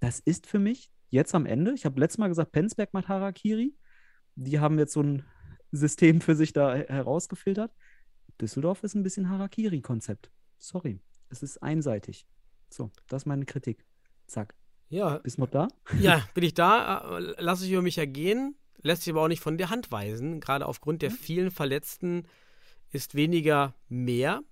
Das 0.00 0.20
ist 0.20 0.46
für 0.46 0.58
mich 0.58 0.90
jetzt 1.10 1.34
am 1.34 1.46
Ende, 1.46 1.72
ich 1.74 1.84
habe 1.84 2.00
letztes 2.00 2.18
Mal 2.18 2.28
gesagt, 2.28 2.52
Penzberg 2.52 2.92
macht 2.94 3.08
Harakiri. 3.08 3.74
Die 4.36 4.60
haben 4.60 4.78
jetzt 4.78 4.92
so 4.92 5.02
ein 5.02 5.24
System 5.72 6.20
für 6.20 6.36
sich 6.36 6.52
da 6.52 6.74
herausgefiltert. 6.74 7.72
Düsseldorf 8.40 8.82
ist 8.84 8.94
ein 8.94 9.02
bisschen 9.02 9.28
Harakiri-Konzept. 9.28 10.30
Sorry, 10.58 11.00
es 11.28 11.42
ist 11.42 11.62
einseitig. 11.62 12.26
So, 12.70 12.90
das 13.08 13.22
ist 13.22 13.26
meine 13.26 13.44
Kritik. 13.44 13.84
Zack. 14.26 14.59
Ja. 14.90 15.18
Bist 15.18 15.38
du 15.38 15.42
noch 15.42 15.50
da? 15.50 15.68
Ja, 16.00 16.22
bin 16.34 16.44
ich 16.44 16.54
da. 16.54 17.18
Äh, 17.18 17.34
lasse 17.38 17.64
ich 17.64 17.72
über 17.72 17.82
mich 17.82 17.98
ergehen. 17.98 18.56
Lässt 18.82 19.02
sich 19.02 19.12
aber 19.12 19.22
auch 19.22 19.28
nicht 19.28 19.42
von 19.42 19.56
der 19.58 19.70
Hand 19.70 19.90
weisen. 19.90 20.40
Gerade 20.40 20.66
aufgrund 20.66 21.02
der 21.02 21.10
vielen 21.10 21.50
Verletzten 21.50 22.26
ist 22.92 23.14
weniger 23.14 23.74
mehr. 23.88 24.42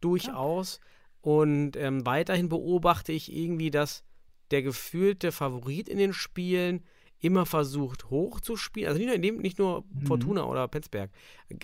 Durchaus. 0.00 0.80
Und 1.20 1.76
ähm, 1.76 2.06
weiterhin 2.06 2.48
beobachte 2.48 3.12
ich 3.12 3.32
irgendwie, 3.34 3.70
dass 3.70 4.04
der 4.50 4.62
gefühlte 4.62 5.32
Favorit 5.32 5.88
in 5.88 5.98
den 5.98 6.12
Spielen, 6.12 6.84
immer 7.18 7.46
versucht 7.46 8.10
hochzuspielen. 8.10 8.88
Also 8.88 8.98
nicht 8.98 9.06
nur, 9.06 9.16
in 9.16 9.22
dem, 9.22 9.38
nicht 9.38 9.58
nur 9.58 9.84
Mhm. 9.88 10.06
Fortuna 10.06 10.44
oder 10.44 10.68
Penzberg, 10.68 11.10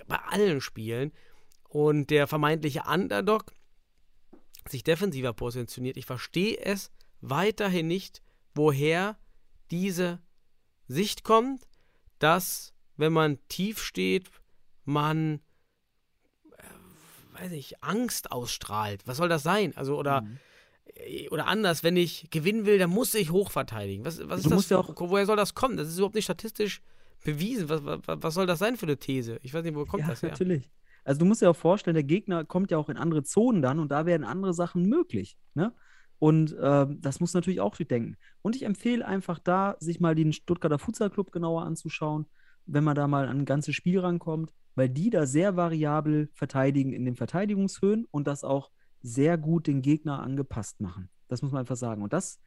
bei 0.06 0.16
allen 0.16 0.60
Spielen. 0.60 1.12
Und 1.68 2.10
der 2.10 2.26
vermeintliche 2.26 2.82
Underdog 2.90 3.52
sich 4.68 4.82
defensiver 4.82 5.32
positioniert. 5.32 5.96
Ich 5.96 6.06
verstehe 6.06 6.58
es 6.58 6.90
weiterhin 7.22 7.86
nicht, 7.88 8.20
woher 8.54 9.16
diese 9.70 10.20
Sicht 10.88 11.24
kommt, 11.24 11.66
dass, 12.18 12.74
wenn 12.96 13.12
man 13.12 13.38
tief 13.48 13.82
steht, 13.82 14.30
man, 14.84 15.40
äh, 16.58 17.40
weiß 17.42 17.52
ich, 17.52 17.82
Angst 17.82 18.30
ausstrahlt. 18.30 19.02
Was 19.06 19.16
soll 19.16 19.28
das 19.28 19.42
sein? 19.42 19.74
Also, 19.76 19.96
oder, 19.96 20.20
Mhm. 20.22 20.38
äh, 20.94 21.28
oder 21.30 21.46
anders, 21.46 21.82
wenn 21.82 21.96
ich 21.96 22.28
gewinnen 22.30 22.66
will, 22.66 22.78
dann 22.78 22.90
muss 22.90 23.14
ich 23.14 23.30
hochverteidigen. 23.30 24.04
Was, 24.04 24.18
was 24.28 24.40
ist 24.40 24.46
Du 24.50 24.56
das? 24.56 24.68
ja 24.68 24.84
woher 24.86 25.24
soll 25.26 25.36
das 25.36 25.54
kommen? 25.54 25.76
Das 25.76 25.88
ist 25.88 25.96
überhaupt 25.96 26.14
nicht 26.16 26.24
statistisch 26.24 26.82
bewiesen. 27.24 27.68
Was, 27.68 27.84
was, 27.84 28.00
was 28.06 28.34
soll 28.34 28.46
das 28.46 28.58
sein 28.58 28.76
für 28.76 28.86
eine 28.86 28.98
These? 28.98 29.38
Ich 29.42 29.54
weiß 29.54 29.64
nicht, 29.64 29.74
wo 29.74 29.84
kommt 29.86 30.02
ja, 30.02 30.08
das 30.10 30.22
her? 30.22 30.30
natürlich. 30.30 30.68
Also 31.04 31.20
du 31.20 31.24
musst 31.24 31.42
dir 31.42 31.50
auch 31.50 31.56
vorstellen, 31.56 31.94
der 31.94 32.04
Gegner 32.04 32.44
kommt 32.44 32.70
ja 32.70 32.78
auch 32.78 32.88
in 32.88 32.96
andere 32.96 33.24
Zonen 33.24 33.62
dann 33.62 33.78
und 33.80 33.88
da 33.90 34.06
werden 34.06 34.24
andere 34.24 34.54
Sachen 34.54 34.84
möglich. 34.88 35.36
Ne? 35.54 35.72
Und 36.22 36.54
ähm, 36.62 37.00
das 37.00 37.18
muss 37.18 37.34
natürlich 37.34 37.58
auch 37.58 37.74
durchdenken. 37.74 38.16
Und 38.42 38.54
ich 38.54 38.62
empfehle 38.62 39.04
einfach 39.04 39.40
da, 39.40 39.74
sich 39.80 39.98
mal 39.98 40.14
den 40.14 40.32
Stuttgarter 40.32 40.78
Futsal 40.78 41.10
Club 41.10 41.32
genauer 41.32 41.64
anzuschauen, 41.64 42.26
wenn 42.64 42.84
man 42.84 42.94
da 42.94 43.08
mal 43.08 43.26
an 43.26 43.40
ein 43.40 43.44
ganzes 43.44 43.74
Spiel 43.74 43.98
rankommt, 43.98 44.52
weil 44.76 44.88
die 44.88 45.10
da 45.10 45.26
sehr 45.26 45.56
variabel 45.56 46.30
verteidigen 46.32 46.92
in 46.92 47.04
den 47.04 47.16
Verteidigungshöhen 47.16 48.06
und 48.12 48.28
das 48.28 48.44
auch 48.44 48.70
sehr 49.00 49.36
gut 49.36 49.66
den 49.66 49.82
Gegner 49.82 50.22
angepasst 50.22 50.80
machen. 50.80 51.08
Das 51.26 51.42
muss 51.42 51.50
man 51.50 51.58
einfach 51.58 51.74
sagen. 51.74 52.02
Und 52.02 52.12
das 52.12 52.40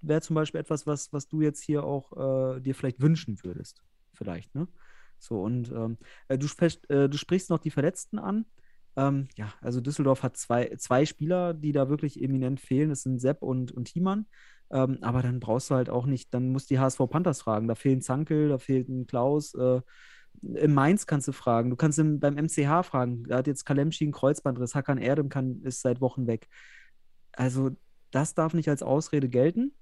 wäre 0.00 0.22
zum 0.22 0.32
Beispiel 0.32 0.62
etwas, 0.62 0.86
was, 0.86 1.12
was 1.12 1.28
du 1.28 1.42
jetzt 1.42 1.62
hier 1.62 1.84
auch 1.84 2.56
äh, 2.56 2.60
dir 2.62 2.74
vielleicht 2.74 3.02
wünschen 3.02 3.36
würdest. 3.42 3.82
Vielleicht, 4.14 4.54
ne? 4.54 4.66
So, 5.18 5.42
und 5.42 5.70
ähm, 5.72 5.98
äh, 6.28 6.38
du, 6.38 6.46
äh, 6.88 7.06
du 7.10 7.18
sprichst 7.18 7.50
noch 7.50 7.58
die 7.58 7.70
Verletzten 7.70 8.18
an. 8.18 8.46
Ähm, 8.96 9.28
ja, 9.36 9.52
also 9.60 9.80
Düsseldorf 9.80 10.22
hat 10.22 10.36
zwei, 10.36 10.74
zwei 10.76 11.06
Spieler, 11.06 11.54
die 11.54 11.72
da 11.72 11.88
wirklich 11.88 12.22
eminent 12.22 12.60
fehlen. 12.60 12.90
Das 12.90 13.02
sind 13.02 13.18
Sepp 13.20 13.42
und, 13.42 13.72
und 13.72 13.84
Thiemann. 13.86 14.26
Ähm, 14.72 14.98
aber 15.02 15.22
dann 15.22 15.40
brauchst 15.40 15.70
du 15.70 15.74
halt 15.74 15.90
auch 15.90 16.06
nicht, 16.06 16.32
dann 16.34 16.50
musst 16.50 16.70
du 16.70 16.74
die 16.74 16.78
HSV 16.80 17.00
Panthers 17.10 17.42
fragen. 17.42 17.68
Da 17.68 17.74
fehlen 17.74 18.02
Zankel, 18.02 18.48
da 18.48 18.58
fehlt 18.58 18.88
ein 18.88 19.06
Klaus. 19.06 19.54
Äh, 19.54 19.80
in 20.42 20.72
Mainz 20.74 21.06
kannst 21.06 21.26
du 21.28 21.32
fragen. 21.32 21.70
Du 21.70 21.76
kannst 21.76 21.98
im, 21.98 22.20
beim 22.20 22.36
MCH 22.36 22.84
fragen. 22.84 23.24
Da 23.24 23.38
hat 23.38 23.46
jetzt 23.46 23.64
Kalemschi 23.64 24.04
einen 24.04 24.12
Kreuzbandriss. 24.12 24.74
Hakan 24.74 24.98
Erdem 24.98 25.28
kann, 25.28 25.62
ist 25.62 25.82
seit 25.82 26.00
Wochen 26.00 26.26
weg. 26.26 26.48
Also, 27.32 27.70
das 28.10 28.34
darf 28.34 28.54
nicht 28.54 28.68
als 28.68 28.82
Ausrede 28.82 29.28
gelten. 29.28 29.72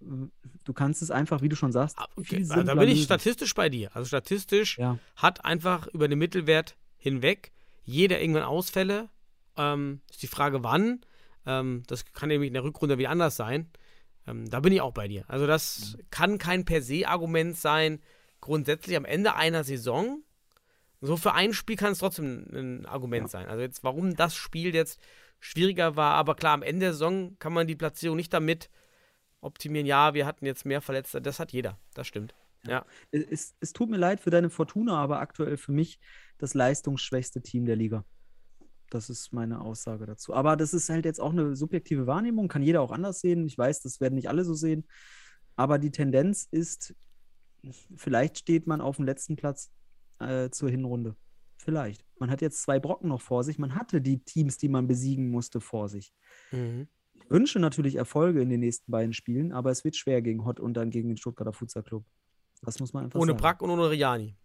Du 0.00 0.72
kannst 0.72 1.02
es 1.02 1.10
einfach, 1.10 1.42
wie 1.42 1.48
du 1.48 1.56
schon 1.56 1.72
sagst, 1.72 1.96
Ah, 1.98 2.08
Okay, 2.16 2.44
also 2.48 2.62
da 2.62 2.74
bin 2.74 2.88
ich 2.88 3.04
statistisch 3.04 3.54
bei 3.54 3.68
dir. 3.68 3.94
Also 3.94 4.06
statistisch 4.08 4.78
Ja. 4.78 4.98
hat 5.14 5.44
einfach 5.44 5.86
über 5.88 6.08
den 6.08 6.18
Mittelwert 6.18 6.76
hinweg 6.96 7.52
jeder 7.84 8.20
irgendwann 8.20 8.44
Ausfälle. 8.44 9.08
Ähm, 9.56 10.00
ist 10.10 10.22
die 10.22 10.28
Frage, 10.28 10.62
wann. 10.64 11.00
Ähm, 11.46 11.82
das 11.86 12.04
kann 12.12 12.28
nämlich 12.28 12.48
in 12.48 12.54
der 12.54 12.64
Rückrunde 12.64 12.98
wieder 12.98 13.10
anders 13.10 13.36
sein. 13.36 13.70
Ähm, 14.26 14.48
da 14.48 14.60
bin 14.60 14.72
ich 14.72 14.80
auch 14.80 14.92
bei 14.92 15.08
dir. 15.08 15.24
Also 15.28 15.46
das 15.46 15.96
kann 16.10 16.38
kein 16.38 16.64
per 16.64 16.82
se 16.82 17.06
Argument 17.08 17.56
sein. 17.56 18.00
Grundsätzlich 18.40 18.96
am 18.96 19.04
Ende 19.04 19.34
einer 19.34 19.64
Saison. 19.64 20.22
So 21.00 21.16
für 21.16 21.34
ein 21.34 21.52
Spiel 21.52 21.76
kann 21.76 21.92
es 21.92 21.98
trotzdem 21.98 22.46
ein 22.52 22.86
Argument 22.86 23.24
Ja. 23.24 23.28
sein. 23.28 23.48
Also 23.48 23.60
jetzt, 23.62 23.82
warum 23.82 24.14
das 24.14 24.36
Spiel 24.36 24.74
jetzt 24.74 25.00
schwieriger 25.40 25.96
war, 25.96 26.14
aber 26.14 26.36
klar, 26.36 26.54
am 26.54 26.62
Ende 26.62 26.86
der 26.86 26.92
Saison 26.92 27.36
kann 27.40 27.52
man 27.52 27.66
die 27.66 27.74
Platzierung 27.74 28.16
nicht 28.16 28.32
damit 28.32 28.70
optimieren. 29.40 29.86
Ja, 29.86 30.14
wir 30.14 30.24
hatten 30.24 30.46
jetzt 30.46 30.64
mehr 30.64 30.80
Verletzte. 30.80 31.20
Das 31.20 31.40
hat 31.40 31.52
jeder. 31.52 31.76
Das 31.94 32.06
stimmt. 32.06 32.34
Ja. 32.66 32.86
Es, 33.10 33.54
es 33.60 33.72
tut 33.72 33.90
mir 33.90 33.96
leid 33.96 34.20
für 34.20 34.30
deine 34.30 34.50
Fortuna, 34.50 34.96
aber 34.96 35.20
aktuell 35.20 35.56
für 35.56 35.72
mich 35.72 35.98
das 36.38 36.54
leistungsschwächste 36.54 37.42
Team 37.42 37.64
der 37.64 37.76
Liga. 37.76 38.04
Das 38.90 39.08
ist 39.08 39.32
meine 39.32 39.60
Aussage 39.60 40.06
dazu. 40.06 40.34
Aber 40.34 40.56
das 40.56 40.74
ist 40.74 40.90
halt 40.90 41.04
jetzt 41.04 41.20
auch 41.20 41.32
eine 41.32 41.56
subjektive 41.56 42.06
Wahrnehmung, 42.06 42.48
kann 42.48 42.62
jeder 42.62 42.82
auch 42.82 42.92
anders 42.92 43.20
sehen. 43.20 43.46
Ich 43.46 43.56
weiß, 43.56 43.80
das 43.80 44.00
werden 44.00 44.14
nicht 44.14 44.28
alle 44.28 44.44
so 44.44 44.54
sehen. 44.54 44.86
Aber 45.56 45.78
die 45.78 45.90
Tendenz 45.90 46.46
ist, 46.50 46.94
vielleicht 47.96 48.38
steht 48.38 48.66
man 48.66 48.80
auf 48.80 48.96
dem 48.96 49.06
letzten 49.06 49.36
Platz 49.36 49.70
äh, 50.18 50.50
zur 50.50 50.68
Hinrunde. 50.68 51.16
Vielleicht. 51.56 52.04
Man 52.18 52.30
hat 52.30 52.42
jetzt 52.42 52.62
zwei 52.62 52.78
Brocken 52.78 53.08
noch 53.08 53.20
vor 53.20 53.44
sich. 53.44 53.58
Man 53.58 53.74
hatte 53.74 54.00
die 54.00 54.22
Teams, 54.24 54.58
die 54.58 54.68
man 54.68 54.86
besiegen 54.86 55.30
musste, 55.30 55.60
vor 55.60 55.88
sich. 55.88 56.12
Mhm. 56.50 56.88
Ich 57.14 57.30
wünsche 57.30 57.60
natürlich 57.60 57.94
Erfolge 57.94 58.42
in 58.42 58.50
den 58.50 58.60
nächsten 58.60 58.90
beiden 58.90 59.12
Spielen, 59.12 59.52
aber 59.52 59.70
es 59.70 59.84
wird 59.84 59.96
schwer 59.96 60.20
gegen 60.22 60.44
Hott 60.44 60.60
und 60.60 60.74
dann 60.74 60.90
gegen 60.90 61.08
den 61.08 61.16
Stuttgarter 61.16 61.52
Futsal 61.52 61.82
Club. 61.82 62.04
Das 62.62 62.78
muss 62.80 62.92
man 62.92 63.04
einfach 63.04 63.18
Ohne 63.20 63.32
sagen. 63.32 63.40
Brack 63.40 63.62
und 63.62 63.70
ohne 63.70 63.90
Riani. 63.90 64.36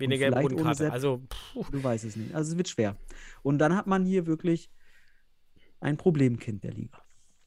Eine 0.00 0.14
Und 0.14 0.22
ohne 0.22 0.42
Bodenkarte. 0.42 0.84
Sepp. 0.84 0.92
Also, 0.92 1.22
puh, 1.28 1.64
Du 1.70 1.82
weißt 1.82 2.04
es 2.04 2.16
nicht. 2.16 2.34
Also 2.34 2.52
es 2.52 2.56
wird 2.56 2.68
schwer. 2.68 2.96
Und 3.42 3.58
dann 3.58 3.74
hat 3.76 3.86
man 3.86 4.04
hier 4.04 4.26
wirklich 4.26 4.70
ein 5.80 5.96
Problemkind 5.96 6.62
der 6.62 6.72
Liga. 6.72 6.98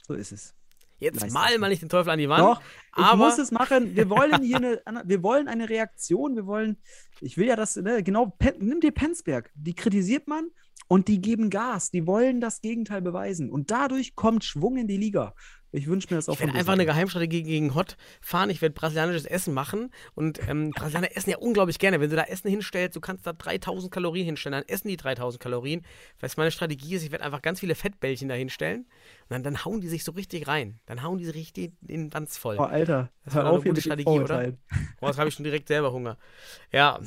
So 0.05 0.13
ist 0.13 0.31
es. 0.33 0.53
jetzt 0.99 1.21
Leistung. 1.21 1.33
mal 1.41 1.57
mal 1.59 1.69
nicht 1.69 1.81
den 1.81 1.89
Teufel 1.89 2.09
an 2.09 2.19
die 2.19 2.27
Wand. 2.27 2.41
Doch, 2.43 2.61
ich 2.61 3.03
aber 3.03 3.25
muss 3.25 3.37
es 3.37 3.51
machen. 3.51 3.95
Wir 3.95 4.09
wollen 4.09 4.43
hier 4.43 4.57
eine, 4.85 5.03
wir 5.05 5.23
wollen 5.23 5.47
eine 5.47 5.69
Reaktion. 5.69 6.35
Wir 6.35 6.45
wollen, 6.45 6.77
ich 7.21 7.37
will 7.37 7.47
ja 7.47 7.55
das, 7.55 7.77
ne, 7.77 8.03
genau, 8.03 8.27
Pen, 8.37 8.55
nimm 8.59 8.81
dir 8.81 8.91
Penzberg. 8.91 9.49
Die 9.55 9.73
kritisiert 9.73 10.27
man 10.27 10.49
und 10.89 11.07
die 11.07 11.21
geben 11.21 11.49
Gas. 11.49 11.89
Die 11.89 12.05
wollen 12.05 12.41
das 12.41 12.59
Gegenteil 12.59 13.01
beweisen. 13.01 13.49
Und 13.49 13.71
dadurch 13.71 14.15
kommt 14.15 14.43
Schwung 14.43 14.75
in 14.77 14.87
die 14.87 14.97
Liga. 14.97 15.33
Ich 15.73 15.87
wünsche 15.87 16.07
mir 16.09 16.17
das 16.17 16.27
auch 16.27 16.33
ich 16.33 16.41
werde 16.41 16.53
einfach 16.53 16.73
eine. 16.73 16.85
Geheimstrategie 16.85 17.43
gegen 17.43 17.75
Hot 17.75 17.95
fahren. 18.19 18.49
Ich 18.49 18.61
werde 18.61 18.73
brasilianisches 18.73 19.25
Essen 19.25 19.53
machen. 19.53 19.91
Und 20.15 20.45
ähm, 20.49 20.71
Brasilianer 20.75 21.15
essen 21.15 21.29
ja 21.29 21.37
unglaublich 21.37 21.79
gerne. 21.79 22.01
Wenn 22.01 22.09
du 22.09 22.15
da 22.15 22.23
Essen 22.23 22.49
hinstellst, 22.49 22.95
du 22.95 22.99
kannst 22.99 23.25
da 23.25 23.33
3000 23.33 23.91
Kalorien 23.91 24.25
hinstellen, 24.25 24.53
dann 24.53 24.67
essen 24.67 24.89
die 24.89 24.97
3000 24.97 25.41
Kalorien. 25.41 25.85
Was 26.19 26.35
meine 26.35 26.51
Strategie 26.51 26.95
ist, 26.95 27.03
ich 27.03 27.11
werde 27.11 27.23
einfach 27.23 27.41
ganz 27.41 27.61
viele 27.61 27.75
Fettbällchen 27.75 28.27
da 28.27 28.35
hinstellen. 28.35 28.81
Und 28.81 29.29
dann, 29.29 29.43
dann 29.43 29.63
hauen 29.63 29.79
die 29.79 29.87
sich 29.87 30.03
so 30.03 30.11
richtig 30.11 30.47
rein. 30.47 30.79
Dann 30.85 31.03
hauen 31.03 31.17
die 31.17 31.25
sich 31.25 31.35
richtig 31.35 31.73
in 31.87 32.05
den 32.05 32.13
Wanz 32.13 32.37
voll. 32.37 32.57
Oh, 32.59 32.63
Alter, 32.63 33.09
Das 33.23 33.35
war 33.35 33.45
eine 33.45 33.61
gute 33.61 33.81
Strategie, 33.81 34.09
oder? 34.09 34.53
Boah, 34.99 35.07
jetzt 35.07 35.19
habe 35.19 35.29
ich 35.29 35.35
schon 35.35 35.45
direkt 35.45 35.67
selber 35.67 35.91
Hunger. 35.91 36.17
Ja, 36.71 36.99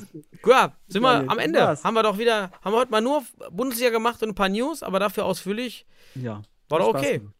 ja 0.45 0.73
sind 0.87 1.01
wir 1.01 1.29
am 1.29 1.39
Ende. 1.39 1.59
war's. 1.59 1.83
Haben 1.83 1.95
wir 1.95 2.03
doch 2.03 2.19
wieder, 2.19 2.51
haben 2.61 2.73
wir 2.73 2.79
heute 2.79 2.91
mal 2.91 3.01
nur 3.01 3.23
Bundesliga 3.51 3.89
gemacht 3.89 4.21
und 4.21 4.29
ein 4.29 4.35
paar 4.35 4.49
News, 4.49 4.83
aber 4.83 4.99
dafür 4.99 5.25
ausführlich. 5.25 5.87
Ja. 6.13 6.43
War 6.69 6.79
doch 6.79 6.89
Spaß 6.89 7.01
okay. 7.01 7.17
gemacht. 7.19 7.34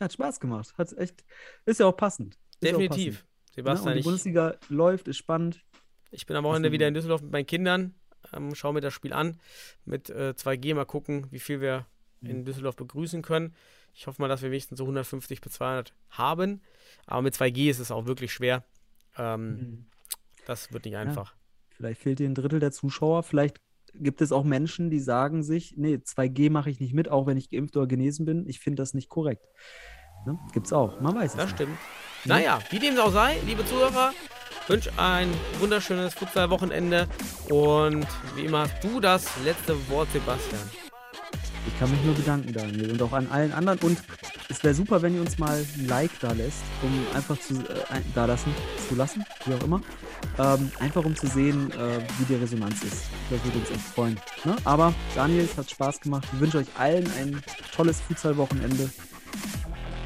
Hat 0.00 0.12
Spaß 0.12 0.40
gemacht. 0.40 0.74
Hat 0.76 0.92
echt, 0.98 1.24
ist 1.64 1.80
ja 1.80 1.86
auch 1.86 1.96
passend. 1.96 2.34
Ist 2.60 2.70
ja 2.70 2.74
auch 2.76 2.78
Definitiv. 2.80 3.14
passend, 3.14 3.26
ne? 3.48 3.52
Sebastian, 3.54 3.88
Und 3.88 3.94
die 3.94 3.98
ich, 4.00 4.04
Bundesliga 4.04 4.56
läuft, 4.68 5.08
ist 5.08 5.16
spannend. 5.16 5.64
ich 6.10 6.26
bin 6.26 6.36
am 6.36 6.44
Wochenende 6.44 6.72
wieder 6.72 6.86
in 6.88 6.94
Düsseldorf 6.94 7.22
mit 7.22 7.32
meinen 7.32 7.46
Kindern. 7.46 7.94
Ähm, 8.32 8.54
schau 8.54 8.72
mir 8.72 8.80
das 8.80 8.92
Spiel 8.92 9.12
an. 9.12 9.38
Mit 9.84 10.10
äh, 10.10 10.34
2G 10.36 10.74
mal 10.74 10.84
gucken, 10.84 11.26
wie 11.30 11.38
viel 11.40 11.60
wir 11.60 11.86
Mhm. 12.22 12.30
in 12.30 12.44
Düsseldorf 12.46 12.76
begrüßen 12.76 13.20
können. 13.20 13.54
Ich 13.92 14.06
hoffe 14.06 14.22
mal, 14.22 14.28
dass 14.28 14.40
wir 14.40 14.50
wenigstens 14.50 14.78
so 14.78 14.84
150 14.84 15.42
bis 15.42 15.52
200 15.52 15.92
haben. 16.10 16.62
Aber 17.06 17.20
mit 17.20 17.34
2G 17.34 17.68
ist 17.70 17.78
es 17.78 17.90
auch 17.90 18.06
wirklich 18.06 18.32
schwer. 18.32 18.64
Ähm, 19.18 19.86
Das 20.46 20.72
wird 20.72 20.84
nicht 20.86 20.96
einfach. 20.96 21.34
Vielleicht 21.70 22.00
fehlt 22.00 22.18
dir 22.18 22.26
ein 22.28 22.34
Drittel 22.34 22.58
der 22.60 22.72
Zuschauer. 22.72 23.22
Vielleicht 23.22 23.58
gibt 24.00 24.20
es 24.20 24.32
auch 24.32 24.44
Menschen, 24.44 24.90
die 24.90 25.00
sagen 25.00 25.42
sich, 25.42 25.74
nee, 25.76 25.96
2G 25.96 26.50
mache 26.50 26.70
ich 26.70 26.80
nicht 26.80 26.94
mit, 26.94 27.08
auch 27.08 27.26
wenn 27.26 27.36
ich 27.36 27.50
geimpft 27.50 27.76
oder 27.76 27.86
genesen 27.86 28.26
bin. 28.26 28.46
Ich 28.48 28.60
finde 28.60 28.82
das 28.82 28.94
nicht 28.94 29.08
korrekt. 29.08 29.44
Ne? 30.26 30.38
Gibt's 30.52 30.72
auch. 30.72 31.00
Man 31.00 31.14
weiß 31.14 31.32
es 31.32 31.36
Das 31.36 31.46
nicht. 31.46 31.54
stimmt. 31.56 31.76
Naja, 32.24 32.58
wie 32.70 32.78
dem 32.78 32.98
auch 32.98 33.12
sei, 33.12 33.36
liebe 33.46 33.64
Zuhörer, 33.64 34.12
wünsche 34.66 34.90
ein 34.96 35.28
wunderschönes 35.60 36.14
Futsal-Wochenende 36.14 37.06
und 37.50 38.06
wie 38.34 38.46
immer 38.46 38.62
hast 38.62 38.82
du 38.82 38.98
das 39.00 39.28
letzte 39.44 39.76
Wort, 39.88 40.08
Sebastian. 40.12 40.62
Ich 41.68 41.78
kann 41.78 41.90
mich 41.90 42.02
nur 42.04 42.14
bedanken, 42.14 42.52
Daniel. 42.52 42.92
Und 42.92 43.02
auch 43.02 43.12
an 43.12 43.28
allen 43.30 43.52
anderen. 43.52 43.78
Und 43.80 43.98
es 44.48 44.62
wäre 44.62 44.74
super, 44.74 45.02
wenn 45.02 45.14
ihr 45.14 45.20
uns 45.20 45.38
mal 45.38 45.58
ein 45.58 45.88
Like 45.88 46.10
da 46.20 46.32
lässt, 46.32 46.62
um 46.82 46.92
einfach 47.14 47.38
zu 47.38 47.54
äh, 47.54 48.00
da 48.14 48.26
lassen, 48.26 48.54
zu 48.88 48.94
lassen, 48.94 49.24
wie 49.44 49.54
auch 49.54 49.62
immer. 49.62 49.80
Ähm, 50.38 50.70
einfach 50.78 51.04
um 51.04 51.16
zu 51.16 51.26
sehen, 51.26 51.70
äh, 51.72 52.00
wie 52.18 52.24
die 52.24 52.34
Resonanz 52.34 52.82
ist. 52.82 53.04
Das 53.30 53.42
würde 53.44 53.58
uns 53.58 53.70
echt 53.70 53.80
freuen. 53.80 54.18
Ne? 54.44 54.56
Aber 54.64 54.94
Daniel, 55.14 55.44
es 55.44 55.56
hat 55.56 55.70
Spaß 55.70 56.00
gemacht. 56.00 56.26
Ich 56.32 56.40
wünsche 56.40 56.58
euch 56.58 56.68
allen 56.78 57.10
ein 57.18 57.42
tolles 57.74 58.00
Futsal-Wochenende. 58.00 58.90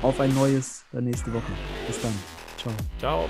Auf 0.02 0.18
ein 0.20 0.34
neues 0.34 0.84
äh, 0.94 1.00
nächste 1.00 1.32
Woche. 1.32 1.52
Bis 1.86 2.00
dann. 2.00 2.14
Ciao. 2.56 2.72
Ciao. 2.98 3.28